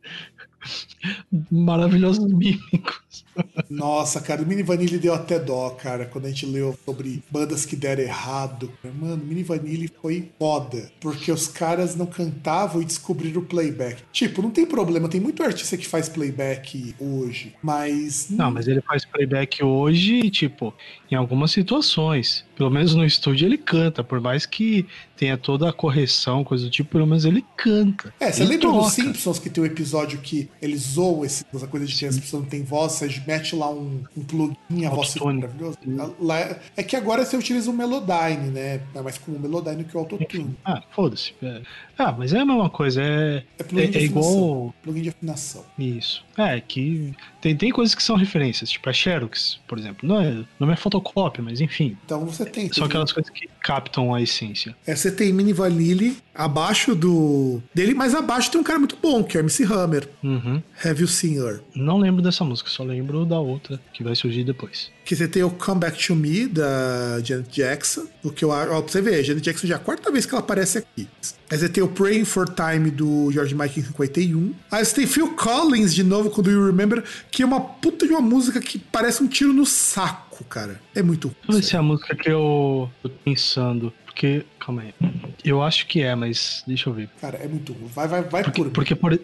Maravilhosos 1.48 2.26
mímicos. 2.26 3.24
Nossa, 3.68 4.20
cara, 4.20 4.42
o 4.42 4.46
Mini 4.46 4.62
Vanille 4.62 4.98
deu 4.98 5.14
até 5.14 5.38
dó, 5.38 5.70
cara, 5.70 6.04
quando 6.06 6.26
a 6.26 6.28
gente 6.28 6.46
leu 6.46 6.76
sobre 6.84 7.22
bandas 7.30 7.64
que 7.64 7.76
deram 7.76 8.02
errado. 8.02 8.70
Mano, 8.98 9.22
o 9.22 9.26
Mini 9.26 9.42
Vanille 9.42 9.90
foi 10.00 10.30
foda, 10.38 10.90
porque 11.00 11.30
os 11.30 11.46
caras 11.46 11.94
não 11.94 12.06
cantavam 12.06 12.82
e 12.82 12.84
descobriram 12.84 13.40
o 13.42 13.44
playback. 13.44 14.02
Tipo, 14.12 14.42
não 14.42 14.50
tem 14.50 14.66
problema, 14.66 15.08
tem 15.08 15.20
muito 15.20 15.42
artista 15.42 15.76
que 15.76 15.86
faz 15.86 16.08
playback 16.08 16.94
hoje, 16.98 17.54
mas. 17.62 18.28
Não, 18.30 18.50
mas 18.50 18.66
ele 18.66 18.80
faz 18.80 19.04
playback 19.04 19.62
hoje, 19.62 20.28
tipo, 20.30 20.74
em 21.10 21.14
algumas 21.14 21.50
situações. 21.52 22.44
Pelo 22.56 22.70
menos 22.70 22.94
no 22.94 23.04
estúdio 23.06 23.46
ele 23.46 23.56
canta, 23.56 24.04
por 24.04 24.20
mais 24.20 24.44
que 24.44 24.86
tenha 25.16 25.36
toda 25.38 25.68
a 25.68 25.72
correção, 25.72 26.44
coisa 26.44 26.64
do 26.64 26.70
tipo, 26.70 26.90
pelo 26.90 27.06
menos 27.06 27.24
ele 27.24 27.44
canta. 27.56 28.12
É, 28.20 28.30
você 28.30 28.44
lembra 28.44 28.68
toca. 28.68 28.84
dos 28.84 28.92
Simpsons 28.92 29.38
que 29.38 29.48
tem 29.48 29.62
um 29.62 29.66
episódio 29.66 30.18
que 30.18 30.48
eles 30.60 30.80
zoam 30.82 31.24
esse- 31.24 31.44
essa 31.54 31.66
coisa 31.66 31.86
de 31.86 31.94
que 31.94 32.04
as 32.06 32.18
pessoas 32.18 32.42
não 32.42 32.50
têm 32.50 32.62
voz, 32.62 32.92
você 32.92 33.08
mete 33.26 33.54
lá 33.56 33.70
um, 33.70 34.02
um 34.16 34.22
plugin, 34.24 34.84
a 34.86 34.90
voz 34.90 35.14
maravilhosa? 35.16 35.78
Lá, 36.20 36.38
é- 36.40 36.58
é 36.76 36.82
que 36.82 36.96
agora 36.96 37.24
você 37.24 37.36
utiliza 37.36 37.70
o 37.70 37.74
Melodyne, 37.74 38.50
né? 38.50 38.80
É 38.94 39.00
mais 39.02 39.18
como 39.18 39.36
o 39.36 39.40
Melodyne 39.40 39.84
que 39.84 39.96
o 39.96 40.00
Autotune. 40.00 40.56
Ah, 40.64 40.82
foda-se. 40.90 41.34
É. 41.42 41.62
Ah, 41.98 42.12
mas 42.12 42.32
é 42.32 42.38
a 42.40 42.46
mesma 42.46 42.70
coisa, 42.70 43.02
é, 43.02 43.42
É 43.58 43.62
plugin 43.62 43.90
de 43.90 43.98
é, 43.98 44.00
é 44.00 44.04
igual. 44.04 44.74
Plugin 44.82 45.02
de 45.02 45.08
afinação. 45.10 45.64
Isso. 45.78 46.24
É, 46.38 46.60
que 46.60 47.14
tem, 47.40 47.56
tem 47.56 47.70
coisas 47.70 47.94
que 47.94 48.02
são 48.02 48.16
referências, 48.16 48.70
tipo 48.70 48.88
a 48.88 48.92
Xerox, 48.92 49.58
por 49.66 49.78
exemplo. 49.78 50.06
Não 50.06 50.20
é, 50.20 50.44
não 50.58 50.70
é 50.70 50.76
fotocópia, 50.76 51.42
mas 51.42 51.60
enfim. 51.60 51.96
Então 52.04 52.24
você 52.26 52.44
tem. 52.44 52.72
São 52.72 52.84
aquelas 52.84 53.12
coisas 53.12 53.30
que 53.30 53.48
captam 53.62 54.14
a 54.14 54.20
essência. 54.20 54.76
É, 54.86 54.94
você 54.94 55.10
tem 55.10 55.32
Mini 55.32 55.52
Vanille 55.52 56.16
abaixo 56.34 56.94
do 56.94 57.62
dele, 57.74 57.94
mas 57.94 58.14
abaixo 58.14 58.50
tem 58.50 58.60
um 58.60 58.64
cara 58.64 58.78
muito 58.78 58.96
bom, 59.00 59.24
que 59.24 59.36
é 59.36 59.40
o 59.40 59.42
MC 59.42 59.64
Hammer. 59.64 60.08
Uhum. 60.22 60.62
Have 60.84 61.00
You 61.00 61.08
Seen 61.08 61.36
Her? 61.36 61.60
Não 61.74 61.98
lembro 61.98 62.22
dessa 62.22 62.44
música, 62.44 62.68
só 62.70 62.82
lembro 62.82 63.24
da 63.24 63.38
outra 63.38 63.80
que 63.92 64.04
vai 64.04 64.14
surgir 64.14 64.44
depois. 64.44 64.90
Que 65.10 65.16
você 65.16 65.26
tem 65.26 65.42
o 65.42 65.50
Come 65.50 65.80
Back 65.80 66.06
to 66.06 66.14
Me, 66.14 66.46
da 66.46 67.18
Janet 67.24 67.50
Jackson. 67.50 68.06
O 68.22 68.30
que 68.30 68.44
eu 68.44 68.52
acho. 68.52 68.70
Ó, 68.70 68.80
pra 68.80 68.92
você 68.92 69.02
ver, 69.02 69.16
a 69.16 69.22
Janet 69.24 69.44
Jackson 69.44 69.66
já 69.66 69.74
é 69.74 69.76
a 69.76 69.80
quarta 69.80 70.08
vez 70.12 70.24
que 70.24 70.32
ela 70.32 70.40
aparece 70.40 70.78
aqui. 70.78 71.08
Aí 71.50 71.58
você 71.58 71.68
tem 71.68 71.82
o 71.82 71.88
Praying 71.88 72.24
for 72.24 72.46
Time 72.48 72.92
do 72.92 73.28
George 73.32 73.52
Michael 73.52 73.78
em 73.78 73.82
51. 73.82 74.54
Aí 74.70 74.84
você 74.84 74.94
tem 74.94 75.08
Phil 75.08 75.34
Collins 75.34 75.92
de 75.92 76.04
novo 76.04 76.30
com 76.30 76.40
Do 76.40 76.48
You 76.52 76.64
Remember, 76.64 77.02
que 77.28 77.42
é 77.42 77.44
uma 77.44 77.60
puta 77.60 78.06
de 78.06 78.12
uma 78.12 78.20
música 78.20 78.60
que 78.60 78.78
parece 78.78 79.20
um 79.20 79.26
tiro 79.26 79.52
no 79.52 79.66
saco, 79.66 80.44
cara. 80.44 80.80
É 80.94 81.02
muito. 81.02 81.34
Deixa 81.48 81.50
eu 81.50 81.54
ver 81.56 81.62
se 81.64 81.74
é 81.74 81.78
a 81.80 81.82
música 81.82 82.14
que 82.14 82.30
eu 82.30 82.88
tô 83.02 83.10
pensando. 83.24 83.92
Porque, 84.06 84.46
calma 84.60 84.82
aí. 84.82 84.94
Eu 85.44 85.62
acho 85.62 85.86
que 85.86 86.02
é, 86.02 86.14
mas 86.14 86.62
deixa 86.66 86.88
eu 86.90 86.92
ver. 86.94 87.08
Cara, 87.20 87.38
é 87.38 87.48
muito 87.48 87.72
ruim. 87.72 87.88
Vai, 87.94 88.06
vai, 88.06 88.22
vai 88.22 88.42
Porque, 88.44 88.62
por. 88.62 88.70
porque, 88.70 88.94
por, 88.94 89.20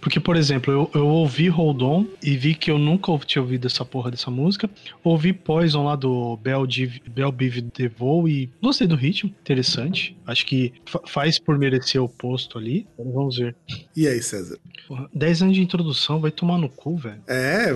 porque, 0.00 0.20
por 0.20 0.36
exemplo, 0.36 0.72
eu, 0.72 0.90
eu 0.94 1.06
ouvi 1.06 1.48
Hold 1.48 1.82
On 1.82 2.06
e 2.22 2.36
vi 2.36 2.54
que 2.54 2.70
eu 2.70 2.78
nunca 2.78 3.16
tinha 3.24 3.40
ouvido 3.40 3.66
essa 3.66 3.84
porra 3.84 4.10
dessa 4.10 4.30
música. 4.30 4.68
Ouvi 5.04 5.32
Poison 5.32 5.84
lá 5.84 5.94
do 5.96 6.36
Bell, 6.38 6.66
Div, 6.66 6.96
Bell 7.08 7.30
Biv 7.32 7.60
DeVoe 7.74 8.30
e 8.30 8.50
gostei 8.62 8.86
do 8.86 8.96
ritmo, 8.96 9.30
interessante. 9.40 10.16
Acho 10.26 10.44
que 10.44 10.72
fa- 10.86 11.00
faz 11.06 11.38
por 11.38 11.56
merecer 11.58 12.02
o 12.02 12.08
posto 12.08 12.58
ali. 12.58 12.86
Agora 12.98 13.14
Vamos 13.14 13.36
ver. 13.36 13.54
E 13.96 14.06
aí, 14.08 14.20
César? 14.22 14.58
Porra, 14.88 15.08
10 15.14 15.42
anos 15.42 15.54
de 15.54 15.62
introdução, 15.62 16.20
vai 16.20 16.30
tomar 16.32 16.58
no 16.58 16.68
cu, 16.68 16.96
velho. 16.96 17.22
É, 17.28 17.72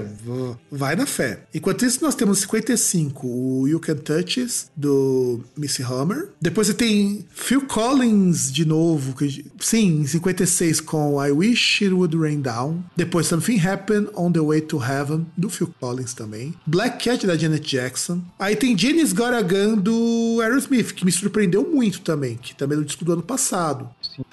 vai 0.71 0.97
na 0.97 1.07
fé. 1.07 1.45
Enquanto 1.55 1.85
isso, 1.85 2.03
nós 2.03 2.15
temos 2.15 2.41
55, 2.41 3.27
o 3.27 3.69
You 3.69 3.79
Can 3.79 3.97
Touch 3.97 4.41
It, 4.41 4.67
do 4.77 5.45
Missy 5.57 5.83
Hammer. 5.83 6.31
Depois 6.41 6.67
você 6.67 6.75
tem 6.75 7.04
Phil 7.31 7.63
Collins 7.67 8.53
de 8.53 8.65
novo, 8.65 9.15
que, 9.15 9.45
sim, 9.61 10.01
em 10.03 10.07
56 10.07 10.81
com 10.81 11.25
I 11.25 11.31
Wish 11.31 11.85
It 11.85 11.95
Would 11.95 12.17
Rain 12.17 12.41
Down. 12.41 12.83
Depois 12.97 13.27
Something 13.27 13.59
Happened 13.61 14.09
On 14.17 14.31
The 14.33 14.41
Way 14.41 14.61
To 14.63 14.83
Heaven, 14.83 15.27
do 15.37 15.49
Phil 15.51 15.73
Collins 15.81 16.15
também. 16.15 16.55
Black 16.67 17.05
Cat, 17.05 17.27
da 17.27 17.37
Janet 17.37 17.67
Jackson. 17.69 18.21
Aí 18.39 18.57
tem 18.57 18.77
Janis 18.77 19.13
Got 19.13 19.35
a 19.35 19.43
Gun, 19.43 19.77
do 19.77 20.39
Aerosmith, 20.43 20.93
que 20.95 21.05
me 21.05 21.13
surpreendeu 21.13 21.69
muito 21.71 22.01
também, 22.01 22.37
que 22.37 22.55
também 22.55 22.77
é 22.77 22.81
do 22.81 22.85
disco 22.87 23.05
do 23.05 23.13
ano 23.13 23.23
passado. 23.23 23.89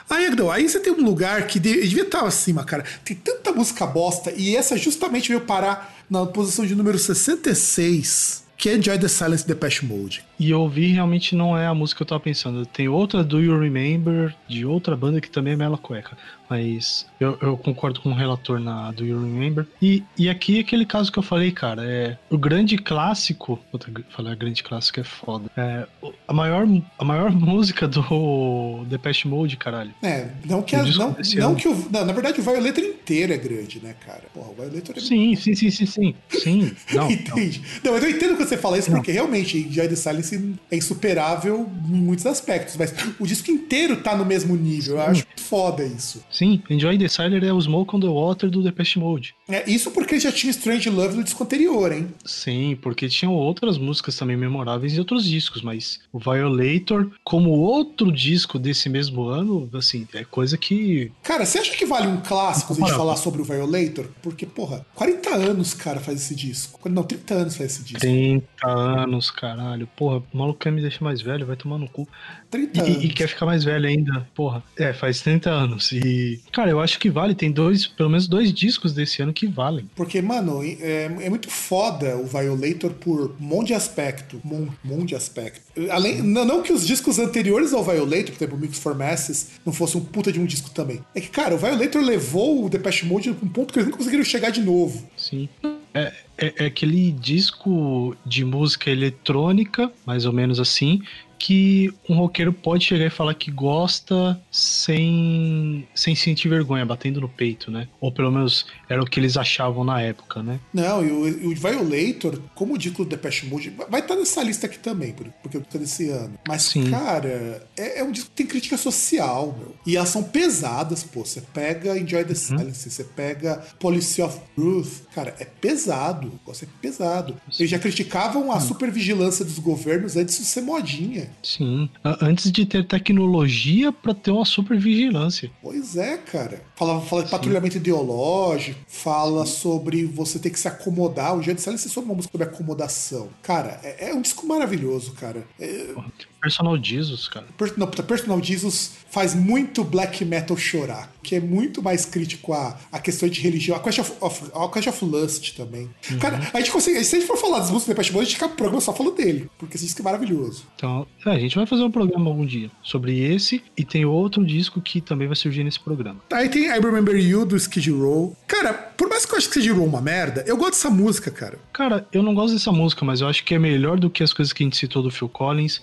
Aí, 0.09 0.25
Agdão, 0.25 0.51
aí 0.51 0.67
você 0.67 0.79
tem 0.79 0.91
um 0.93 1.03
lugar 1.03 1.47
que 1.47 1.59
de- 1.59 1.81
devia 1.87 2.03
estar 2.03 2.21
acima, 2.25 2.63
cara. 2.63 2.83
Tem 3.05 3.15
tanta 3.15 3.51
música 3.53 3.85
bosta 3.85 4.31
e 4.35 4.55
essa 4.55 4.77
justamente 4.77 5.29
veio 5.29 5.41
parar 5.41 5.95
na 6.09 6.25
posição 6.25 6.65
de 6.65 6.75
número 6.75 6.99
66, 6.99 8.43
que 8.61 8.69
é 8.69 8.75
Enjoy 8.75 8.99
the 8.99 9.07
Silence 9.07 9.41
de 9.41 9.55
Depeche 9.55 9.83
Mode. 9.83 10.23
E 10.39 10.53
ouvir 10.53 10.91
realmente 10.91 11.35
não 11.35 11.57
é 11.57 11.65
a 11.65 11.73
música 11.73 11.97
que 11.97 12.03
eu 12.03 12.07
tava 12.07 12.19
pensando. 12.19 12.63
Tem 12.63 12.87
outra 12.87 13.23
Do 13.23 13.41
You 13.41 13.59
Remember, 13.59 14.35
de 14.47 14.63
outra 14.67 14.95
banda 14.95 15.19
que 15.19 15.31
também 15.31 15.53
é 15.53 15.55
Mela 15.55 15.79
Cueca. 15.79 16.15
Mas 16.51 17.05
eu, 17.17 17.37
eu 17.41 17.55
concordo 17.55 18.01
com 18.01 18.09
o 18.09 18.13
relator 18.13 18.59
na 18.59 18.91
Do 18.91 19.05
You 19.05 19.21
Remember. 19.21 19.65
E, 19.81 20.03
e 20.17 20.27
aqui 20.27 20.59
aquele 20.59 20.85
caso 20.85 21.09
que 21.09 21.17
eu 21.17 21.23
falei, 21.23 21.49
cara, 21.49 21.81
é 21.85 22.17
o 22.29 22.37
grande 22.37 22.77
clássico. 22.77 23.57
Puta, 23.71 23.89
falar 24.09 24.35
grande 24.35 24.61
clássico 24.61 24.99
é 24.99 25.03
foda. 25.05 25.49
É, 25.55 25.87
a, 26.27 26.33
maior, 26.33 26.67
a 26.99 27.05
maior 27.05 27.31
música 27.31 27.87
do 27.87 28.83
Depeche 28.85 29.29
Mode, 29.29 29.55
caralho. 29.55 29.93
É, 30.03 30.27
não 30.43 30.61
que, 30.61 30.75
O 30.75 30.79
a, 30.79 30.83
não, 30.83 31.15
não 31.35 31.55
que 31.55 31.69
o. 31.69 31.89
Não, 31.89 32.03
na 32.03 32.11
verdade, 32.11 32.41
o 32.41 32.43
Violator 32.43 32.83
inteiro 32.83 33.31
é 33.31 33.37
grande, 33.37 33.79
né, 33.81 33.95
cara? 34.05 34.23
Porra, 34.33 34.49
o 34.49 34.53
Violator 34.53 34.97
é 34.97 34.99
Sim, 34.99 35.33
sim, 35.37 35.55
sim, 35.55 35.71
sim, 35.71 35.85
sim. 35.85 36.15
Sim. 36.29 36.75
Não, 36.91 37.03
não. 37.03 37.11
Entende? 37.11 37.61
Não, 37.81 37.93
mas 37.93 38.03
eu 38.03 38.09
entendo 38.09 38.35
quando 38.35 38.49
você 38.49 38.57
fala 38.57 38.77
isso, 38.77 38.91
porque 38.91 39.11
realmente 39.13 39.57
Enjoy 39.57 39.87
the 39.87 39.95
Silence 39.95 40.55
é 40.69 40.75
insuperável 40.75 41.69
em 41.87 41.93
muitos 41.93 42.25
aspectos, 42.25 42.75
mas 42.75 42.93
o 43.17 43.25
disco 43.25 43.49
inteiro 43.49 43.97
tá 43.97 44.15
no 44.15 44.25
mesmo 44.25 44.55
nível. 44.55 44.95
Eu 44.95 45.01
acho 45.01 45.25
foda 45.37 45.83
isso. 45.83 46.23
Sim, 46.31 46.40
Enjoy 46.69 46.97
the 46.97 47.07
Silence 47.07 47.45
é 47.45 47.53
o 47.53 47.61
Smoke 47.61 47.95
on 47.95 47.99
the 47.99 48.07
Water 48.07 48.49
do 48.49 48.63
Depeche 48.63 48.99
Mode. 48.99 49.35
É, 49.49 49.69
isso 49.69 49.91
porque 49.91 50.19
já 50.19 50.31
tinha 50.31 50.51
Strange 50.51 50.89
Love 50.89 51.15
no 51.15 51.23
disco 51.23 51.43
anterior, 51.43 51.91
hein? 51.91 52.07
Sim, 52.25 52.77
porque 52.81 53.07
tinham 53.07 53.33
outras 53.33 53.77
músicas 53.77 54.15
também 54.15 54.37
memoráveis 54.37 54.93
em 54.93 54.99
outros 54.99 55.25
discos, 55.25 55.61
mas 55.61 55.99
o 56.11 56.19
Violator, 56.19 57.09
como 57.23 57.51
outro 57.51 58.11
disco 58.11 58.57
desse 58.57 58.89
mesmo 58.89 59.23
ano, 59.23 59.69
assim, 59.73 60.07
é 60.13 60.23
coisa 60.23 60.57
que. 60.57 61.11
Cara, 61.23 61.45
você 61.45 61.59
acha 61.59 61.75
que 61.75 61.85
vale 61.85 62.07
um 62.07 62.17
clássico 62.17 62.73
a 62.73 62.75
gente 62.75 62.91
falar 62.91 63.15
sobre 63.15 63.41
o 63.41 63.45
Violator? 63.45 64.07
Porque, 64.21 64.45
porra, 64.45 64.85
40 64.95 65.29
anos, 65.35 65.73
cara, 65.73 65.99
faz 65.99 66.21
esse 66.21 66.35
disco. 66.35 66.89
Não, 66.89 67.03
30 67.03 67.33
anos 67.33 67.57
faz 67.57 67.71
esse 67.71 67.83
disco. 67.83 67.99
30, 67.99 68.45
30 68.61 68.67
anos, 68.67 69.31
caralho. 69.31 69.87
Porra, 69.95 70.23
o 70.33 70.37
maluco 70.37 70.59
quer 70.59 70.71
me 70.71 70.81
deixar 70.81 71.03
mais 71.03 71.21
velho, 71.21 71.45
vai 71.45 71.55
tomar 71.55 71.77
no 71.77 71.87
cu. 71.89 72.07
30 72.51 72.77
E, 72.77 72.81
anos. 72.81 73.03
e 73.05 73.07
quer 73.09 73.27
ficar 73.27 73.45
mais 73.45 73.63
velho 73.63 73.87
ainda, 73.87 74.27
porra. 74.35 74.61
É, 74.77 74.91
faz 74.93 75.21
30 75.21 75.49
anos. 75.49 75.91
E, 75.93 76.39
cara, 76.51 76.69
eu 76.69 76.79
acho 76.81 76.99
que 76.99 77.09
vale. 77.09 77.33
Tem 77.33 77.51
dois, 77.51 77.87
pelo 77.87 78.09
menos 78.09 78.27
dois 78.27 78.53
discos 78.53 78.93
desse 78.93 79.21
ano 79.21 79.31
que 79.33 79.47
valem. 79.47 79.89
Porque, 79.95 80.21
mano, 80.21 80.61
é, 80.63 81.05
é 81.21 81.29
muito 81.29 81.49
foda 81.49 82.17
o 82.17 82.25
Violator 82.25 82.91
por 82.91 83.31
um 83.39 83.43
monte 83.43 83.67
de 83.67 83.73
aspecto. 83.73 84.41
Um 84.45 84.67
monte 84.83 85.09
de 85.09 85.15
aspecto. 85.15 85.61
Além, 85.89 86.21
não, 86.21 86.43
não 86.43 86.61
que 86.61 86.73
os 86.73 86.85
discos 86.85 87.17
anteriores 87.17 87.73
ao 87.73 87.83
Violator, 87.83 88.25
por 88.31 88.35
exemplo, 88.43 88.57
o 88.57 88.59
Mix 88.59 88.77
for 88.79 88.93
Masses, 88.95 89.51
não 89.65 89.71
fosse 89.71 89.97
um 89.97 90.01
puta 90.01 90.31
de 90.31 90.39
um 90.39 90.45
disco 90.45 90.69
também. 90.71 90.99
É 91.15 91.21
que, 91.21 91.29
cara, 91.29 91.55
o 91.55 91.57
Violator 91.57 92.01
levou 92.03 92.65
o 92.65 92.69
Depeche 92.69 93.05
Mode 93.05 93.31
pra 93.31 93.45
um 93.47 93.49
ponto 93.49 93.71
que 93.71 93.79
eles 93.79 93.89
não 93.89 93.97
conseguiram 93.97 94.23
chegar 94.25 94.49
de 94.49 94.61
novo. 94.61 95.07
Sim. 95.15 95.47
É, 95.93 96.13
é, 96.37 96.53
é 96.57 96.65
aquele 96.65 97.11
disco 97.11 98.15
de 98.25 98.43
música 98.45 98.89
eletrônica, 98.89 99.91
mais 100.05 100.25
ou 100.25 100.33
menos 100.33 100.59
assim, 100.59 101.01
que 101.43 101.91
um 102.07 102.15
roqueiro 102.15 102.53
pode 102.53 102.85
chegar 102.85 103.05
e 103.07 103.09
falar 103.09 103.33
que 103.33 103.49
gosta 103.49 104.39
sem, 104.51 105.87
sem 105.95 106.13
sentir 106.15 106.47
vergonha, 106.49 106.85
batendo 106.85 107.19
no 107.19 107.27
peito, 107.27 107.71
né? 107.71 107.87
Ou 107.99 108.11
pelo 108.11 108.31
menos 108.31 108.67
era 108.87 109.01
o 109.01 109.05
que 109.05 109.19
eles 109.19 109.35
achavam 109.37 109.83
na 109.83 109.99
época, 110.01 110.43
né? 110.43 110.59
Não, 110.71 111.03
e 111.03 111.11
o, 111.11 111.49
o 111.49 111.55
Violator, 111.55 112.39
como 112.53 112.75
o 112.75 112.77
disco 112.77 113.03
do 113.03 113.09
Depeche 113.09 113.47
Mode, 113.47 113.73
vai 113.89 114.01
estar 114.01 114.15
nessa 114.15 114.43
lista 114.43 114.67
aqui 114.67 114.77
também, 114.77 115.13
por- 115.13 115.27
porque 115.41 115.57
eu 115.57 115.61
tô 115.61 115.77
desse 115.79 116.09
ano. 116.09 116.33
Mas, 116.47 116.63
Sim. 116.63 116.91
cara, 116.91 117.67
é, 117.75 117.99
é 117.99 118.03
um 118.03 118.11
disco 118.11 118.29
que 118.29 118.35
tem 118.35 118.45
crítica 118.45 118.77
social, 118.77 119.55
meu. 119.57 119.75
E 119.87 119.97
elas 119.97 120.09
são 120.09 120.21
pesadas, 120.23 121.01
pô. 121.03 121.25
Você 121.25 121.41
pega 121.41 121.97
Enjoy 121.97 122.23
the 122.23 122.35
Silence, 122.35 122.89
você 122.89 123.03
pega 123.03 123.63
Policy 123.79 124.21
of 124.21 124.39
Truth. 124.55 125.01
Cara, 125.13 125.35
é 125.39 125.45
pesado. 125.45 126.27
O 126.27 126.31
negócio 126.31 126.65
é 126.65 126.81
pesado. 126.81 127.35
Eles 127.59 127.69
já 127.69 127.79
criticavam 127.79 128.51
a 128.51 128.59
supervigilância 128.59 129.43
dos 129.43 129.59
governos 129.59 130.15
antes 130.15 130.37
de 130.37 130.45
ser 130.45 130.61
modinha. 130.61 131.29
Sim. 131.43 131.89
Antes 132.21 132.51
de 132.51 132.65
ter 132.65 132.85
tecnologia 132.85 133.91
pra 133.91 134.13
ter 134.13 134.31
uma 134.31 134.45
super 134.45 134.79
vigilância. 134.79 135.51
Pois 135.61 135.97
é, 135.97 136.17
cara. 136.17 136.63
Fala, 136.75 137.01
fala 137.01 137.23
de 137.23 137.31
patrulhamento 137.31 137.77
ideológico, 137.77 138.79
fala 138.87 139.45
sobre 139.45 140.05
você 140.05 140.39
ter 140.39 140.49
que 140.49 140.59
se 140.59 140.67
acomodar. 140.67 141.37
O 141.37 141.43
Silence 141.43 141.87
é 141.87 141.89
sobre 141.89 142.09
uma 142.09 142.15
música 142.15 142.31
sobre 142.31 142.47
acomodação. 142.47 143.29
Cara, 143.43 143.79
é, 143.83 144.09
é 144.09 144.13
um 144.13 144.21
disco 144.21 144.47
maravilhoso, 144.47 145.13
cara. 145.13 145.45
É, 145.59 145.93
Personal 146.41 146.77
Jesus, 146.81 147.27
cara. 147.27 147.45
Per- 147.57 147.73
não, 147.77 147.87
Personal 147.87 148.41
Jesus 148.43 148.93
faz 149.09 149.35
muito 149.35 149.83
black 149.83 150.23
metal 150.25 150.57
chorar, 150.57 151.13
que 151.21 151.35
é 151.35 151.39
muito 151.39 151.81
mais 151.83 152.05
crítico 152.05 152.53
a, 152.53 152.77
a 152.91 152.99
questão 152.99 153.27
de 153.29 153.39
religião, 153.41 153.75
a 153.75 153.79
Question 153.79 154.01
of, 154.03 154.13
of- 154.21 154.51
a 154.53 154.67
Question 154.69 154.89
of 154.91 155.05
Lust 155.05 155.55
também. 155.55 155.89
Cara, 156.19 156.39
a 156.53 156.57
gente 156.59 156.71
consegue, 156.71 157.03
se 157.03 157.15
a 157.15 157.19
gente 157.19 157.27
for 157.27 157.37
falar 157.37 157.59
das 157.59 157.69
músicas 157.69 157.85
do 157.85 157.89
Depeche 157.95 158.11
Mode, 158.13 158.23
a 158.25 158.29
gente 158.29 158.37
acaba 158.37 158.53
o 158.53 158.55
programa 158.57 158.81
só 158.81 158.93
falando 158.93 159.15
dele, 159.15 159.49
porque 159.57 159.75
esse 159.77 159.85
disco 159.85 160.01
é 160.01 160.03
maravilhoso. 160.03 160.63
Então, 160.75 161.05
é, 161.25 161.29
a 161.31 161.39
gente 161.39 161.55
vai 161.55 161.65
fazer 161.65 161.83
um 161.83 161.91
programa 161.91 162.29
algum 162.29 162.45
dia 162.45 162.71
sobre 162.81 163.19
esse 163.19 163.61
e 163.77 163.83
tem 163.83 164.05
outro 164.05 164.43
disco 164.45 164.81
que 164.81 164.99
também 165.01 165.27
vai 165.27 165.35
surgir 165.35 165.63
nesse 165.63 165.79
programa. 165.79 166.21
Aí 166.31 166.49
tem 166.49 166.65
I 166.65 166.79
Remember 166.79 167.15
You, 167.15 167.45
do 167.45 167.55
Skid 167.57 167.91
Row. 167.91 168.35
Cara, 168.47 168.73
por 168.73 169.09
mais 169.09 169.25
que 169.25 169.33
eu 169.33 169.37
ache 169.37 169.47
que 169.49 169.59
Skid 169.59 169.71
Row 169.77 169.85
uma 169.85 170.01
merda, 170.01 170.43
eu 170.47 170.55
gosto 170.57 170.71
dessa 170.71 170.89
música, 170.89 171.29
cara. 171.29 171.59
Cara, 171.73 172.07
eu 172.13 172.23
não 172.23 172.33
gosto 172.33 172.53
dessa 172.53 172.71
música, 172.71 173.03
mas 173.05 173.21
eu 173.21 173.27
acho 173.27 173.43
que 173.43 173.53
é 173.53 173.59
melhor 173.59 173.99
do 173.99 174.09
que 174.09 174.23
as 174.23 174.31
coisas 174.33 174.53
que 174.53 174.63
a 174.63 174.65
gente 174.65 174.77
citou 174.77 175.03
do 175.03 175.11
Phil 175.11 175.27
Collins. 175.29 175.81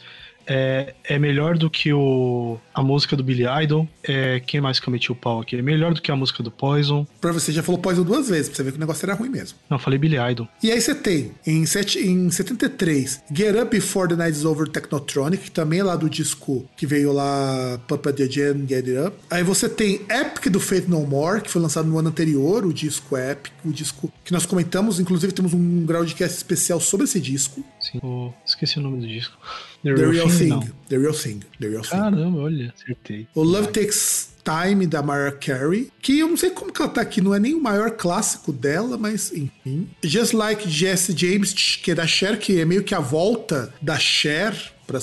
É, 0.48 0.94
é 1.04 1.18
melhor 1.18 1.58
do 1.58 1.68
que 1.68 1.92
o, 1.92 2.58
a 2.74 2.82
música 2.82 3.14
do 3.14 3.22
Billy 3.22 3.44
Idol. 3.62 3.86
É, 4.02 4.40
quem 4.40 4.60
mais 4.60 4.80
que 4.80 4.88
eu 4.88 4.92
meti 4.92 5.12
o 5.12 5.14
pau 5.14 5.40
aqui? 5.40 5.56
É 5.56 5.62
melhor 5.62 5.92
do 5.92 6.00
que 6.00 6.10
a 6.10 6.16
música 6.16 6.42
do 6.42 6.50
Poison. 6.50 7.06
Pra 7.20 7.32
você 7.32 7.52
já 7.52 7.62
falou 7.62 7.80
Poison 7.80 8.02
duas 8.02 8.28
vezes, 8.28 8.48
pra 8.48 8.56
você 8.56 8.62
ver 8.62 8.70
que 8.72 8.78
o 8.78 8.80
negócio 8.80 9.04
era 9.04 9.14
ruim 9.14 9.28
mesmo. 9.28 9.58
Não, 9.68 9.78
falei 9.78 9.98
Billy 9.98 10.16
Idol. 10.16 10.48
E 10.62 10.72
aí 10.72 10.80
você 10.80 10.94
tem, 10.94 11.32
em, 11.46 11.66
sete, 11.66 11.98
em 11.98 12.30
73, 12.30 13.22
Get 13.32 13.54
Up 13.54 13.70
Before 13.70 14.08
the 14.08 14.16
Night 14.16 14.36
is 14.36 14.44
Over 14.44 14.68
Technotronic, 14.68 15.44
que 15.44 15.50
também 15.50 15.80
é 15.80 15.84
lá 15.84 15.96
do 15.96 16.08
disco 16.08 16.66
que 16.76 16.86
veio 16.86 17.12
lá, 17.12 17.78
Papa 17.86 18.12
the 18.12 18.26
Jam, 18.26 18.66
Get 18.66 18.86
It 18.88 18.98
Up. 18.98 19.16
Aí 19.30 19.42
você 19.42 19.68
tem 19.68 20.00
Epic 20.08 20.48
do 20.50 20.60
Faith 20.60 20.88
No 20.88 21.06
More, 21.06 21.42
que 21.42 21.50
foi 21.50 21.60
lançado 21.60 21.88
no 21.88 21.98
ano 21.98 22.08
anterior, 22.08 22.64
o 22.64 22.72
disco 22.72 23.16
Epic, 23.16 23.52
o 23.64 23.70
disco 23.70 24.10
que 24.24 24.32
nós 24.32 24.46
comentamos, 24.46 24.98
inclusive 24.98 25.32
temos 25.32 25.52
um 25.52 25.84
grau 25.84 26.04
de 26.04 26.14
cast 26.14 26.36
especial 26.36 26.80
sobre 26.80 27.04
esse 27.04 27.20
disco. 27.20 27.62
Sim. 27.90 27.98
O- 28.02 28.32
esqueci 28.44 28.78
o 28.78 28.82
nome 28.82 29.00
do 29.00 29.06
disco. 29.06 29.36
The 29.82 29.94
Real 29.94 30.28
Thing. 30.28 30.48
Não. 30.48 30.60
The 30.88 30.98
Real 30.98 31.12
Thing. 31.14 31.40
The 31.60 31.68
Real 31.68 31.82
Thing. 31.82 31.90
Caramba, 31.90 32.38
olha, 32.40 32.74
acertei. 32.76 33.26
O 33.34 33.42
Love 33.42 33.68
Takes 33.68 34.30
Time, 34.44 34.86
da 34.86 35.02
Mariah 35.02 35.32
Carey, 35.36 35.90
que 36.00 36.18
eu 36.18 36.28
não 36.28 36.36
sei 36.36 36.50
como 36.50 36.72
que 36.72 36.80
ela 36.80 36.90
tá 36.90 37.00
aqui, 37.02 37.20
não 37.20 37.34
é 37.34 37.38
nem 37.38 37.54
o 37.54 37.62
maior 37.62 37.90
clássico 37.92 38.52
dela, 38.52 38.96
mas 38.96 39.30
enfim. 39.32 39.88
Just 40.02 40.32
Like 40.32 40.68
Jesse 40.68 41.14
James, 41.16 41.52
que 41.52 41.90
é 41.90 41.94
da 41.94 42.06
Cher, 42.06 42.38
que 42.38 42.58
é 42.60 42.64
meio 42.64 42.82
que 42.82 42.94
a 42.94 43.00
volta 43.00 43.72
da 43.80 43.98
Cher 43.98 44.54
para 44.88 44.98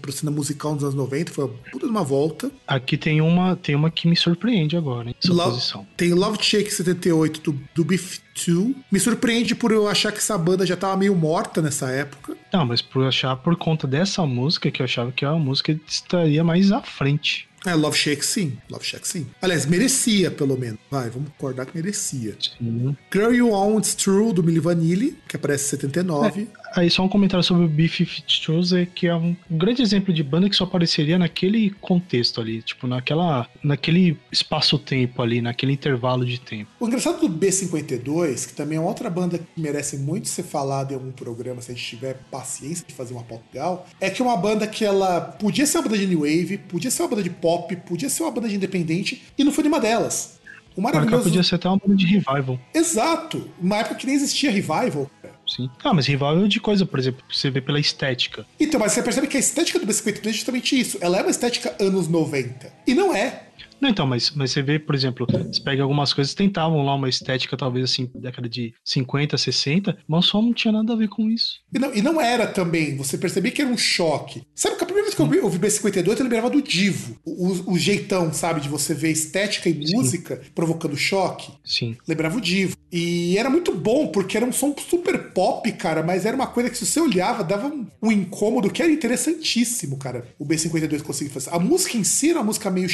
pro 0.00 0.12
cinema 0.12 0.36
musical 0.36 0.72
nos 0.74 0.84
anos 0.84 0.94
90, 0.94 1.32
foi 1.32 1.44
uma 1.44 1.96
uma 1.96 2.04
volta. 2.04 2.50
Aqui 2.66 2.96
tem 2.96 3.20
uma, 3.20 3.56
tem 3.56 3.74
uma 3.74 3.90
que 3.90 4.06
me 4.08 4.16
surpreende 4.16 4.76
agora, 4.76 5.08
hein? 5.08 5.16
Love- 5.26 5.50
posição. 5.54 5.86
tem 5.96 6.12
Love 6.14 6.38
Shake 6.40 6.72
78 6.72 7.40
do, 7.40 7.60
do 7.74 7.84
Beef 7.84 8.18
2. 8.46 8.74
Me 8.90 9.00
surpreende 9.00 9.54
por 9.54 9.72
eu 9.72 9.88
achar 9.88 10.12
que 10.12 10.18
essa 10.18 10.36
banda 10.38 10.64
já 10.64 10.76
tava 10.76 10.96
meio 10.96 11.14
morta 11.14 11.60
nessa 11.60 11.90
época. 11.90 12.36
Não, 12.52 12.64
mas 12.64 12.80
por 12.80 13.04
achar 13.04 13.36
por 13.36 13.56
conta 13.56 13.86
dessa 13.86 14.24
música 14.24 14.70
que 14.70 14.80
eu 14.80 14.84
achava 14.84 15.10
que 15.10 15.24
a 15.24 15.32
música 15.32 15.78
estaria 15.88 16.44
mais 16.44 16.70
à 16.70 16.80
frente. 16.82 17.48
É, 17.64 17.74
Love 17.74 17.96
Shake 17.98 18.24
sim. 18.24 18.56
Love 18.70 18.84
Shake 18.84 19.08
sim. 19.08 19.26
Aliás, 19.42 19.66
merecia, 19.66 20.30
pelo 20.30 20.56
menos. 20.56 20.78
Vai, 20.88 21.10
vamos 21.10 21.30
concordar 21.30 21.66
que 21.66 21.74
merecia. 21.76 22.36
Sim. 22.38 22.96
Girl 23.12 23.32
You 23.32 23.48
Want 23.48 23.78
It's 23.86 23.94
True, 23.96 24.32
do 24.32 24.40
Milli 24.42 24.60
Vanilli, 24.60 25.18
que 25.26 25.34
aparece 25.34 25.64
em 25.64 25.70
79. 25.70 26.48
Aí 26.76 26.90
só 26.90 27.02
um 27.02 27.08
comentário 27.08 27.42
sobre 27.42 27.64
o 27.64 27.68
B-52, 27.68 28.82
é 28.82 28.84
que 28.84 29.06
é 29.06 29.14
um 29.14 29.34
grande 29.50 29.80
exemplo 29.80 30.12
de 30.12 30.22
banda 30.22 30.46
que 30.46 30.54
só 30.54 30.64
apareceria 30.64 31.18
naquele 31.18 31.70
contexto 31.80 32.38
ali, 32.38 32.60
tipo, 32.60 32.86
naquela, 32.86 33.48
naquele 33.64 34.18
espaço-tempo 34.30 35.22
ali, 35.22 35.40
naquele 35.40 35.72
intervalo 35.72 36.26
de 36.26 36.38
tempo. 36.38 36.70
O 36.78 36.86
engraçado 36.86 37.26
do 37.26 37.30
B52, 37.30 38.48
que 38.48 38.52
também 38.52 38.76
é 38.76 38.80
outra 38.80 39.08
banda 39.08 39.38
que 39.38 39.46
merece 39.56 39.96
muito 39.96 40.28
ser 40.28 40.42
falada 40.42 40.92
em 40.92 40.96
algum 40.96 41.12
programa, 41.12 41.62
se 41.62 41.72
a 41.72 41.74
gente 41.74 41.86
tiver 41.86 42.20
paciência 42.30 42.84
de 42.86 42.92
fazer 42.92 43.14
uma 43.14 43.22
pauta 43.22 43.44
legal, 43.54 43.86
é 43.98 44.10
que 44.10 44.20
é 44.20 44.24
uma 44.24 44.36
banda 44.36 44.66
que 44.66 44.84
ela 44.84 45.22
podia 45.22 45.64
ser 45.64 45.78
uma 45.78 45.84
banda 45.84 45.96
de 45.96 46.06
New 46.06 46.20
Wave, 46.20 46.58
podia 46.58 46.90
ser 46.90 47.02
uma 47.04 47.08
banda 47.08 47.22
de 47.22 47.30
pop, 47.30 47.74
podia 47.88 48.10
ser 48.10 48.22
uma 48.22 48.32
banda 48.32 48.50
de 48.50 48.56
independente, 48.56 49.22
e 49.38 49.42
não 49.42 49.50
foi 49.50 49.64
nenhuma 49.64 49.80
delas. 49.80 50.36
O 50.76 50.82
maravilhoso. 50.82 51.24
podia 51.24 51.42
ser 51.42 51.54
até 51.54 51.68
uma 51.68 51.78
banda 51.78 51.96
de 51.96 52.04
revival. 52.04 52.60
Exato! 52.74 53.48
Uma 53.58 53.78
época 53.78 53.94
que 53.94 54.06
nem 54.06 54.14
existia 54.14 54.50
revival. 54.50 55.10
Sim. 55.46 55.70
Ah, 55.84 55.94
mas 55.94 56.06
revival 56.06 56.44
é 56.44 56.48
de 56.48 56.60
coisa, 56.60 56.84
por 56.84 56.98
exemplo, 56.98 57.22
você 57.30 57.50
vê 57.50 57.60
pela 57.60 57.78
estética. 57.78 58.46
Então, 58.58 58.80
mas 58.80 58.92
você 58.92 59.02
percebe 59.02 59.26
que 59.26 59.36
a 59.36 59.40
estética 59.40 59.78
do 59.78 59.86
B52 59.86 60.26
é 60.26 60.32
justamente 60.32 60.78
isso. 60.78 60.98
Ela 61.00 61.18
é 61.18 61.22
uma 61.22 61.30
estética 61.30 61.74
anos 61.80 62.08
90. 62.08 62.72
E 62.86 62.94
não 62.94 63.14
é. 63.14 63.45
Não, 63.80 63.90
então, 63.90 64.06
mas, 64.06 64.30
mas 64.34 64.50
você 64.52 64.62
vê, 64.62 64.78
por 64.78 64.94
exemplo, 64.94 65.26
você 65.30 65.60
pega 65.60 65.82
algumas 65.82 66.12
coisas, 66.14 66.34
tentavam 66.34 66.82
lá 66.84 66.94
uma 66.94 67.08
estética, 67.08 67.56
talvez 67.56 67.84
assim, 67.90 68.10
década 68.14 68.48
de 68.48 68.72
50, 68.84 69.36
60, 69.36 69.98
mas 70.08 70.24
só 70.26 70.40
não 70.40 70.52
tinha 70.54 70.72
nada 70.72 70.92
a 70.92 70.96
ver 70.96 71.08
com 71.08 71.30
isso. 71.30 71.60
E 71.74 71.78
não, 71.78 71.94
e 71.94 72.00
não 72.02 72.20
era 72.20 72.46
também, 72.46 72.96
você 72.96 73.18
percebia 73.18 73.50
que 73.52 73.60
era 73.60 73.70
um 73.70 73.76
choque. 73.76 74.42
Sabe 74.54 74.76
que 74.76 74.82
a 74.82 74.86
primeira 74.86 75.04
vez 75.06 75.14
que 75.14 75.20
eu 75.22 75.26
vi- 75.28 75.38
ouvi 75.40 75.58
B52, 75.58 76.06
eu 76.18 76.22
lembrava 76.24 76.48
do 76.50 76.62
Divo. 76.62 77.18
O, 77.24 77.72
o- 77.72 77.78
jeitão, 77.78 78.32
sabe, 78.32 78.60
de 78.62 78.68
você 78.68 78.94
ver 78.94 79.10
estética 79.10 79.68
e 79.68 79.74
música 79.94 80.40
provocando 80.54 80.96
choque. 80.96 81.52
Sim. 81.64 81.96
Lembrava 82.08 82.38
o 82.38 82.40
Divo. 82.40 82.76
E 82.90 83.36
era 83.36 83.50
muito 83.50 83.74
bom, 83.74 84.06
porque 84.08 84.36
era 84.36 84.46
um 84.46 84.52
som 84.52 84.74
super 84.78 85.32
pop, 85.32 85.70
cara, 85.72 86.02
mas 86.02 86.24
era 86.24 86.34
uma 86.36 86.46
coisa 86.46 86.70
que 86.70 86.78
se 86.78 86.86
você 86.86 87.00
olhava, 87.00 87.44
dava 87.44 87.66
um, 87.66 87.86
um 88.02 88.10
incômodo 88.12 88.70
que 88.70 88.80
era 88.80 88.90
interessantíssimo, 88.90 89.98
cara. 89.98 90.26
O 90.38 90.46
B52 90.46 91.02
conseguia 91.02 91.32
fazer. 91.32 91.50
A 91.50 91.58
música 91.58 91.96
em 91.96 92.04
si 92.04 92.30
era 92.30 92.38
uma 92.38 92.46
música 92.46 92.70
meio 92.70 92.88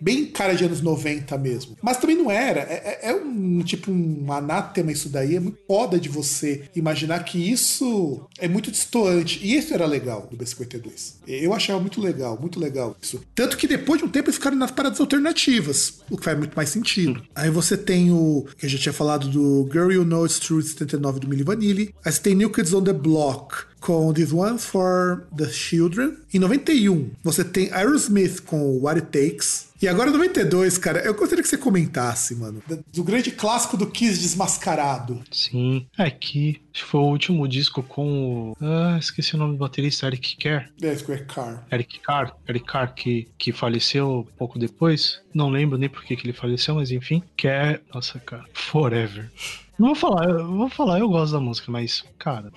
bem 0.00 0.26
cara 0.26 0.54
de 0.54 0.64
anos 0.64 0.80
90 0.80 1.36
mesmo. 1.38 1.76
Mas 1.82 1.96
também 1.98 2.16
não 2.16 2.30
era. 2.30 2.60
É, 2.60 3.00
é- 3.02 3.10
é 3.10 3.14
um 3.14 3.60
tipo 3.62 3.90
um 3.90 4.32
anátema 4.32 4.92
isso 4.92 5.08
daí. 5.08 5.36
É 5.36 5.40
muito 5.40 5.58
foda 5.66 5.98
de 5.98 6.08
você 6.08 6.64
imaginar 6.74 7.24
que 7.24 7.38
isso 7.50 8.26
é 8.38 8.48
muito 8.48 8.70
distoante. 8.70 9.40
E 9.42 9.56
isso 9.56 9.72
era 9.74 9.86
legal 9.86 10.26
do 10.30 10.36
B52. 10.36 11.14
Eu 11.26 11.52
achava 11.52 11.80
muito 11.80 12.00
legal, 12.00 12.38
muito 12.40 12.58
legal 12.60 12.96
isso. 13.00 13.20
Tanto 13.34 13.56
que 13.56 13.66
depois 13.66 14.00
de 14.00 14.06
um 14.06 14.08
tempo 14.08 14.26
eles 14.28 14.36
ficaram 14.36 14.56
nas 14.56 14.70
paradas 14.70 15.00
alternativas, 15.00 16.00
o 16.10 16.16
que 16.16 16.24
faz 16.24 16.38
muito 16.38 16.54
mais 16.54 16.68
sentido. 16.68 17.22
Aí 17.34 17.50
você 17.50 17.76
tem 17.76 18.10
o 18.12 18.46
que 18.58 18.66
a 18.66 18.68
gente 18.68 18.82
tinha 18.82 18.92
falado 18.92 19.28
do 19.28 19.68
Girl 19.72 19.90
You 19.90 20.04
Know 20.04 20.24
It's 20.26 20.38
True 20.38 20.62
de 20.62 20.68
79 20.68 21.20
do 21.20 21.28
Milli 21.28 21.42
Vanilli. 21.42 21.94
Aí 22.04 22.12
você 22.12 22.20
tem 22.20 22.34
New 22.34 22.50
Kids 22.50 22.72
on 22.72 22.82
the 22.84 22.92
Block 22.92 23.54
com 23.80 24.12
This 24.12 24.32
One 24.32 24.58
for 24.58 25.26
the 25.36 25.48
Children. 25.48 26.16
Em 26.32 26.38
91, 26.38 27.10
você 27.22 27.44
tem 27.44 27.72
Aerosmith 27.72 28.40
com 28.40 28.78
What 28.78 29.00
It 29.00 29.10
Takes. 29.10 29.66
E 29.80 29.86
agora 29.86 30.10
92, 30.10 30.78
cara, 30.78 31.00
eu 31.00 31.14
gostaria 31.14 31.42
que 31.42 31.48
você 31.48 31.58
comentasse, 31.58 32.34
mano, 32.34 32.62
do 32.92 33.04
grande 33.04 33.30
clássico 33.30 33.76
do 33.76 33.86
Kiss 33.86 34.18
desmascarado. 34.18 35.22
Sim, 35.30 35.86
é 35.98 36.10
que 36.10 36.62
foi 36.72 37.00
o 37.00 37.04
último 37.04 37.46
disco 37.46 37.82
com 37.82 38.52
o. 38.52 38.56
Ah, 38.58 38.96
esqueci 38.98 39.34
o 39.34 39.38
nome 39.38 39.52
do 39.52 39.58
baterista, 39.58 40.06
Eric 40.06 40.36
Kerr. 40.36 40.70
É, 40.80 40.88
é 40.88 41.18
Carr. 41.18 41.66
Eric 41.70 42.00
Carr, 42.00 42.34
Eric 42.48 42.66
Carr 42.66 42.94
que, 42.94 43.28
que 43.36 43.52
faleceu 43.52 44.26
pouco 44.38 44.58
depois. 44.58 45.20
Não 45.34 45.50
lembro 45.50 45.76
nem 45.76 45.90
por 45.90 46.02
que, 46.04 46.16
que 46.16 46.26
ele 46.26 46.32
faleceu, 46.32 46.74
mas 46.74 46.90
enfim. 46.90 47.22
Que 47.36 47.46
é. 47.46 47.80
Nossa, 47.92 48.18
cara. 48.18 48.44
Forever. 48.54 49.30
Não 49.78 49.88
vou 49.88 49.94
falar, 49.94 50.28
eu 50.30 50.46
vou 50.56 50.68
falar, 50.70 50.98
eu 50.98 51.08
gosto 51.08 51.32
da 51.32 51.40
música, 51.40 51.70
mas, 51.70 52.02
cara. 52.18 52.50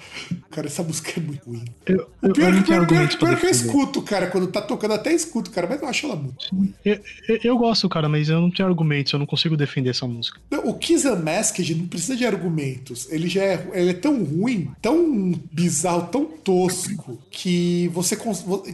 Cara, 0.49 0.67
essa 0.67 0.81
música 0.83 1.13
é 1.19 1.21
muito 1.23 1.45
ruim. 1.45 1.65
Eu, 1.85 2.07
eu, 2.21 2.33
Pior, 2.33 2.53
eu 2.53 2.63
pior, 2.63 2.87
pior, 2.87 3.07
pior 3.17 3.37
que 3.39 3.45
eu 3.45 3.49
escuto, 3.49 4.01
cara, 4.01 4.27
quando 4.27 4.47
tá 4.47 4.61
tocando, 4.61 4.93
até 4.93 5.13
escuto, 5.13 5.51
cara, 5.51 5.67
mas 5.67 5.81
eu 5.81 5.87
acho 5.87 6.05
ela 6.05 6.15
muito 6.15 6.45
ruim. 6.53 6.73
Eu, 6.85 6.99
eu- 7.43 7.57
gosto, 7.59 7.89
cara, 7.89 8.07
mas 8.07 8.29
eu 8.29 8.39
não 8.39 8.49
tenho 8.49 8.69
argumentos, 8.69 9.11
eu 9.11 9.19
não 9.19 9.25
consigo 9.25 9.57
defender 9.57 9.89
essa 9.89 10.07
música. 10.07 10.39
Não, 10.49 10.69
O 10.69 10.73
Kiss 10.77 11.05
Unmasked 11.07 11.75
não 11.75 11.87
precisa 11.87 12.15
de 12.15 12.25
argumentos. 12.25 13.11
Ele 13.11 13.27
já 13.27 13.43
é, 13.43 13.67
ele 13.73 13.89
é 13.89 13.93
tão 13.93 14.23
ruim, 14.23 14.71
tão 14.81 15.33
bizarro, 15.51 16.07
tão 16.07 16.25
tosco, 16.25 17.19
que 17.29 17.89
você 17.93 18.17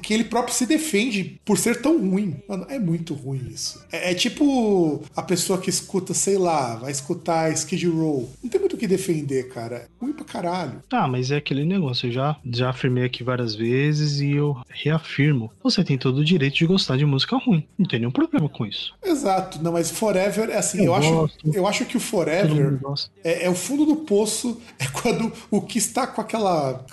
que 0.02 0.14
ele 0.14 0.24
próprio 0.24 0.54
se 0.54 0.66
defende 0.68 1.40
por 1.44 1.58
ser 1.58 1.82
tão 1.82 1.98
ruim. 2.00 2.36
Mano, 2.48 2.66
é 2.70 2.78
muito 2.78 3.14
ruim 3.14 3.48
isso. 3.52 3.84
É, 3.92 4.12
é 4.12 4.14
tipo 4.14 5.02
a 5.16 5.24
pessoa 5.24 5.60
que 5.60 5.70
escuta, 5.70 6.14
sei 6.14 6.38
lá, 6.38 6.76
vai 6.76 6.92
escutar 6.92 7.52
Skid 7.54 7.88
Row. 7.88 8.30
Não 8.44 8.50
tem 8.50 8.60
muito 8.60 8.76
o 8.76 8.80
que 8.80 8.88
defender, 8.88 9.50
cara. 9.50 9.88
Ruim 10.02 10.14
pra 10.14 10.26
caralho. 10.26 10.84
Ah, 10.92 11.08
mas 11.08 11.32
é 11.32 11.38
aquele 11.38 11.66
negócio, 11.66 12.08
eu 12.08 12.12
já, 12.12 12.36
já 12.46 12.70
afirmei 12.70 13.04
aqui 13.04 13.24
várias 13.24 13.56
vezes 13.56 14.20
e 14.20 14.32
eu 14.32 14.58
reafirmo. 14.70 15.52
Você 15.64 15.84
tem 15.84 15.98
todo 15.98 16.20
o 16.20 16.26
direito 16.26 16.56
de 16.56 16.66
gostar 16.66 16.98
de 16.98 17.06
música 17.06 17.38
ruim. 17.38 17.66
Não 17.78 17.88
tem 17.88 18.00
nenhum 18.00 18.12
problema 18.12 18.50
com 18.50 18.66
isso. 18.66 18.94
Exato, 19.04 19.62
não, 19.62 19.72
mas 19.72 19.92
Forever 19.92 20.50
é 20.50 20.58
assim, 20.58 20.80
Eu 20.80 20.86
eu, 20.86 20.96
acho, 20.96 21.30
eu 21.54 21.68
acho 21.68 21.86
que 21.86 21.98
o 21.98 22.00
Forever. 22.00 22.80
É, 23.24 23.46
é 23.46 23.50
o 23.50 23.56
fundo 23.56 23.86
do 23.86 23.98
poço, 23.98 24.60
é 24.80 24.86
quando 24.88 25.32
o 25.50 25.62
que 25.62 25.78
está 25.78 26.08
com 26.08 26.22
aquela, 26.22 26.86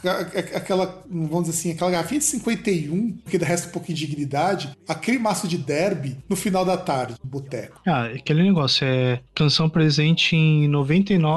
aquela, 0.54 1.02
vamos 1.08 1.48
dizer 1.48 1.58
assim, 1.58 1.70
aquela 1.72 1.90
garrafinha 1.90 2.20
de 2.20 2.26
51, 2.26 3.18
que 3.28 3.36
resta 3.38 3.68
um 3.68 3.72
pouquinho 3.72 3.98
de 3.98 4.06
dignidade, 4.06 4.70
aquele 4.88 5.18
maço 5.18 5.46
de 5.48 5.58
derby 5.58 6.16
no 6.28 6.36
final 6.36 6.64
da 6.64 6.76
tarde, 6.76 7.14
boteco. 7.22 7.80
Ah, 7.86 8.06
aquele 8.06 8.42
negócio 8.42 8.86
é 8.86 9.20
canção 9.34 9.68
presente 9.68 10.36
em 10.36 10.70
99% 10.70 11.31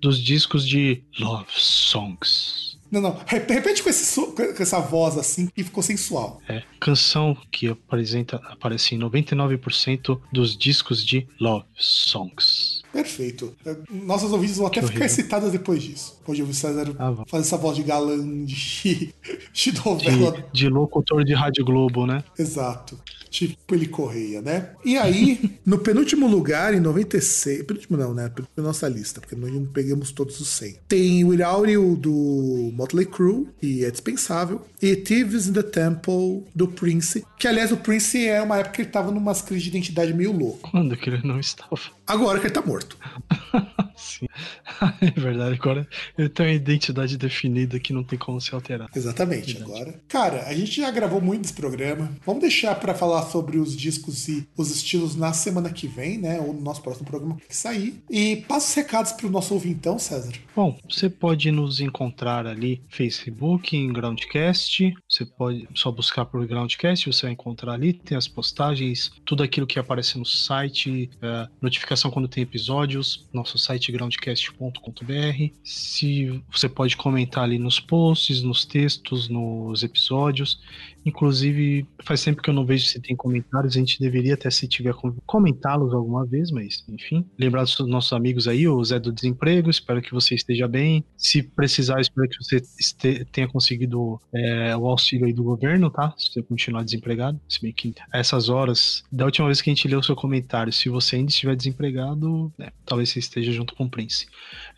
dos 0.00 0.18
discos 0.18 0.66
de 0.66 1.02
love 1.18 1.46
songs. 1.56 2.74
Não, 2.90 3.00
não, 3.00 3.18
re- 3.26 3.44
repete 3.48 3.82
com, 3.82 3.90
esse, 3.90 4.20
com 4.24 4.62
essa 4.62 4.78
voz 4.78 5.18
assim 5.18 5.48
e 5.56 5.64
ficou 5.64 5.82
sensual. 5.82 6.40
É 6.48 6.62
canção 6.78 7.36
que 7.50 7.66
apresenta, 7.66 8.36
aparece 8.48 8.94
em 8.94 8.98
99% 8.98 10.20
dos 10.32 10.56
discos 10.56 11.04
de 11.04 11.26
love 11.40 11.64
songs. 11.76 12.82
Perfeito. 12.92 13.52
É, 13.66 13.76
Nossos 13.90 14.30
ouvintes 14.32 14.58
vão 14.58 14.66
até 14.68 14.80
Que 14.80 14.86
ficar 14.86 15.06
excitados 15.06 15.50
depois 15.50 15.82
disso. 15.82 16.20
Pode 16.24 16.40
ouvir 16.40 16.52
o 16.52 16.54
César 16.54 16.94
Ah, 16.98 17.12
fazer 17.26 17.42
essa 17.46 17.56
voz 17.56 17.74
de 17.76 17.82
galã 17.82 18.16
de, 18.44 19.12
de 19.52 19.72
De, 19.72 19.84
novela 19.84 20.44
de 20.52 20.68
locutor 20.68 21.24
de 21.24 21.34
Rádio 21.34 21.64
Globo, 21.64 22.06
né? 22.06 22.22
Exato. 22.38 22.96
Tipo 23.34 23.74
ele 23.74 23.88
correia, 23.88 24.40
né? 24.40 24.70
E 24.84 24.96
aí, 24.96 25.58
no 25.66 25.80
penúltimo 25.80 26.28
lugar, 26.28 26.72
em 26.72 26.78
96. 26.78 27.64
Penúltimo 27.64 27.96
não, 27.96 28.14
né? 28.14 28.28
Penúltimo 28.28 28.48
na 28.56 28.62
nossa 28.62 28.88
lista, 28.88 29.20
porque 29.20 29.34
nós 29.34 29.52
não 29.52 29.66
pegamos 29.66 30.12
todos 30.12 30.38
os 30.40 30.46
100. 30.50 30.78
Tem 30.86 31.24
o 31.24 31.28
Without 31.28 31.96
do 31.96 32.70
Motley 32.74 33.06
Crue, 33.06 33.48
e 33.60 33.84
é 33.84 33.90
dispensável. 33.90 34.62
E 34.84 34.96
Thieves 34.96 35.48
in 35.48 35.54
the 35.54 35.62
Temple, 35.62 36.44
do 36.54 36.68
Prince. 36.68 37.24
Que, 37.38 37.48
aliás, 37.48 37.72
o 37.72 37.78
Prince 37.78 38.28
é 38.28 38.42
uma 38.42 38.58
época 38.58 38.74
que 38.74 38.82
ele 38.82 38.90
tava 38.90 39.10
numa 39.10 39.34
crise 39.34 39.62
de 39.62 39.70
identidade 39.70 40.12
meio 40.12 40.30
louco. 40.30 40.70
Quando 40.70 40.94
que 40.94 41.08
ele 41.08 41.26
não 41.26 41.40
estava? 41.40 41.80
Agora 42.06 42.38
que 42.38 42.48
ele 42.48 42.52
tá 42.52 42.60
morto. 42.60 42.98
Sim. 43.96 44.26
É 45.00 45.20
verdade, 45.20 45.54
agora 45.54 45.86
ele 46.18 46.28
tem 46.28 46.46
uma 46.46 46.52
identidade 46.52 47.16
definida 47.16 47.78
que 47.78 47.92
não 47.92 48.02
tem 48.02 48.18
como 48.18 48.40
se 48.40 48.54
alterar. 48.54 48.88
Exatamente, 48.94 49.56
agora. 49.62 50.00
Cara, 50.08 50.44
a 50.46 50.54
gente 50.54 50.80
já 50.80 50.90
gravou 50.90 51.20
muito 51.20 51.42
desse 51.42 51.54
programa. 51.54 52.10
Vamos 52.24 52.42
deixar 52.42 52.74
pra 52.74 52.94
falar 52.94 53.22
sobre 53.26 53.58
os 53.58 53.76
discos 53.76 54.28
e 54.28 54.46
os 54.56 54.70
estilos 54.74 55.14
na 55.14 55.32
semana 55.32 55.70
que 55.70 55.86
vem, 55.86 56.18
né? 56.18 56.40
Ou 56.40 56.52
no 56.52 56.60
nosso 56.60 56.82
próximo 56.82 57.06
programa 57.06 57.36
que 57.48 57.56
sair. 57.56 58.02
E 58.10 58.36
passa 58.48 58.68
os 58.68 58.74
recados 58.74 59.12
pro 59.12 59.30
nosso 59.30 59.54
ouvintão, 59.54 59.98
César. 59.98 60.32
Bom, 60.56 60.76
você 60.88 61.08
pode 61.08 61.50
nos 61.50 61.80
encontrar 61.80 62.46
ali 62.46 62.82
Facebook, 62.88 63.76
em 63.76 63.92
Groundcast. 63.92 64.73
Você 65.08 65.24
pode 65.24 65.68
só 65.74 65.90
buscar 65.90 66.24
por 66.24 66.46
Groundcast, 66.46 67.06
você 67.06 67.22
vai 67.22 67.32
encontrar 67.32 67.72
ali, 67.72 67.92
tem 67.92 68.16
as 68.16 68.26
postagens, 68.26 69.12
tudo 69.24 69.42
aquilo 69.42 69.66
que 69.66 69.78
aparece 69.78 70.18
no 70.18 70.24
site, 70.24 71.10
é, 71.22 71.48
notificação 71.60 72.10
quando 72.10 72.28
tem 72.28 72.42
episódios, 72.42 73.28
nosso 73.32 73.58
site 73.58 73.92
groundcast.com.br. 73.92 75.54
Se 75.62 76.42
você 76.50 76.68
pode 76.68 76.96
comentar 76.96 77.44
ali 77.44 77.58
nos 77.58 77.78
posts, 77.78 78.42
nos 78.42 78.64
textos, 78.64 79.28
nos 79.28 79.82
episódios. 79.82 80.60
Inclusive, 81.04 81.86
faz 82.02 82.22
tempo 82.22 82.42
que 82.42 82.50
eu 82.50 82.54
não 82.54 82.64
vejo 82.64 82.86
se 82.86 83.00
tem 83.00 83.14
comentários, 83.16 83.76
a 83.76 83.78
gente 83.78 84.00
deveria 84.00 84.34
até 84.34 84.50
se 84.50 84.66
tiver 84.66 84.94
com- 84.94 85.14
comentá-los 85.26 85.92
alguma 85.92 86.24
vez, 86.24 86.50
mas 86.50 86.84
enfim. 86.88 87.24
Lembrar 87.38 87.62
dos 87.64 87.78
nossos 87.86 88.12
amigos 88.12 88.48
aí, 88.48 88.66
o 88.66 88.82
Zé 88.84 88.98
do 88.98 89.12
Desemprego, 89.12 89.70
espero 89.70 90.00
que 90.02 90.12
você 90.12 90.34
esteja 90.34 90.66
bem. 90.66 91.04
Se 91.16 91.42
precisar, 91.42 92.00
espero 92.00 92.28
que 92.28 92.36
você 92.42 92.56
este- 92.78 93.24
tenha 93.26 93.48
conseguido 93.48 94.20
é, 94.32 94.76
o 94.76 94.86
auxílio 94.86 95.26
aí 95.26 95.32
do 95.32 95.42
governo, 95.42 95.90
tá? 95.90 96.14
Se 96.16 96.32
você 96.32 96.42
continuar 96.42 96.82
desempregado. 96.84 97.40
Se 97.48 97.60
bem 97.60 97.72
que 97.72 97.94
a 98.12 98.18
essas 98.18 98.48
horas, 98.48 99.04
da 99.12 99.24
última 99.24 99.46
vez 99.46 99.60
que 99.60 99.70
a 99.70 99.74
gente 99.74 99.86
leu 99.88 99.98
o 99.98 100.02
seu 100.02 100.16
comentário, 100.16 100.72
se 100.72 100.88
você 100.88 101.16
ainda 101.16 101.30
estiver 101.30 101.54
desempregado, 101.54 102.52
né, 102.58 102.70
talvez 102.84 103.10
você 103.10 103.18
esteja 103.18 103.52
junto 103.52 103.74
com 103.74 103.84
o 103.84 103.90
Prince. 103.90 104.26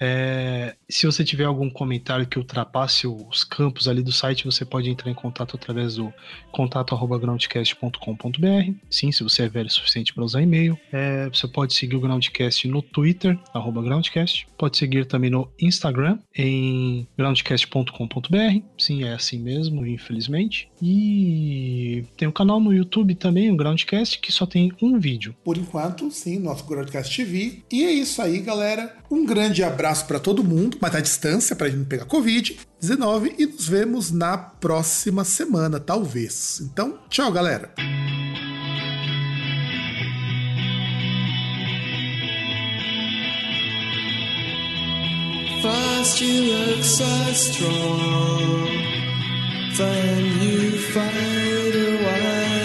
É, 0.01 0.77
se 0.89 1.07
você 1.07 1.25
tiver 1.25 1.45
algum 1.45 1.71
comentário 1.71 2.27
que 2.27 2.39
ultrapasse 2.39 3.07
os 3.07 3.45
campos 3.45 3.89
ali 3.89 4.03
do 4.03 4.13
site, 4.13 4.45
você 4.45 4.65
pode 4.65 4.91
entrar 4.91 5.11
em 5.11 5.15
contato 5.15 5.57
através 5.57 5.97
do 5.97 6.13
contato@groundcast.com.br. 6.53 8.73
Sim, 8.91 9.13
se 9.13 9.23
você 9.23 9.45
é 9.45 9.49
velho 9.49 9.69
o 9.69 9.71
suficiente 9.71 10.15
para 10.15 10.25
usar 10.25 10.43
e-mail. 10.43 10.79
É, 10.93 11.29
você 11.29 11.47
pode 11.47 11.75
seguir 11.75 11.97
o 11.97 12.01
Groundcast 12.01 12.67
no 12.69 12.83
Twitter, 12.83 13.39
Groundcast. 13.83 14.47
Pode 14.57 14.77
seguir 14.77 15.07
também 15.07 15.31
no 15.31 15.49
Instagram, 15.61 16.19
em 16.35 17.07
groundcast.com.br. 17.17 18.61
Sim, 18.79 19.05
é 19.05 19.15
assim 19.15 19.39
mesmo, 19.39 19.87
infelizmente. 19.87 20.69
E 20.83 22.05
tem 22.17 22.29
um 22.29 22.33
canal 22.33 22.61
no 22.61 22.73
YouTube 22.73 23.15
também, 23.15 23.51
o 23.51 23.57
Groundcast, 23.57 24.19
que 24.19 24.33
só 24.33 24.47
tem 24.47 24.73
um 24.81 24.99
vídeo. 24.99 25.35
Por 25.45 25.57
enquanto, 25.57 26.11
sim, 26.11 26.39
nosso 26.39 26.65
Broadcast 26.65 27.15
TV. 27.15 27.63
E 27.71 27.85
é 27.85 27.93
isso 27.93 28.21
aí, 28.23 28.41
galera. 28.41 28.97
Um 29.11 29.25
grande 29.25 29.63
abraço 29.63 30.07
pra 30.07 30.19
todo 30.19 30.43
mundo, 30.43 30.79
mas 30.81 30.95
à 30.95 31.01
distância, 31.01 31.55
pra 31.55 31.69
gente 31.69 31.79
não 31.79 31.87
pegar 31.87 32.07
Covid-19. 32.81 33.35
E 33.39 33.47
nos 33.47 33.69
vemos 33.69 34.11
na 34.11 34.37
próxima 34.37 35.25
semana, 35.25 35.81
talvez. 35.81 36.61
Então, 36.61 36.99
tchau, 37.09 37.31
galera. 37.33 37.73
First 45.63 46.21
you 46.21 46.43
look 46.53 46.85
so 46.85 47.05
strong, 47.33 48.69
then 49.77 50.41
you 50.41 50.79
away. 50.95 52.56